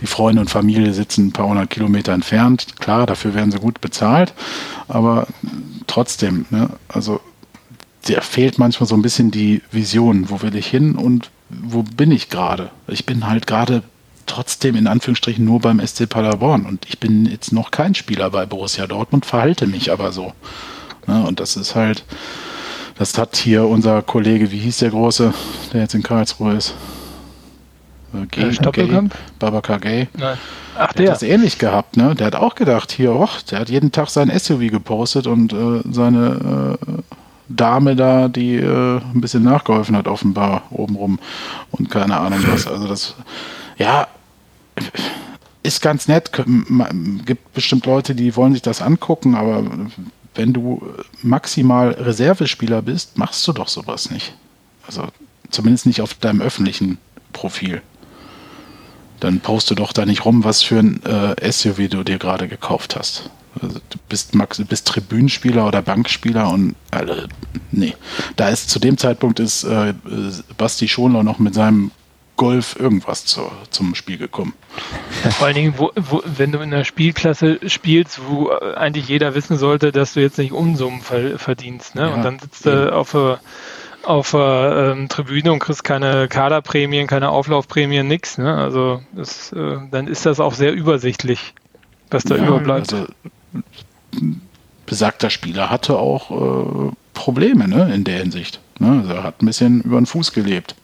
Die 0.01 0.07
Freunde 0.07 0.41
und 0.41 0.49
Familie 0.49 0.93
sitzen 0.93 1.27
ein 1.27 1.31
paar 1.31 1.47
hundert 1.47 1.69
Kilometer 1.69 2.13
entfernt. 2.13 2.79
Klar, 2.79 3.05
dafür 3.05 3.33
werden 3.33 3.51
sie 3.51 3.59
gut 3.59 3.79
bezahlt, 3.79 4.33
aber 4.87 5.27
trotzdem, 5.87 6.45
ne? 6.49 6.69
also 6.89 7.21
der 8.07 8.21
fehlt 8.21 8.59
manchmal 8.59 8.87
so 8.87 8.95
ein 8.95 9.01
bisschen 9.01 9.31
die 9.31 9.61
Vision. 9.71 10.29
Wo 10.29 10.41
will 10.41 10.55
ich 10.55 10.67
hin 10.67 10.95
und 10.95 11.29
wo 11.49 11.83
bin 11.83 12.11
ich 12.11 12.29
gerade? 12.29 12.69
Ich 12.87 13.05
bin 13.05 13.27
halt 13.27 13.47
gerade 13.47 13.83
trotzdem 14.25 14.75
in 14.75 14.87
Anführungsstrichen 14.87 15.43
nur 15.43 15.59
beim 15.59 15.85
SC 15.85 16.07
Paderborn 16.07 16.65
und 16.65 16.85
ich 16.87 16.99
bin 16.99 17.25
jetzt 17.25 17.51
noch 17.51 17.71
kein 17.71 17.95
Spieler 17.95 18.29
bei 18.29 18.45
Borussia 18.45 18.87
Dortmund, 18.87 19.25
verhalte 19.25 19.67
mich 19.67 19.91
aber 19.91 20.11
so. 20.11 20.33
Ja, 21.07 21.21
und 21.21 21.39
das 21.39 21.57
ist 21.57 21.75
halt, 21.75 22.03
das 22.97 23.17
hat 23.17 23.35
hier 23.35 23.65
unser 23.65 24.01
Kollege, 24.01 24.51
wie 24.51 24.59
hieß 24.59 24.77
der 24.77 24.91
Große, 24.91 25.33
der 25.73 25.81
jetzt 25.81 25.95
in 25.95 26.03
Karlsruhe 26.03 26.53
ist? 26.53 26.73
Äh, 28.13 28.25
Gay, 28.27 28.57
Gay, 28.71 29.09
Babakar 29.39 29.79
Gay. 29.79 30.07
Nein. 30.17 30.37
Ach, 30.77 30.93
der. 30.93 31.03
der 31.03 31.13
hat 31.13 31.21
das 31.21 31.27
ähnlich 31.27 31.59
gehabt, 31.59 31.97
ne? 31.97 32.15
Der 32.15 32.27
hat 32.27 32.35
auch 32.35 32.55
gedacht, 32.55 32.91
hier, 32.91 33.13
och, 33.13 33.41
der 33.43 33.59
hat 33.59 33.69
jeden 33.69 33.91
Tag 33.91 34.09
sein 34.09 34.31
SUV 34.37 34.71
gepostet 34.71 35.27
und 35.27 35.53
äh, 35.53 35.81
seine 35.91 36.77
äh, 36.79 37.01
Dame 37.49 37.95
da, 37.95 38.27
die 38.27 38.55
äh, 38.55 38.97
ein 38.97 39.21
bisschen 39.21 39.43
nachgeholfen 39.43 39.95
hat, 39.95 40.07
offenbar 40.07 40.63
obenrum 40.71 41.19
und 41.71 41.91
keine 41.91 42.17
Ahnung 42.17 42.39
was. 42.47 42.67
Also 42.67 42.87
das, 42.87 43.15
ja, 43.83 44.07
ist 45.61 45.81
ganz 45.81 46.07
nett. 46.07 46.31
Gibt 47.25 47.53
bestimmt 47.53 47.85
Leute, 47.85 48.15
die 48.15 48.35
wollen 48.35 48.53
sich 48.53 48.61
das 48.61 48.81
angucken, 48.81 49.35
aber 49.35 49.63
wenn 50.35 50.53
du 50.53 50.81
maximal 51.21 51.91
Reservespieler 51.91 52.81
bist, 52.81 53.17
machst 53.17 53.45
du 53.47 53.51
doch 53.51 53.67
sowas 53.67 54.09
nicht. 54.09 54.33
Also 54.87 55.07
zumindest 55.51 55.85
nicht 55.85 56.01
auf 56.01 56.13
deinem 56.13 56.41
öffentlichen 56.41 56.97
Profil. 57.33 57.81
Dann 59.19 59.41
post 59.41 59.69
du 59.69 59.75
doch 59.75 59.91
da 59.91 60.05
nicht 60.05 60.25
rum, 60.25 60.43
was 60.43 60.63
für 60.63 60.79
ein 60.79 61.03
äh, 61.03 61.51
SUV 61.51 61.89
du 61.89 62.03
dir 62.03 62.19
gerade 62.19 62.47
gekauft 62.47 62.95
hast. 62.95 63.29
Also, 63.61 63.79
du 63.89 63.97
bist, 64.09 64.33
Max, 64.33 64.61
bist 64.63 64.87
Tribünenspieler 64.87 65.67
oder 65.67 65.81
Bankspieler 65.81 66.49
und 66.49 66.75
also, 66.89 67.13
nee. 67.71 67.93
Da 68.35 68.49
ist 68.49 68.69
zu 68.69 68.79
dem 68.79 68.97
Zeitpunkt 68.97 69.39
ist 69.39 69.63
äh, 69.63 69.93
Basti 70.57 70.87
Schonlau 70.87 71.23
noch 71.23 71.37
mit 71.37 71.53
seinem 71.53 71.91
Golf 72.35 72.75
irgendwas 72.79 73.25
zu, 73.25 73.51
zum 73.69 73.95
Spiel 73.95 74.17
gekommen. 74.17 74.53
Vor 75.37 75.47
allen 75.47 75.55
Dingen, 75.55 75.73
wo, 75.77 75.91
wo, 75.95 76.21
wenn 76.25 76.51
du 76.51 76.59
in 76.59 76.73
einer 76.73 76.83
Spielklasse 76.83 77.59
spielst, 77.67 78.21
wo 78.27 78.49
eigentlich 78.49 79.07
jeder 79.07 79.35
wissen 79.35 79.57
sollte, 79.57 79.91
dass 79.91 80.13
du 80.13 80.21
jetzt 80.21 80.37
nicht 80.37 80.51
Unsummen 80.51 81.01
verdienst, 81.01 81.95
ne? 81.95 82.03
Ja, 82.03 82.13
und 82.13 82.23
dann 82.23 82.39
sitzt 82.39 82.65
du 82.65 82.93
auf 82.93 83.11
der 83.11 83.39
auf 84.03 84.35
ähm, 84.37 85.07
Tribüne 85.09 85.51
und 85.51 85.59
kriegst 85.59 85.83
keine 85.83 86.27
Kaderprämien, 86.27 87.07
keine 87.07 87.29
Auflaufprämien, 87.29 88.07
nix. 88.07 88.37
Ne? 88.37 88.53
Also 88.55 89.01
das, 89.13 89.51
äh, 89.53 89.77
dann 89.91 90.07
ist 90.07 90.25
das 90.25 90.39
auch 90.39 90.53
sehr 90.53 90.73
übersichtlich, 90.73 91.53
was 92.09 92.23
da 92.23 92.35
ja, 92.35 92.45
überbleibt. 92.45 92.93
Also, 92.93 93.07
besagter 94.85 95.29
Spieler 95.29 95.69
hatte 95.69 95.97
auch 95.97 96.89
äh, 96.89 96.91
Probleme 97.13 97.67
ne, 97.67 97.93
in 97.93 98.03
der 98.03 98.19
Hinsicht. 98.19 98.59
Ne? 98.79 98.99
Also 99.01 99.13
er 99.13 99.23
hat 99.23 99.41
ein 99.41 99.45
bisschen 99.45 99.81
über 99.81 99.99
den 99.99 100.05
Fuß 100.05 100.33
gelebt. 100.33 100.75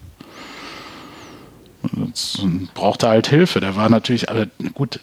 Das 1.81 2.39
brauchte 2.73 3.07
halt 3.07 3.27
Hilfe. 3.27 3.59
Der 3.59 3.75
war 3.75 3.89
natürlich, 3.89 4.29
aber 4.29 4.47
gut, 4.73 4.99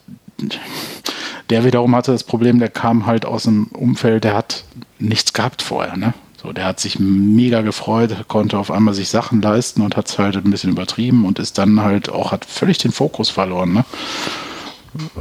der 1.50 1.64
wiederum 1.64 1.94
hatte 1.94 2.12
das 2.12 2.24
Problem, 2.24 2.58
der 2.58 2.68
kam 2.68 3.06
halt 3.06 3.24
aus 3.24 3.46
einem 3.46 3.64
Umfeld, 3.66 4.24
der 4.24 4.34
hat 4.34 4.64
nichts 4.98 5.32
gehabt 5.32 5.62
vorher, 5.62 5.96
ne? 5.96 6.14
So, 6.42 6.52
der 6.52 6.66
hat 6.66 6.80
sich 6.80 6.98
mega 6.98 7.62
gefreut, 7.62 8.14
konnte 8.28 8.58
auf 8.58 8.70
einmal 8.70 8.94
sich 8.94 9.08
Sachen 9.08 9.40
leisten 9.40 9.80
und 9.80 9.96
hat 9.96 10.08
es 10.08 10.18
halt 10.18 10.36
ein 10.36 10.50
bisschen 10.50 10.70
übertrieben 10.70 11.24
und 11.24 11.38
ist 11.38 11.56
dann 11.58 11.80
halt 11.80 12.10
auch, 12.10 12.30
hat 12.30 12.44
völlig 12.44 12.78
den 12.78 12.92
Fokus 12.92 13.30
verloren, 13.30 13.72
ne? 13.72 13.84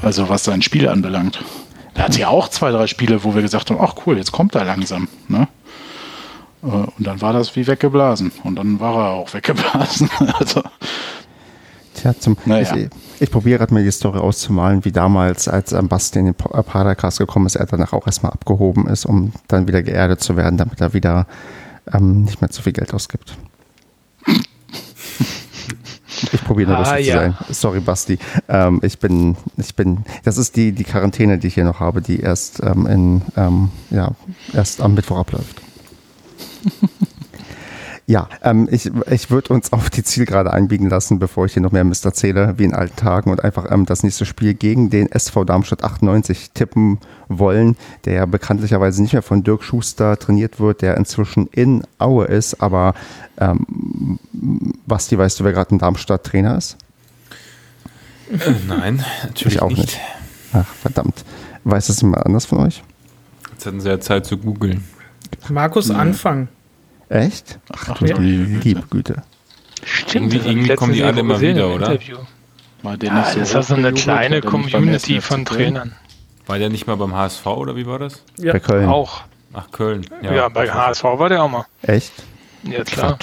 Also 0.01 0.30
was 0.30 0.43
sein 0.43 0.62
Spiel 0.62 0.88
anbelangt. 0.88 1.43
Der 1.95 2.06
hatte 2.06 2.20
ja 2.20 2.28
auch 2.28 2.49
zwei, 2.49 2.72
drei 2.72 2.88
Spiele, 2.88 3.24
wo 3.24 3.36
wir 3.36 3.41
gesagt 3.41 3.70
haben, 3.70 3.80
ach 3.82 3.95
cool, 4.06 4.18
jetzt 4.18 4.32
kommt 4.32 4.56
er 4.56 4.66
langsam, 4.66 5.08
ne? 5.28 5.47
und 6.66 6.93
dann 6.97 7.22
war 7.22 7.34
das 7.34 7.56
wie 7.56 7.68
weggeblasen. 7.68 8.32
Und 8.43 8.56
dann 8.56 8.80
war 8.80 8.95
er 8.95 9.10
auch 9.12 9.34
weggeblasen. 9.34 10.10
also. 10.39 10.64
Tja, 12.06 12.14
zum, 12.20 12.38
naja. 12.45 12.76
ich, 12.76 12.89
ich 13.20 13.32
probiere 13.32 13.58
gerade 13.58 13.74
mal 13.74 13.84
die 13.84 13.89
Story 13.89 14.20
auszumalen, 14.20 14.86
wie 14.86 14.91
damals, 14.91 15.47
als 15.47 15.72
ähm, 15.74 15.88
Basti 15.88 16.20
in 16.20 16.26
den 16.26 16.36
Padercast 16.36 17.18
gekommen 17.18 17.47
ist, 17.47 17.56
er 17.56 17.66
danach 17.66 17.93
auch 17.93 18.06
erstmal 18.06 18.32
abgehoben 18.32 18.86
ist, 18.88 19.06
um 19.06 19.32
dann 19.47 19.68
wieder 19.68 19.82
geerdet 19.82 20.22
zu 20.22 20.38
werden, 20.38 20.58
damit 20.58 20.82
er 20.82 20.93
wieder 20.93 21.26
ähm, 21.91 22.22
nicht 22.26 22.41
mehr 22.41 22.51
zu 22.51 22.62
viel 22.62 22.74
Geld 22.74 22.93
ausgibt. 22.93 23.36
Ich 26.32 26.43
probiere 26.43 26.70
nur 26.70 26.78
ah, 26.78 26.82
lustig 26.82 27.08
ja. 27.08 27.14
zu 27.14 27.20
sein. 27.22 27.36
Sorry, 27.49 27.80
Basti. 27.80 28.20
Ähm, 28.49 28.82
ich 28.84 28.99
bin, 28.99 29.36
ich 29.58 29.76
bin, 29.76 30.06
das 30.24 30.38
ist 30.38 30.56
die, 30.56 30.74
die 30.74 30.84
Quarantäne, 30.84 31.39
die 31.39 31.47
ich 31.47 31.56
hier 31.56 31.66
noch 31.66 31.80
habe, 31.80 32.03
die 32.03 32.20
erst 32.20 32.62
ähm, 32.62 32.86
in, 32.86 33.22
ähm, 33.36 33.70
ja, 33.89 34.12
erst 34.53 34.80
am 34.80 34.93
Mittwoch 34.93 35.18
abläuft. 35.18 35.60
Ja, 38.08 38.30
ähm, 38.43 38.68
ich, 38.72 38.91
ich 39.10 39.32
würde 39.32 39.51
uns 39.51 39.74
auf 39.74 39.89
die 39.89 40.03
Zielgerade 40.03 40.53
einbiegen 40.53 40.89
lassen, 40.89 41.18
bevor 41.18 41.47
ich 41.47 41.53
hier 41.53 41.64
noch 41.64 41.72
mehr 41.72 41.84
Mist 41.84 42.06
erzähle, 42.06 42.53
wie 42.58 42.66
in 42.66 42.76
alten 42.76 42.95
Tagen 42.95 43.32
und 43.32 43.43
einfach 43.43 43.72
ähm, 43.72 43.88
das 43.88 44.03
nächste 44.03 44.26
Spiel 44.26 44.53
gegen 44.53 44.91
den 44.91 45.12
SV 45.12 45.43
Darmstadt 45.43 45.84
98 45.84 46.51
tippen 46.51 46.99
wollen, 47.30 47.76
der 48.06 48.14
ja 48.14 48.26
bekanntlicherweise 48.28 49.01
nicht 49.01 49.14
mehr 49.14 49.24
von 49.24 49.43
Dirk 49.43 49.64
Schuster 49.64 50.20
trainiert 50.20 50.60
wird, 50.60 50.84
der 50.84 50.97
inzwischen 50.97 51.47
in 51.47 51.84
Aue 51.97 52.26
ist, 52.26 52.62
aber 52.62 52.93
ähm, 53.39 54.20
Basti, 54.86 55.18
weißt 55.18 55.39
du, 55.39 55.43
wer 55.43 55.53
gerade 55.53 55.72
in 55.72 55.80
Darmstadt 55.80 56.24
Trainer 56.24 56.58
ist? 56.60 56.78
Äh, 58.32 58.51
nein, 58.68 59.03
natürlich 59.24 59.56
ich 59.56 59.62
auch 59.64 59.70
nicht. 59.70 59.80
nicht. 59.80 59.99
Ach, 60.53 60.66
verdammt. 60.66 61.26
Weiß 61.64 61.88
das 61.88 62.01
jemand 62.01 62.24
anders 62.24 62.45
von 62.45 62.60
euch? 62.60 62.84
Jetzt 63.51 63.66
hatten 63.66 63.82
sie 63.82 63.89
ja 63.89 63.99
Zeit 63.99 64.28
zu 64.28 64.38
googeln. 64.38 64.84
Markus 65.49 65.89
ja. 65.89 65.95
Anfang. 65.95 66.49
Echt? 67.10 67.60
Ach, 67.74 67.89
Ach 67.91 68.01
ja. 68.01 68.18
liebe 68.18 68.84
Güte. 68.89 69.24
Stimmt, 69.84 70.34
irgendwie, 70.34 70.49
irgendwie 70.49 70.76
kommen 70.76 70.93
die 70.93 71.03
alle 71.03 71.20
immer 71.20 71.39
wieder, 71.39 71.70
oder? 71.70 71.91
Interview. 71.91 72.18
War 72.82 72.97
der 72.97 73.10
ja, 73.10 73.24
so 73.32 73.39
das 73.39 73.53
war 73.53 73.64
so 73.64 73.76
eine 73.76 73.93
kleine 73.93 74.41
Community 74.41 75.22
von 75.22 75.45
Trainern. 75.45 75.95
War 76.47 76.60
der 76.60 76.70
nicht 76.70 76.88
mal 76.88 76.95
beim 76.97 77.14
HSV 77.16 77.45
oder 77.47 77.76
wie 77.76 77.86
war 77.86 77.99
das? 77.99 78.24
Ja, 78.38 78.53
bei 78.53 78.60
Köln. 78.60 78.88
Auch. 78.88 79.24
Ach, 79.53 79.72
Köln. 79.72 80.06
Ja, 80.22 80.34
ja 80.34 80.49
bei 80.49 80.70
HSV 80.70 81.03
war 81.03 81.30
der 81.30 81.43
auch 81.43 81.49
mal. 81.49 81.66
Echt? 81.82 82.14
Ja, 82.64 82.84
klar. 82.84 83.18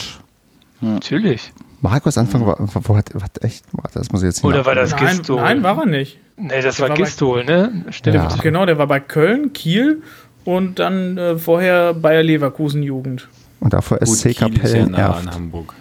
Ja. 0.80 0.88
Natürlich. 0.88 1.52
Markus 1.80 2.16
Anfang 2.16 2.46
war, 2.46 2.56
wo 2.58 2.96
hat, 2.96 3.12
hat 3.14 3.44
echt, 3.44 3.64
warte, 3.72 3.98
das 3.98 4.10
muss 4.12 4.22
ich 4.22 4.26
jetzt 4.26 4.44
nicht 4.44 4.52
Oder 4.52 4.64
war 4.64 4.74
das 4.74 4.92
nein, 4.92 5.16
Gistol? 5.16 5.40
Nein, 5.40 5.62
war 5.62 5.78
er 5.78 5.86
nicht. 5.86 6.18
Nee, 6.36 6.62
das 6.62 6.76
der 6.76 6.88
war, 6.88 6.96
Gistol, 6.96 7.44
ne? 7.44 7.84
Stimmt. 7.90 8.14
Ja. 8.14 8.28
Genau, 8.40 8.66
der 8.66 8.78
war 8.78 8.86
bei 8.86 9.00
Köln, 9.00 9.52
Kiel 9.52 10.02
und 10.44 10.78
dann 10.78 11.18
äh, 11.18 11.38
vorher 11.38 11.94
Bayer 11.94 12.22
Leverkusen 12.22 12.82
Jugend. 12.82 13.28
Und 13.62 13.72
davor 13.72 13.98
Gut, 13.98 14.08
SC 14.08 14.36
Kapellen 14.36 14.92
ja 14.94 15.20
in 15.20 15.30
Hamburg. 15.30 15.74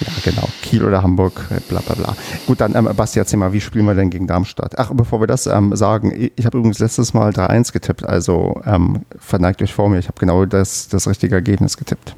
Ja, 0.00 0.12
genau. 0.24 0.48
Kiel 0.62 0.84
oder 0.84 1.02
Hamburg, 1.02 1.44
äh, 1.50 1.58
bla 1.68 1.80
bla 1.80 1.96
bla. 1.96 2.16
Gut, 2.46 2.60
dann, 2.60 2.76
ähm, 2.76 2.88
Basti, 2.96 3.18
erzähl 3.18 3.40
mal, 3.40 3.52
wie 3.52 3.60
spielen 3.60 3.84
wir 3.86 3.94
denn 3.94 4.08
gegen 4.10 4.28
Darmstadt? 4.28 4.78
Ach, 4.78 4.92
bevor 4.94 5.20
wir 5.20 5.26
das 5.26 5.48
ähm, 5.48 5.74
sagen, 5.74 6.12
ich, 6.16 6.32
ich 6.36 6.46
habe 6.46 6.58
übrigens 6.58 6.78
letztes 6.78 7.12
Mal 7.12 7.32
3-1 7.32 7.72
getippt, 7.72 8.06
also 8.06 8.60
ähm, 8.64 9.04
verneigt 9.18 9.60
euch 9.62 9.74
vor 9.74 9.88
mir. 9.88 9.98
Ich 9.98 10.06
habe 10.06 10.20
genau 10.20 10.44
das, 10.44 10.86
das 10.86 11.08
richtige 11.08 11.34
Ergebnis 11.34 11.76
getippt. 11.76 12.14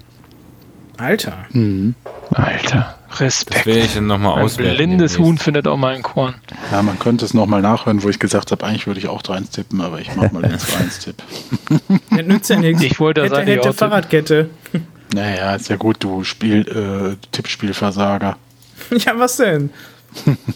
Alter. 0.98 1.32
Mhm. 1.52 1.94
Alter. 2.30 2.99
Respekt. 3.18 3.60
Das 3.60 3.66
werde 3.66 3.80
ich 3.80 3.94
dann 3.94 4.06
nochmal 4.06 4.42
auswerten. 4.42 4.76
blindes 4.76 5.18
Huhn 5.18 5.36
findet 5.36 5.66
auch 5.66 5.76
mal 5.76 5.94
ein 5.94 6.02
Korn. 6.02 6.34
Ja, 6.70 6.82
man 6.82 6.98
könnte 6.98 7.24
es 7.24 7.34
nochmal 7.34 7.60
nachhören, 7.62 8.02
wo 8.02 8.08
ich 8.08 8.18
gesagt 8.18 8.52
habe, 8.52 8.64
eigentlich 8.64 8.86
würde 8.86 9.00
ich 9.00 9.08
auch 9.08 9.22
3-1 9.22 9.50
tippen, 9.52 9.80
aber 9.80 10.00
ich 10.00 10.14
mache 10.14 10.32
mal 10.32 10.42
den 10.42 10.52
2-1-Tipp. 10.58 11.16
Das 12.10 12.26
nützt 12.26 12.50
ja 12.50 12.56
nichts. 12.56 12.82
Ich 12.82 13.00
wollte 13.00 13.22
das 13.22 13.38
hätte, 13.40 13.52
hätte 13.52 13.72
Fahrradkette. 13.72 14.50
Naja, 15.14 15.54
ist 15.54 15.68
ja 15.68 15.76
gut, 15.76 15.96
du 16.00 16.22
Spiel, 16.24 16.66
äh, 16.68 17.16
Tippspielversager. 17.32 18.36
Ja, 18.90 19.18
was 19.18 19.36
denn? 19.36 19.70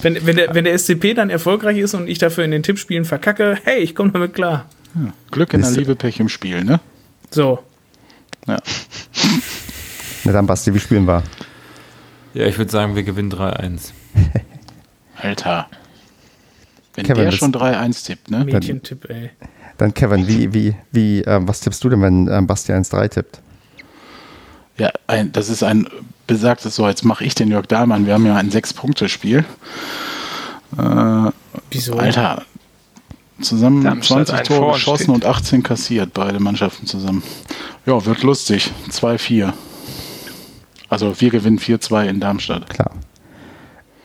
wenn, 0.03 0.27
wenn, 0.27 0.37
der, 0.37 0.55
wenn 0.55 0.65
der 0.65 0.77
SCP 0.77 1.15
dann 1.15 1.31
erfolgreich 1.31 1.79
ist 1.79 1.95
und 1.95 2.09
ich 2.09 2.19
dafür 2.19 2.45
in 2.45 2.51
den 2.51 2.63
Tippspielen 2.63 3.05
verkacke, 3.05 3.59
hey, 3.65 3.79
ich 3.81 3.95
komme 3.95 4.11
damit 4.11 4.35
klar. 4.35 4.67
Ja, 4.95 5.13
Glück 5.31 5.53
in 5.53 5.61
der 5.61 5.71
Liebe, 5.71 5.95
Pech 5.95 6.19
im 6.21 6.29
Spiel, 6.29 6.65
ne? 6.65 6.81
So. 7.31 7.61
Ja. 8.47 8.59
Na 10.25 10.33
dann, 10.33 10.47
Basti, 10.47 10.75
wie 10.75 10.81
spielen 10.81 11.07
wir? 11.07 11.23
Ja, 12.35 12.47
ich 12.47 12.59
würde 12.59 12.71
sagen, 12.71 12.97
wir 12.97 13.05
gewinnen 13.05 13.33
3-1. 13.33 13.93
Alter. 15.17 15.69
Wenn 16.95 17.07
Kevin, 17.07 17.25
der 17.25 17.33
schon 17.33 17.53
3-1 17.53 18.07
tippt, 18.07 18.31
ne? 18.31 18.45
Mädchentipp, 18.45 19.09
ey. 19.09 19.31
Dann 19.79 19.95
Kevin, 19.95 20.27
wie, 20.29 20.53
wie, 20.53 20.77
wie, 20.93 21.23
ähm, 21.23 21.49
was 21.49 21.61
tippst 21.61 21.83
du 21.83 21.89
denn, 21.89 22.03
wenn 22.03 22.29
ähm, 22.29 22.47
Basti 22.47 22.73
1-3 22.73 23.09
tippt? 23.09 23.41
Ja, 24.77 24.91
ein, 25.07 25.33
das 25.33 25.49
ist 25.49 25.63
ein 25.63 25.89
besagtes, 26.27 26.77
so 26.77 26.89
jetzt 26.89 27.05
mache 27.05 27.25
ich 27.25 27.35
den 27.35 27.49
Jörg 27.49 27.67
Dahlmann. 27.67 28.07
Wir 28.07 28.15
haben 28.15 28.27
ja 28.27 28.37
ein 28.37 28.51
Sechs-Punkte-Spiel. 28.51 29.45
Äh, 30.79 31.31
Wieso? 31.71 31.95
Alter, 31.95 32.43
zusammen 33.41 33.85
Darmstadt 33.85 34.29
20 34.29 34.47
Tore 34.49 34.73
geschossen 34.73 35.11
und 35.11 35.25
18 35.25 35.63
kassiert, 35.63 36.13
beide 36.15 36.41
Mannschaften 36.41 36.87
zusammen. 36.87 37.23
Ja, 37.87 38.05
wird 38.05 38.23
lustig. 38.23 38.73
2-4. 38.91 39.53
Also 40.89 41.21
wir 41.21 41.31
gewinnen 41.31 41.59
4-2 41.59 42.07
in 42.07 42.21
Darmstadt. 42.21 42.69
Klar. 42.71 42.93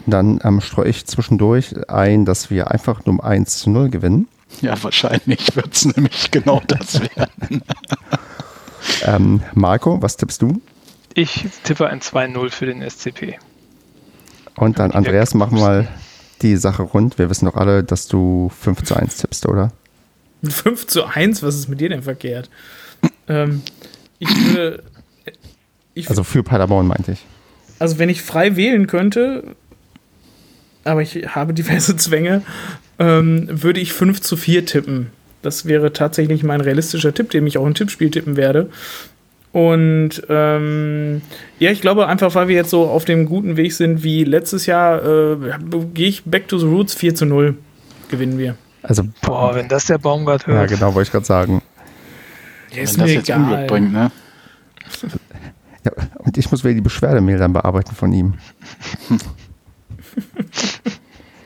Dann 0.05 0.39
ähm, 0.43 0.61
streue 0.61 0.89
ich 0.89 1.05
zwischendurch 1.05 1.75
ein, 1.89 2.25
dass 2.25 2.49
wir 2.49 2.71
einfach 2.71 3.05
nur 3.05 3.15
um 3.15 3.21
1 3.21 3.59
zu 3.59 3.69
0 3.69 3.89
gewinnen. 3.89 4.27
Ja, 4.61 4.81
wahrscheinlich 4.81 5.55
wird 5.55 5.73
es 5.73 5.85
nämlich 5.95 6.31
genau 6.31 6.61
das 6.65 7.01
werden. 7.01 7.61
ähm, 9.03 9.41
Marco, 9.53 10.01
was 10.01 10.17
tippst 10.17 10.41
du? 10.41 10.61
Ich 11.13 11.45
tippe 11.63 11.87
ein 11.87 11.99
2-0 11.99 12.49
für 12.49 12.65
den 12.65 12.87
SCP. 12.87 13.37
Und 14.55 14.79
dann, 14.79 14.91
Andreas, 14.91 15.33
mach 15.33 15.51
mal 15.51 15.87
die 16.41 16.55
Sache 16.55 16.83
rund. 16.83 17.17
Wir 17.17 17.29
wissen 17.29 17.45
doch 17.45 17.55
alle, 17.55 17.83
dass 17.83 18.07
du 18.07 18.51
5 18.59 18.83
zu 18.83 18.95
1 18.95 19.17
tippst, 19.17 19.45
oder? 19.47 19.71
5 20.43 20.87
zu 20.87 21.05
1? 21.05 21.43
Was 21.43 21.55
ist 21.55 21.67
mit 21.67 21.81
dir 21.81 21.89
denn 21.89 22.03
verkehrt? 22.03 22.49
ähm, 23.27 23.61
ich 24.19 24.29
würde 24.53 24.83
ich 25.99 26.09
also 26.09 26.23
für 26.23 26.43
Paderborn 26.43 26.87
meinte 26.87 27.13
ich. 27.13 27.25
Also 27.79 27.99
wenn 27.99 28.09
ich 28.09 28.21
frei 28.21 28.55
wählen 28.55 28.87
könnte, 28.87 29.43
aber 30.83 31.01
ich 31.01 31.15
habe 31.35 31.53
diverse 31.53 31.95
Zwänge, 31.97 32.41
ähm, 32.97 33.47
würde 33.49 33.79
ich 33.79 33.93
5 33.93 34.21
zu 34.21 34.37
4 34.37 34.65
tippen. 34.65 35.07
Das 35.41 35.65
wäre 35.65 35.93
tatsächlich 35.93 36.43
mein 36.43 36.61
realistischer 36.61 37.13
Tipp, 37.13 37.29
den 37.29 37.47
ich 37.47 37.57
auch 37.57 37.65
im 37.65 37.73
Tippspiel 37.73 38.11
tippen 38.11 38.35
werde. 38.35 38.69
Und 39.51 40.21
ähm, 40.29 41.21
ja, 41.57 41.71
ich 41.71 41.81
glaube 41.81 42.07
einfach, 42.07 42.35
weil 42.35 42.49
wir 42.49 42.55
jetzt 42.55 42.69
so 42.69 42.87
auf 42.87 43.05
dem 43.05 43.25
guten 43.25 43.57
Weg 43.57 43.73
sind 43.73 44.03
wie 44.03 44.23
letztes 44.23 44.65
Jahr, 44.65 45.03
äh, 45.03 45.37
gehe 45.93 46.09
ich 46.09 46.23
back 46.25 46.47
to 46.47 46.59
the 46.59 46.67
roots 46.67 46.93
4 46.93 47.15
zu 47.15 47.25
0. 47.25 47.57
Gewinnen 48.09 48.37
wir. 48.37 48.55
Also, 48.83 49.03
Boah, 49.21 49.55
wenn 49.55 49.67
das 49.67 49.85
der 49.85 49.97
Baumgart 49.97 50.45
hört. 50.45 50.69
Ja, 50.69 50.77
genau, 50.77 50.93
wollte 50.93 51.07
ich 51.07 51.11
gerade 51.11 51.25
sagen. 51.25 51.61
Ja, 52.71 52.83
ist 52.83 52.97
wenn 52.97 53.05
das 53.05 53.13
jetzt 53.13 53.29
Unglück 53.29 53.67
bringt, 53.67 53.93
ne? 53.93 54.11
Und 56.29 56.37
ich 56.37 56.51
muss 56.51 56.63
wieder 56.63 56.75
die 56.75 56.81
Beschwerdemail 56.81 57.39
dann 57.39 57.53
bearbeiten 57.53 57.95
von 57.95 58.13
ihm. 58.13 58.35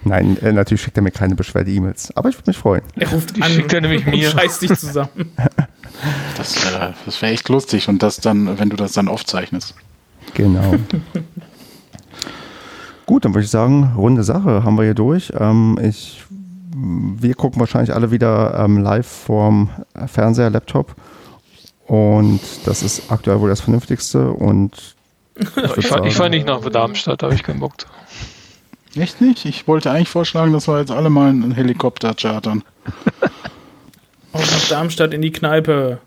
Nein, 0.04 0.36
äh, 0.42 0.52
natürlich 0.52 0.82
schickt 0.82 0.98
er 0.98 1.04
mir 1.04 1.12
keine 1.12 1.36
Beschwerde-E-Mails. 1.36 2.18
Aber 2.18 2.28
ich 2.28 2.36
würde 2.36 2.50
mich 2.50 2.58
freuen. 2.58 2.82
Er 2.98 3.10
ruft 3.10 3.38
die 3.38 3.42
an, 3.42 3.50
schickt 3.50 3.72
er 3.72 3.80
nämlich 3.80 4.06
mir. 4.06 4.30
Scheiß 4.30 4.60
dich 4.60 4.78
zusammen. 4.78 5.10
Das, 6.36 6.58
äh, 6.66 6.92
das 7.06 7.22
wäre 7.22 7.32
echt 7.32 7.48
lustig 7.48 7.88
und 7.88 8.04
das 8.04 8.18
dann, 8.18 8.60
wenn 8.60 8.70
du 8.70 8.76
das 8.76 8.92
dann 8.92 9.08
aufzeichnest. 9.08 9.74
Genau. 10.34 10.76
Gut, 13.06 13.24
dann 13.24 13.34
würde 13.34 13.46
ich 13.46 13.52
sagen, 13.52 13.94
runde 13.96 14.26
Sache 14.26 14.66
haben 14.66 14.76
wir 14.76 14.84
hier 14.84 14.96
durch. 14.96 15.32
Ähm, 15.40 15.80
ich, 15.82 16.22
wir 16.76 17.36
gucken 17.36 17.62
wahrscheinlich 17.62 17.94
alle 17.94 18.12
wieder 18.12 18.60
ähm, 18.60 18.80
live 18.80 19.08
vorm 19.08 19.70
Fernseher, 20.08 20.50
Laptop. 20.50 20.94
Und 21.88 22.40
das 22.66 22.82
ist 22.82 23.12
aktuell 23.12 23.40
wohl 23.40 23.50
das 23.50 23.62
Vernünftigste. 23.62 24.32
Und 24.32 24.96
ich, 25.36 25.48
ich, 25.78 25.88
fahr, 25.88 26.06
ich 26.06 26.16
fahre 26.16 26.30
nicht 26.30 26.48
nach 26.48 26.62
Darmstadt, 26.70 27.22
da 27.22 27.28
habe 27.28 27.36
ich 27.36 27.44
keinen 27.44 27.60
Bock. 27.60 27.74
Echt 28.96 29.22
nicht? 29.22 29.46
Ich 29.46 29.68
wollte 29.68 29.92
eigentlich 29.92 30.10
vorschlagen, 30.10 30.54
dass 30.54 30.68
wir 30.68 30.80
jetzt 30.80 30.92
alle 30.92 31.10
mal 31.10 31.30
einen 31.30 31.52
Helikopter 31.52 32.14
chartern. 32.14 32.64
Auch 34.34 34.40
nach 34.40 34.68
Darmstadt 34.70 35.14
in 35.14 35.22
die 35.22 35.32
Kneipe. 35.32 36.00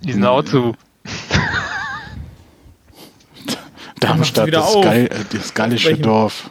Die 0.00 0.12
sind 0.12 0.24
auch 0.24 0.42
zu. 0.44 0.76
Darmstadt, 4.00 4.52
das, 4.54 4.74
geil, 4.74 5.06
äh, 5.06 5.24
das 5.34 5.54
gallische 5.54 5.96
Dorf. 5.96 6.50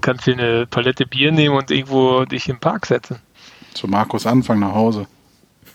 Kannst 0.00 0.26
du 0.26 0.32
eine 0.32 0.66
Palette 0.66 1.06
Bier 1.06 1.32
nehmen 1.32 1.56
und 1.56 1.70
irgendwo 1.70 2.24
dich 2.26 2.48
im 2.48 2.60
Park 2.60 2.86
setzen. 2.86 3.18
Zu 3.74 3.88
Markus 3.88 4.26
Anfang 4.26 4.60
nach 4.60 4.74
Hause. 4.74 5.06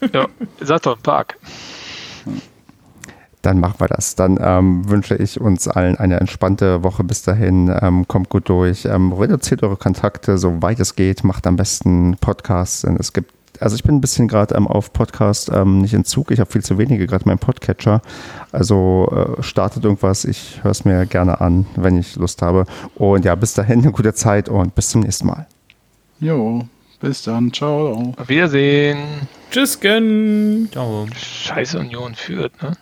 ja, 0.14 0.28
Saturn 0.60 1.00
Park. 1.02 1.38
Dann 3.42 3.60
machen 3.60 3.80
wir 3.80 3.88
das. 3.88 4.16
Dann 4.16 4.38
ähm, 4.40 4.88
wünsche 4.88 5.16
ich 5.16 5.42
uns 5.42 5.68
allen 5.68 5.98
eine 5.98 6.20
entspannte 6.20 6.84
Woche. 6.84 7.04
Bis 7.04 7.24
dahin, 7.24 7.76
ähm, 7.82 8.08
kommt 8.08 8.30
gut 8.30 8.50
durch. 8.50 8.86
Ähm, 8.86 9.14
reduziert 9.14 9.64
eure 9.64 9.78
Kontakte, 9.78 10.38
soweit 10.38 10.80
es 10.80 10.96
geht. 10.96 11.24
Macht 11.24 11.48
am 11.48 11.56
besten 11.56 12.18
Podcasts. 12.18 12.82
Denn 12.82 12.98
es 12.98 13.14
gibt 13.14 13.34
also 13.60 13.76
ich 13.76 13.84
bin 13.84 13.96
ein 13.96 14.02
bisschen 14.02 14.28
gerade 14.28 14.56
ähm, 14.56 14.68
auf 14.68 14.92
Podcast 14.92 15.52
ähm, 15.54 15.82
nicht 15.82 15.94
in 15.94 16.04
Zug. 16.04 16.32
Ich 16.32 16.40
habe 16.40 16.52
viel 16.52 16.64
zu 16.64 16.78
wenige 16.78 17.06
gerade 17.06 17.26
meinen 17.26 17.38
Podcatcher. 17.38 18.02
Also 18.52 19.38
äh, 19.38 19.44
startet 19.44 19.84
irgendwas. 19.84 20.26
Ich 20.26 20.64
höre 20.64 20.72
es 20.72 20.84
mir 20.84 21.06
gerne 21.06 21.42
an, 21.42 21.68
wenn 21.76 21.98
ich 21.98 22.16
Lust 22.16 22.42
habe. 22.42 22.66
Und 22.96 23.24
ja, 23.24 23.36
bis 23.36 23.54
dahin 23.54 23.84
eine 23.84 23.92
gute 23.92 24.14
Zeit 24.14 24.50
und 24.50 24.74
bis 24.74 24.90
zum 24.90 25.02
nächsten 25.02 25.28
Mal. 25.28 25.48
Jo. 26.20 26.64
Bis 27.02 27.24
dann, 27.24 27.52
ciao. 27.52 28.14
Auf 28.16 28.30
Wiedersehen. 28.30 29.28
Tschüss, 29.50 29.80
Ciao. 30.72 31.08
Scheiße 31.16 31.80
Union 31.80 32.14
führt, 32.14 32.54
ne? 32.62 32.74